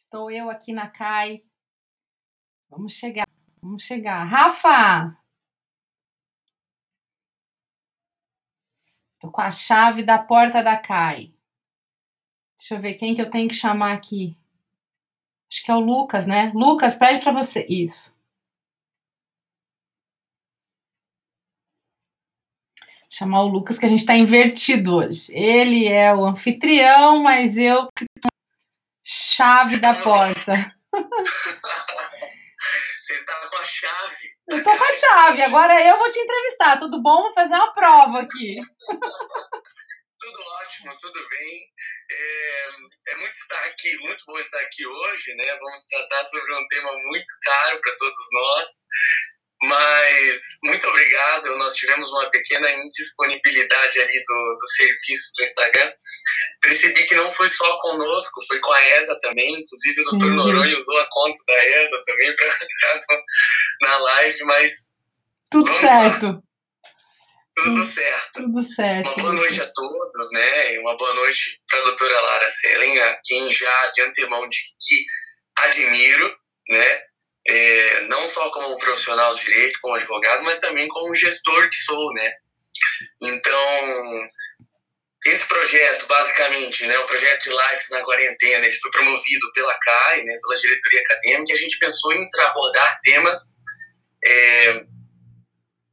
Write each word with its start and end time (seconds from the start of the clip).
Estou 0.00 0.30
eu 0.30 0.48
aqui 0.48 0.72
na 0.72 0.88
CAI. 0.88 1.44
Vamos 2.70 2.94
chegar, 2.94 3.26
vamos 3.60 3.82
chegar. 3.82 4.24
Rafa! 4.24 5.14
Tô 9.20 9.30
com 9.30 9.42
a 9.42 9.50
chave 9.50 10.02
da 10.02 10.18
porta 10.18 10.62
da 10.62 10.80
CAI. 10.80 11.34
Deixa 12.56 12.76
eu 12.76 12.80
ver 12.80 12.94
quem 12.94 13.14
que 13.14 13.20
eu 13.20 13.30
tenho 13.30 13.46
que 13.46 13.54
chamar 13.54 13.92
aqui. 13.92 14.34
Acho 15.52 15.64
que 15.64 15.70
é 15.70 15.74
o 15.74 15.80
Lucas, 15.80 16.26
né? 16.26 16.50
Lucas, 16.54 16.96
pede 16.96 17.22
para 17.22 17.34
você. 17.34 17.66
Isso. 17.68 18.18
Chamar 23.06 23.42
o 23.42 23.48
Lucas, 23.48 23.78
que 23.78 23.84
a 23.84 23.88
gente 23.88 23.98
está 23.98 24.16
invertido 24.16 24.96
hoje. 24.96 25.30
Ele 25.36 25.86
é 25.86 26.14
o 26.14 26.24
anfitrião, 26.24 27.22
mas 27.22 27.58
eu 27.58 27.86
chave 29.10 29.80
da 29.80 29.92
porta. 29.94 30.52
Você 32.60 33.14
está 33.14 33.48
com 33.48 33.56
a 33.56 33.64
chave. 33.64 34.28
Eu 34.50 34.62
tô 34.62 34.76
com 34.76 34.84
a 34.84 34.92
chave. 34.92 35.42
Agora 35.42 35.82
eu 35.82 35.98
vou 35.98 36.08
te 36.08 36.20
entrevistar. 36.20 36.78
Tudo 36.78 37.02
bom? 37.02 37.22
Vou 37.22 37.32
fazer 37.32 37.54
uma 37.54 37.72
prova 37.72 38.20
aqui. 38.20 38.56
tudo 40.18 40.38
ótimo, 40.60 40.96
tudo 41.00 41.28
bem. 41.28 41.72
É, 42.10 42.68
é, 43.08 43.16
muito 43.16 43.32
estar 43.32 43.64
aqui, 43.64 43.98
muito 44.00 44.24
bom 44.26 44.38
estar 44.38 44.60
aqui 44.60 44.86
hoje, 44.86 45.34
né? 45.34 45.56
Vamos 45.58 45.82
tratar 45.84 46.22
sobre 46.22 46.54
um 46.54 46.68
tema 46.68 46.92
muito 47.08 47.32
caro 47.42 47.80
para 47.80 47.96
todos 47.96 48.28
nós. 48.32 48.86
Mas 49.62 50.36
muito 50.64 50.86
obrigado. 50.88 51.58
Nós 51.58 51.74
tivemos 51.74 52.10
uma 52.12 52.28
pequena 52.30 52.70
indisponibilidade 52.70 54.00
ali 54.00 54.24
do, 54.26 54.56
do 54.58 54.66
serviço 54.68 55.32
do 55.36 55.42
Instagram. 55.42 55.92
Percebi 56.62 57.04
que 57.04 57.14
não 57.14 57.28
foi 57.28 57.48
só 57.48 57.78
conosco, 57.78 58.46
foi 58.46 58.58
com 58.60 58.72
a 58.72 58.88
ESA 58.96 59.18
também. 59.20 59.60
Inclusive, 59.60 60.00
o 60.00 60.04
doutor 60.04 60.30
uhum. 60.30 60.36
Noronha 60.36 60.76
usou 60.76 60.98
a 60.98 61.08
conta 61.10 61.42
da 61.46 61.66
ESA 61.66 62.02
também 62.06 62.36
para 62.36 62.46
entrar 62.46 63.00
na 63.82 63.98
live, 63.98 64.44
mas. 64.44 64.70
Tudo 65.50 65.70
certo. 65.70 66.42
Tudo 67.54 67.82
certo. 67.82 68.32
Tudo 68.32 68.62
certo. 68.62 69.08
Uma 69.08 69.22
boa 69.22 69.32
noite 69.34 69.60
a 69.60 69.66
todos, 69.66 70.32
né? 70.32 70.78
Uma 70.78 70.96
boa 70.96 71.14
noite 71.14 71.60
para 71.68 71.80
a 71.80 71.82
doutora 71.82 72.20
Lara 72.20 72.48
Selen, 72.48 73.00
a 73.00 73.20
quem 73.24 73.52
já 73.52 73.90
de 73.90 74.02
antemão 74.02 74.48
de 74.48 74.58
que 74.80 75.04
admiro, 75.58 76.34
né? 76.70 77.09
É, 77.52 78.00
não 78.02 78.26
só 78.28 78.48
como 78.50 78.78
profissional 78.78 79.34
de 79.34 79.44
direito, 79.44 79.80
como 79.82 79.96
advogado, 79.96 80.44
mas 80.44 80.60
também 80.60 80.86
como 80.86 81.14
gestor 81.14 81.68
que 81.68 81.76
sou, 81.76 82.12
né? 82.14 82.32
Então, 83.22 84.28
esse 85.26 85.46
projeto, 85.48 86.06
basicamente, 86.06 86.86
né, 86.86 86.98
o 86.98 87.06
projeto 87.06 87.42
de 87.42 87.50
live 87.50 87.82
na 87.90 88.04
quarentena, 88.04 88.66
ele 88.66 88.80
foi 88.80 88.90
promovido 88.92 89.52
pela 89.52 89.78
CAI, 89.78 90.22
né, 90.22 90.38
pela 90.40 90.56
diretoria 90.56 91.00
acadêmica, 91.00 91.50
e 91.50 91.54
a 91.54 91.58
gente 91.58 91.78
pensou 91.78 92.12
em 92.12 92.30
abordar 92.40 93.00
temas 93.02 93.38
é, 94.24 94.84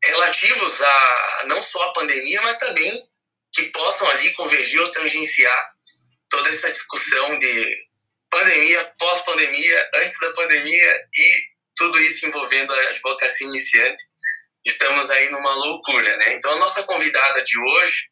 relativos 0.03 0.81
a 0.81 1.43
não 1.47 1.61
só 1.61 1.81
a 1.83 1.93
pandemia, 1.93 2.41
mas 2.43 2.57
também 2.57 3.09
que 3.53 3.63
possam 3.71 4.07
ali 4.11 4.33
convergir 4.33 4.79
ou 4.79 4.91
tangenciar 4.91 5.73
toda 6.29 6.49
essa 6.49 6.71
discussão 6.71 7.39
de 7.39 7.86
pandemia, 8.29 8.93
pós-pandemia, 8.99 9.89
antes 9.95 10.19
da 10.19 10.33
pandemia 10.33 11.01
e 11.15 11.43
tudo 11.75 11.99
isso 11.99 12.25
envolvendo 12.25 12.73
a 12.73 12.89
advocacia 12.89 13.47
iniciante. 13.47 14.03
Estamos 14.65 15.09
aí 15.09 15.29
numa 15.31 15.53
loucura, 15.55 16.17
né? 16.17 16.33
Então 16.33 16.51
a 16.51 16.59
nossa 16.59 16.83
convidada 16.83 17.43
de 17.43 17.59
hoje, 17.59 18.09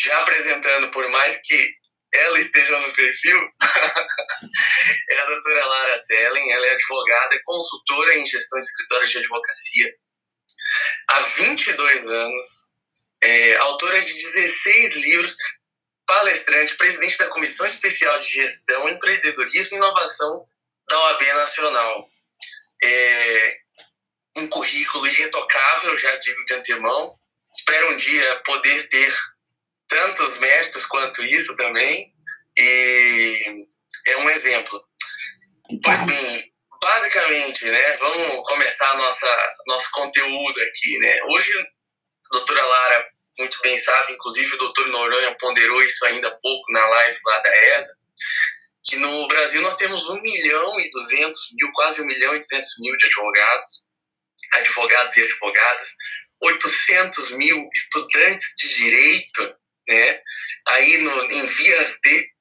já 0.00 0.20
apresentando 0.20 0.90
por 0.90 1.08
mais 1.10 1.40
que 1.42 1.74
ela 2.12 2.38
esteja 2.38 2.78
no 2.78 2.92
perfil, 2.92 3.40
é 5.10 5.18
a 5.18 5.24
doutora 5.24 5.66
Lara 5.66 5.96
Sellen, 5.96 6.52
ela 6.52 6.66
é 6.66 6.72
advogada, 6.72 7.34
é 7.34 7.40
consultora 7.44 8.16
em 8.16 8.26
gestão 8.26 8.60
de 8.60 8.66
escritórios 8.66 9.10
de 9.10 9.18
advocacia, 9.18 9.94
há 11.08 11.20
22 11.20 12.08
anos, 12.08 12.46
é, 13.22 13.56
autora 13.56 14.00
de 14.00 14.12
16 14.12 14.96
livros, 14.96 15.36
palestrante, 16.06 16.76
presidente 16.76 17.18
da 17.18 17.28
Comissão 17.28 17.66
Especial 17.66 18.18
de 18.20 18.30
Gestão, 18.30 18.88
Empreendedorismo 18.88 19.74
e 19.74 19.78
Inovação 19.78 20.46
da 20.88 20.98
OAB 20.98 21.22
Nacional. 21.34 22.10
É, 22.82 23.56
um 24.36 24.48
currículo 24.48 25.06
irretocável, 25.06 25.96
já 25.96 26.16
digo 26.16 26.44
de 26.46 26.54
antemão. 26.54 27.18
Espero 27.54 27.90
um 27.90 27.96
dia 27.98 28.42
poder 28.44 28.88
ter 28.88 29.14
tantos 29.88 30.38
méritos 30.38 30.86
quanto 30.86 31.24
isso 31.24 31.54
também. 31.56 32.12
E 32.56 33.66
é 34.08 34.16
um 34.18 34.30
exemplo. 34.30 34.80
Pois 35.82 35.98
bem, 36.06 36.52
basicamente, 36.82 37.64
né, 37.64 37.96
vamos 37.96 38.48
começar 38.48 38.96
nossa 38.96 39.54
nosso 39.66 39.90
conteúdo 39.92 40.60
aqui, 40.60 40.98
né? 40.98 41.18
Hoje, 41.30 41.52
doutora 42.32 42.62
Lara 42.62 43.13
muito 43.38 43.58
bem 43.62 43.76
sabe, 43.76 44.12
inclusive 44.12 44.54
o 44.54 44.58
doutor 44.58 44.86
Noronha 44.88 45.36
ponderou 45.38 45.82
isso 45.82 46.04
ainda 46.06 46.28
há 46.28 46.38
pouco 46.40 46.72
na 46.72 46.86
live 46.86 47.18
lá 47.26 47.38
da 47.38 47.56
ESA, 47.56 47.98
que 48.84 48.96
no 48.96 49.28
Brasil 49.28 49.60
nós 49.62 49.76
temos 49.76 50.04
1 50.08 50.22
milhão 50.22 50.80
e 50.80 50.90
200 50.90 51.48
mil, 51.54 51.72
quase 51.72 52.00
1 52.00 52.06
milhão 52.06 52.34
e 52.34 52.40
200 52.40 52.68
mil 52.80 52.96
de 52.96 53.06
advogados, 53.06 53.84
advogados 54.52 55.16
e 55.16 55.22
advogadas, 55.22 55.88
800 56.42 57.30
mil 57.32 57.68
estudantes 57.74 58.54
de 58.58 58.68
direito, 58.68 59.56
né, 59.88 60.20
aí 60.68 60.98
no, 60.98 61.24
em 61.32 61.46
vias 61.46 61.98
de 62.02 62.34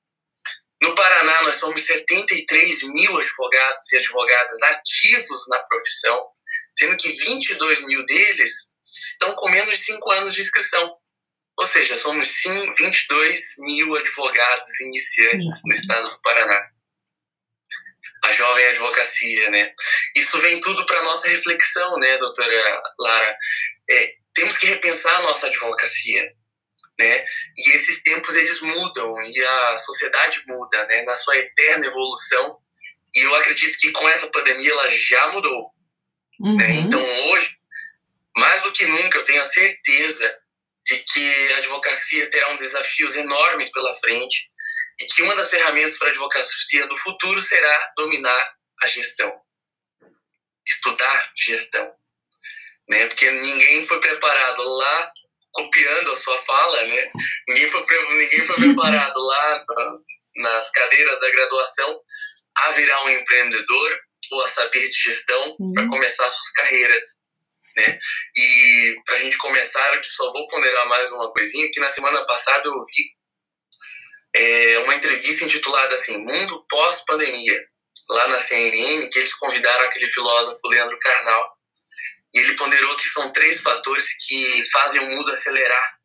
no 0.83 0.93
Paraná, 0.95 1.43
nós 1.43 1.55
somos 1.55 1.81
73 1.81 2.83
mil 2.89 3.17
advogados 3.17 3.93
e 3.93 3.97
advogadas 3.97 4.61
ativos 4.63 5.47
na 5.47 5.59
profissão, 5.63 6.27
sendo 6.83 6.97
que 6.97 7.09
22 7.09 7.85
mil 7.85 8.05
deles 8.05 8.51
estão 8.83 9.33
com 9.35 9.49
menos 9.49 9.79
de 9.79 9.85
5 9.85 10.11
anos 10.11 10.33
de 10.33 10.41
inscrição. 10.41 10.97
Ou 11.57 11.65
seja, 11.65 11.95
somos 11.95 12.27
22 12.77 13.53
mil 13.59 13.95
advogados 13.95 14.81
iniciantes 14.81 15.61
no 15.65 15.71
estado 15.71 16.09
do 16.09 16.21
Paraná. 16.21 16.61
A 18.25 18.31
jovem 18.31 18.65
advocacia, 18.67 19.49
né? 19.51 19.73
Isso 20.15 20.37
vem 20.39 20.59
tudo 20.61 20.85
para 20.85 21.03
nossa 21.03 21.27
reflexão, 21.27 21.97
né, 21.99 22.17
doutora 22.17 22.81
Lara? 22.99 23.37
É, 23.89 24.13
temos 24.33 24.57
que 24.57 24.65
repensar 24.65 25.15
a 25.15 25.21
nossa 25.23 25.47
advocacia 25.47 26.33
né? 26.99 27.25
E 27.57 27.71
esses 27.71 28.03
tempos 28.03 28.35
eles 28.35 28.61
mudam 28.61 29.21
e 29.21 29.43
a 29.43 29.77
sociedade 29.77 30.43
muda, 30.47 30.85
né? 30.85 31.01
Na 31.03 31.15
sua 31.15 31.35
eterna 31.37 31.87
evolução. 31.87 32.59
E 33.15 33.21
eu 33.21 33.35
acredito 33.35 33.77
que 33.79 33.91
com 33.91 34.07
essa 34.09 34.27
pandemia 34.27 34.71
ela 34.71 34.89
já 34.89 35.31
mudou. 35.31 35.72
Uhum. 36.39 36.55
Né? 36.55 36.75
Então 36.81 36.99
hoje, 37.29 37.57
mais 38.37 38.61
do 38.61 38.71
que 38.71 38.85
nunca, 38.85 39.17
eu 39.17 39.25
tenho 39.25 39.41
a 39.41 39.45
certeza 39.45 40.43
de 40.85 40.97
que 40.97 41.53
a 41.53 41.57
advocacia 41.57 42.29
terá 42.29 42.51
uns 42.51 42.59
desafios 42.59 43.15
enormes 43.15 43.71
pela 43.71 43.95
frente 43.99 44.51
e 44.99 45.05
que 45.05 45.21
uma 45.21 45.35
das 45.35 45.49
ferramentas 45.49 45.97
para 45.97 46.09
a 46.09 46.11
advocacia 46.11 46.87
do 46.87 46.97
futuro 46.99 47.39
será 47.39 47.91
dominar 47.97 48.55
a 48.81 48.87
gestão, 48.87 49.33
estudar 50.67 51.31
gestão, 51.37 51.95
né? 52.89 53.07
Porque 53.07 53.29
ninguém 53.29 53.87
foi 53.87 53.99
preparado 54.01 54.63
lá 54.63 55.11
copiando 55.51 56.11
a 56.11 56.19
sua 56.19 56.37
fala, 56.39 56.85
né? 56.85 57.11
Ninguém 57.47 57.69
foi, 57.69 58.15
ninguém 58.15 58.45
foi 58.45 58.55
preparado 58.67 59.17
lá 59.17 59.65
nas 60.35 60.69
cadeiras 60.71 61.19
da 61.19 61.31
graduação 61.31 62.01
a 62.57 62.71
virar 62.71 63.05
um 63.05 63.09
empreendedor 63.09 63.99
ou 64.31 64.41
a 64.41 64.47
saber 64.47 64.89
de 64.89 64.97
gestão 64.97 65.57
para 65.73 65.87
começar 65.87 66.27
suas 66.27 66.51
carreiras, 66.51 67.05
né? 67.75 67.99
E 68.35 68.95
para 69.05 69.15
a 69.15 69.19
gente 69.19 69.37
começar, 69.37 69.95
eu 69.95 70.03
só 70.03 70.31
vou 70.31 70.47
ponderar 70.47 70.87
mais 70.87 71.11
uma 71.11 71.31
coisinha, 71.31 71.69
que 71.71 71.79
na 71.79 71.89
semana 71.89 72.25
passada 72.25 72.67
eu 72.67 72.73
ouvi 72.73 73.11
é, 74.35 74.79
uma 74.79 74.95
entrevista 74.95 75.43
intitulada 75.43 75.93
assim, 75.93 76.17
Mundo 76.17 76.65
Pós-Pandemia, 76.69 77.59
lá 78.09 78.27
na 78.29 78.37
CNN, 78.37 79.09
que 79.09 79.19
eles 79.19 79.33
convidaram 79.35 79.85
aquele 79.85 80.07
filósofo 80.07 80.67
Leandro 80.69 80.99
Carnal, 80.99 81.53
e 82.33 82.39
ele 82.39 82.55
ponderou 82.55 82.95
que 82.97 83.09
são 83.09 83.31
três 83.31 83.61
fatores 83.61 84.05
que 84.25 84.63
fazem 84.71 85.01
o 85.01 85.07
mundo 85.07 85.31
acelerar 85.31 86.03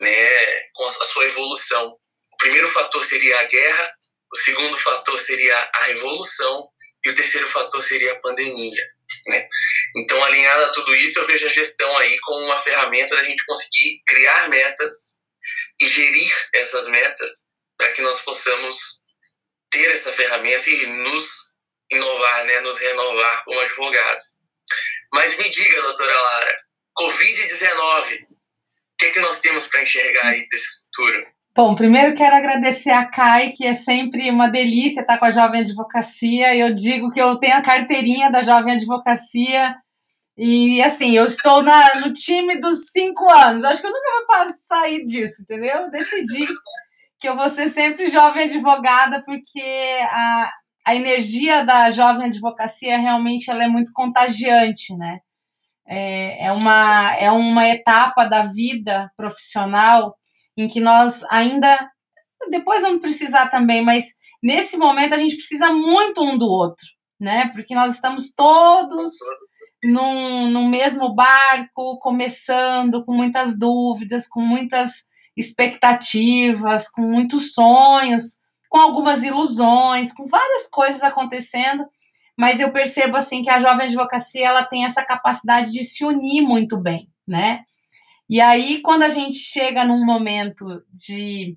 né, 0.00 0.46
com 0.72 0.84
a 0.84 1.04
sua 1.04 1.24
evolução. 1.26 1.96
O 2.32 2.36
primeiro 2.38 2.68
fator 2.68 3.04
seria 3.04 3.40
a 3.40 3.44
guerra, 3.44 3.96
segundo 4.38 4.76
fator 4.78 5.18
seria 5.18 5.70
a 5.74 5.84
revolução 5.84 6.68
e 7.04 7.10
o 7.10 7.14
terceiro 7.14 7.46
fator 7.48 7.82
seria 7.82 8.12
a 8.12 8.20
pandemia. 8.20 8.84
Né? 9.28 9.48
Então, 9.96 10.22
alinhado 10.24 10.64
a 10.64 10.72
tudo 10.72 10.94
isso, 10.96 11.18
eu 11.18 11.26
vejo 11.26 11.46
a 11.46 11.50
gestão 11.50 11.98
aí 11.98 12.18
como 12.20 12.44
uma 12.44 12.58
ferramenta 12.58 13.14
da 13.14 13.22
gente 13.22 13.44
conseguir 13.44 14.02
criar 14.06 14.48
metas 14.48 15.18
e 15.80 15.86
gerir 15.86 16.48
essas 16.54 16.88
metas 16.88 17.44
para 17.76 17.92
que 17.92 18.02
nós 18.02 18.20
possamos 18.22 18.76
ter 19.70 19.90
essa 19.90 20.12
ferramenta 20.12 20.68
e 20.68 20.86
nos 20.86 21.48
inovar, 21.90 22.44
né, 22.44 22.60
nos 22.60 22.78
renovar 22.78 23.44
como 23.44 23.60
advogados. 23.60 24.40
Mas 25.12 25.36
me 25.38 25.50
diga, 25.50 25.82
doutora 25.82 26.20
Lara, 26.20 26.58
Covid-19, 26.98 28.24
o 28.24 28.36
que, 28.98 29.06
é 29.06 29.10
que 29.10 29.20
nós 29.20 29.40
temos 29.40 29.66
para 29.68 29.82
enxergar 29.82 30.26
aí 30.26 30.46
desse 30.48 30.66
futuro? 30.84 31.26
Bom, 31.56 31.74
primeiro 31.74 32.14
quero 32.14 32.36
agradecer 32.36 32.90
a 32.90 33.06
Kai, 33.06 33.50
que 33.50 33.66
é 33.66 33.72
sempre 33.72 34.30
uma 34.30 34.48
delícia 34.48 35.00
estar 35.00 35.18
com 35.18 35.24
a 35.24 35.30
Jovem 35.30 35.60
Advocacia. 35.60 36.54
Eu 36.54 36.74
digo 36.74 37.10
que 37.10 37.20
eu 37.20 37.36
tenho 37.38 37.56
a 37.56 37.62
carteirinha 37.62 38.30
da 38.30 38.42
Jovem 38.42 38.74
Advocacia 38.74 39.74
e 40.36 40.80
assim, 40.82 41.10
eu 41.16 41.26
estou 41.26 41.64
na, 41.64 41.96
no 41.96 42.12
time 42.12 42.60
dos 42.60 42.90
cinco 42.92 43.28
anos. 43.28 43.64
Acho 43.64 43.80
que 43.80 43.88
eu 43.88 43.92
nunca 43.92 44.44
vou 44.44 44.52
sair 44.52 45.04
disso, 45.04 45.42
entendeu? 45.42 45.76
Eu 45.76 45.90
decidi 45.90 46.46
que 47.18 47.28
eu 47.28 47.34
vou 47.36 47.48
ser 47.48 47.68
sempre 47.68 48.06
jovem 48.06 48.44
advogada, 48.44 49.22
porque 49.24 49.60
a, 50.10 50.52
a 50.86 50.94
energia 50.94 51.64
da 51.64 51.90
jovem 51.90 52.26
advocacia 52.26 52.96
realmente 52.98 53.50
ela 53.50 53.64
é 53.64 53.68
muito 53.68 53.90
contagiante, 53.92 54.96
né? 54.96 55.18
É, 55.84 56.46
é, 56.46 56.52
uma, 56.52 57.16
é 57.16 57.30
uma 57.32 57.66
etapa 57.68 58.24
da 58.26 58.42
vida 58.42 59.10
profissional 59.16 60.17
em 60.58 60.68
que 60.68 60.80
nós 60.80 61.22
ainda. 61.30 61.90
Depois 62.50 62.82
vamos 62.82 63.00
precisar 63.00 63.48
também, 63.48 63.82
mas 63.82 64.04
nesse 64.42 64.76
momento 64.76 65.14
a 65.14 65.18
gente 65.18 65.36
precisa 65.36 65.72
muito 65.72 66.22
um 66.22 66.36
do 66.36 66.46
outro, 66.46 66.86
né? 67.20 67.50
Porque 67.52 67.74
nós 67.74 67.94
estamos 67.94 68.34
todos 68.34 69.12
num, 69.84 70.50
num 70.50 70.68
mesmo 70.68 71.14
barco, 71.14 71.98
começando, 72.00 73.04
com 73.04 73.12
muitas 73.12 73.58
dúvidas, 73.58 74.26
com 74.26 74.40
muitas 74.40 75.06
expectativas, 75.36 76.88
com 76.90 77.02
muitos 77.02 77.52
sonhos, 77.52 78.40
com 78.68 78.78
algumas 78.78 79.22
ilusões, 79.22 80.12
com 80.12 80.26
várias 80.26 80.68
coisas 80.68 81.02
acontecendo, 81.02 81.86
mas 82.38 82.60
eu 82.60 82.72
percebo 82.72 83.16
assim 83.16 83.42
que 83.42 83.50
a 83.50 83.58
jovem 83.58 83.86
advocacia 83.86 84.46
ela 84.46 84.64
tem 84.64 84.84
essa 84.84 85.04
capacidade 85.04 85.72
de 85.72 85.84
se 85.84 86.04
unir 86.04 86.42
muito 86.42 86.76
bem, 86.76 87.08
né? 87.26 87.64
E 88.28 88.40
aí 88.40 88.82
quando 88.82 89.02
a 89.02 89.08
gente 89.08 89.36
chega 89.36 89.84
num 89.84 90.04
momento 90.04 90.66
de 90.92 91.56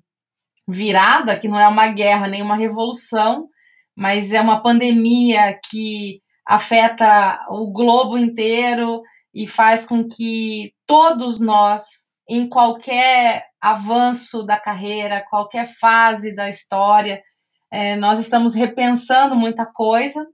virada, 0.66 1.38
que 1.38 1.48
não 1.48 1.58
é 1.58 1.68
uma 1.68 1.88
guerra 1.88 2.28
nem 2.28 2.42
uma 2.42 2.56
revolução, 2.56 3.48
mas 3.96 4.32
é 4.32 4.40
uma 4.40 4.62
pandemia 4.62 5.58
que 5.70 6.22
afeta 6.46 7.46
o 7.50 7.70
globo 7.70 8.16
inteiro 8.16 9.02
e 9.34 9.46
faz 9.46 9.86
com 9.86 10.08
que 10.08 10.72
todos 10.86 11.40
nós, 11.40 12.06
em 12.28 12.48
qualquer 12.48 13.46
avanço 13.60 14.44
da 14.44 14.58
carreira, 14.58 15.24
qualquer 15.28 15.66
fase 15.78 16.34
da 16.34 16.48
história, 16.48 17.22
é, 17.70 17.96
nós 17.96 18.18
estamos 18.18 18.54
repensando 18.54 19.34
muita 19.34 19.64
coisa, 19.64 20.26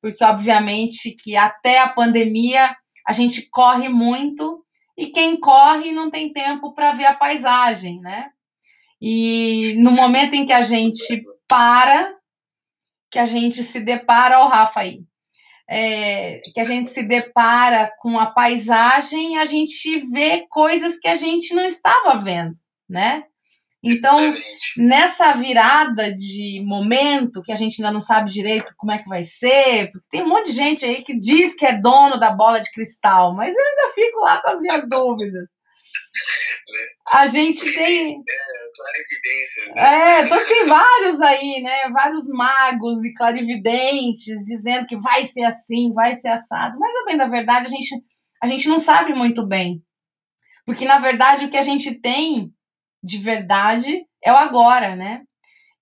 porque 0.00 0.24
obviamente 0.24 1.14
que 1.22 1.36
até 1.36 1.80
a 1.80 1.88
pandemia 1.88 2.74
a 3.06 3.12
gente 3.12 3.48
corre 3.50 3.88
muito 3.88 4.64
e 4.98 5.06
quem 5.06 5.38
corre 5.38 5.92
não 5.92 6.10
tem 6.10 6.32
tempo 6.32 6.74
para 6.74 6.90
ver 6.90 7.06
a 7.06 7.14
paisagem, 7.14 8.00
né? 8.00 8.30
E 9.00 9.76
no 9.78 9.92
momento 9.92 10.34
em 10.34 10.44
que 10.44 10.52
a 10.52 10.60
gente 10.60 11.22
para, 11.46 12.12
que 13.08 13.20
a 13.20 13.24
gente 13.24 13.62
se 13.62 13.78
depara, 13.78 14.38
ao 14.38 14.48
Rafa 14.48 14.80
aí, 14.80 15.04
é, 15.70 16.40
que 16.52 16.58
a 16.58 16.64
gente 16.64 16.90
se 16.90 17.04
depara 17.04 17.94
com 18.00 18.18
a 18.18 18.26
paisagem, 18.26 19.38
a 19.38 19.44
gente 19.44 19.98
vê 20.10 20.44
coisas 20.50 20.98
que 20.98 21.06
a 21.06 21.14
gente 21.14 21.54
não 21.54 21.64
estava 21.64 22.18
vendo, 22.18 22.54
né? 22.88 23.22
Então, 23.88 24.18
nessa 24.76 25.32
virada 25.32 26.12
de 26.14 26.62
momento, 26.66 27.42
que 27.42 27.52
a 27.52 27.56
gente 27.56 27.80
ainda 27.80 27.92
não 27.92 28.00
sabe 28.00 28.30
direito 28.30 28.74
como 28.76 28.92
é 28.92 28.98
que 28.98 29.08
vai 29.08 29.22
ser, 29.22 29.88
porque 29.90 30.06
tem 30.10 30.22
um 30.22 30.28
monte 30.28 30.50
de 30.50 30.56
gente 30.56 30.84
aí 30.84 31.02
que 31.02 31.18
diz 31.18 31.54
que 31.54 31.64
é 31.64 31.78
dono 31.78 32.20
da 32.20 32.30
bola 32.30 32.60
de 32.60 32.70
cristal, 32.70 33.34
mas 33.34 33.54
eu 33.54 33.64
ainda 33.64 33.94
fico 33.94 34.20
lá 34.20 34.42
com 34.42 34.50
as 34.50 34.60
minhas 34.60 34.86
dúvidas. 34.90 35.48
A 37.12 37.26
gente 37.26 37.72
tem. 37.74 38.22
É, 39.76 40.22
então 40.22 40.46
tem 40.46 40.66
vários 40.66 41.20
aí, 41.22 41.62
né? 41.62 41.88
Vários 41.90 42.28
magos 42.28 43.02
e 43.04 43.14
clarividentes 43.14 44.44
dizendo 44.44 44.86
que 44.86 44.96
vai 44.98 45.24
ser 45.24 45.44
assim, 45.44 45.92
vai 45.94 46.14
ser 46.14 46.28
assado. 46.28 46.78
Mas, 46.78 46.92
bem, 47.06 47.16
na 47.16 47.26
verdade, 47.26 47.66
a 47.66 47.70
gente, 47.70 47.94
a 48.42 48.46
gente 48.46 48.68
não 48.68 48.78
sabe 48.78 49.14
muito 49.14 49.46
bem. 49.46 49.82
Porque, 50.66 50.84
na 50.84 50.98
verdade, 50.98 51.46
o 51.46 51.48
que 51.48 51.56
a 51.56 51.62
gente 51.62 51.98
tem 51.98 52.52
de 53.02 53.18
verdade 53.18 54.04
é 54.22 54.32
o 54.32 54.36
agora, 54.36 54.96
né? 54.96 55.22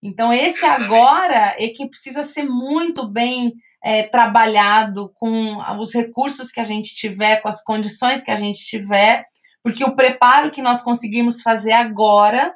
Então, 0.03 0.33
esse 0.33 0.65
agora 0.65 1.57
é 1.59 1.69
que 1.69 1.89
precisa 1.89 2.23
ser 2.23 2.45
muito 2.45 3.09
bem 3.09 3.53
é, 3.83 4.03
trabalhado 4.05 5.11
com 5.15 5.57
os 5.81 5.95
recursos 5.95 6.51
que 6.51 6.61
a 6.61 6.65
gente 6.65 6.95
tiver, 6.95 7.41
com 7.41 7.49
as 7.49 7.63
condições 7.63 8.23
que 8.23 8.31
a 8.31 8.37
gente 8.37 8.59
tiver, 8.59 9.25
porque 9.63 9.85
o 9.85 9.97
preparo 9.97 10.51
que 10.51 10.63
nós 10.63 10.83
conseguimos 10.83 11.43
fazer 11.43 11.73
agora 11.73 12.55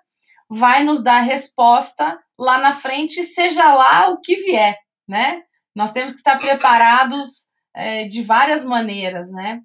vai 0.48 0.84
nos 0.84 1.02
dar 1.02 1.20
resposta 1.20 2.18
lá 2.38 2.58
na 2.58 2.72
frente, 2.72 3.22
seja 3.22 3.72
lá 3.74 4.10
o 4.10 4.20
que 4.20 4.36
vier, 4.36 4.76
né? 5.08 5.42
Nós 5.74 5.92
temos 5.92 6.12
que 6.12 6.18
estar 6.18 6.38
preparados 6.38 7.48
é, 7.74 8.06
de 8.06 8.22
várias 8.22 8.64
maneiras, 8.64 9.30
né? 9.30 9.60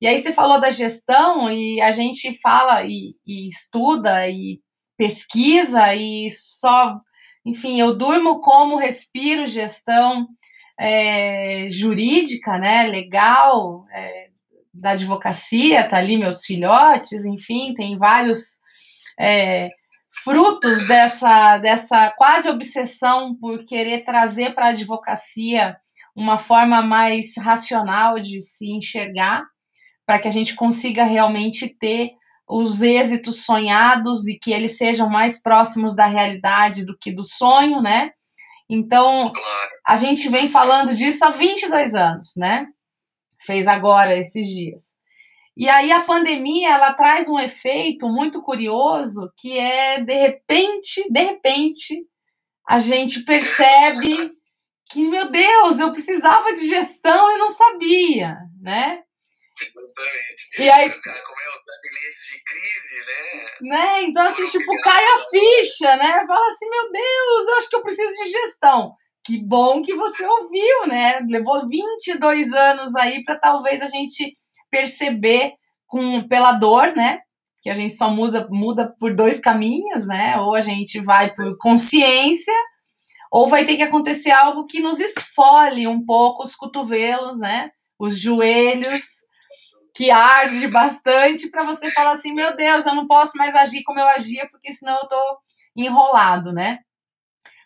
E 0.00 0.06
aí 0.06 0.16
você 0.16 0.32
falou 0.32 0.60
da 0.60 0.70
gestão 0.70 1.50
e 1.50 1.80
a 1.80 1.92
gente 1.92 2.34
fala 2.40 2.84
e, 2.84 3.14
e 3.26 3.48
estuda 3.48 4.28
e 4.28 4.60
pesquisa 4.96 5.94
e 5.94 6.30
só, 6.30 6.98
enfim, 7.44 7.80
eu 7.80 7.96
durmo 7.96 8.40
como 8.40 8.76
respiro 8.76 9.46
gestão 9.46 10.26
é, 10.78 11.68
jurídica, 11.70 12.58
né? 12.58 12.84
Legal, 12.84 13.84
é, 13.92 14.28
da 14.72 14.90
advocacia, 14.92 15.86
tá 15.86 15.98
ali 15.98 16.16
meus 16.16 16.44
filhotes, 16.46 17.24
enfim, 17.26 17.74
tem 17.74 17.98
vários 17.98 18.58
é, 19.18 19.68
frutos 20.24 20.88
dessa, 20.88 21.58
dessa 21.58 22.10
quase 22.16 22.48
obsessão 22.48 23.34
por 23.36 23.64
querer 23.64 24.04
trazer 24.04 24.54
para 24.54 24.66
a 24.66 24.70
advocacia 24.70 25.76
uma 26.16 26.38
forma 26.38 26.82
mais 26.82 27.36
racional 27.36 28.18
de 28.18 28.40
se 28.40 28.70
enxergar, 28.70 29.44
para 30.10 30.18
que 30.18 30.26
a 30.26 30.32
gente 30.32 30.56
consiga 30.56 31.04
realmente 31.04 31.68
ter 31.68 32.14
os 32.48 32.82
êxitos 32.82 33.44
sonhados 33.44 34.26
e 34.26 34.36
que 34.36 34.52
eles 34.52 34.76
sejam 34.76 35.08
mais 35.08 35.40
próximos 35.40 35.94
da 35.94 36.06
realidade 36.06 36.84
do 36.84 36.98
que 36.98 37.12
do 37.12 37.22
sonho, 37.22 37.80
né? 37.80 38.10
Então, 38.68 39.22
a 39.86 39.94
gente 39.94 40.28
vem 40.28 40.48
falando 40.48 40.96
disso 40.96 41.24
há 41.24 41.30
22 41.30 41.94
anos, 41.94 42.32
né? 42.36 42.66
Fez 43.40 43.68
agora 43.68 44.18
esses 44.18 44.48
dias. 44.48 44.96
E 45.56 45.68
aí 45.68 45.92
a 45.92 46.00
pandemia 46.00 46.70
ela 46.70 46.92
traz 46.94 47.28
um 47.28 47.38
efeito 47.38 48.08
muito 48.08 48.42
curioso 48.42 49.32
que 49.36 49.56
é 49.56 50.02
de 50.02 50.14
repente, 50.14 51.08
de 51.08 51.22
repente, 51.22 52.04
a 52.68 52.80
gente 52.80 53.20
percebe 53.20 54.16
que 54.90 55.06
meu 55.06 55.30
Deus, 55.30 55.78
eu 55.78 55.92
precisava 55.92 56.52
de 56.52 56.66
gestão 56.68 57.30
e 57.30 57.38
não 57.38 57.48
sabia, 57.48 58.38
né? 58.60 59.04
Justamente. 59.60 60.62
E 60.62 60.70
aí, 60.70 60.90
como 60.90 61.40
é 61.40 61.48
os 61.48 61.64
gabinetes 61.66 62.26
de 62.30 62.44
crise, 62.44 63.06
né? 63.06 63.76
né? 63.76 64.02
Então, 64.04 64.22
assim, 64.22 64.46
tipo, 64.46 64.80
cai 64.82 65.04
a 65.04 65.24
ficha, 65.30 65.96
né? 65.96 66.24
Fala 66.26 66.46
assim, 66.46 66.68
meu 66.68 66.90
Deus, 66.90 67.48
eu 67.48 67.56
acho 67.56 67.68
que 67.68 67.76
eu 67.76 67.82
preciso 67.82 68.22
de 68.22 68.30
gestão. 68.30 68.94
Que 69.24 69.38
bom 69.38 69.82
que 69.82 69.94
você 69.94 70.26
ouviu, 70.26 70.86
né? 70.86 71.20
Levou 71.28 71.68
22 71.68 72.52
anos 72.52 72.96
aí 72.96 73.22
para 73.22 73.38
talvez 73.38 73.82
a 73.82 73.86
gente 73.86 74.32
perceber 74.70 75.52
com, 75.86 76.26
pela 76.26 76.52
dor, 76.52 76.94
né? 76.96 77.20
Que 77.62 77.68
a 77.68 77.74
gente 77.74 77.92
só 77.92 78.10
muda, 78.10 78.48
muda 78.50 78.94
por 78.98 79.14
dois 79.14 79.38
caminhos, 79.38 80.06
né? 80.06 80.38
Ou 80.40 80.54
a 80.54 80.62
gente 80.62 81.00
vai 81.00 81.34
por 81.34 81.58
consciência, 81.58 82.54
ou 83.30 83.46
vai 83.46 83.64
ter 83.64 83.76
que 83.76 83.82
acontecer 83.82 84.30
algo 84.30 84.66
que 84.66 84.80
nos 84.80 84.98
esfole 84.98 85.86
um 85.86 86.04
pouco 86.04 86.42
os 86.42 86.56
cotovelos, 86.56 87.38
né? 87.38 87.70
Os 87.98 88.18
joelhos, 88.18 89.20
que 90.00 90.10
arde 90.10 90.66
bastante, 90.68 91.50
para 91.50 91.66
você 91.66 91.90
falar 91.90 92.12
assim: 92.12 92.32
meu 92.32 92.56
Deus, 92.56 92.86
eu 92.86 92.94
não 92.94 93.06
posso 93.06 93.36
mais 93.36 93.54
agir 93.54 93.82
como 93.84 94.00
eu 94.00 94.08
agia, 94.08 94.48
porque 94.50 94.72
senão 94.72 94.96
eu 94.96 95.06
tô 95.06 95.38
enrolado, 95.76 96.54
né? 96.54 96.78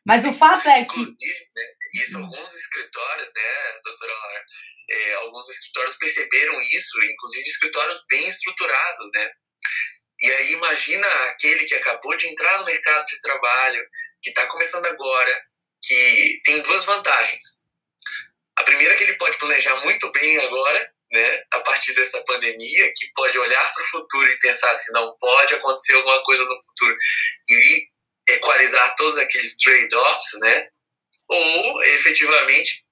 Mas 0.04 0.24
o 0.24 0.32
fato 0.32 0.68
é 0.68 0.84
que. 0.84 0.98
Né, 0.98 1.64
isso, 1.94 2.18
alguns 2.18 2.54
escritórios, 2.54 3.30
né, 3.36 3.80
doutora 3.84 4.12
Lara, 4.12 4.44
é, 4.90 5.14
alguns 5.14 5.48
escritórios 5.48 5.96
perceberam 5.96 6.60
isso, 6.62 7.04
inclusive 7.04 7.48
escritórios 7.48 8.04
bem 8.10 8.26
estruturados, 8.26 9.10
né? 9.14 9.30
E 10.20 10.30
aí 10.32 10.52
imagina 10.54 11.06
aquele 11.28 11.64
que 11.64 11.74
acabou 11.76 12.16
de 12.16 12.26
entrar 12.26 12.58
no 12.58 12.64
mercado 12.64 13.06
de 13.06 13.20
trabalho, 13.20 13.84
que 14.20 14.30
está 14.30 14.44
começando 14.48 14.86
agora, 14.86 15.40
que 15.84 16.40
tem 16.44 16.60
duas 16.62 16.84
vantagens. 16.84 17.62
A 18.56 18.64
primeira 18.64 18.92
é 18.92 18.96
que 18.96 19.04
ele 19.04 19.18
pode 19.18 19.38
planejar 19.38 19.76
muito 19.84 20.10
bem 20.10 20.36
agora, 20.38 20.93
né, 21.14 21.40
a 21.52 21.60
partir 21.60 21.94
dessa 21.94 22.22
pandemia, 22.26 22.92
que 22.96 23.06
pode 23.14 23.38
olhar 23.38 23.72
para 23.72 23.82
o 23.82 23.86
futuro 23.86 24.28
e 24.28 24.38
pensar 24.38 24.70
assim, 24.70 24.92
não 24.92 25.16
pode 25.20 25.54
acontecer 25.54 25.94
alguma 25.94 26.22
coisa 26.24 26.42
no 26.42 26.62
futuro 26.62 26.96
e 27.48 27.80
equalizar 28.28 28.96
todos 28.96 29.16
aqueles 29.18 29.56
trade-offs, 29.56 30.40
né? 30.40 30.66
Ou 31.28 31.82
efetivamente 31.84 32.84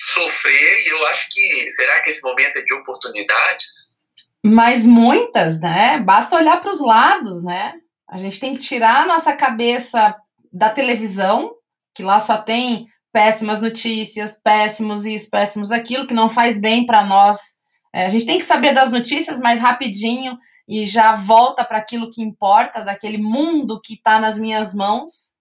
sofrer, 0.00 0.86
e 0.86 0.88
eu 0.88 1.06
acho 1.06 1.26
que 1.30 1.70
será 1.70 2.02
que 2.02 2.10
esse 2.10 2.22
momento 2.22 2.56
é 2.56 2.64
de 2.64 2.74
oportunidades? 2.74 4.06
Mas 4.44 4.86
muitas, 4.86 5.60
né? 5.60 6.00
Basta 6.00 6.36
olhar 6.36 6.60
para 6.60 6.70
os 6.70 6.80
lados, 6.80 7.44
né? 7.44 7.74
A 8.08 8.16
gente 8.16 8.40
tem 8.40 8.54
que 8.54 8.60
tirar 8.60 9.02
a 9.02 9.06
nossa 9.06 9.36
cabeça 9.36 10.16
da 10.52 10.70
televisão, 10.70 11.52
que 11.94 12.02
lá 12.02 12.18
só 12.18 12.38
tem 12.38 12.86
péssimas 13.12 13.60
notícias, 13.60 14.40
péssimos 14.42 15.04
isso, 15.04 15.30
péssimos 15.30 15.72
aquilo, 15.72 16.06
que 16.06 16.14
não 16.14 16.28
faz 16.28 16.60
bem 16.60 16.86
para 16.86 17.04
nós. 17.04 17.57
É, 17.94 18.04
a 18.04 18.08
gente 18.08 18.26
tem 18.26 18.38
que 18.38 18.44
saber 18.44 18.74
das 18.74 18.92
notícias 18.92 19.40
mais 19.40 19.58
rapidinho 19.60 20.38
e 20.68 20.84
já 20.84 21.14
volta 21.14 21.64
para 21.64 21.78
aquilo 21.78 22.10
que 22.10 22.22
importa, 22.22 22.84
daquele 22.84 23.18
mundo 23.18 23.80
que 23.82 23.94
está 23.94 24.20
nas 24.20 24.38
minhas 24.38 24.74
mãos, 24.74 25.38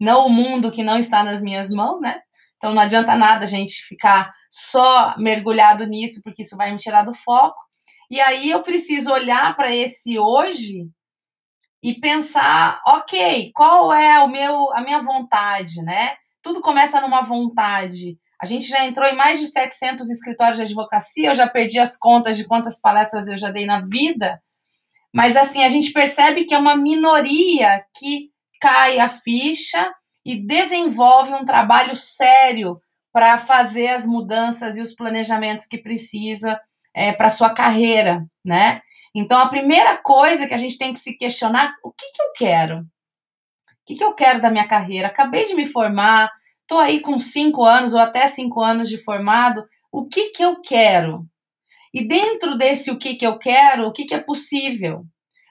não 0.00 0.26
o 0.26 0.30
mundo 0.30 0.72
que 0.72 0.82
não 0.82 0.98
está 0.98 1.22
nas 1.22 1.40
minhas 1.40 1.70
mãos, 1.70 2.00
né? 2.00 2.20
Então 2.56 2.74
não 2.74 2.82
adianta 2.82 3.14
nada 3.14 3.44
a 3.44 3.48
gente 3.48 3.82
ficar 3.84 4.32
só 4.50 5.16
mergulhado 5.18 5.86
nisso, 5.86 6.20
porque 6.24 6.42
isso 6.42 6.56
vai 6.56 6.72
me 6.72 6.78
tirar 6.78 7.04
do 7.04 7.14
foco. 7.14 7.60
E 8.10 8.20
aí 8.20 8.50
eu 8.50 8.62
preciso 8.62 9.12
olhar 9.12 9.56
para 9.56 9.74
esse 9.74 10.18
hoje 10.18 10.88
e 11.82 11.94
pensar, 12.00 12.80
ok, 12.86 13.50
qual 13.54 13.92
é 13.92 14.18
o 14.20 14.28
meu, 14.28 14.72
a 14.72 14.80
minha 14.80 14.98
vontade, 15.00 15.82
né? 15.82 16.16
Tudo 16.42 16.60
começa 16.60 17.00
numa 17.00 17.20
vontade. 17.20 18.18
A 18.44 18.46
gente 18.46 18.66
já 18.68 18.84
entrou 18.84 19.08
em 19.08 19.16
mais 19.16 19.40
de 19.40 19.46
700 19.46 20.06
escritórios 20.10 20.58
de 20.58 20.64
advocacia, 20.64 21.30
eu 21.30 21.34
já 21.34 21.48
perdi 21.48 21.78
as 21.78 21.96
contas 21.96 22.36
de 22.36 22.44
quantas 22.44 22.78
palestras 22.78 23.26
eu 23.26 23.38
já 23.38 23.50
dei 23.50 23.64
na 23.64 23.80
vida. 23.80 24.38
Mas 25.14 25.34
assim, 25.34 25.64
a 25.64 25.68
gente 25.68 25.94
percebe 25.94 26.44
que 26.44 26.52
é 26.52 26.58
uma 26.58 26.76
minoria 26.76 27.82
que 27.98 28.28
cai 28.60 29.00
a 29.00 29.08
ficha 29.08 29.90
e 30.26 30.38
desenvolve 30.38 31.32
um 31.32 31.46
trabalho 31.46 31.96
sério 31.96 32.78
para 33.10 33.38
fazer 33.38 33.88
as 33.88 34.04
mudanças 34.04 34.76
e 34.76 34.82
os 34.82 34.94
planejamentos 34.94 35.64
que 35.64 35.78
precisa 35.78 36.60
é, 36.94 37.14
para 37.14 37.30
sua 37.30 37.54
carreira, 37.54 38.26
né? 38.44 38.82
Então, 39.14 39.38
a 39.38 39.48
primeira 39.48 39.96
coisa 39.96 40.46
que 40.46 40.52
a 40.52 40.58
gente 40.58 40.76
tem 40.76 40.92
que 40.92 41.00
se 41.00 41.16
questionar, 41.16 41.74
o 41.82 41.90
que, 41.90 42.10
que 42.12 42.20
eu 42.20 42.32
quero? 42.36 42.80
O 42.80 42.84
que, 43.86 43.94
que 43.94 44.04
eu 44.04 44.12
quero 44.12 44.42
da 44.42 44.50
minha 44.50 44.68
carreira? 44.68 45.08
Acabei 45.08 45.46
de 45.46 45.54
me 45.54 45.64
formar, 45.64 46.30
estou 46.64 46.78
aí 46.78 47.00
com 47.00 47.18
cinco 47.18 47.64
anos 47.64 47.94
ou 47.94 48.00
até 48.00 48.26
cinco 48.26 48.60
anos 48.60 48.88
de 48.88 48.98
formado, 48.98 49.64
o 49.92 50.08
que, 50.08 50.30
que 50.30 50.42
eu 50.42 50.60
quero? 50.60 51.24
E 51.92 52.06
dentro 52.06 52.56
desse 52.56 52.90
o 52.90 52.98
que, 52.98 53.14
que 53.14 53.26
eu 53.26 53.38
quero, 53.38 53.86
o 53.86 53.92
que, 53.92 54.04
que 54.04 54.14
é 54.14 54.18
possível? 54.18 55.04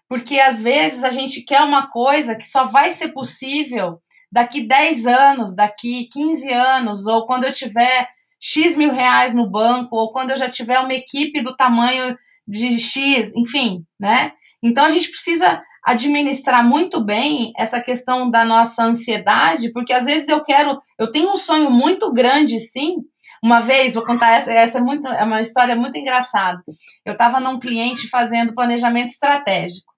Porque 0.10 0.39
às 0.39 0.62
vezes 0.62 1.03
a 1.03 1.10
gente 1.10 1.41
quer 1.41 1.62
uma 1.62 1.89
coisa 1.89 2.36
que 2.36 2.46
só 2.46 2.65
vai 2.65 2.89
ser 2.89 3.13
possível 3.13 4.00
daqui 4.32 4.67
10 4.67 5.08
anos, 5.08 5.55
daqui 5.55 6.10
15 6.12 6.51
anos, 6.51 7.08
ou 7.08 7.24
quando 7.24 7.46
eu 7.46 7.53
tiver 7.53 8.10
X 8.39 8.75
mil 8.75 8.91
reais 8.91 9.34
no 9.34 9.50
banco, 9.50 9.96
ou 9.96 10.12
quando 10.12 10.32
eu 10.32 10.38
já 10.38 10.50
tiver 10.50 10.79
uma 10.79 10.93
equipe 10.93 11.41
do 11.41 11.55
tamanho 11.55 12.17
de 12.46 12.77
X, 12.77 13.34
enfim, 13.36 13.86
né? 13.98 14.34
Então 14.62 14.84
a 14.84 14.89
gente 14.89 15.10
precisa 15.10 15.63
administrar 15.83 16.65
muito 16.67 17.03
bem 17.03 17.51
essa 17.57 17.81
questão 17.81 18.29
da 18.29 18.45
nossa 18.45 18.85
ansiedade, 18.85 19.71
porque 19.73 19.91
às 19.91 20.05
vezes 20.05 20.29
eu 20.29 20.41
quero, 20.41 20.79
eu 20.97 21.11
tenho 21.11 21.31
um 21.31 21.35
sonho 21.35 21.69
muito 21.69 22.11
grande, 22.11 22.59
sim. 22.59 22.95
Uma 23.43 23.59
vez, 23.59 23.93
vou 23.93 24.05
contar 24.05 24.35
essa, 24.35 24.53
essa 24.53 24.77
é 24.77 24.81
muito, 24.81 25.05
é 25.09 25.23
uma 25.25 25.41
história 25.41 25.75
muito 25.75 25.97
engraçada. 25.97 26.63
Eu 27.05 27.11
estava 27.11 27.41
num 27.41 27.59
cliente 27.59 28.07
fazendo 28.07 28.55
planejamento 28.55 29.09
estratégico. 29.09 29.91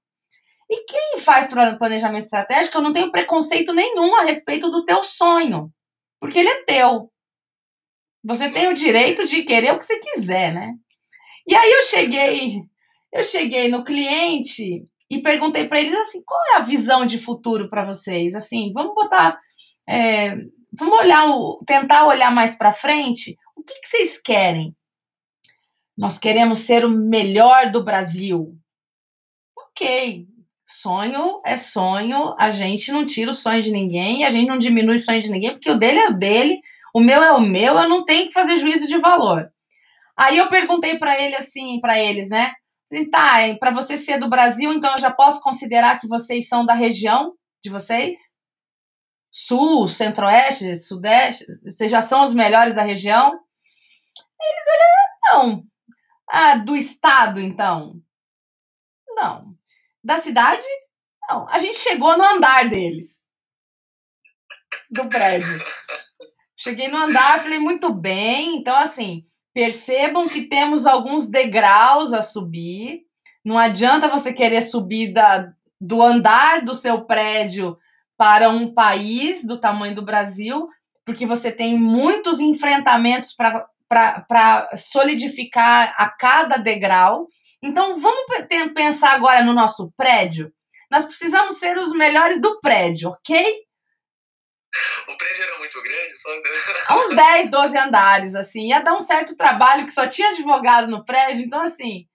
E 0.68 0.84
quem 0.86 1.20
faz 1.20 1.54
planejamento 1.78 2.24
estratégico, 2.24 2.78
eu 2.78 2.82
não 2.82 2.92
tenho 2.92 3.12
preconceito 3.12 3.72
nenhum 3.72 4.16
a 4.16 4.24
respeito 4.24 4.72
do 4.72 4.84
teu 4.84 5.04
sonho, 5.04 5.70
porque 6.20 6.40
ele 6.40 6.50
é 6.50 6.64
teu. 6.64 7.12
Você 8.26 8.50
tem 8.50 8.68
o 8.68 8.74
direito 8.74 9.26
de 9.26 9.44
querer 9.44 9.74
o 9.74 9.78
que 9.78 9.86
você 9.86 10.00
quiser, 10.00 10.52
né? 10.52 10.74
E 11.48 11.56
aí 11.56 11.72
eu 11.72 11.84
cheguei, 11.84 12.62
eu 13.14 13.24
cheguei 13.24 13.70
no 13.70 13.84
cliente 13.84 14.84
e 15.10 15.22
perguntei 15.22 15.68
para 15.68 15.80
eles 15.80 15.94
assim, 15.94 16.24
qual 16.26 16.40
é 16.54 16.56
a 16.58 16.64
visão 16.64 17.06
de 17.06 17.20
futuro 17.20 17.70
para 17.70 17.84
vocês? 17.84 18.34
Assim, 18.34 18.72
vamos 18.74 18.96
botar, 18.96 19.40
é, 19.88 20.36
vamos 20.74 21.00
olhar, 21.00 21.26
tentar 21.66 22.06
olhar 22.08 22.34
mais 22.34 22.56
para 22.56 22.72
frente. 22.72 23.38
O 23.56 23.64
que, 23.64 23.74
que 23.80 23.88
vocês 23.88 24.22
querem? 24.22 24.76
Nós 25.98 26.18
queremos 26.18 26.60
ser 26.60 26.84
o 26.84 26.90
melhor 26.90 27.72
do 27.72 27.84
Brasil. 27.84 28.58
Ok, 29.58 30.26
sonho 30.66 31.42
é 31.46 31.56
sonho, 31.56 32.36
a 32.40 32.50
gente 32.50 32.92
não 32.92 33.06
tira 33.06 33.32
o 33.32 33.34
sonho 33.34 33.62
de 33.62 33.72
ninguém, 33.72 34.26
a 34.26 34.30
gente 34.30 34.48
não 34.48 34.58
diminui 34.58 34.96
o 34.96 35.00
sonho 35.00 35.22
de 35.22 35.30
ninguém, 35.30 35.52
porque 35.52 35.70
o 35.70 35.78
dele 35.78 36.00
é 36.00 36.10
o 36.10 36.18
dele, 36.18 36.60
o 36.94 37.00
meu 37.00 37.22
é 37.22 37.32
o 37.34 37.42
meu, 37.42 37.76
eu 37.76 37.88
não 37.88 38.04
tenho 38.04 38.28
que 38.28 38.34
fazer 38.34 38.58
juízo 38.58 38.88
de 38.88 38.98
valor. 38.98 39.50
Aí 40.18 40.38
eu 40.38 40.50
perguntei 40.50 40.98
para 40.98 41.22
ele 41.22 41.36
assim, 41.36 41.80
para 41.80 42.00
eles, 42.00 42.30
né? 42.30 42.54
Tá, 43.12 43.40
para 43.60 43.72
você 43.72 43.98
ser 43.98 44.20
do 44.20 44.30
Brasil, 44.30 44.72
então 44.72 44.92
eu 44.94 45.00
já 45.00 45.12
posso 45.12 45.42
considerar 45.42 46.00
que 46.00 46.08
vocês 46.08 46.48
são 46.48 46.66
da 46.66 46.74
região 46.74 47.34
de 47.64 47.70
vocês? 47.70 48.36
Sul, 49.32 49.88
Centro-Oeste, 49.88 50.76
Sudeste? 50.76 51.46
Vocês 51.64 51.92
já 51.92 52.02
são 52.02 52.24
os 52.24 52.34
melhores 52.34 52.76
da 52.76 52.84
região? 52.84 53.34
Eles 54.42 54.66
olharam, 54.74 55.48
não. 55.48 55.64
Ah, 56.30 56.56
do 56.56 56.76
estado, 56.76 57.40
então? 57.40 58.02
Não. 59.10 59.56
Da 60.04 60.18
cidade? 60.18 60.64
Não. 61.30 61.48
A 61.50 61.60
gente 61.60 61.78
chegou 61.78 62.18
no 62.18 62.24
andar 62.24 62.70
deles. 62.70 63.26
Do 64.92 65.10
prédio. 65.10 65.60
Cheguei 66.56 66.88
no 66.88 66.98
andar, 66.98 67.40
falei, 67.40 67.60
muito 67.60 67.94
bem. 67.94 68.56
Então, 68.56 68.78
assim, 68.78 69.26
Percebam 69.56 70.28
que 70.28 70.50
temos 70.50 70.86
alguns 70.86 71.28
degraus 71.28 72.12
a 72.12 72.22
subir. 72.22 73.04
Não 73.44 73.58
adianta 73.58 74.10
você 74.10 74.34
querer 74.34 74.62
subir 74.62 75.14
da, 75.14 75.50
do 75.80 76.04
andar 76.04 76.62
do 76.62 76.76
seu 76.76 77.06
prédio 77.06 77.78
para 78.18 78.50
um 78.50 78.74
país 78.74 79.46
do 79.48 79.58
tamanho 79.58 79.96
do 79.96 80.04
Brasil, 80.04 80.68
porque 81.06 81.26
você 81.26 81.54
tem 81.54 81.80
muitos 81.80 82.42
enfrentamentos 82.42 83.34
para 83.34 84.70
solidificar 84.76 85.96
a 85.98 86.10
cada 86.10 86.58
degrau. 86.58 87.30
Então, 87.64 87.98
vamos 87.98 88.26
pensar 88.74 89.14
agora 89.14 89.42
no 89.42 89.54
nosso 89.54 89.90
prédio. 89.96 90.52
Nós 90.92 91.06
precisamos 91.06 91.56
ser 91.56 91.78
os 91.78 91.94
melhores 91.94 92.42
do 92.42 92.60
prédio, 92.60 93.10
ok? 93.10 93.64
O 95.08 95.18
prédio 95.18 95.44
era 95.44 95.60
muito 95.60 95.82
grande? 95.82 96.14
Só... 96.18 96.96
Uns 96.96 97.16
10, 97.16 97.52
12 97.52 97.78
andares, 97.78 98.36
assim. 98.36 98.68
Ia 98.68 98.82
dar 98.82 98.94
um 98.94 99.00
certo 99.00 99.36
trabalho 99.36 99.86
que 99.86 99.94
só 99.94 100.08
tinha 100.08 100.30
advogado 100.30 100.88
no 100.88 101.06
prédio, 101.06 101.46
então 101.46 101.62
assim. 101.62 102.08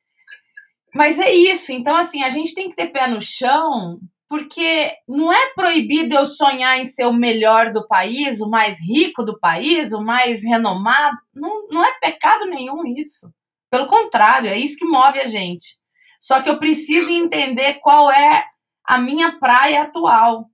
Mas 0.95 1.19
é 1.19 1.33
isso. 1.33 1.73
Então, 1.73 1.95
assim, 1.97 2.23
a 2.23 2.29
gente 2.29 2.55
tem 2.55 2.69
que 2.69 2.77
ter 2.77 2.89
pé 2.89 3.07
no 3.07 3.21
chão, 3.21 4.01
porque 4.29 4.93
não 5.09 5.33
é 5.33 5.53
proibido 5.55 6.15
eu 6.15 6.25
sonhar 6.25 6.79
em 6.79 6.85
ser 6.85 7.07
o 7.07 7.13
melhor 7.13 7.71
do 7.71 7.87
país, 7.87 8.41
o 8.41 8.51
mais 8.51 8.79
rico 8.81 9.25
do 9.25 9.39
país, 9.39 9.93
o 9.93 10.03
mais 10.03 10.45
renomado. 10.45 11.17
Não, 11.35 11.69
não 11.69 11.85
é 11.85 11.99
pecado 12.01 12.47
nenhum 12.47 12.85
isso. 12.87 13.33
Pelo 13.71 13.87
contrário, 13.87 14.51
é 14.51 14.59
isso 14.59 14.79
que 14.79 14.85
move 14.85 15.21
a 15.21 15.27
gente. 15.27 15.79
Só 16.21 16.43
que 16.43 16.51
eu 16.51 16.59
preciso 16.59 17.11
entender 17.11 17.75
qual 17.81 18.11
é 18.11 18.45
a 18.85 18.99
minha 18.99 19.39
praia 19.39 19.83
atual 19.83 20.51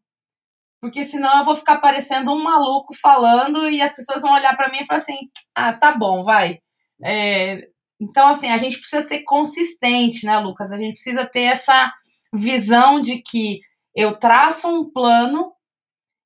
porque 0.86 1.02
senão 1.02 1.38
eu 1.38 1.44
vou 1.44 1.56
ficar 1.56 1.78
parecendo 1.78 2.30
um 2.30 2.40
maluco 2.40 2.94
falando 2.94 3.68
e 3.68 3.82
as 3.82 3.92
pessoas 3.92 4.22
vão 4.22 4.32
olhar 4.32 4.56
para 4.56 4.70
mim 4.70 4.78
e 4.80 4.86
falar 4.86 5.00
assim: 5.00 5.18
ah, 5.52 5.72
tá 5.72 5.90
bom, 5.90 6.22
vai. 6.22 6.60
É, 7.04 7.66
então, 8.00 8.28
assim, 8.28 8.50
a 8.50 8.56
gente 8.56 8.78
precisa 8.78 9.02
ser 9.02 9.24
consistente, 9.24 10.24
né, 10.24 10.38
Lucas? 10.38 10.70
A 10.70 10.78
gente 10.78 10.92
precisa 10.92 11.26
ter 11.26 11.42
essa 11.42 11.92
visão 12.32 13.00
de 13.00 13.20
que 13.20 13.58
eu 13.96 14.16
traço 14.16 14.68
um 14.68 14.88
plano 14.88 15.52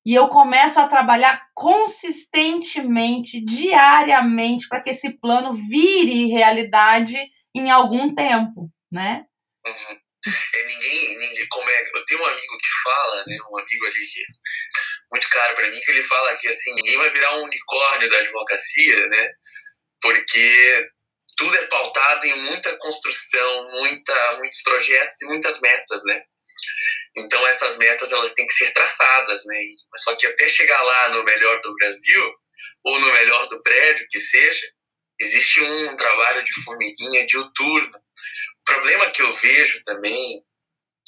e 0.05 0.13
eu 0.13 0.27
começo 0.27 0.79
a 0.79 0.87
trabalhar 0.87 1.47
consistentemente, 1.55 3.43
diariamente, 3.43 4.67
para 4.67 4.79
que 4.79 4.91
esse 4.91 5.17
plano 5.17 5.53
vire 5.53 6.27
realidade 6.27 7.17
em 7.55 7.71
algum 7.71 8.13
tempo, 8.13 8.69
né? 8.91 9.25
Uhum. 9.65 9.97
É, 10.53 10.65
ninguém, 10.65 11.17
ninguém 11.17 11.47
como 11.49 11.69
é, 11.69 11.91
eu 11.95 12.05
tenho 12.05 12.21
um 12.21 12.25
amigo 12.25 12.57
que 12.57 12.69
fala, 12.83 13.23
né, 13.25 13.37
um 13.51 13.57
amigo 13.57 13.85
ali 13.85 14.05
que 14.05 14.25
muito 15.11 15.29
caro 15.29 15.55
para 15.55 15.67
mim, 15.67 15.79
que 15.79 15.91
ele 15.91 16.01
fala 16.03 16.37
que 16.37 16.47
assim, 16.47 16.73
ninguém 16.75 16.97
vai 16.97 17.09
virar 17.09 17.37
um 17.37 17.43
unicórnio 17.43 18.09
da 18.09 18.17
advocacia, 18.17 19.07
né? 19.07 19.31
Porque 20.01 20.89
tudo 21.37 21.55
é 21.57 21.67
pautado 21.67 22.25
em 22.25 22.41
muita 22.43 22.77
construção, 22.77 23.67
muita, 23.71 24.37
muitos 24.37 24.61
projetos 24.63 25.21
e 25.21 25.25
muitas 25.27 25.59
metas, 25.59 26.03
né? 26.05 26.21
Então 27.17 27.45
essas 27.47 27.77
metas 27.77 28.11
elas 28.11 28.33
têm 28.33 28.47
que 28.47 28.53
ser 28.53 28.71
traçadas, 28.73 29.43
né? 29.45 29.57
Só 29.97 30.15
que 30.15 30.25
até 30.27 30.47
chegar 30.47 30.81
lá 30.81 31.09
no 31.09 31.23
melhor 31.25 31.59
do 31.61 31.75
Brasil 31.75 32.33
ou 32.85 32.99
no 32.99 33.13
melhor 33.13 33.47
do 33.49 33.61
prédio 33.63 34.07
que 34.09 34.19
seja, 34.19 34.67
existe 35.19 35.59
um 35.61 35.97
trabalho 35.97 36.43
de 36.43 36.53
formiguinha 36.63 37.25
diuturno 37.25 37.91
o 37.97 38.01
problema 38.73 39.11
que 39.11 39.21
eu 39.21 39.31
vejo 39.33 39.83
também, 39.83 40.45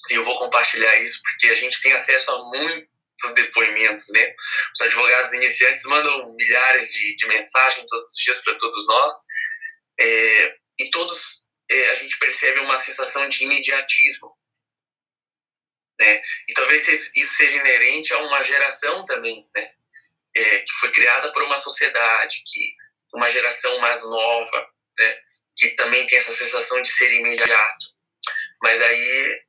e 0.09 0.13
eu 0.15 0.23
vou 0.23 0.39
compartilhar 0.39 0.95
isso 0.99 1.21
porque 1.23 1.47
a 1.47 1.55
gente 1.55 1.81
tem 1.81 1.93
acesso 1.93 2.31
a 2.31 2.37
muitos 2.37 3.33
depoimentos, 3.35 4.09
né? 4.09 4.33
Os 4.75 4.81
advogados 4.81 5.33
iniciantes 5.33 5.83
mandam 5.85 6.33
milhares 6.35 6.91
de, 6.91 7.15
de 7.15 7.27
mensagens 7.27 7.85
todos 7.87 8.07
os 8.09 8.23
dias 8.23 8.39
para 8.43 8.57
todos 8.59 8.87
nós, 8.87 9.13
é, 9.99 10.55
e 10.79 10.89
todos 10.91 11.47
é, 11.71 11.89
a 11.91 11.95
gente 11.95 12.17
percebe 12.19 12.59
uma 12.59 12.77
sensação 12.77 13.27
de 13.29 13.43
imediatismo. 13.45 14.35
né? 15.99 16.21
E 16.49 16.53
talvez 16.53 16.87
isso 17.15 17.35
seja 17.35 17.57
inerente 17.59 18.13
a 18.13 18.19
uma 18.19 18.43
geração 18.43 19.05
também, 19.05 19.49
né? 19.55 19.71
É, 20.35 20.59
que 20.59 20.73
foi 20.79 20.91
criada 20.91 21.31
por 21.31 21.43
uma 21.43 21.59
sociedade, 21.59 22.43
que 22.47 22.75
uma 23.13 23.29
geração 23.29 23.77
mais 23.79 24.01
nova, 24.01 24.73
né? 24.99 25.19
Que 25.57 25.69
também 25.69 26.05
tem 26.07 26.17
essa 26.17 26.33
sensação 26.33 26.81
de 26.81 26.91
ser 26.91 27.13
imediato. 27.13 27.85
Mas 28.61 28.81
aí 28.81 29.43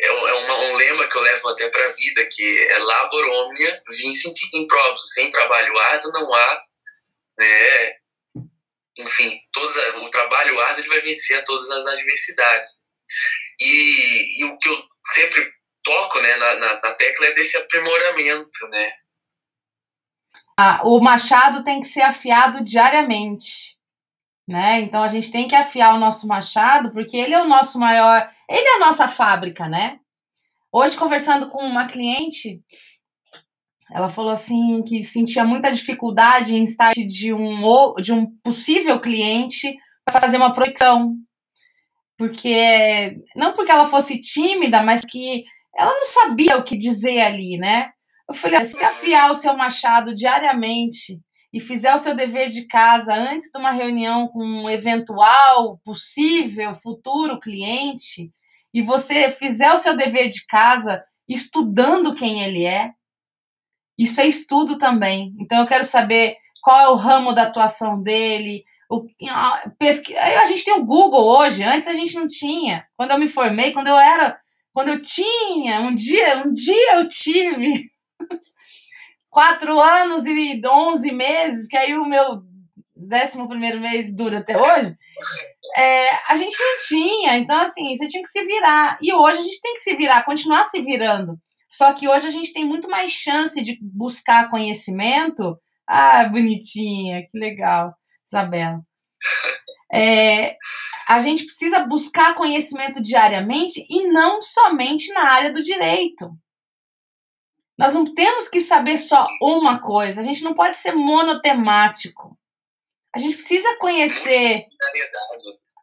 é, 0.00 0.06
é 0.06 0.32
uma, 0.34 0.58
um 0.58 0.76
lema 0.76 1.08
que 1.08 1.16
eu 1.16 1.22
levo 1.22 1.48
até 1.48 1.68
para 1.70 1.86
a 1.86 1.92
vida, 1.92 2.28
que 2.30 2.66
é 2.70 2.78
labor 2.78 3.24
omnia 3.24 3.82
vincit 3.88 4.50
improbus. 4.54 5.12
Sem 5.12 5.30
trabalho 5.30 5.78
árduo 5.78 6.12
não 6.12 6.34
há, 6.34 6.62
né? 7.38 7.92
Enfim, 8.98 9.40
todos, 9.52 9.76
o 9.76 10.10
trabalho 10.10 10.60
árduo 10.60 10.80
ele 10.80 10.88
vai 10.88 11.00
vencer 11.00 11.38
a 11.38 11.44
todas 11.44 11.68
as 11.70 11.86
adversidades. 11.86 12.82
E, 13.60 14.42
e 14.42 14.44
o 14.44 14.58
que 14.58 14.68
eu 14.68 14.88
sempre 15.12 15.52
toco 15.82 16.20
né, 16.20 16.36
na, 16.36 16.54
na, 16.56 16.80
na 16.80 16.94
tecla 16.94 17.26
é 17.26 17.34
desse 17.34 17.56
aprimoramento, 17.56 18.68
né? 18.70 18.92
Ah, 20.60 20.82
o 20.84 21.00
machado 21.00 21.62
tem 21.62 21.80
que 21.80 21.86
ser 21.86 22.02
afiado 22.02 22.62
diariamente. 22.62 23.77
Né? 24.48 24.80
Então 24.80 25.02
a 25.02 25.08
gente 25.08 25.30
tem 25.30 25.46
que 25.46 25.54
afiar 25.54 25.94
o 25.94 26.00
nosso 26.00 26.26
machado, 26.26 26.90
porque 26.90 27.14
ele 27.18 27.34
é 27.34 27.42
o 27.42 27.46
nosso 27.46 27.78
maior, 27.78 28.26
ele 28.48 28.66
é 28.66 28.76
a 28.76 28.86
nossa 28.86 29.06
fábrica, 29.06 29.68
né? 29.68 29.98
Hoje 30.72 30.96
conversando 30.96 31.50
com 31.50 31.62
uma 31.62 31.86
cliente, 31.86 32.62
ela 33.92 34.08
falou 34.08 34.32
assim 34.32 34.82
que 34.82 35.00
sentia 35.00 35.44
muita 35.44 35.70
dificuldade 35.70 36.56
em 36.56 36.62
estar 36.62 36.92
de 36.92 37.34
um 37.34 37.92
de 38.00 38.10
um 38.10 38.26
possível 38.42 38.98
cliente 39.00 39.76
para 40.02 40.18
fazer 40.18 40.38
uma 40.38 40.54
proibição. 40.54 41.14
Porque 42.16 43.18
não 43.36 43.52
porque 43.52 43.70
ela 43.70 43.84
fosse 43.84 44.18
tímida, 44.18 44.82
mas 44.82 45.02
que 45.04 45.44
ela 45.76 45.92
não 45.92 46.04
sabia 46.04 46.56
o 46.56 46.64
que 46.64 46.76
dizer 46.76 47.20
ali, 47.20 47.58
né? 47.58 47.90
Eu 48.26 48.34
falei, 48.34 48.64
se 48.64 48.82
afiar 48.82 49.30
o 49.30 49.34
seu 49.34 49.54
machado 49.56 50.14
diariamente 50.14 51.20
e 51.52 51.60
fizer 51.60 51.94
o 51.94 51.98
seu 51.98 52.14
dever 52.14 52.48
de 52.48 52.66
casa 52.66 53.14
antes 53.14 53.50
de 53.50 53.58
uma 53.58 53.70
reunião 53.70 54.28
com 54.28 54.44
um 54.44 54.68
eventual, 54.68 55.78
possível, 55.84 56.74
futuro 56.74 57.40
cliente, 57.40 58.30
e 58.72 58.82
você 58.82 59.30
fizer 59.30 59.72
o 59.72 59.76
seu 59.76 59.96
dever 59.96 60.28
de 60.28 60.44
casa 60.46 61.02
estudando 61.28 62.14
quem 62.14 62.42
ele 62.42 62.64
é, 62.64 62.90
isso 63.98 64.20
é 64.20 64.26
estudo 64.26 64.78
também. 64.78 65.34
Então 65.40 65.58
eu 65.58 65.66
quero 65.66 65.84
saber 65.84 66.36
qual 66.62 66.80
é 66.80 66.88
o 66.88 66.96
ramo 66.96 67.32
da 67.32 67.44
atuação 67.44 68.00
dele. 68.00 68.64
O, 68.90 69.06
pesqui... 69.78 70.16
A 70.16 70.44
gente 70.46 70.64
tem 70.64 70.74
o 70.74 70.84
Google 70.84 71.26
hoje, 71.38 71.64
antes 71.64 71.88
a 71.88 71.94
gente 71.94 72.14
não 72.14 72.26
tinha. 72.26 72.86
Quando 72.96 73.10
eu 73.10 73.18
me 73.18 73.28
formei, 73.28 73.72
quando 73.72 73.88
eu 73.88 73.96
era 73.98 74.38
quando 74.78 74.90
eu 74.90 75.02
tinha, 75.02 75.80
um 75.80 75.92
dia, 75.92 76.40
um 76.46 76.54
dia 76.54 76.98
eu 76.98 77.08
tive 77.08 77.90
quatro 79.38 79.78
anos 79.78 80.26
e 80.26 80.60
onze 80.66 81.12
meses, 81.12 81.68
que 81.68 81.76
aí 81.76 81.96
o 81.96 82.04
meu 82.04 82.42
décimo 82.96 83.46
primeiro 83.46 83.80
mês 83.80 84.12
dura 84.12 84.38
até 84.38 84.58
hoje, 84.58 84.96
é, 85.76 86.10
a 86.26 86.34
gente 86.34 86.58
não 86.58 86.78
tinha. 86.88 87.38
Então, 87.38 87.56
assim, 87.60 87.94
você 87.94 88.08
tinha 88.08 88.20
que 88.20 88.28
se 88.28 88.44
virar. 88.44 88.98
E 89.00 89.14
hoje 89.14 89.38
a 89.38 89.42
gente 89.42 89.60
tem 89.60 89.74
que 89.74 89.78
se 89.78 89.94
virar, 89.94 90.24
continuar 90.24 90.64
se 90.64 90.82
virando. 90.82 91.38
Só 91.68 91.92
que 91.92 92.08
hoje 92.08 92.26
a 92.26 92.30
gente 92.30 92.52
tem 92.52 92.64
muito 92.64 92.90
mais 92.90 93.12
chance 93.12 93.62
de 93.62 93.78
buscar 93.80 94.50
conhecimento. 94.50 95.56
Ah, 95.86 96.24
bonitinha, 96.24 97.24
que 97.30 97.38
legal, 97.38 97.94
Isabela. 98.26 98.80
É, 99.92 100.56
a 101.08 101.20
gente 101.20 101.44
precisa 101.44 101.86
buscar 101.86 102.34
conhecimento 102.34 103.00
diariamente 103.00 103.86
e 103.88 104.08
não 104.08 104.42
somente 104.42 105.12
na 105.12 105.30
área 105.30 105.52
do 105.52 105.62
direito. 105.62 106.28
Nós 107.78 107.94
não 107.94 108.12
temos 108.12 108.48
que 108.48 108.60
saber 108.60 108.96
só 108.96 109.24
uma 109.40 109.78
coisa, 109.78 110.20
a 110.20 110.24
gente 110.24 110.42
não 110.42 110.52
pode 110.52 110.76
ser 110.76 110.92
monotemático. 110.92 112.36
A 113.14 113.18
gente 113.18 113.36
precisa 113.36 113.76
conhecer. 113.78 114.64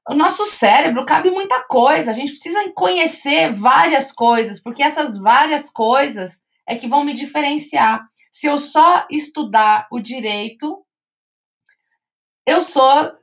O 0.10 0.14
nosso 0.14 0.46
cérebro 0.46 1.06
cabe 1.06 1.32
muita 1.32 1.64
coisa, 1.64 2.12
a 2.12 2.14
gente 2.14 2.34
precisa 2.34 2.70
conhecer 2.74 3.54
várias 3.54 4.12
coisas, 4.12 4.62
porque 4.62 4.84
essas 4.84 5.18
várias 5.18 5.72
coisas 5.72 6.44
é 6.68 6.76
que 6.76 6.88
vão 6.88 7.04
me 7.04 7.14
diferenciar. 7.14 8.06
Se 8.30 8.48
eu 8.48 8.58
só 8.58 9.08
estudar 9.10 9.88
o 9.90 10.00
direito, 10.00 10.86
eu 12.46 12.62
sou 12.62 13.14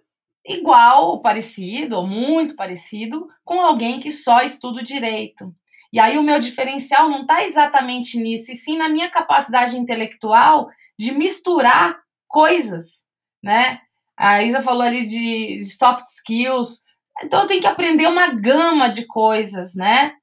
igual 0.44 1.10
ou 1.10 1.20
parecido, 1.20 1.98
ou 1.98 2.06
muito 2.06 2.56
parecido, 2.56 3.28
com 3.44 3.60
alguém 3.60 4.00
que 4.00 4.10
só 4.10 4.40
estuda 4.40 4.80
o 4.80 4.84
direito. 4.84 5.54
E 5.92 6.00
aí 6.00 6.16
o 6.18 6.22
meu 6.22 6.40
diferencial 6.40 7.08
não 7.08 7.22
está 7.22 7.44
exatamente 7.44 8.18
nisso, 8.18 8.50
e 8.50 8.54
sim 8.54 8.76
na 8.76 8.88
minha 8.88 9.10
capacidade 9.10 9.76
intelectual 9.76 10.68
de 10.98 11.12
misturar 11.12 11.98
coisas, 12.26 13.04
né? 13.42 13.80
A 14.16 14.42
Isa 14.42 14.62
falou 14.62 14.82
ali 14.82 15.06
de, 15.06 15.56
de 15.56 15.64
soft 15.64 16.06
skills, 16.06 16.82
então 17.22 17.42
eu 17.42 17.46
tenho 17.46 17.60
que 17.60 17.66
aprender 17.66 18.06
uma 18.06 18.34
gama 18.34 18.88
de 18.88 19.06
coisas, 19.06 19.74
né? 19.74 20.14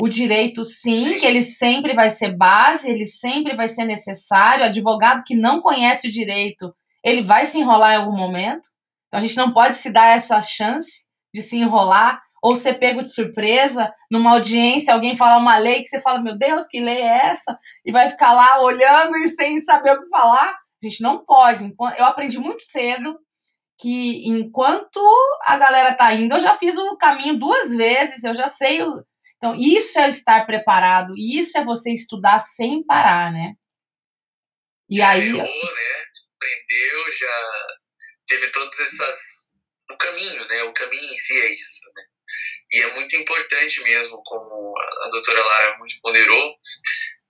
O 0.00 0.08
direito, 0.08 0.64
sim, 0.64 0.94
que 1.18 1.24
ele 1.26 1.40
sempre 1.40 1.94
vai 1.94 2.10
ser 2.10 2.36
base, 2.36 2.90
ele 2.90 3.04
sempre 3.04 3.54
vai 3.54 3.68
ser 3.68 3.84
necessário. 3.84 4.64
O 4.64 4.66
advogado 4.66 5.22
que 5.24 5.34
não 5.34 5.60
conhece 5.60 6.08
o 6.08 6.10
direito, 6.10 6.74
ele 7.04 7.22
vai 7.22 7.44
se 7.44 7.58
enrolar 7.58 7.94
em 7.94 7.96
algum 7.96 8.16
momento. 8.16 8.68
Então 9.06 9.18
a 9.18 9.20
gente 9.20 9.36
não 9.36 9.52
pode 9.52 9.76
se 9.76 9.92
dar 9.92 10.08
essa 10.08 10.40
chance 10.40 11.06
de 11.32 11.40
se 11.40 11.56
enrolar 11.56 12.20
ou 12.42 12.54
ser 12.56 12.74
pego 12.74 13.02
de 13.02 13.12
surpresa 13.12 13.92
numa 14.10 14.32
audiência, 14.32 14.92
alguém 14.92 15.16
falar 15.16 15.38
uma 15.38 15.56
lei 15.56 15.82
que 15.82 15.88
você 15.88 16.00
fala, 16.00 16.22
meu 16.22 16.36
Deus, 16.36 16.66
que 16.66 16.80
lei 16.80 17.00
é 17.00 17.26
essa? 17.28 17.58
E 17.84 17.92
vai 17.92 18.08
ficar 18.08 18.32
lá 18.32 18.60
olhando 18.62 19.16
e 19.18 19.28
sem 19.28 19.58
saber 19.58 19.92
o 19.92 20.02
que 20.02 20.08
falar. 20.08 20.50
A 20.50 20.88
gente 20.88 21.02
não 21.02 21.24
pode. 21.24 21.74
Eu 21.98 22.04
aprendi 22.04 22.38
muito 22.38 22.60
cedo 22.60 23.18
que 23.78 24.26
enquanto 24.28 25.00
a 25.42 25.56
galera 25.56 25.94
tá 25.94 26.12
indo, 26.12 26.34
eu 26.34 26.40
já 26.40 26.56
fiz 26.56 26.76
o 26.76 26.96
caminho 26.96 27.38
duas 27.38 27.74
vezes, 27.74 28.24
eu 28.24 28.34
já 28.34 28.48
sei. 28.48 28.82
O... 28.82 29.04
Então, 29.36 29.54
isso 29.54 29.98
é 29.98 30.08
estar 30.08 30.46
preparado, 30.46 31.14
isso 31.16 31.58
é 31.58 31.64
você 31.64 31.92
estudar 31.92 32.38
sem 32.40 32.84
parar, 32.84 33.32
né? 33.32 33.54
E 34.88 35.02
aí. 35.02 35.28
Errou, 35.28 35.42
né? 35.42 35.46
Aprendeu, 36.36 37.12
já 37.12 37.76
teve 38.26 38.52
todas 38.52 38.78
essas 38.78 39.36
o 39.90 39.96
caminho, 39.96 40.48
né? 40.48 40.62
O 40.64 40.72
caminho 40.72 41.12
em 41.12 41.16
si 41.16 41.32
é 41.32 41.52
isso, 41.54 41.80
né? 41.94 42.05
E 42.76 42.82
é 42.82 42.94
muito 42.94 43.16
importante 43.16 43.82
mesmo, 43.84 44.22
como 44.22 44.74
a 44.78 45.08
doutora 45.08 45.42
Lara 45.42 45.78
muito 45.78 45.98
ponderou, 46.02 46.54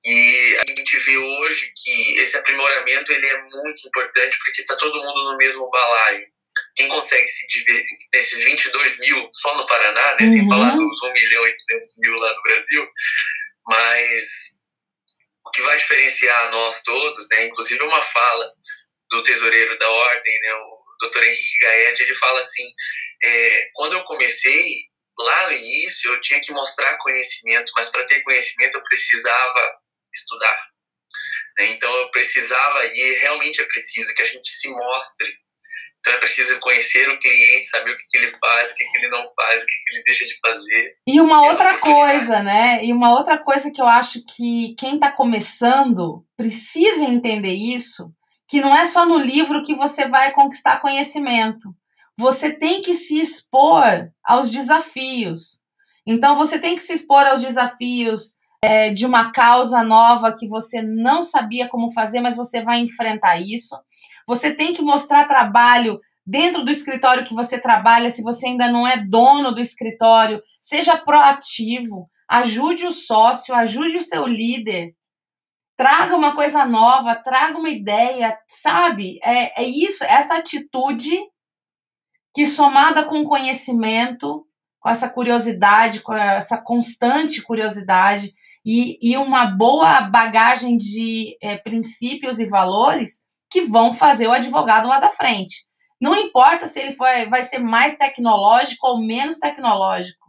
e 0.04 0.56
a 0.56 0.64
gente 0.68 0.96
vê 0.98 1.16
hoje 1.16 1.72
que 1.76 2.18
esse 2.18 2.36
aprimoramento 2.36 3.12
ele 3.12 3.26
é 3.26 3.42
muito 3.42 3.86
importante 3.86 4.38
porque 4.38 4.60
está 4.60 4.76
todo 4.76 4.98
mundo 4.98 5.24
no 5.24 5.36
mesmo 5.36 5.70
balaio. 5.70 6.26
Quem 6.74 6.88
consegue 6.88 7.26
se 7.28 7.46
divertir 7.46 7.96
nesses 8.12 8.42
22 8.42 8.98
mil 8.98 9.28
só 9.32 9.56
no 9.56 9.66
Paraná, 9.66 10.16
né, 10.16 10.26
uhum. 10.26 10.32
sem 10.32 10.48
falar 10.48 10.76
dos 10.76 11.02
1 11.02 11.12
milhão 11.12 11.46
e 11.46 11.54
200 11.54 11.98
mil 12.00 12.14
lá 12.14 12.34
no 12.34 12.42
Brasil, 12.42 12.88
mas 13.68 14.24
o 15.46 15.50
que 15.52 15.62
vai 15.62 15.76
diferenciar 15.76 16.50
nós 16.50 16.82
todos, 16.82 17.28
né, 17.30 17.44
inclusive 17.44 17.82
uma 17.84 18.02
fala 18.02 18.52
do 19.10 19.22
tesoureiro 19.22 19.78
da 19.78 19.88
ordem, 19.88 20.40
né, 20.40 20.54
o 20.54 21.06
Dr. 21.06 21.22
Henrique 21.22 21.58
Gaed, 21.60 22.02
ele 22.02 22.14
fala 22.14 22.38
assim, 22.40 22.66
é, 23.22 23.70
quando 23.74 23.92
eu 23.92 24.04
comecei, 24.04 24.76
lá 25.18 25.46
no 25.46 25.52
início, 25.52 26.12
eu 26.12 26.20
tinha 26.20 26.40
que 26.40 26.52
mostrar 26.52 26.96
conhecimento, 26.98 27.72
mas 27.74 27.88
para 27.88 28.06
ter 28.06 28.22
conhecimento 28.22 28.76
eu 28.76 28.84
precisava 28.84 29.80
estudar. 30.14 30.56
Né? 31.58 31.66
Então 31.72 31.94
eu 31.96 32.10
precisava, 32.10 32.84
e 32.84 33.18
realmente 33.20 33.60
é 33.60 33.64
preciso 33.64 34.14
que 34.14 34.22
a 34.22 34.26
gente 34.26 34.48
se 34.48 34.68
mostre. 34.68 35.38
Então 35.98 36.12
é 36.14 36.18
preciso 36.18 36.60
conhecer 36.60 37.08
o 37.10 37.18
cliente, 37.18 37.66
saber 37.66 37.90
o 37.90 37.96
que, 37.96 38.04
que 38.10 38.16
ele 38.18 38.30
faz, 38.30 38.70
o 38.70 38.74
que, 38.76 38.84
que 38.84 38.98
ele 38.98 39.08
não 39.08 39.26
faz, 39.34 39.62
o 39.62 39.66
que, 39.66 39.72
que 39.72 39.94
ele 39.94 40.04
deixa 40.04 40.24
de 40.24 40.38
fazer. 40.40 40.96
E 41.06 41.20
uma 41.20 41.44
outra 41.46 41.78
coisa, 41.78 42.42
né? 42.42 42.84
E 42.84 42.92
uma 42.92 43.12
outra 43.12 43.38
coisa 43.38 43.72
que 43.72 43.80
eu 43.80 43.86
acho 43.86 44.24
que 44.24 44.74
quem 44.78 44.94
está 44.94 45.10
começando 45.10 46.24
precisa 46.36 47.04
entender 47.04 47.54
isso 47.54 48.12
que 48.48 48.60
não 48.60 48.76
é 48.76 48.84
só 48.84 49.04
no 49.04 49.18
livro 49.18 49.62
que 49.62 49.74
você 49.74 50.06
vai 50.06 50.32
conquistar 50.32 50.80
conhecimento. 50.80 51.74
Você 52.18 52.50
tem 52.52 52.82
que 52.82 52.94
se 52.94 53.20
expor 53.20 54.10
aos 54.24 54.50
desafios. 54.50 55.64
Então, 56.06 56.34
você 56.36 56.58
tem 56.58 56.74
que 56.74 56.82
se 56.82 56.94
expor 56.94 57.26
aos 57.26 57.42
desafios 57.42 58.38
é, 58.62 58.92
de 58.92 59.04
uma 59.04 59.32
causa 59.32 59.82
nova 59.82 60.34
que 60.34 60.48
você 60.48 60.80
não 60.82 61.22
sabia 61.22 61.68
como 61.68 61.92
fazer, 61.92 62.20
mas 62.20 62.36
você 62.36 62.62
vai 62.62 62.80
enfrentar 62.80 63.40
isso. 63.40 63.76
Você 64.26 64.54
tem 64.54 64.72
que 64.72 64.82
mostrar 64.82 65.28
trabalho 65.28 66.00
dentro 66.26 66.64
do 66.64 66.70
escritório 66.70 67.24
que 67.24 67.34
você 67.34 67.60
trabalha, 67.60 68.10
se 68.10 68.22
você 68.22 68.46
ainda 68.46 68.70
não 68.70 68.86
é 68.86 69.04
dono 69.04 69.52
do 69.52 69.60
escritório, 69.60 70.42
seja 70.60 70.96
proativo, 70.96 72.08
ajude 72.28 72.86
o 72.86 72.92
sócio, 72.92 73.54
ajude 73.54 73.98
o 73.98 74.02
seu 74.02 74.26
líder 74.26 74.94
traga 75.76 76.16
uma 76.16 76.34
coisa 76.34 76.64
nova, 76.64 77.14
traga 77.14 77.58
uma 77.58 77.68
ideia, 77.68 78.36
sabe? 78.48 79.20
É, 79.22 79.62
é 79.62 79.64
isso, 79.64 80.02
essa 80.04 80.36
atitude 80.38 81.20
que 82.36 82.44
somada 82.44 83.06
com 83.06 83.24
conhecimento, 83.24 84.46
com 84.78 84.90
essa 84.90 85.08
curiosidade, 85.08 86.00
com 86.00 86.12
essa 86.12 86.58
constante 86.58 87.40
curiosidade 87.40 88.30
e, 88.62 88.98
e 89.00 89.16
uma 89.16 89.46
boa 89.46 90.02
bagagem 90.10 90.76
de 90.76 91.34
é, 91.42 91.56
princípios 91.56 92.38
e 92.38 92.44
valores 92.44 93.24
que 93.50 93.62
vão 93.62 93.90
fazer 93.90 94.26
o 94.26 94.32
advogado 94.32 94.86
lá 94.86 95.00
da 95.00 95.08
frente. 95.08 95.64
Não 95.98 96.14
importa 96.14 96.66
se 96.66 96.78
ele 96.78 96.92
foi, 96.92 97.24
vai 97.30 97.42
ser 97.42 97.60
mais 97.60 97.96
tecnológico 97.96 98.86
ou 98.86 99.00
menos 99.00 99.38
tecnológico. 99.38 100.26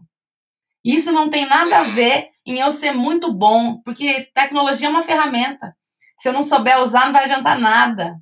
Isso 0.85 1.11
não 1.11 1.29
tem 1.29 1.45
nada 1.45 1.77
a 1.77 1.83
ver 1.83 2.29
em 2.45 2.57
eu 2.57 2.71
ser 2.71 2.93
muito 2.93 3.33
bom, 3.33 3.81
porque 3.83 4.31
tecnologia 4.33 4.87
é 4.87 4.91
uma 4.91 5.03
ferramenta. 5.03 5.75
Se 6.17 6.29
eu 6.29 6.33
não 6.33 6.41
souber 6.41 6.79
usar, 6.79 7.07
não 7.07 7.11
vai 7.11 7.25
adiantar 7.25 7.59
nada. 7.59 8.15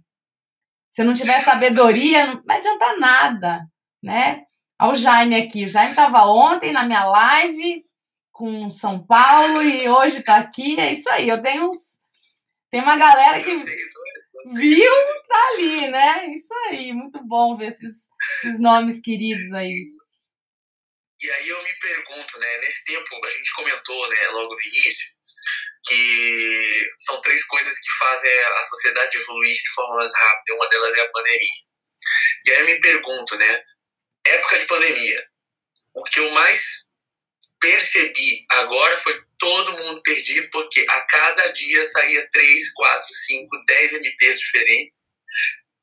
Se 0.92 1.04
eu 1.04 1.06
não 1.06 1.14
tiver 1.14 1.40
sabedoria, 1.40 2.26
não 2.26 2.44
vai 2.44 2.58
adiantar 2.58 2.98
nada, 2.98 3.62
né? 4.06 4.44
Olha 4.80 4.92
o 4.92 4.96
Jaime 4.96 5.36
aqui. 5.36 5.66
O 5.66 5.68
Jaime 5.68 5.90
estava 5.90 6.26
ontem 6.26 6.72
na 6.72 6.86
minha 6.86 7.06
live 7.06 7.84
com 8.32 8.70
São 8.70 9.06
Paulo 9.06 9.64
e 9.64 9.90
hoje 9.90 10.20
está 10.20 10.38
aqui. 10.38 10.80
É 10.80 10.94
isso 10.94 11.10
aí. 11.10 11.28
Eu 11.28 11.42
tenho 11.42 11.68
uns. 11.68 12.06
Tem 12.72 12.82
uma 12.82 12.98
galera 12.98 13.42
que 13.42 13.52
viu, 14.56 14.92
tá 15.28 15.50
ali, 15.54 15.88
né? 15.88 16.28
Isso 16.32 16.54
aí. 16.68 16.94
Muito 16.94 17.20
bom 17.26 17.58
ver 17.58 17.68
esses, 17.68 18.10
esses 18.38 18.60
nomes 18.60 19.02
queridos 19.02 19.54
aí. 19.54 19.74
E 21.22 21.32
aí 21.32 21.50
eu 21.50 21.64
me 21.64 21.74
pergunto, 21.80 22.40
né? 22.40 22.58
Nesse 22.58 22.86
tempo, 22.86 23.26
a 23.26 23.30
gente 23.30 23.54
comentou, 23.56 24.10
né, 24.10 24.28
logo 24.34 24.54
no 24.54 24.62
início, 24.62 25.08
que 25.88 26.92
são 27.00 27.20
três 27.22 27.44
coisas 27.46 27.80
que 27.80 27.92
fazem 27.92 28.32
a 28.32 28.64
sociedade 28.64 29.18
evoluir 29.18 29.56
de 29.56 29.70
forma 29.70 29.96
mais 29.96 30.12
rápida. 30.14 30.56
Uma 30.56 30.70
delas 30.70 30.94
é 30.94 31.02
a 31.02 31.12
pandemia. 31.12 31.66
E 32.46 32.52
aí 32.52 32.60
eu 32.60 32.66
me 32.66 32.80
pergunto, 32.82 33.38
né? 33.38 33.64
Época 34.28 34.60
de 34.60 34.66
pandemia. 34.68 35.28
O 35.96 36.04
que 36.04 36.20
eu 36.20 36.30
mais 36.32 36.86
percebi 37.60 38.46
agora 38.52 38.96
foi 38.98 39.20
todo 39.40 39.84
mundo 39.84 40.02
perdido, 40.04 40.50
porque 40.52 40.86
a 40.88 41.02
cada 41.08 41.48
dia 41.50 41.88
saía 41.92 42.28
três, 42.32 42.74
quatro, 42.74 43.14
cinco, 43.14 43.66
dez 43.68 43.94
MPs 43.94 44.40
diferentes, 44.40 44.96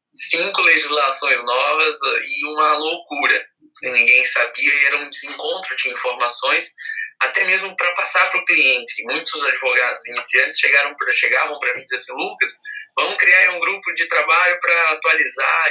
cinco 0.07 0.63
legislações 0.63 1.43
novas 1.45 1.95
e 2.23 2.47
uma 2.47 2.77
loucura 2.79 3.53
ninguém 3.83 4.25
sabia 4.25 4.75
e 4.75 4.85
era 4.87 4.97
um 4.99 5.11
desencontro 5.11 5.77
de 5.77 5.89
informações, 5.91 6.71
até 7.23 7.45
mesmo 7.45 7.75
para 7.77 7.93
passar 7.95 8.31
para 8.31 8.41
o 8.41 8.45
cliente. 8.45 9.03
Muitos 9.05 9.45
advogados 9.45 10.07
iniciantes 10.07 10.59
chegaram, 10.59 10.95
chegavam 11.11 11.59
para 11.59 11.75
mim 11.75 11.83
e 11.83 11.95
assim, 11.95 12.13
Lucas, 12.13 12.51
vamos 12.97 13.17
criar 13.17 13.51
um 13.51 13.61
grupo 13.61 13.93
de 13.95 14.09
trabalho 14.09 14.59
para 14.61 14.93
atualizar. 14.93 15.71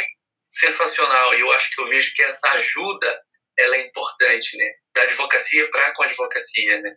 Sensacional. 0.52 1.34
E 1.34 1.40
eu 1.40 1.52
acho 1.54 1.72
que 1.72 1.82
eu 1.82 1.88
vejo 1.88 2.14
que 2.14 2.22
essa 2.22 2.48
ajuda 2.50 3.22
ela 3.58 3.76
é 3.76 3.88
importante, 3.88 4.58
né? 4.58 4.66
Da 4.94 5.04
advocacia 5.04 5.70
para 5.72 5.94
com 5.96 6.04
a 6.04 6.06
advocacia, 6.06 6.82
né? 6.82 6.96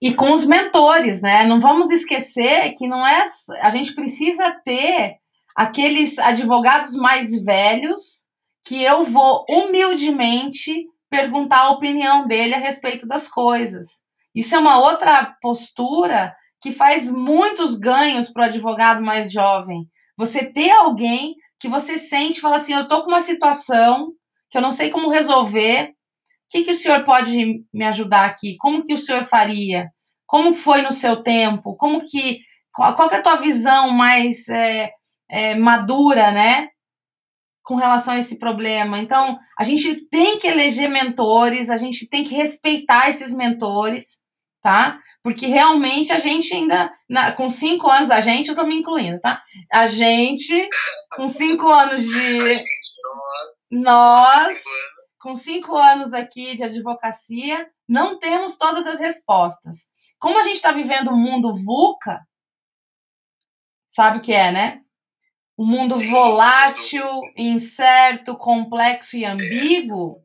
E 0.00 0.14
com 0.14 0.32
os 0.32 0.44
mentores, 0.44 1.22
né? 1.22 1.46
Não 1.46 1.58
vamos 1.58 1.90
esquecer 1.90 2.74
que 2.76 2.86
não 2.86 3.06
é. 3.06 3.24
A 3.62 3.70
gente 3.70 3.94
precisa 3.94 4.50
ter 4.64 5.16
aqueles 5.56 6.18
advogados 6.18 6.94
mais 6.94 7.42
velhos 7.42 8.26
que 8.66 8.82
eu 8.82 9.04
vou 9.04 9.44
humildemente 9.48 10.86
perguntar 11.08 11.60
a 11.60 11.70
opinião 11.70 12.26
dele 12.26 12.54
a 12.54 12.58
respeito 12.58 13.06
das 13.06 13.28
coisas. 13.28 14.02
Isso 14.34 14.54
é 14.54 14.58
uma 14.58 14.78
outra 14.78 15.34
postura 15.40 16.34
que 16.60 16.72
faz 16.72 17.10
muitos 17.10 17.78
ganhos 17.78 18.30
para 18.30 18.42
o 18.42 18.46
advogado 18.46 19.02
mais 19.02 19.32
jovem. 19.32 19.88
Você 20.18 20.52
ter 20.52 20.70
alguém 20.70 21.34
que 21.66 21.70
você 21.70 21.98
sente 21.98 22.38
e 22.38 22.40
fala 22.40 22.56
assim: 22.56 22.72
eu 22.72 22.82
estou 22.82 23.02
com 23.02 23.08
uma 23.08 23.20
situação 23.20 24.12
que 24.48 24.56
eu 24.56 24.62
não 24.62 24.70
sei 24.70 24.90
como 24.90 25.10
resolver. 25.10 25.90
O 25.90 26.48
que, 26.48 26.62
que 26.62 26.70
o 26.70 26.74
senhor 26.74 27.04
pode 27.04 27.64
me 27.74 27.84
ajudar 27.84 28.24
aqui? 28.24 28.56
Como 28.58 28.84
que 28.84 28.94
o 28.94 28.98
senhor 28.98 29.24
faria? 29.24 29.90
Como 30.24 30.54
foi 30.54 30.82
no 30.82 30.92
seu 30.92 31.22
tempo? 31.22 31.76
Como 31.76 32.00
que 32.00 32.38
qual, 32.72 32.94
qual 32.94 33.08
que 33.08 33.16
é 33.16 33.18
a 33.18 33.22
tua 33.22 33.36
visão 33.36 33.90
mais 33.90 34.48
é, 34.48 34.90
é, 35.28 35.54
madura, 35.56 36.30
né? 36.30 36.68
com 37.64 37.74
relação 37.74 38.14
a 38.14 38.18
esse 38.18 38.38
problema. 38.38 38.96
Então, 39.00 39.36
a 39.58 39.64
gente 39.64 40.08
tem 40.08 40.38
que 40.38 40.46
eleger 40.46 40.88
mentores, 40.88 41.68
a 41.68 41.76
gente 41.76 42.08
tem 42.08 42.22
que 42.22 42.32
respeitar 42.32 43.08
esses 43.08 43.36
mentores, 43.36 44.22
tá? 44.62 45.00
Porque 45.26 45.48
realmente 45.48 46.12
a 46.12 46.20
gente 46.20 46.54
ainda, 46.54 46.88
na, 47.10 47.32
com 47.32 47.50
cinco 47.50 47.90
anos, 47.90 48.12
a 48.12 48.20
gente, 48.20 48.48
eu 48.48 48.54
tô 48.54 48.62
me 48.62 48.76
incluindo, 48.76 49.20
tá? 49.20 49.42
A 49.72 49.88
gente, 49.88 50.68
com 51.16 51.26
cinco 51.26 51.66
anos 51.66 52.00
de. 52.00 52.64
Nós, 53.82 54.62
com 55.20 55.34
cinco 55.34 55.76
anos 55.76 56.14
aqui 56.14 56.54
de 56.54 56.62
advocacia, 56.62 57.68
não 57.88 58.20
temos 58.20 58.56
todas 58.56 58.86
as 58.86 59.00
respostas. 59.00 59.88
Como 60.16 60.38
a 60.38 60.44
gente 60.44 60.54
está 60.54 60.70
vivendo 60.70 61.10
um 61.10 61.18
mundo 61.18 61.52
VUCA, 61.52 62.20
sabe 63.88 64.18
o 64.18 64.22
que 64.22 64.32
é, 64.32 64.52
né? 64.52 64.80
um 65.58 65.66
mundo 65.66 65.94
Sim, 65.94 66.08
volátil, 66.08 67.04
incerto, 67.36 68.36
complexo 68.36 69.16
e 69.16 69.24
ambíguo, 69.24 70.22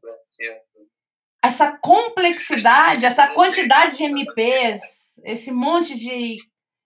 essa 1.44 1.78
complexidade, 1.78 3.06
essa 3.06 3.28
quantidade 3.28 3.98
de 3.98 4.04
MPs, 4.04 5.20
esse 5.26 5.52
monte 5.52 5.98
de. 5.98 6.38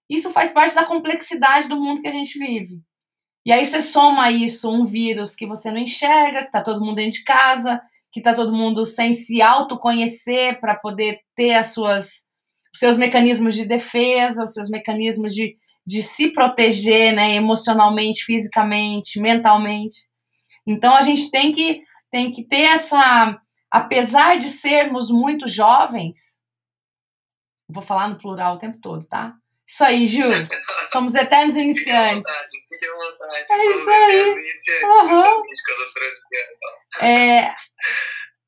Isso 0.10 0.32
faz 0.32 0.52
parte 0.52 0.76
da 0.76 0.86
complexidade 0.86 1.68
do 1.68 1.76
mundo 1.76 2.02
que 2.02 2.08
a 2.08 2.12
gente 2.12 2.38
vive. 2.38 2.80
E 3.46 3.52
aí 3.52 3.66
você 3.66 3.82
soma 3.82 4.32
isso, 4.32 4.72
um 4.72 4.86
vírus 4.86 5.36
que 5.36 5.46
você 5.46 5.72
não 5.72 5.80
enxerga, 5.80 6.40
que 6.40 6.46
está 6.46 6.62
todo 6.62 6.84
mundo 6.84 6.96
dentro 6.96 7.20
de 7.20 7.24
casa, 7.24 7.82
que 8.12 8.20
está 8.20 8.34
todo 8.34 8.56
mundo 8.56 8.86
sem 8.86 9.14
se 9.14 9.42
autoconhecer 9.42 10.60
para 10.60 10.76
poder 10.76 11.20
ter 11.36 11.56
as 11.56 11.74
suas, 11.74 12.28
os 12.74 12.80
seus 12.80 12.98
mecanismos 12.98 13.56
de 13.56 13.66
defesa, 13.66 14.44
os 14.44 14.54
seus 14.54 14.70
mecanismos 14.70 15.34
de 15.34 15.58
de 15.86 16.02
se 16.02 16.32
proteger, 16.32 17.14
né, 17.14 17.36
emocionalmente, 17.36 18.24
fisicamente, 18.24 19.20
mentalmente. 19.20 20.08
Então 20.66 20.96
a 20.96 21.02
gente 21.02 21.30
tem 21.30 21.52
que 21.52 21.84
tem 22.10 22.32
que 22.32 22.44
ter 22.44 22.62
essa, 22.62 23.38
apesar 23.76 24.40
de 24.40 24.48
sermos 24.48 25.12
muito 25.12 25.50
jovens, 25.50 26.40
vou 27.68 27.84
falar 27.84 28.08
no 28.08 28.18
plural 28.18 28.56
o 28.56 28.58
tempo 28.58 28.78
todo, 28.80 29.06
tá? 29.06 29.34
Isso 29.68 29.84
aí, 29.84 30.08
Gil. 30.08 30.32
Somos 30.94 31.14
eternos 31.14 31.58
iniciantes. 31.58 32.32
Fique 32.70 32.86
à 32.86 32.94
vontade, 32.94 33.42
vontade. 33.42 33.62
É 33.62 33.72
isso 33.72 33.92
aí. 33.92 34.26
Uhum. 34.84 35.44
É, 37.02 37.54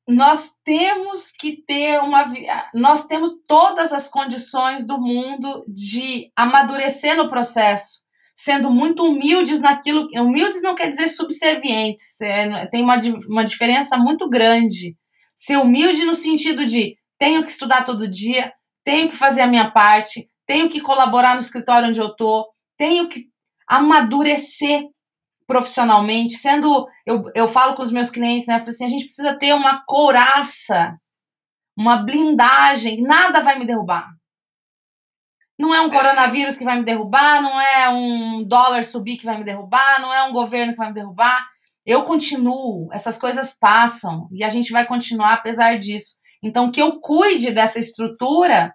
nós 0.08 0.54
temos 0.64 1.32
que 1.32 1.62
ter 1.62 1.98
uma 2.00 2.24
nós 2.72 3.06
temos 3.06 3.32
todas 3.46 3.92
as 3.92 4.08
condições 4.08 4.86
do 4.86 4.98
mundo 4.98 5.62
de 5.68 6.32
amadurecer 6.34 7.16
no 7.16 7.28
processo 7.28 8.06
sendo 8.34 8.70
muito 8.70 9.04
humildes 9.04 9.60
naquilo 9.60 10.08
humildes 10.14 10.62
não 10.62 10.74
quer 10.74 10.88
dizer 10.88 11.08
subservientes 11.08 12.20
é, 12.22 12.66
tem 12.68 12.82
uma, 12.82 12.98
uma 13.28 13.44
diferença 13.44 13.98
muito 13.98 14.30
grande 14.30 14.96
ser 15.38 15.58
humilde 15.58 16.04
no 16.04 16.14
sentido 16.14 16.66
de 16.66 16.96
tenho 17.16 17.44
que 17.44 17.50
estudar 17.50 17.84
todo 17.84 18.08
dia 18.08 18.52
tenho 18.84 19.08
que 19.08 19.16
fazer 19.16 19.42
a 19.42 19.46
minha 19.46 19.70
parte 19.70 20.28
tenho 20.46 20.68
que 20.68 20.80
colaborar 20.80 21.34
no 21.34 21.40
escritório 21.40 21.88
onde 21.88 22.00
eu 22.00 22.14
tô 22.14 22.48
tenho 22.76 23.08
que 23.08 23.20
amadurecer 23.68 24.88
profissionalmente, 25.48 26.34
sendo. 26.34 26.86
Eu, 27.06 27.24
eu 27.34 27.48
falo 27.48 27.74
com 27.74 27.82
os 27.82 27.90
meus 27.90 28.10
clientes, 28.10 28.46
né? 28.46 28.56
Assim, 28.56 28.84
a 28.84 28.88
gente 28.88 29.06
precisa 29.06 29.36
ter 29.36 29.54
uma 29.54 29.82
couraça, 29.86 30.96
uma 31.76 31.96
blindagem, 31.96 33.02
nada 33.02 33.40
vai 33.40 33.58
me 33.58 33.66
derrubar. 33.66 34.10
Não 35.58 35.74
é 35.74 35.80
um 35.80 35.90
coronavírus 35.90 36.56
que 36.56 36.64
vai 36.64 36.76
me 36.76 36.84
derrubar, 36.84 37.42
não 37.42 37.60
é 37.60 37.88
um 37.88 38.46
dólar 38.46 38.84
subir 38.84 39.16
que 39.16 39.24
vai 39.24 39.38
me 39.38 39.44
derrubar, 39.44 40.00
não 40.00 40.12
é 40.12 40.22
um 40.24 40.32
governo 40.32 40.72
que 40.72 40.78
vai 40.78 40.88
me 40.88 40.94
derrubar. 40.94 41.48
Eu 41.88 42.02
continuo, 42.02 42.86
essas 42.92 43.16
coisas 43.16 43.56
passam 43.58 44.28
e 44.30 44.44
a 44.44 44.50
gente 44.50 44.70
vai 44.70 44.86
continuar 44.86 45.32
apesar 45.32 45.78
disso. 45.78 46.16
Então, 46.42 46.70
que 46.70 46.82
eu 46.82 47.00
cuide 47.00 47.50
dessa 47.50 47.78
estrutura 47.78 48.74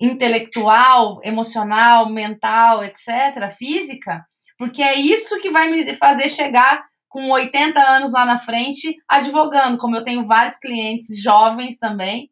intelectual, 0.00 1.18
emocional, 1.24 2.08
mental, 2.08 2.84
etc., 2.84 3.50
física, 3.50 4.24
porque 4.56 4.80
é 4.80 4.94
isso 4.94 5.40
que 5.40 5.50
vai 5.50 5.68
me 5.68 5.92
fazer 5.96 6.28
chegar 6.28 6.86
com 7.08 7.28
80 7.28 7.80
anos 7.80 8.12
lá 8.12 8.24
na 8.24 8.38
frente 8.38 8.94
advogando, 9.08 9.76
como 9.76 9.96
eu 9.96 10.04
tenho 10.04 10.24
vários 10.24 10.56
clientes 10.58 11.20
jovens 11.20 11.76
também, 11.76 12.30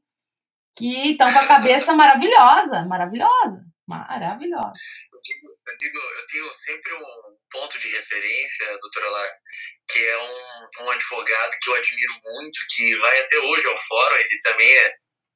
que 0.77 1.11
estão 1.11 1.33
com 1.33 1.39
a 1.41 1.49
cabeça 1.49 1.97
maravilhosa, 1.97 2.85
maravilhosa, 2.85 3.66
maravilhosa. 3.87 4.73
Eu 5.13 5.21
digo, 5.23 5.59
eu, 5.67 5.79
digo, 5.79 5.99
eu 5.99 6.27
tenho 6.27 6.53
sempre 6.53 6.95
um 6.95 7.37
ponto 7.51 7.79
de 7.79 7.89
referência, 7.89 8.79
doutora 8.81 9.11
Lara, 9.11 9.33
que 9.91 10.05
é 10.05 10.19
um, 10.19 10.85
um 10.85 10.91
advogado 10.91 11.57
que 11.61 11.71
eu 11.71 11.75
admiro 11.75 12.13
muito, 12.25 12.59
que 12.71 12.95
vai 12.97 13.21
até 13.21 13.39
hoje 13.39 13.67
ao 13.67 13.85
fórum, 13.85 14.17
ele 14.17 14.39
também 14.41 14.71
é, 14.71 14.95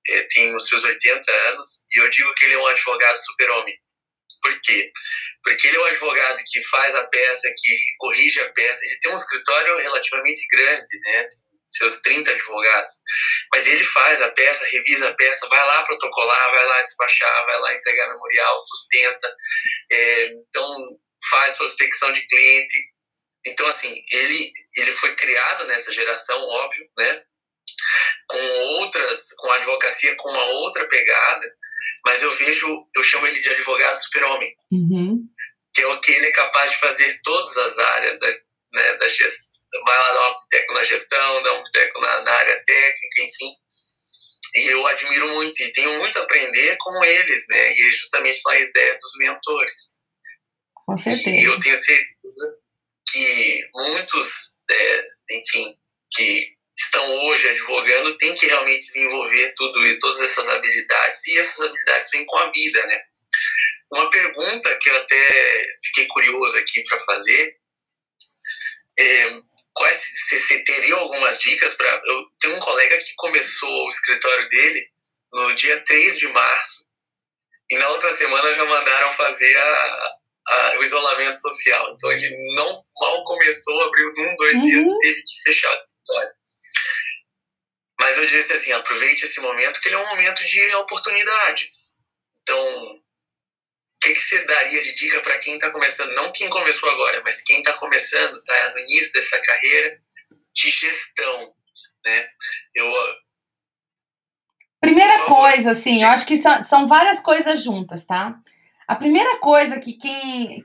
é, 0.09 0.23
tem 0.31 0.55
os 0.55 0.69
seus 0.69 0.85
80 0.85 1.33
anos, 1.33 1.85
e 1.91 2.01
eu 2.01 2.11
digo 2.11 2.33
que 2.35 2.47
ele 2.47 2.55
é 2.55 2.59
um 2.59 2.67
advogado 2.67 3.17
super-homem. 3.19 3.77
Por 4.43 4.61
quê? 4.63 4.91
Porque 5.43 5.67
ele 5.67 5.77
é 5.77 5.81
o 5.81 5.85
advogado 5.85 6.43
que 6.47 6.61
faz 6.69 6.95
a 6.95 7.07
peça, 7.09 7.49
que 7.59 7.77
corrige 7.99 8.41
a 8.41 8.53
peça. 8.53 8.81
Ele 8.85 9.01
tem 9.01 9.13
um 9.13 9.17
escritório 9.17 9.77
relativamente 9.77 10.47
grande, 10.51 11.01
né? 11.01 11.29
Seus 11.71 12.01
30 12.03 12.31
advogados. 12.31 12.93
Mas 13.53 13.67
ele 13.67 13.85
faz 13.85 14.21
a 14.23 14.31
peça, 14.33 14.65
revisa 14.67 15.09
a 15.09 15.15
peça, 15.15 15.49
vai 15.49 15.67
lá 15.67 15.83
protocolar, 15.85 16.51
vai 16.51 16.67
lá 16.67 16.83
despachar, 16.83 17.47
vai 17.47 17.61
lá 17.61 17.75
entregar 17.75 18.09
memorial, 18.09 18.59
sustenta. 18.59 19.35
É, 19.93 20.27
então, 20.27 21.01
faz 21.31 21.57
prospecção 21.57 22.13
de 22.13 22.27
cliente. 22.27 22.79
Então, 23.47 23.67
assim, 23.69 23.95
ele, 24.13 24.53
ele 24.77 24.91
foi 24.93 25.15
criado 25.15 25.65
nessa 25.67 25.91
geração, 25.93 26.43
óbvio, 26.43 26.87
né? 26.99 27.23
Com 28.29 28.39
outras, 28.81 29.33
com 29.39 29.53
a 29.53 29.57
advocacia 29.57 30.15
com 30.17 30.31
uma 30.31 30.45
outra 30.45 30.87
pegada, 30.89 31.47
mas 32.05 32.23
eu 32.23 32.31
vejo, 32.33 32.67
eu 32.95 33.03
chamo 33.03 33.27
ele 33.27 33.41
de 33.41 33.51
advogado 33.51 33.97
super-homem. 33.97 34.55
Uhum. 34.73 35.19
Que 35.75 35.83
é 35.83 35.87
o 35.87 36.01
que 36.01 36.13
ele 36.13 36.27
é 36.27 36.33
capaz 36.33 36.73
de 36.73 36.79
fazer 36.79 37.21
todas 37.23 37.57
as 37.57 37.79
áreas 37.79 38.19
da, 38.19 38.29
né, 38.29 38.97
da 38.99 39.09
gestão. 39.09 39.50
Vai 39.73 39.99
lá 39.99 40.13
dar 40.13 40.31
um 40.31 40.41
piteco 40.43 40.75
na 40.75 40.85
gestão, 40.85 41.43
dar 41.43 41.53
um 41.53 41.65
piteco 41.65 42.01
na, 42.01 42.23
na 42.23 42.33
área 42.33 42.63
técnica, 42.65 43.23
enfim. 43.23 43.55
E 44.57 44.67
eu 44.67 44.87
admiro 44.89 45.29
muito 45.35 45.63
e 45.63 45.73
tenho 45.73 45.93
muito 45.99 46.19
a 46.19 46.23
aprender 46.23 46.77
com 46.79 47.05
eles, 47.05 47.47
né? 47.49 47.73
E 47.73 47.93
justamente 47.93 48.41
são 48.41 48.53
as 48.53 48.69
ideias 48.69 48.99
dos 49.01 49.13
mentores. 49.19 50.01
Com 50.75 50.97
certeza. 50.97 51.37
E 51.37 51.45
eu 51.45 51.61
tenho 51.61 51.79
certeza 51.79 52.59
que 53.13 53.69
muitos, 53.75 54.59
é, 54.69 55.09
enfim, 55.33 55.75
que 56.13 56.57
estão 56.77 57.27
hoje 57.27 57.49
advogando 57.49 58.17
têm 58.19 58.35
que 58.37 58.47
realmente 58.47 58.87
desenvolver 58.87 59.55
tudo 59.57 59.87
e 59.87 59.99
todas 59.99 60.21
essas 60.21 60.49
habilidades 60.49 61.27
e 61.29 61.39
essas 61.39 61.69
habilidades 61.69 62.11
vêm 62.11 62.27
com 62.27 62.39
a 62.39 62.51
vida, 62.51 62.87
né? 62.87 63.01
Uma 63.93 64.11
pergunta 64.11 64.79
que 64.81 64.89
eu 64.89 64.97
até 64.97 65.65
fiquei 65.85 66.07
curioso 66.07 66.57
aqui 66.57 66.83
para 66.85 66.99
fazer 67.01 67.57
é, 68.99 69.41
quais 69.81 69.99
você 70.29 70.63
teria 70.65 70.95
algumas 70.95 71.39
dicas 71.39 71.75
para 71.75 71.89
eu 72.05 72.31
tenho 72.39 72.55
um 72.55 72.61
colega 72.61 72.99
que 72.99 73.15
começou 73.17 73.87
o 73.87 73.89
escritório 73.89 74.49
dele 74.51 74.87
no 75.33 75.57
dia 75.57 75.81
3 75.85 76.19
de 76.19 76.27
março 76.29 76.87
e 77.71 77.79
na 77.79 77.89
outra 77.89 78.11
semana 78.11 78.53
já 78.53 78.65
mandaram 78.67 79.11
fazer 79.13 79.57
a, 79.57 80.11
a, 80.49 80.79
o 80.79 80.83
isolamento 80.83 81.41
social. 81.41 81.95
Então 81.95 82.13
ele 82.13 82.55
não 82.57 82.69
mal 83.01 83.25
começou, 83.25 83.83
abriu 83.85 84.13
um, 84.19 84.37
dois 84.37 84.55
uhum. 84.57 84.67
dias, 84.67 84.85
teve 85.01 85.23
que 85.23 85.43
fechar 85.45 85.73
o 85.73 85.77
escritório. 85.77 86.31
Mas 88.01 88.19
eu 88.19 88.27
disse 88.27 88.53
assim, 88.53 88.73
aproveite 88.73 89.25
esse 89.25 89.41
momento, 89.41 89.81
que 89.81 89.89
ele 89.89 89.95
é 89.95 89.99
um 89.99 90.09
momento 90.09 90.45
de 90.45 90.75
oportunidades. 90.75 92.01
Então, 92.43 93.00
o 94.01 94.07
que, 94.07 94.15
que 94.15 94.19
você 94.19 94.47
daria 94.47 94.83
de 94.83 94.95
dica 94.95 95.21
para 95.21 95.39
quem 95.41 95.55
está 95.55 95.71
começando? 95.71 96.15
Não 96.15 96.33
quem 96.33 96.49
começou 96.49 96.89
agora, 96.89 97.21
mas 97.23 97.43
quem 97.43 97.59
está 97.59 97.75
começando, 97.75 98.33
está 98.33 98.73
no 98.73 98.79
início 98.79 99.13
dessa 99.13 99.39
carreira 99.43 100.01
de 100.55 100.71
gestão, 100.71 101.55
né? 102.07 102.29
Eu 102.75 102.89
Primeira 104.81 105.27
coisa, 105.27 105.73
assim, 105.73 106.03
eu 106.03 106.09
acho 106.09 106.27
que 106.27 106.39
são, 106.39 106.63
são 106.63 106.87
várias 106.87 107.21
coisas 107.21 107.63
juntas, 107.63 108.07
tá? 108.07 108.41
A 108.89 108.97
primeira 108.97 109.39
coisa 109.39 109.79
que 109.79 109.93
quem. 109.93 110.65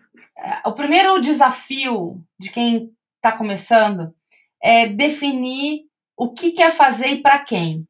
O 0.65 0.71
primeiro 0.71 1.19
desafio 1.19 2.23
de 2.39 2.49
quem 2.51 2.95
está 3.17 3.37
começando 3.37 4.15
é 4.63 4.87
definir 4.87 5.87
o 6.15 6.31
que 6.33 6.51
quer 6.51 6.73
fazer 6.73 7.07
e 7.09 7.21
para 7.21 7.39
quem. 7.39 7.85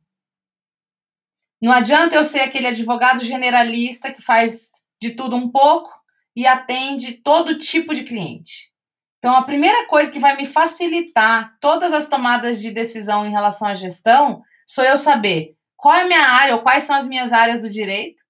Não 1.62 1.72
adianta 1.72 2.16
eu 2.16 2.24
ser 2.24 2.40
aquele 2.40 2.68
advogado 2.68 3.24
generalista 3.24 4.12
que 4.12 4.22
faz 4.22 4.85
de 5.02 5.12
tudo 5.12 5.36
um 5.36 5.50
pouco 5.50 5.92
e 6.36 6.46
atende 6.46 7.14
todo 7.14 7.58
tipo 7.58 7.94
de 7.94 8.04
cliente. 8.04 8.74
Então, 9.18 9.36
a 9.36 9.44
primeira 9.44 9.88
coisa 9.88 10.12
que 10.12 10.20
vai 10.20 10.38
me 10.38 10.46
facilitar 10.46 11.58
todas 11.60 11.94
as 11.94 12.08
tomadas 12.08 12.62
de 12.62 12.72
decisão 12.72 13.26
em 13.26 13.32
relação 13.32 13.68
à 13.68 13.76
gestão 13.76 14.44
sou 14.68 14.84
eu 14.84 14.98
saber 14.98 15.56
qual 15.76 15.96
é 15.96 16.02
a 16.02 16.08
minha 16.08 16.28
área 16.28 16.56
ou 16.56 16.62
quais 16.62 16.84
são 16.84 16.96
as 16.96 17.08
minhas 17.08 17.34
áreas 17.34 17.62
do 17.62 17.70
direito 17.70 18.24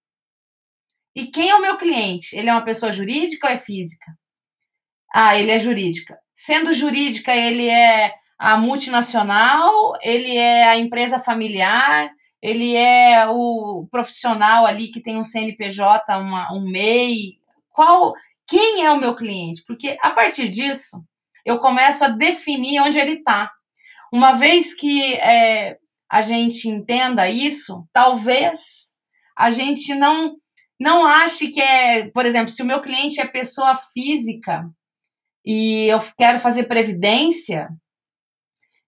e 1.16 1.28
quem 1.28 1.50
é 1.50 1.56
o 1.56 1.62
meu 1.62 1.78
cliente? 1.78 2.36
Ele 2.36 2.50
é 2.50 2.54
uma 2.54 2.66
pessoa 2.66 2.92
jurídica 2.92 3.48
ou 3.48 3.54
é 3.54 3.58
física? 3.58 4.12
Ah, 5.14 5.38
ele 5.40 5.50
é 5.50 5.58
jurídica. 5.58 6.20
Sendo 6.34 6.74
jurídica, 6.74 7.34
ele 7.34 7.70
é 7.70 8.14
a 8.38 8.58
multinacional, 8.58 9.94
ele 10.02 10.36
é 10.36 10.68
a 10.68 10.78
empresa 10.78 11.18
familiar, 11.18 12.12
ele 12.46 12.76
é 12.76 13.28
o 13.28 13.88
profissional 13.90 14.68
ali 14.68 14.90
que 14.90 15.02
tem 15.02 15.18
um 15.18 15.24
CNPJ, 15.24 16.16
uma, 16.20 16.54
um 16.54 16.70
MEI. 16.70 17.40
Qual, 17.74 18.14
quem 18.48 18.86
é 18.86 18.92
o 18.92 19.00
meu 19.00 19.16
cliente? 19.16 19.64
Porque 19.66 19.98
a 20.00 20.12
partir 20.12 20.48
disso 20.48 21.04
eu 21.44 21.58
começo 21.58 22.06
a 22.06 22.10
definir 22.10 22.82
onde 22.82 23.00
ele 23.00 23.14
está. 23.14 23.52
Uma 24.14 24.34
vez 24.34 24.76
que 24.76 25.16
é, 25.16 25.80
a 26.08 26.22
gente 26.22 26.70
entenda 26.70 27.28
isso, 27.28 27.84
talvez 27.92 28.94
a 29.36 29.50
gente 29.50 29.96
não 29.96 30.36
não 30.80 31.08
ache 31.08 31.48
que 31.48 31.62
é, 31.62 32.12
por 32.12 32.28
exemplo, 32.28 32.50
se 32.50 32.62
o 32.62 32.66
meu 32.66 32.80
cliente 32.80 33.20
é 33.20 33.26
pessoa 33.26 33.76
física 33.76 34.70
e 35.44 35.88
eu 35.88 36.00
quero 36.16 36.38
fazer 36.38 36.66
previdência 36.66 37.70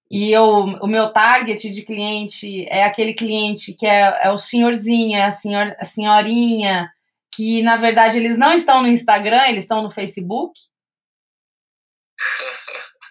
e 0.10 0.32
eu, 0.32 0.64
o 0.82 0.88
meu 0.88 1.12
target 1.12 1.70
de 1.70 1.82
cliente 1.84 2.66
é 2.70 2.84
aquele 2.84 3.14
cliente 3.14 3.74
que 3.74 3.86
é, 3.86 4.28
é 4.28 4.32
o 4.32 4.38
senhorzinho, 4.38 5.18
é 5.18 5.24
a, 5.24 5.32
senhor, 5.32 5.76
a 5.78 5.84
senhorinha, 5.84 6.90
que 7.34 7.62
na 7.62 7.76
verdade 7.76 8.18
eles 8.18 8.38
não 8.38 8.54
estão 8.54 8.82
no 8.82 8.88
Instagram, 8.88 9.48
eles 9.48 9.64
estão 9.64 9.82
no 9.82 9.92
Facebook. 9.92 10.58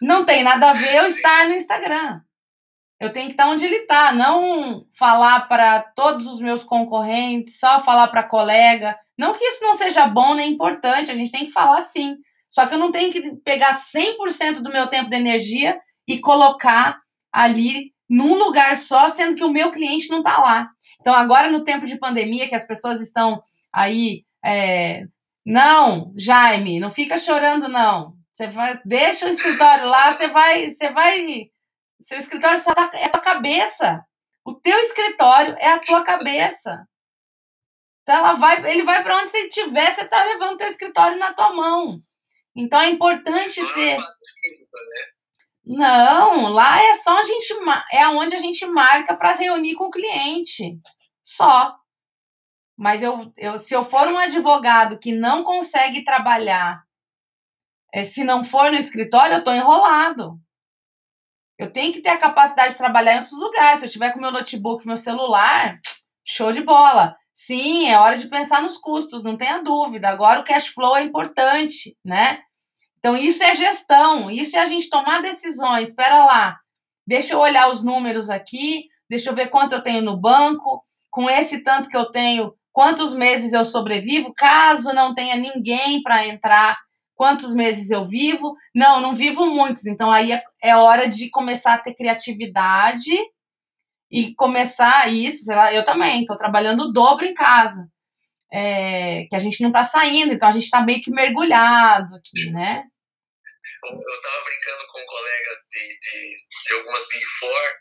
Não 0.01 0.25
tem 0.25 0.43
nada 0.43 0.71
a 0.71 0.73
ver 0.73 0.97
eu 0.97 1.05
estar 1.05 1.49
no 1.49 1.55
Instagram. 1.55 2.21
Eu 2.99 3.13
tenho 3.13 3.27
que 3.27 3.35
estar 3.35 3.49
onde 3.49 3.65
ele 3.65 3.77
está, 3.77 4.15
não 4.15 4.87
falar 4.99 5.49
para 5.49 5.83
todos 5.95 6.27
os 6.27 6.41
meus 6.41 6.65
concorrentes, 6.65 7.61
só 7.61 7.79
falar 7.81 8.09
para 8.09 8.23
colega. 8.23 8.99
Não 9.19 9.35
que 9.35 9.45
isso 9.45 9.63
não 9.63 9.75
seja 9.75 10.07
bom 10.07 10.35
nem 10.35 10.53
importante, 10.53 11.11
a 11.11 11.15
gente 11.15 11.31
tem 11.31 11.45
que 11.45 11.53
falar 11.53 11.83
sim. 11.83 12.17
Só 12.49 12.67
que 12.67 12.73
eu 12.73 12.79
não 12.79 12.91
tenho 12.91 13.13
que 13.13 13.37
pegar 13.45 13.75
100% 13.75 14.63
do 14.63 14.71
meu 14.71 14.87
tempo 14.87 15.11
de 15.11 15.17
energia 15.17 15.79
e 16.07 16.21
colocar 16.21 17.01
ali 17.33 17.93
num 18.09 18.35
lugar 18.35 18.77
só, 18.77 19.09
sendo 19.09 19.37
que 19.37 19.45
o 19.45 19.53
meu 19.53 19.73
cliente 19.73 20.09
não 20.11 20.19
está 20.19 20.39
lá. 20.39 20.69
Então, 21.01 21.13
agora 21.13 21.51
no 21.51 21.65
tempo 21.65 21.87
de 21.87 21.99
pandemia, 21.99 22.49
que 22.49 22.55
as 22.55 22.67
pessoas 22.67 23.01
estão 23.01 23.41
aí. 23.73 24.25
É, 24.45 25.05
não, 25.45 26.13
Jaime, 26.17 26.81
não 26.81 26.91
fica 26.91 27.19
chorando, 27.19 27.69
não. 27.69 28.15
Você 28.33 28.49
vai, 28.49 28.81
deixa 28.85 29.27
o 29.27 29.29
escritório 29.29 29.87
lá, 29.89 30.13
você 30.13 30.29
vai, 30.29 30.71
você 30.71 30.93
vai 30.93 31.51
seu 32.01 32.19
escritório 32.19 32.59
só 32.59 32.73
tá, 32.73 32.91
é 32.95 33.07
a 33.07 33.11
tua 33.11 33.21
cabeça. 33.21 34.05
O 34.45 34.55
teu 34.55 34.79
escritório 34.79 35.57
é 35.59 35.73
a 35.73 35.79
tua 35.79 36.05
cabeça. 36.05 36.87
Então 38.03 38.17
ela 38.17 38.35
vai, 38.35 38.71
ele 38.71 38.85
vai 38.85 39.03
para 39.03 39.17
onde 39.17 39.31
você 39.31 39.49
estiver, 39.49 39.91
você 39.91 40.07
tá 40.07 40.23
levando 40.25 40.55
o 40.55 40.57
teu 40.57 40.69
escritório 40.69 41.19
na 41.19 41.35
tua 41.35 41.53
mão. 41.53 42.01
Então 42.55 42.81
é 42.81 42.91
importante 42.91 43.61
ter. 43.75 43.99
Né? 43.99 44.07
Não, 45.67 46.49
lá 46.49 46.81
é 46.81 46.93
só 46.95 47.19
a 47.19 47.25
gente 47.25 47.53
é 47.91 48.07
onde 48.09 48.37
a 48.37 48.39
gente 48.39 48.65
marca 48.67 49.17
para 49.17 49.33
reunir 49.33 49.75
com 49.75 49.87
o 49.87 49.91
cliente. 49.91 50.79
Só. 51.25 51.77
Mas 52.79 53.03
eu, 53.03 53.33
eu, 53.37 53.59
se 53.59 53.75
eu 53.75 53.85
for 53.85 54.07
um 54.07 54.19
advogado 54.19 54.99
que 54.99 55.13
não 55.13 55.43
consegue 55.43 56.05
trabalhar, 56.05 56.85
é, 57.93 58.05
se 58.05 58.23
não 58.23 58.45
for 58.45 58.71
no 58.71 58.77
escritório, 58.77 59.35
eu 59.35 59.39
estou 59.41 59.55
enrolado. 59.55 60.39
Eu 61.59 61.73
tenho 61.73 61.93
que 61.93 62.03
ter 62.03 62.11
a 62.11 62.19
capacidade 62.19 62.73
de 62.73 62.79
trabalhar 62.79 63.15
em 63.15 63.19
outros 63.19 63.41
lugares. 63.41 63.81
Se 63.81 63.87
eu 63.87 63.91
tiver 63.91 64.13
com 64.13 64.21
meu 64.21 64.31
notebook, 64.31 64.87
meu 64.87 64.97
celular, 64.97 65.81
show 66.25 66.53
de 66.53 66.63
bola. 66.63 67.17
Sim, 67.35 67.89
é 67.89 67.99
hora 67.99 68.17
de 68.17 68.29
pensar 68.29 68.63
nos 68.63 68.79
custos, 68.79 69.25
não 69.25 69.37
tenha 69.37 69.63
dúvida. 69.63 70.09
Agora 70.09 70.41
o 70.41 70.45
cash 70.45 70.69
flow 70.69 70.97
é 70.97 71.03
importante, 71.03 71.97
né? 72.05 72.41
Então 72.99 73.17
isso 73.17 73.43
é 73.43 73.55
gestão, 73.55 74.31
isso 74.31 74.57
é 74.57 74.61
a 74.61 74.67
gente 74.67 74.91
tomar 74.91 75.23
decisões. 75.23 75.89
Espera 75.89 76.25
lá, 76.25 76.59
deixa 77.07 77.35
eu 77.35 77.41
olhar 77.41 77.71
os 77.71 77.83
números 77.83 78.31
aqui, 78.31 78.89
deixa 79.09 79.31
eu 79.31 79.35
ver 79.35 79.49
quanto 79.49 79.75
eu 79.75 79.83
tenho 79.83 80.03
no 80.03 80.17
banco, 80.17 80.85
com 81.11 81.31
esse 81.31 81.63
tanto 81.63 81.89
que 81.89 81.97
eu 81.97 82.11
tenho, 82.11 82.55
quantos 82.73 83.15
meses 83.15 83.53
eu 83.53 83.65
sobrevivo, 83.65 84.35
caso 84.35 84.93
não 84.93 85.15
tenha 85.15 85.37
ninguém 85.37 86.03
para 86.03 86.27
entrar 86.27 86.77
Quantos 87.17 87.55
meses 87.55 87.91
eu 87.91 88.05
vivo? 88.05 88.55
Não, 88.75 89.01
não 89.01 89.15
vivo 89.15 89.47
muitos. 89.47 89.87
Então 89.87 90.13
aí 90.13 90.33
é, 90.33 90.43
é 90.63 90.77
hora 90.77 91.09
de 91.09 91.31
começar 91.31 91.75
a 91.75 91.81
ter 91.81 91.95
criatividade 91.95 93.11
e 94.11 94.35
começar 94.35 95.11
isso. 95.11 95.51
Lá, 95.51 95.73
eu 95.73 95.83
também 95.83 96.21
estou 96.21 96.37
trabalhando 96.37 96.83
o 96.83 96.93
dobro 96.93 97.25
em 97.25 97.33
casa. 97.33 97.89
É, 98.53 99.27
que 99.29 99.35
a 99.35 99.39
gente 99.39 99.61
não 99.61 99.71
está 99.71 99.83
saindo, 99.83 100.33
então 100.33 100.49
a 100.49 100.53
gente 100.53 100.65
está 100.65 100.81
meio 100.81 101.03
que 101.03 101.11
mergulhado 101.11 102.15
aqui, 102.15 102.53
né? 102.53 102.85
Eu 103.83 104.15
estava 104.15 104.45
brincando 104.45 104.87
com 104.87 105.05
colegas 105.05 105.59
de, 105.73 105.99
de, 105.99 106.37
de, 106.69 106.75
algumas 106.75 107.09
Big 107.09 107.25
Four 107.25 107.77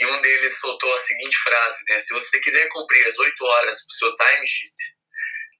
e 0.00 0.06
um 0.06 0.20
deles 0.22 0.58
soltou 0.58 0.92
a 0.94 0.98
seguinte 0.98 1.36
frase, 1.36 1.78
né? 1.88 2.00
Se 2.00 2.14
você 2.14 2.40
quiser 2.40 2.66
cumprir 2.70 3.06
as 3.06 3.18
8 3.18 3.44
horas 3.44 3.76
do 3.86 3.92
seu 3.92 4.14
timesheet, 4.14 4.96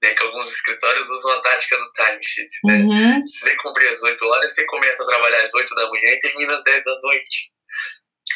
né, 0.03 0.14
que 0.14 0.23
alguns 0.23 0.51
escritórios 0.51 1.09
usam 1.09 1.33
a 1.33 1.42
tática 1.42 1.77
do 1.77 1.92
timesheet. 1.92 2.49
Né? 2.64 2.75
Uhum. 2.77 3.27
Se 3.27 3.40
você 3.40 3.57
cumprir 3.57 3.88
às 3.88 4.03
8 4.03 4.25
horas, 4.25 4.55
você 4.55 4.66
começa 4.66 5.03
a 5.03 5.07
trabalhar 5.07 5.42
às 5.42 5.55
8 5.55 5.75
da 5.75 5.88
manhã 5.90 6.11
e 6.11 6.19
termina 6.19 6.53
às 6.53 6.64
10 6.64 6.85
da 6.85 7.01
noite. 7.03 7.56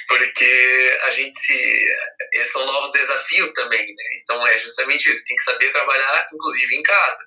Porque 0.09 0.99
a 1.05 1.11
gente. 1.11 1.53
Eh, 2.35 2.45
são 2.45 2.65
novos 2.67 2.93
desafios 2.93 3.53
também, 3.53 3.81
né? 3.81 4.05
Então 4.21 4.47
é 4.47 4.59
justamente 4.59 5.11
isso, 5.11 5.25
tem 5.27 5.37
que 5.37 5.43
saber 5.43 5.71
trabalhar, 5.71 6.27
inclusive 6.33 6.77
em 6.77 6.83
casa, 6.83 7.19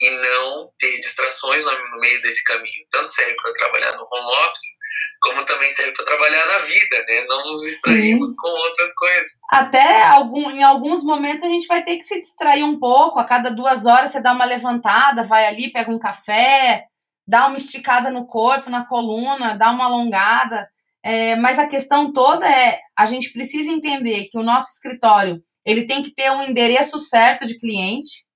e 0.00 0.10
não 0.10 0.68
ter 0.78 1.00
distrações 1.00 1.64
no 1.64 2.00
meio 2.00 2.20
desse 2.22 2.42
caminho. 2.44 2.86
Tanto 2.90 3.10
serve 3.10 3.34
para 3.40 3.52
trabalhar 3.52 3.92
no 3.92 4.06
home 4.10 4.46
office, 4.46 4.76
como 5.20 5.46
também 5.46 5.70
serve 5.70 5.92
para 5.92 6.04
trabalhar 6.04 6.46
na 6.46 6.58
vida, 6.58 7.04
né? 7.08 7.24
Não 7.28 7.44
nos 7.44 7.62
distrairmos 7.62 8.28
Sim. 8.28 8.34
com 8.38 8.48
outras 8.48 8.94
coisas. 8.94 9.32
Até 9.52 10.02
algum, 10.08 10.50
em 10.50 10.62
alguns 10.62 11.04
momentos 11.04 11.44
a 11.44 11.48
gente 11.48 11.66
vai 11.66 11.84
ter 11.84 11.96
que 11.96 12.04
se 12.04 12.18
distrair 12.18 12.64
um 12.64 12.78
pouco, 12.78 13.18
a 13.18 13.24
cada 13.24 13.50
duas 13.50 13.86
horas 13.86 14.10
você 14.10 14.20
dá 14.20 14.32
uma 14.32 14.44
levantada, 14.44 15.24
vai 15.24 15.46
ali, 15.46 15.72
pega 15.72 15.90
um 15.90 15.98
café, 15.98 16.84
dá 17.26 17.46
uma 17.46 17.56
esticada 17.56 18.10
no 18.10 18.26
corpo, 18.26 18.70
na 18.70 18.86
coluna, 18.86 19.56
dá 19.56 19.70
uma 19.70 19.84
alongada 19.84 20.68
é, 21.04 21.36
mas 21.36 21.58
a 21.58 21.68
questão 21.68 22.14
toda 22.14 22.48
é, 22.50 22.80
a 22.96 23.04
gente 23.04 23.30
precisa 23.30 23.70
entender 23.70 24.24
que 24.30 24.38
o 24.38 24.42
nosso 24.42 24.72
escritório 24.72 25.44
ele 25.62 25.86
tem 25.86 26.00
que 26.00 26.14
ter 26.14 26.30
um 26.30 26.42
endereço 26.42 26.98
certo 26.98 27.44
de 27.44 27.58
cliente 27.58 28.26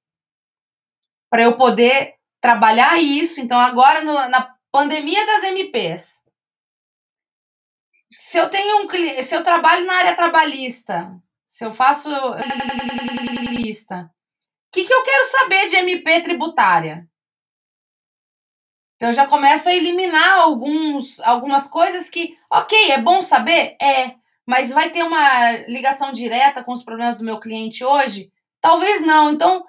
para 1.31 1.43
eu 1.43 1.57
poder 1.57 2.15
trabalhar 2.43 2.99
isso. 2.99 3.41
Então, 3.41 3.59
agora 3.59 4.03
no, 4.03 4.13
na 4.29 4.55
pandemia 4.71 5.25
das 5.25 5.45
MPs, 5.45 6.25
se 8.11 8.37
eu 8.37 8.51
tenho 8.51 8.85
um 8.85 9.23
se 9.23 9.35
eu 9.35 9.43
trabalho 9.43 9.87
na 9.87 9.95
área 9.95 10.15
trabalhista, 10.15 11.11
se 11.47 11.65
eu 11.65 11.73
faço 11.73 12.11
lista, 13.51 14.11
o 14.69 14.71
que, 14.73 14.85
que 14.85 14.93
eu 14.93 15.03
quero 15.03 15.25
saber 15.25 15.69
de 15.69 15.77
MP 15.77 16.21
tributária? 16.21 17.09
Então 18.99 19.11
eu 19.11 19.13
já 19.13 19.29
começo 19.29 19.69
a 19.69 19.75
eliminar 19.75 20.41
alguns, 20.41 21.21
algumas 21.21 21.69
coisas 21.69 22.11
que, 22.11 22.37
ok, 22.51 22.91
é 22.91 23.01
bom 23.01 23.23
saber? 23.23 23.77
É, 23.81 24.17
mas 24.45 24.73
vai 24.73 24.91
ter 24.91 25.05
uma 25.05 25.53
ligação 25.69 26.13
direta 26.13 26.65
com 26.65 26.73
os 26.73 26.83
problemas 26.83 27.17
do 27.17 27.25
meu 27.25 27.39
cliente 27.39 27.85
hoje? 27.85 28.29
Talvez 28.61 29.07
não. 29.07 29.31
Então, 29.31 29.65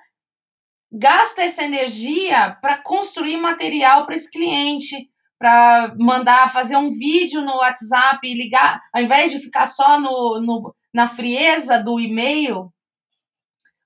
gasta 0.92 1.44
essa 1.44 1.64
energia 1.64 2.58
para 2.60 2.82
construir 2.82 3.38
material 3.38 4.08
para 4.08 4.16
esse 4.16 4.32
cliente, 4.32 5.08
para 5.38 5.94
mandar 6.00 6.52
fazer 6.52 6.76
um 6.76 6.90
vídeo 6.90 7.42
no 7.42 7.58
WhatsApp 7.58 8.28
e 8.28 8.34
ligar, 8.34 8.82
ao 8.92 9.04
invés 9.04 9.32
de 9.32 9.38
ficar 9.38 9.68
só 9.68 10.00
no, 10.00 10.42
no, 10.42 10.76
na 10.92 11.08
frieza 11.08 11.78
do 11.78 12.00
e-mail 12.00 12.74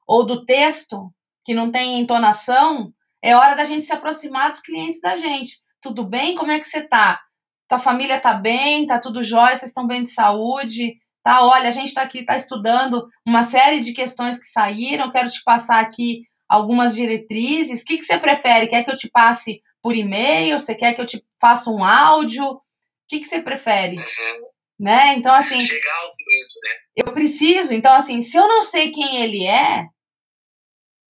ou 0.07 0.25
do 0.25 0.45
texto, 0.45 1.13
que 1.43 1.53
não 1.53 1.69
tem 1.69 1.99
entonação, 1.99 2.93
é 3.23 3.35
hora 3.35 3.55
da 3.55 3.63
gente 3.63 3.85
se 3.85 3.93
aproximar 3.93 4.49
dos 4.49 4.59
clientes 4.59 4.99
da 4.99 5.15
gente. 5.15 5.61
Tudo 5.81 6.03
bem? 6.03 6.35
Como 6.35 6.51
é 6.51 6.59
que 6.59 6.65
você 6.65 6.85
tá? 6.85 7.21
Tua 7.69 7.79
família 7.79 8.19
tá 8.19 8.33
bem? 8.33 8.85
Tá 8.85 8.99
tudo 8.99 9.23
jóia? 9.23 9.55
Vocês 9.55 9.69
estão 9.69 9.87
bem 9.87 10.03
de 10.03 10.09
saúde? 10.09 10.97
Tá, 11.23 11.45
olha, 11.45 11.69
a 11.69 11.71
gente 11.71 11.87
está 11.87 12.01
aqui, 12.01 12.19
está 12.19 12.35
estudando 12.35 13.07
uma 13.25 13.41
série 13.41 13.79
de 13.79 13.93
questões 13.93 14.37
que 14.37 14.45
saíram. 14.45 15.09
Quero 15.09 15.29
te 15.29 15.41
passar 15.41 15.79
aqui 15.79 16.23
algumas 16.49 16.95
diretrizes. 16.95 17.81
O 17.81 17.85
que, 17.85 17.97
que 17.97 18.03
você 18.03 18.17
prefere? 18.17 18.67
Quer 18.67 18.83
que 18.83 18.91
eu 18.91 18.97
te 18.97 19.09
passe 19.09 19.61
por 19.81 19.95
e-mail? 19.95 20.59
Você 20.59 20.75
quer 20.75 20.93
que 20.93 20.99
eu 20.99 21.05
te 21.05 21.23
faça 21.39 21.69
um 21.69 21.81
áudio? 21.81 22.43
O 22.45 22.61
que, 23.07 23.19
que 23.19 23.25
você 23.25 23.41
prefere? 23.41 23.95
Uhum. 23.95 24.47
Né? 24.81 25.15
Então, 25.15 25.33
assim. 25.33 25.61
Chegar 25.61 25.95
ao 25.95 26.15
cliente, 26.15 26.59
né? 26.61 26.71
Eu 26.97 27.13
preciso. 27.13 27.73
Então, 27.73 27.93
assim, 27.93 28.19
se 28.19 28.35
eu 28.35 28.49
não 28.49 28.61
sei 28.61 28.91
quem 28.91 29.21
ele 29.21 29.45
é, 29.45 29.85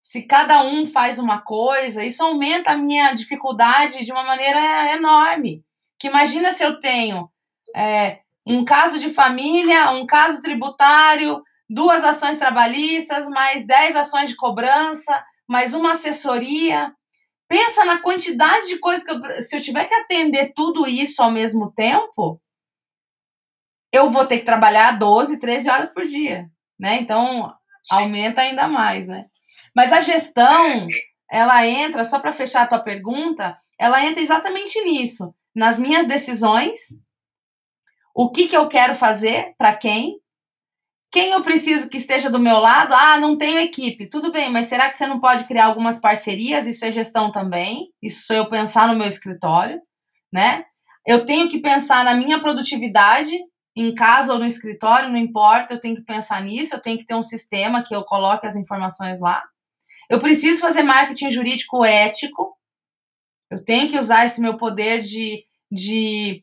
se 0.02 0.22
cada 0.22 0.64
um 0.64 0.84
faz 0.84 1.20
uma 1.20 1.40
coisa, 1.40 2.04
isso 2.04 2.24
aumenta 2.24 2.72
a 2.72 2.76
minha 2.76 3.12
dificuldade 3.14 4.04
de 4.04 4.10
uma 4.10 4.24
maneira 4.24 4.92
enorme. 4.96 5.64
Que 5.96 6.08
imagina 6.08 6.50
se 6.50 6.64
eu 6.64 6.80
tenho 6.80 7.30
é, 7.76 8.18
um 8.48 8.64
caso 8.64 8.98
de 8.98 9.08
família, 9.10 9.92
um 9.92 10.04
caso 10.04 10.42
tributário, 10.42 11.40
duas 11.70 12.02
ações 12.02 12.36
trabalhistas, 12.36 13.28
mais 13.28 13.64
dez 13.64 13.94
ações 13.94 14.30
de 14.30 14.36
cobrança, 14.36 15.24
mais 15.48 15.72
uma 15.72 15.92
assessoria. 15.92 16.92
Pensa 17.48 17.84
na 17.84 17.98
quantidade 17.98 18.66
de 18.66 18.80
coisas 18.80 19.04
que 19.04 19.12
eu, 19.12 19.40
se 19.40 19.56
eu 19.56 19.60
tiver 19.60 19.84
que 19.84 19.94
atender 19.94 20.52
tudo 20.52 20.84
isso 20.84 21.22
ao 21.22 21.30
mesmo 21.30 21.70
tempo, 21.70 22.40
eu 23.92 24.10
vou 24.10 24.26
ter 24.26 24.38
que 24.38 24.44
trabalhar 24.44 24.98
12, 24.98 25.38
13 25.38 25.70
horas 25.70 25.90
por 25.92 26.04
dia, 26.04 26.50
né? 26.80 26.98
Então, 27.00 27.54
aumenta 27.92 28.40
ainda 28.40 28.66
mais, 28.66 29.06
né? 29.06 29.26
Mas 29.74 29.92
a 29.92 30.00
gestão, 30.00 30.86
ela 31.30 31.66
entra, 31.66 32.04
só 32.04 32.18
para 32.18 32.32
fechar 32.32 32.62
a 32.62 32.66
tua 32.66 32.80
pergunta, 32.80 33.56
ela 33.78 34.04
entra 34.04 34.20
exatamente 34.20 34.82
nisso, 34.84 35.34
nas 35.54 35.78
minhas 35.78 36.06
decisões, 36.06 36.76
o 38.14 38.30
que, 38.30 38.46
que 38.46 38.56
eu 38.56 38.68
quero 38.68 38.94
fazer, 38.94 39.54
para 39.56 39.74
quem, 39.74 40.20
quem 41.12 41.32
eu 41.32 41.42
preciso 41.42 41.90
que 41.90 41.98
esteja 41.98 42.30
do 42.30 42.38
meu 42.38 42.58
lado? 42.58 42.94
Ah, 42.94 43.20
não 43.20 43.36
tenho 43.36 43.58
equipe. 43.58 44.08
Tudo 44.08 44.32
bem, 44.32 44.50
mas 44.50 44.64
será 44.64 44.88
que 44.88 44.96
você 44.96 45.06
não 45.06 45.20
pode 45.20 45.44
criar 45.44 45.66
algumas 45.66 46.00
parcerias? 46.00 46.66
Isso 46.66 46.86
é 46.86 46.90
gestão 46.90 47.30
também. 47.30 47.88
Isso 48.02 48.32
é 48.32 48.38
eu 48.38 48.48
pensar 48.48 48.88
no 48.88 48.96
meu 48.96 49.06
escritório, 49.06 49.78
né? 50.32 50.64
Eu 51.06 51.26
tenho 51.26 51.50
que 51.50 51.60
pensar 51.60 52.02
na 52.02 52.14
minha 52.14 52.40
produtividade 52.40 53.38
em 53.76 53.94
casa 53.94 54.32
ou 54.32 54.38
no 54.38 54.46
escritório, 54.46 55.10
não 55.10 55.18
importa, 55.18 55.74
eu 55.74 55.80
tenho 55.80 55.96
que 55.96 56.04
pensar 56.04 56.42
nisso, 56.42 56.74
eu 56.74 56.80
tenho 56.80 56.98
que 56.98 57.06
ter 57.06 57.14
um 57.14 57.22
sistema 57.22 57.82
que 57.82 57.94
eu 57.94 58.04
coloque 58.04 58.46
as 58.46 58.56
informações 58.56 59.20
lá. 59.20 59.42
Eu 60.10 60.20
preciso 60.20 60.60
fazer 60.60 60.82
marketing 60.82 61.30
jurídico 61.30 61.84
ético. 61.84 62.56
Eu 63.50 63.64
tenho 63.64 63.88
que 63.90 63.98
usar 63.98 64.24
esse 64.24 64.40
meu 64.40 64.56
poder 64.56 65.00
de, 65.00 65.44
de 65.70 66.42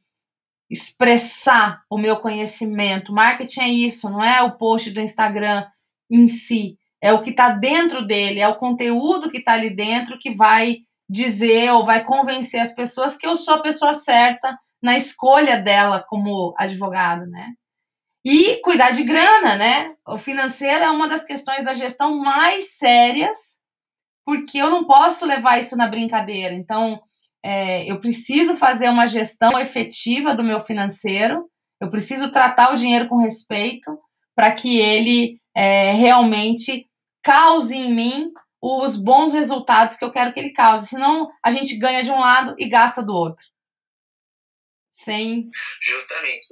expressar 0.69 1.81
o 1.89 1.97
meu 1.97 2.17
conhecimento. 2.17 3.13
Marketing 3.13 3.61
é 3.61 3.69
isso, 3.69 4.09
não 4.09 4.23
é 4.23 4.41
o 4.43 4.57
post 4.57 4.91
do 4.91 5.01
Instagram 5.01 5.65
em 6.11 6.27
si. 6.27 6.77
É 7.01 7.13
o 7.13 7.21
que 7.21 7.31
está 7.31 7.49
dentro 7.49 8.05
dele, 8.05 8.41
é 8.41 8.47
o 8.47 8.57
conteúdo 8.57 9.29
que 9.29 9.37
está 9.37 9.53
ali 9.53 9.75
dentro 9.75 10.19
que 10.19 10.31
vai 10.31 10.79
dizer 11.09 11.71
ou 11.71 11.85
vai 11.85 12.03
convencer 12.03 12.59
as 12.59 12.73
pessoas 12.75 13.17
que 13.17 13.25
eu 13.25 13.35
sou 13.35 13.55
a 13.55 13.61
pessoa 13.61 13.93
certa 13.93 14.59
na 14.81 14.95
escolha 14.95 15.57
dela 15.57 16.03
como 16.07 16.53
advogado, 16.57 17.25
né? 17.25 17.53
E 18.25 18.61
cuidar 18.61 18.91
de 18.91 19.05
grana, 19.05 19.55
né? 19.55 19.95
O 20.07 20.17
financeiro 20.17 20.83
é 20.83 20.89
uma 20.89 21.07
das 21.07 21.23
questões 21.23 21.63
da 21.63 21.73
gestão 21.73 22.17
mais 22.17 22.77
sérias 22.77 23.59
porque 24.29 24.59
eu 24.59 24.69
não 24.69 24.83
posso 24.83 25.25
levar 25.25 25.57
isso 25.57 25.75
na 25.75 25.87
brincadeira. 25.87 26.53
Então, 26.53 27.01
é, 27.43 27.91
eu 27.91 27.99
preciso 27.99 28.53
fazer 28.53 28.87
uma 28.87 29.07
gestão 29.07 29.57
efetiva 29.59 30.35
do 30.35 30.43
meu 30.43 30.59
financeiro, 30.59 31.49
eu 31.81 31.89
preciso 31.89 32.29
tratar 32.29 32.71
o 32.71 32.75
dinheiro 32.75 33.07
com 33.07 33.17
respeito 33.17 33.97
para 34.35 34.51
que 34.51 34.77
ele 34.77 35.39
é, 35.55 35.93
realmente 35.93 36.85
cause 37.23 37.75
em 37.75 37.91
mim 37.91 38.31
os 38.61 38.97
bons 38.97 39.33
resultados 39.33 39.95
que 39.95 40.05
eu 40.05 40.11
quero 40.11 40.31
que 40.31 40.39
ele 40.39 40.53
cause. 40.53 40.89
Senão, 40.89 41.27
a 41.43 41.49
gente 41.49 41.75
ganha 41.77 42.03
de 42.03 42.11
um 42.11 42.19
lado 42.19 42.53
e 42.59 42.69
gasta 42.69 43.01
do 43.01 43.13
outro. 43.13 43.45
Sem. 44.89 45.47
Justamente. 45.81 46.47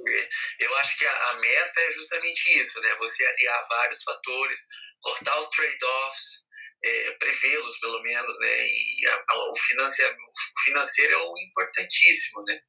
Eu 0.60 0.76
acho 0.76 0.96
que 0.96 1.06
a, 1.06 1.34
meta 1.34 1.80
é 1.80 1.90
justamente 1.90 2.54
isso, 2.54 2.80
né? 2.80 2.94
Você 2.96 3.26
aliar 3.26 3.68
vários 3.68 4.02
fatores, 4.02 4.60
cortar 5.00 5.38
os 5.38 5.50
trade-offs, 5.50 6.44
é, 6.84 7.10
prevê-los, 7.18 7.78
pelo 7.80 8.00
menos, 8.02 8.40
né? 8.40 8.66
E 8.66 9.06
a, 9.08 9.24
a, 9.28 9.50
o, 9.50 9.56
financeiro, 9.56 10.14
o 10.14 10.62
financeiro 10.64 11.14
é 11.14 11.18
um 11.18 11.38
importantíssimo, 11.48 12.44
né? 12.44 12.60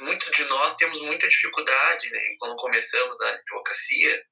Muitos 0.00 0.30
de 0.30 0.44
nós 0.44 0.76
temos 0.76 1.00
muita 1.02 1.28
dificuldade, 1.28 2.10
né? 2.10 2.20
Quando 2.38 2.56
começamos 2.56 3.18
na 3.18 3.30
advocacia, 3.30 4.24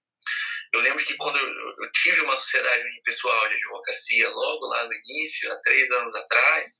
eu 0.74 0.80
lembro 0.80 1.04
que 1.04 1.16
quando 1.16 1.38
eu 1.38 1.92
tive 1.92 2.20
uma 2.22 2.36
sociedade 2.36 2.86
unipessoal 2.86 3.48
de 3.48 3.56
advocacia, 3.56 4.28
logo 4.30 4.66
lá 4.68 4.84
no 4.86 4.94
início, 4.94 5.52
há 5.52 5.60
três 5.60 5.90
anos 5.90 6.14
atrás, 6.14 6.72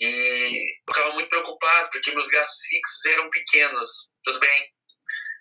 e 0.00 0.06
eu 0.06 0.94
ficava 0.94 1.14
muito 1.14 1.28
preocupado 1.28 1.90
porque 1.90 2.10
meus 2.12 2.28
gastos 2.28 2.66
fixos 2.66 3.04
eram 3.06 3.30
pequenos, 3.30 3.88
tudo 4.24 4.40
bem, 4.40 4.72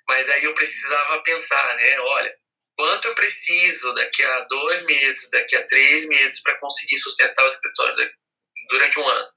mas 0.08 0.30
aí 0.30 0.44
eu 0.44 0.54
precisava 0.54 1.22
pensar, 1.24 1.76
né? 1.76 2.00
Olha, 2.00 2.36
quanto 2.76 3.08
eu 3.08 3.16
preciso 3.16 3.94
daqui 3.94 4.24
a 4.24 4.40
dois 4.42 4.86
meses, 4.86 5.30
daqui 5.32 5.56
a 5.56 5.66
três 5.66 6.08
meses 6.08 6.42
para 6.42 6.58
conseguir 6.60 7.00
sustentar 7.00 7.44
o 7.44 7.48
escritório 7.48 8.12
durante 8.70 9.00
um 9.00 9.08
ano. 9.08 9.30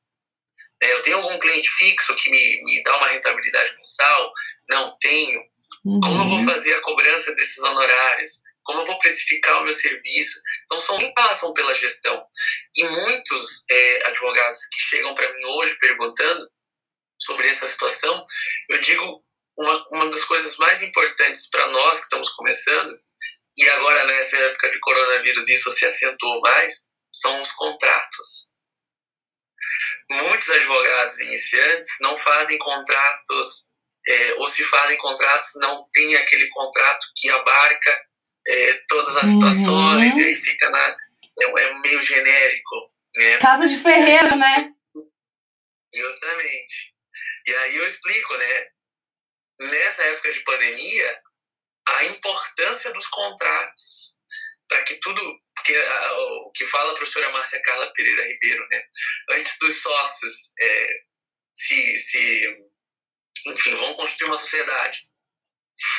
É, 0.82 0.92
eu 0.92 1.02
tenho 1.02 1.16
algum 1.16 1.38
cliente 1.38 1.70
fixo 1.78 2.14
que 2.16 2.30
me, 2.30 2.64
me 2.64 2.82
dá 2.82 2.96
uma 2.96 3.08
rentabilidade 3.08 3.76
mensal? 3.76 4.30
Não 4.70 4.98
tenho. 4.98 5.40
Uhum. 5.84 6.00
Como 6.00 6.22
eu 6.22 6.28
vou 6.28 6.54
fazer 6.54 6.74
a 6.74 6.80
cobrança 6.82 7.34
desses 7.34 7.62
honorários? 7.62 8.32
Como 8.64 8.80
eu 8.80 8.86
vou 8.86 8.98
precificar 8.98 9.60
o 9.60 9.64
meu 9.64 9.72
serviço? 9.72 10.40
Então, 10.64 10.80
são 10.80 11.12
passam 11.14 11.52
pela 11.54 11.74
gestão. 11.74 12.24
E 12.76 12.84
muitos 12.84 13.64
é, 13.70 14.08
advogados 14.08 14.66
que 14.72 14.80
chegam 14.80 15.14
para 15.14 15.32
mim 15.32 15.44
hoje 15.44 15.78
perguntando 15.78 16.50
sobre 17.20 17.48
essa 17.48 17.66
situação, 17.66 18.22
eu 18.70 18.80
digo 18.80 19.24
uma, 19.58 19.88
uma 19.92 20.06
das 20.10 20.24
coisas 20.24 20.56
mais 20.56 20.82
importantes 20.82 21.48
para 21.50 21.66
nós 21.68 21.96
que 21.98 22.02
estamos 22.04 22.30
começando 22.30 22.98
e 23.56 23.68
agora, 23.68 24.04
nessa 24.04 24.36
época 24.36 24.70
de 24.70 24.80
coronavírus, 24.80 25.48
isso 25.48 25.70
se 25.70 25.84
acentuou 25.84 26.40
mais, 26.40 26.88
são 27.14 27.42
os 27.42 27.52
contratos. 27.52 28.52
Muitos 30.10 30.50
advogados 30.50 31.18
iniciantes 31.20 31.96
não 32.00 32.16
fazem 32.18 32.58
contratos 32.58 33.72
é, 34.08 34.34
ou 34.34 34.46
se 34.46 34.62
fazem 34.64 34.96
contratos, 34.98 35.50
não 35.56 35.86
tem 35.92 36.16
aquele 36.16 36.48
contrato 36.48 37.06
que 37.16 37.30
abarca 37.30 38.02
é, 38.48 38.72
todas 38.88 39.16
as 39.16 39.26
situações, 39.26 40.12
uhum. 40.12 40.20
e 40.20 40.24
aí 40.24 40.34
fica 40.34 40.70
na, 40.70 40.96
é, 41.40 41.44
é 41.44 41.74
meio 41.80 42.02
genérico. 42.02 42.92
Né? 43.16 43.38
Casa 43.38 43.68
de 43.68 43.76
ferreiro, 43.78 44.36
né? 44.36 44.72
Justamente. 45.94 46.94
E 47.46 47.54
aí 47.54 47.76
eu 47.76 47.86
explico, 47.86 48.36
né? 48.36 48.66
Nessa 49.60 50.02
época 50.04 50.32
de 50.32 50.40
pandemia, 50.40 51.18
a 51.88 52.04
importância 52.04 52.92
dos 52.92 53.06
contratos 53.08 54.16
para 54.68 54.82
que 54.84 54.94
tudo, 55.00 55.38
porque 55.54 55.74
a, 55.74 56.12
o 56.14 56.52
que 56.52 56.64
fala 56.64 56.92
a 56.92 56.94
professora 56.94 57.30
Márcia 57.30 57.62
Carla 57.62 57.92
Pereira 57.92 58.26
Ribeiro, 58.26 58.66
né? 58.70 58.82
Antes 59.30 59.58
dos 59.58 59.82
sócios 59.82 60.52
é, 60.58 60.88
se, 61.54 61.98
se, 61.98 62.46
enfim, 63.46 63.74
vão 63.74 63.94
construir 63.94 64.28
uma 64.28 64.38
sociedade, 64.38 65.08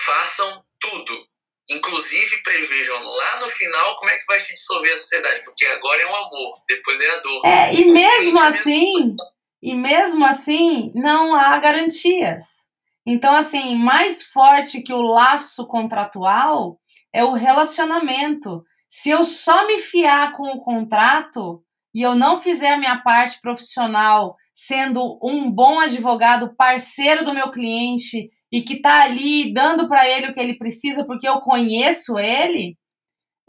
façam 0.05 0.65
tudo, 0.79 1.29
inclusive 1.69 2.43
prevejam 2.43 3.03
lá 3.03 3.39
no 3.39 3.47
final 3.47 3.95
como 3.95 4.11
é 4.11 4.17
que 4.17 4.25
vai 4.27 4.39
se 4.39 4.53
dissolver 4.53 4.91
a 4.91 4.97
sociedade, 4.97 5.43
porque 5.43 5.65
agora 5.65 6.01
é 6.01 6.05
um 6.05 6.15
amor, 6.15 6.61
depois 6.67 7.01
é 7.01 7.09
a 7.09 7.19
dor. 7.19 7.45
É, 7.45 7.73
e 7.73 7.85
mesmo 7.85 8.39
assim, 8.41 9.15
e 9.61 9.73
mesmo 9.75 10.25
assim, 10.25 10.91
não 10.93 11.33
há 11.35 11.57
garantias. 11.59 12.63
Então, 13.05 13.35
assim, 13.35 13.75
mais 13.75 14.23
forte 14.23 14.81
que 14.81 14.93
o 14.93 15.01
laço 15.01 15.67
contratual 15.67 16.79
é 17.13 17.23
o 17.23 17.33
relacionamento. 17.33 18.63
Se 18.89 19.09
eu 19.09 19.23
só 19.23 19.67
me 19.67 19.77
fiar 19.77 20.31
com 20.31 20.49
o 20.49 20.61
contrato 20.61 21.63
e 21.93 22.01
eu 22.01 22.15
não 22.15 22.41
fizer 22.41 22.73
a 22.73 22.77
minha 22.77 23.01
parte 23.01 23.39
profissional 23.41 24.35
sendo 24.53 25.19
um 25.21 25.51
bom 25.51 25.79
advogado, 25.79 26.55
parceiro 26.55 27.25
do 27.25 27.33
meu 27.33 27.51
cliente 27.51 28.29
e 28.53 28.61
que 28.61 28.75
está 28.75 29.05
ali 29.05 29.51
dando 29.51 29.87
para 29.89 30.07
ele 30.07 30.27
o 30.27 30.33
que 30.33 30.39
ele 30.39 30.59
precisa 30.59 31.03
porque 31.07 31.27
eu 31.27 31.39
conheço 31.39 32.19
ele, 32.19 32.77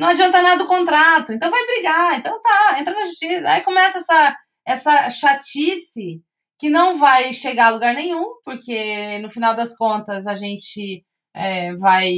não 0.01 0.09
adianta 0.09 0.41
nada 0.41 0.65
o 0.65 0.67
contrato. 0.67 1.31
Então 1.35 1.51
vai 1.51 1.67
brigar. 1.67 2.19
Então 2.19 2.41
tá, 2.41 2.81
entra 2.81 2.95
na 2.95 3.05
justiça. 3.05 3.51
Aí 3.51 3.63
começa 3.63 3.99
essa, 3.99 4.37
essa 4.67 5.11
chatice 5.11 6.23
que 6.59 6.71
não 6.71 6.97
vai 6.97 7.35
chegar 7.35 7.67
a 7.67 7.71
lugar 7.71 7.95
nenhum, 7.95 8.25
porque 8.43 9.19
no 9.19 9.29
final 9.29 9.55
das 9.55 9.77
contas 9.77 10.27
a 10.27 10.35
gente 10.35 11.05
é, 11.35 11.75
vai 11.75 12.15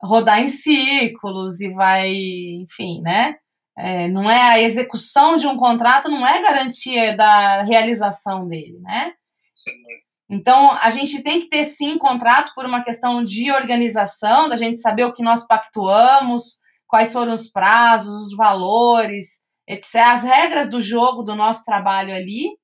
rodar 0.00 0.40
em 0.40 0.48
círculos 0.48 1.60
e 1.60 1.70
vai, 1.70 2.08
enfim, 2.62 3.00
né? 3.02 3.34
É, 3.76 4.08
não 4.08 4.30
é 4.30 4.40
a 4.40 4.62
execução 4.62 5.36
de 5.36 5.46
um 5.48 5.56
contrato, 5.56 6.08
não 6.08 6.24
é 6.24 6.40
garantia 6.40 7.16
da 7.16 7.62
realização 7.62 8.46
dele, 8.46 8.78
né? 8.80 9.12
Sim. 9.52 9.72
Então, 10.28 10.72
a 10.72 10.90
gente 10.90 11.22
tem 11.22 11.38
que 11.38 11.48
ter 11.48 11.64
sim 11.64 11.98
contrato 11.98 12.52
por 12.54 12.66
uma 12.66 12.82
questão 12.82 13.22
de 13.22 13.50
organização, 13.52 14.48
da 14.48 14.56
gente 14.56 14.78
saber 14.78 15.04
o 15.04 15.12
que 15.12 15.22
nós 15.22 15.46
pactuamos, 15.46 16.60
quais 16.86 17.12
foram 17.12 17.32
os 17.32 17.48
prazos, 17.48 18.26
os 18.26 18.36
valores, 18.36 19.44
etc., 19.68 19.94
as 19.96 20.22
regras 20.22 20.68
do 20.68 20.80
jogo 20.80 21.22
do 21.22 21.34
nosso 21.34 21.64
trabalho 21.64 22.12
ali, 22.12 22.56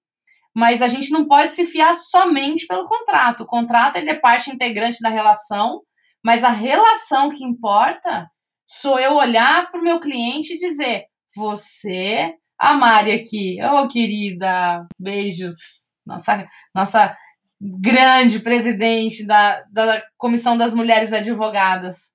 mas 0.54 0.82
a 0.82 0.88
gente 0.88 1.10
não 1.10 1.26
pode 1.26 1.50
se 1.50 1.64
fiar 1.64 1.94
somente 1.94 2.66
pelo 2.66 2.86
contrato. 2.86 3.42
O 3.42 3.46
contrato 3.46 3.96
ele 3.96 4.10
é 4.10 4.18
parte 4.18 4.50
integrante 4.50 5.00
da 5.00 5.08
relação, 5.08 5.80
mas 6.24 6.44
a 6.44 6.50
relação 6.50 7.30
que 7.30 7.44
importa 7.44 8.28
sou 8.66 8.98
eu 8.98 9.14
olhar 9.14 9.70
para 9.70 9.80
o 9.80 9.84
meu 9.84 9.98
cliente 9.98 10.54
e 10.54 10.58
dizer: 10.58 11.04
você, 11.34 12.34
a 12.58 12.74
Mari 12.74 13.12
aqui, 13.12 13.58
ô 13.62 13.80
oh, 13.80 13.88
querida, 13.88 14.86
beijos, 14.98 15.56
nossa, 16.06 16.46
nossa 16.74 17.16
grande 17.62 18.40
presidente 18.40 19.24
da, 19.24 19.62
da 19.70 20.04
Comissão 20.16 20.58
das 20.58 20.74
Mulheres 20.74 21.12
Advogadas, 21.12 22.12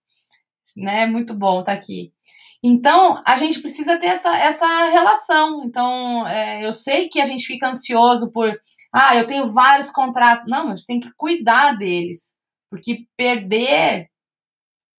né? 0.75 1.05
Muito 1.05 1.33
bom 1.33 1.61
estar 1.61 1.71
tá 1.71 1.77
aqui. 1.77 2.11
Então, 2.61 3.23
a 3.25 3.37
gente 3.37 3.61
precisa 3.61 3.97
ter 3.97 4.07
essa, 4.07 4.35
essa 4.37 4.89
relação. 4.89 5.63
Então, 5.63 6.27
é, 6.27 6.65
eu 6.65 6.73
sei 6.73 7.07
que 7.07 7.21
a 7.21 7.25
gente 7.25 7.45
fica 7.45 7.69
ansioso 7.69 8.31
por, 8.33 8.51
ah, 8.93 9.15
eu 9.15 9.25
tenho 9.25 9.47
vários 9.47 9.89
contratos. 9.89 10.45
Não, 10.47 10.67
mas 10.67 10.85
tem 10.85 10.99
que 10.99 11.11
cuidar 11.15 11.77
deles, 11.77 12.37
porque 12.69 13.05
perder 13.15 14.09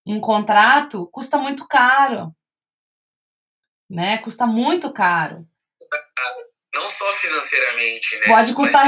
um 0.06 0.20
contrato 0.20 1.06
custa 1.12 1.36
muito 1.36 1.66
caro. 1.66 2.34
Né? 3.90 4.16
Custa 4.18 4.46
muito 4.46 4.92
caro. 4.92 5.46
Não 6.74 6.84
só 6.84 7.10
financeiramente, 7.12 8.20
né? 8.20 8.26
Pode 8.28 8.54
custar 8.54 8.82
a 8.82 8.84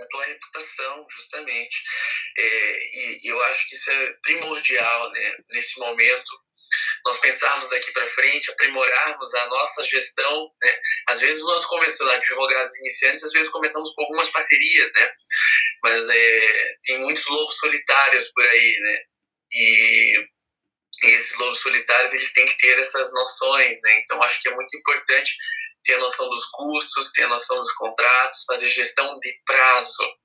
a 0.00 0.08
tua 0.08 0.24
reputação, 0.24 1.06
justamente. 1.10 1.82
É, 2.38 2.78
e 2.94 3.30
eu 3.30 3.44
acho 3.44 3.68
que 3.68 3.74
isso 3.74 3.90
é 3.90 4.12
primordial, 4.22 5.10
né? 5.12 5.36
Nesse 5.52 5.80
momento, 5.80 6.38
nós 7.04 7.18
pensarmos 7.18 7.68
daqui 7.68 7.90
para 7.92 8.06
frente, 8.06 8.50
aprimorarmos 8.50 9.34
a 9.34 9.46
nossa 9.46 9.82
gestão, 9.82 10.50
né? 10.62 10.80
Às 11.08 11.20
vezes 11.20 11.40
nós 11.40 11.64
começamos, 11.66 12.14
advogados 12.14 12.76
iniciantes, 12.76 13.24
às 13.24 13.32
vezes 13.32 13.50
começamos 13.50 13.92
com 13.94 14.02
algumas 14.02 14.30
parcerias, 14.30 14.92
né? 14.94 15.10
Mas 15.82 16.08
é, 16.08 16.76
tem 16.84 16.98
muitos 17.00 17.26
lobos 17.26 17.56
solitários 17.56 18.30
por 18.32 18.44
aí, 18.44 18.78
né? 18.80 18.98
E, 19.52 20.24
e 21.04 21.06
esses 21.06 21.38
lobos 21.38 21.58
solitários, 21.58 22.12
eles 22.12 22.32
têm 22.32 22.46
que 22.46 22.58
ter 22.58 22.78
essas 22.78 23.12
noções, 23.12 23.78
né? 23.82 24.00
Então, 24.00 24.22
acho 24.22 24.40
que 24.42 24.48
é 24.48 24.54
muito 24.54 24.76
importante 24.76 25.32
ter 25.88 25.94
a 25.94 26.00
noção 26.00 26.28
dos 26.28 26.44
custos, 26.44 27.12
ter 27.12 27.24
a 27.24 27.28
noção 27.28 27.56
dos 27.56 27.72
contratos, 27.72 28.44
fazer 28.46 28.66
gestão 28.66 29.18
de 29.20 29.40
prazo. 29.46 30.16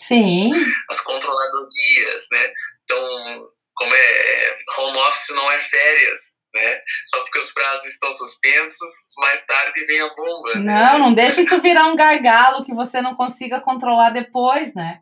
Sim. 0.00 0.50
As 0.90 1.00
controladorias, 1.00 2.26
né? 2.32 2.52
Então, 2.82 3.48
como 3.74 3.94
é 3.94 4.58
home 4.78 4.98
office 4.98 5.36
não 5.36 5.52
é 5.52 5.60
férias, 5.60 6.20
né? 6.52 6.80
Só 7.06 7.22
porque 7.22 7.38
os 7.38 7.52
prazos 7.52 7.86
estão 7.86 8.10
suspensos, 8.10 8.90
mais 9.18 9.46
tarde 9.46 9.86
vem 9.86 10.00
a 10.00 10.08
bomba. 10.08 10.54
Né? 10.56 10.64
Não, 10.64 10.98
não 10.98 11.14
deixa 11.14 11.42
isso 11.42 11.62
virar 11.62 11.86
um 11.86 11.96
gargalo 11.96 12.64
que 12.64 12.74
você 12.74 13.00
não 13.00 13.14
consiga 13.14 13.60
controlar 13.60 14.10
depois, 14.10 14.74
né? 14.74 15.00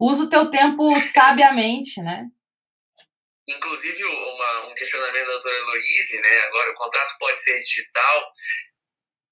Usa 0.00 0.24
o 0.24 0.30
teu 0.30 0.48
tempo 0.48 0.88
sabiamente, 1.00 2.00
né? 2.00 2.26
Inclusive, 3.56 4.04
uma, 4.04 4.66
um 4.68 4.74
questionamento 4.74 5.26
da 5.26 5.32
doutora 5.32 5.56
Heloise, 5.56 6.20
né? 6.20 6.38
Agora, 6.48 6.70
o 6.70 6.74
contrato 6.74 7.14
pode 7.18 7.38
ser 7.38 7.62
digital. 7.62 8.30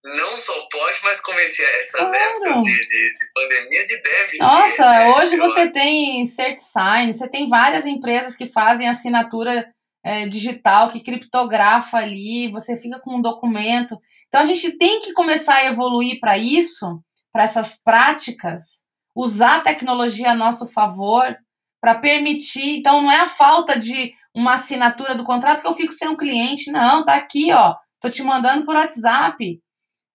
Não 0.04 0.36
só 0.36 0.52
pode, 0.70 0.98
mas 1.02 1.20
esse, 1.40 1.62
essas 1.64 2.00
claro. 2.00 2.14
épocas 2.14 2.62
de, 2.62 2.72
de, 2.72 3.18
de, 3.18 3.32
pandemia 3.34 3.84
de 3.84 4.02
deve 4.02 4.38
Nossa, 4.38 4.76
ser, 4.76 4.82
né? 4.82 5.08
hoje 5.08 5.36
você 5.36 5.60
acho. 5.60 5.72
tem 5.72 6.24
CertSign, 6.24 7.12
você 7.12 7.28
tem 7.28 7.48
várias 7.48 7.84
empresas 7.84 8.36
que 8.36 8.46
fazem 8.46 8.88
assinatura 8.88 9.68
é, 10.04 10.26
digital, 10.28 10.88
que 10.88 11.00
criptografa 11.00 11.96
ali, 11.96 12.50
você 12.52 12.76
fica 12.76 13.00
com 13.00 13.16
um 13.16 13.20
documento. 13.20 13.98
Então, 14.28 14.40
a 14.40 14.44
gente 14.44 14.78
tem 14.78 15.00
que 15.00 15.12
começar 15.12 15.56
a 15.56 15.66
evoluir 15.66 16.20
para 16.20 16.38
isso, 16.38 17.02
para 17.32 17.42
essas 17.42 17.82
práticas, 17.82 18.84
usar 19.14 19.56
a 19.56 19.60
tecnologia 19.62 20.30
a 20.30 20.34
nosso 20.34 20.72
favor 20.72 21.36
para 21.80 21.94
permitir. 21.96 22.78
Então, 22.78 23.02
não 23.02 23.10
é 23.10 23.20
a 23.20 23.28
falta 23.28 23.78
de 23.78 24.14
uma 24.34 24.54
assinatura 24.54 25.14
do 25.14 25.24
contrato 25.24 25.60
que 25.60 25.66
eu 25.66 25.74
fico 25.74 25.92
sem 25.92 26.08
um 26.08 26.16
cliente. 26.16 26.70
Não, 26.70 27.04
tá 27.04 27.14
aqui, 27.14 27.52
ó. 27.52 27.76
Tô 28.00 28.08
te 28.08 28.22
mandando 28.22 28.64
por 28.64 28.76
WhatsApp. 28.76 29.60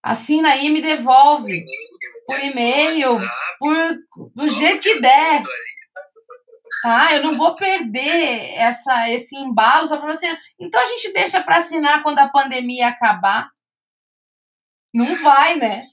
Assina 0.01 0.49
aí 0.49 0.68
e 0.68 0.70
me 0.70 0.82
devolve. 0.82 1.66
Por 2.26 2.39
e-mail, 2.39 3.09
por, 3.59 3.76
do 4.34 4.47
jeito 4.47 4.82
que 4.82 4.99
der. 5.01 5.43
Ah, 6.86 7.16
eu 7.16 7.24
não 7.24 7.36
vou 7.36 7.55
perder 7.55 8.55
essa, 8.55 9.09
esse 9.09 9.36
embalo 9.38 9.88
só 9.88 9.97
para 9.97 10.14
você. 10.14 10.28
Então 10.59 10.82
a 10.82 10.86
gente 10.86 11.11
deixa 11.14 11.41
para 11.41 11.57
assinar 11.57 12.01
quando 12.01 12.20
a 12.20 12.30
pandemia 12.30 12.88
acabar. 12.88 13.49
Não 14.93 15.16
vai, 15.16 15.55
né? 15.55 15.80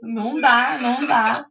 Não 0.00 0.40
dá, 0.40 0.78
não 0.78 1.06
dá. 1.08 1.44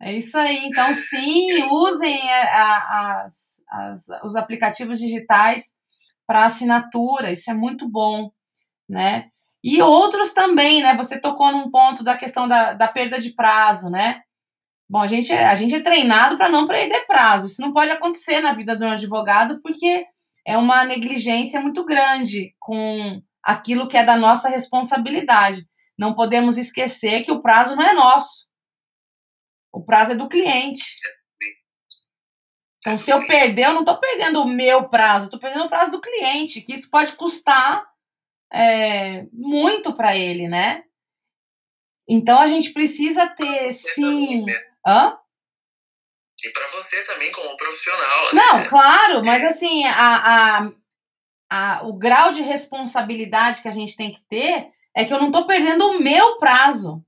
É 0.00 0.16
isso 0.16 0.38
aí. 0.38 0.64
Então, 0.64 0.92
sim, 0.92 1.62
usem 1.70 2.16
é, 2.16 2.50
as, 2.52 3.62
as, 3.70 4.06
os 4.24 4.36
aplicativos 4.36 4.98
digitais 4.98 5.74
para 6.26 6.44
assinatura. 6.44 7.32
Isso 7.32 7.50
é 7.50 7.54
muito 7.54 7.88
bom, 7.88 8.30
né? 8.88 9.28
E 9.62 9.82
outros 9.82 10.32
também, 10.32 10.82
né? 10.82 10.96
Você 10.96 11.20
tocou 11.20 11.52
num 11.52 11.70
ponto 11.70 12.02
da 12.02 12.16
questão 12.16 12.48
da, 12.48 12.72
da 12.72 12.88
perda 12.88 13.18
de 13.20 13.34
prazo, 13.34 13.90
né? 13.90 14.22
Bom, 14.88 15.00
a 15.00 15.06
gente, 15.06 15.32
é, 15.32 15.44
a 15.44 15.54
gente 15.54 15.74
é 15.74 15.80
treinado 15.80 16.36
para 16.36 16.48
não 16.48 16.66
perder 16.66 17.06
prazo. 17.06 17.46
Isso 17.46 17.60
não 17.60 17.72
pode 17.72 17.90
acontecer 17.90 18.40
na 18.40 18.52
vida 18.52 18.76
de 18.76 18.84
um 18.84 18.90
advogado, 18.90 19.60
porque 19.62 20.06
é 20.46 20.56
uma 20.56 20.84
negligência 20.84 21.60
muito 21.60 21.84
grande 21.84 22.54
com 22.58 23.22
aquilo 23.42 23.86
que 23.86 23.96
é 23.96 24.04
da 24.04 24.16
nossa 24.16 24.48
responsabilidade. 24.48 25.66
Não 25.98 26.14
podemos 26.14 26.56
esquecer 26.56 27.22
que 27.22 27.30
o 27.30 27.40
prazo 27.40 27.76
não 27.76 27.84
é 27.84 27.92
nosso. 27.92 28.49
O 29.72 29.82
prazo 29.82 30.12
é 30.12 30.14
do 30.14 30.28
cliente. 30.28 30.94
Então, 32.78 32.96
se 32.96 33.10
eu 33.10 33.26
perder, 33.26 33.66
eu 33.66 33.72
não 33.74 33.80
estou 33.80 33.98
perdendo 34.00 34.42
o 34.42 34.48
meu 34.48 34.88
prazo, 34.88 35.26
estou 35.26 35.38
perdendo 35.38 35.66
o 35.66 35.68
prazo 35.68 35.92
do 35.92 36.00
cliente, 36.00 36.62
que 36.62 36.72
isso 36.72 36.90
pode 36.90 37.12
custar 37.12 37.86
é, 38.52 39.26
muito 39.32 39.92
para 39.94 40.16
ele, 40.16 40.48
né? 40.48 40.82
Então, 42.08 42.40
a 42.40 42.46
gente 42.46 42.72
precisa 42.72 43.28
ter, 43.28 43.70
sim, 43.70 44.46
Hã? 44.86 45.16
E 46.42 46.48
para 46.50 46.66
você 46.68 47.04
também, 47.04 47.30
como 47.32 47.56
profissional. 47.56 48.34
Não, 48.34 48.58
né? 48.58 48.66
claro, 48.66 49.24
mas 49.24 49.44
assim, 49.44 49.84
a, 49.84 50.16
a, 50.16 50.72
a, 51.50 51.86
o 51.86 51.92
grau 51.92 52.32
de 52.32 52.40
responsabilidade 52.42 53.60
que 53.60 53.68
a 53.68 53.72
gente 53.72 53.94
tem 53.94 54.10
que 54.10 54.22
ter 54.22 54.70
é 54.96 55.04
que 55.04 55.12
eu 55.12 55.20
não 55.20 55.26
estou 55.26 55.46
perdendo 55.46 55.86
o 55.86 56.00
meu 56.00 56.38
prazo. 56.38 57.04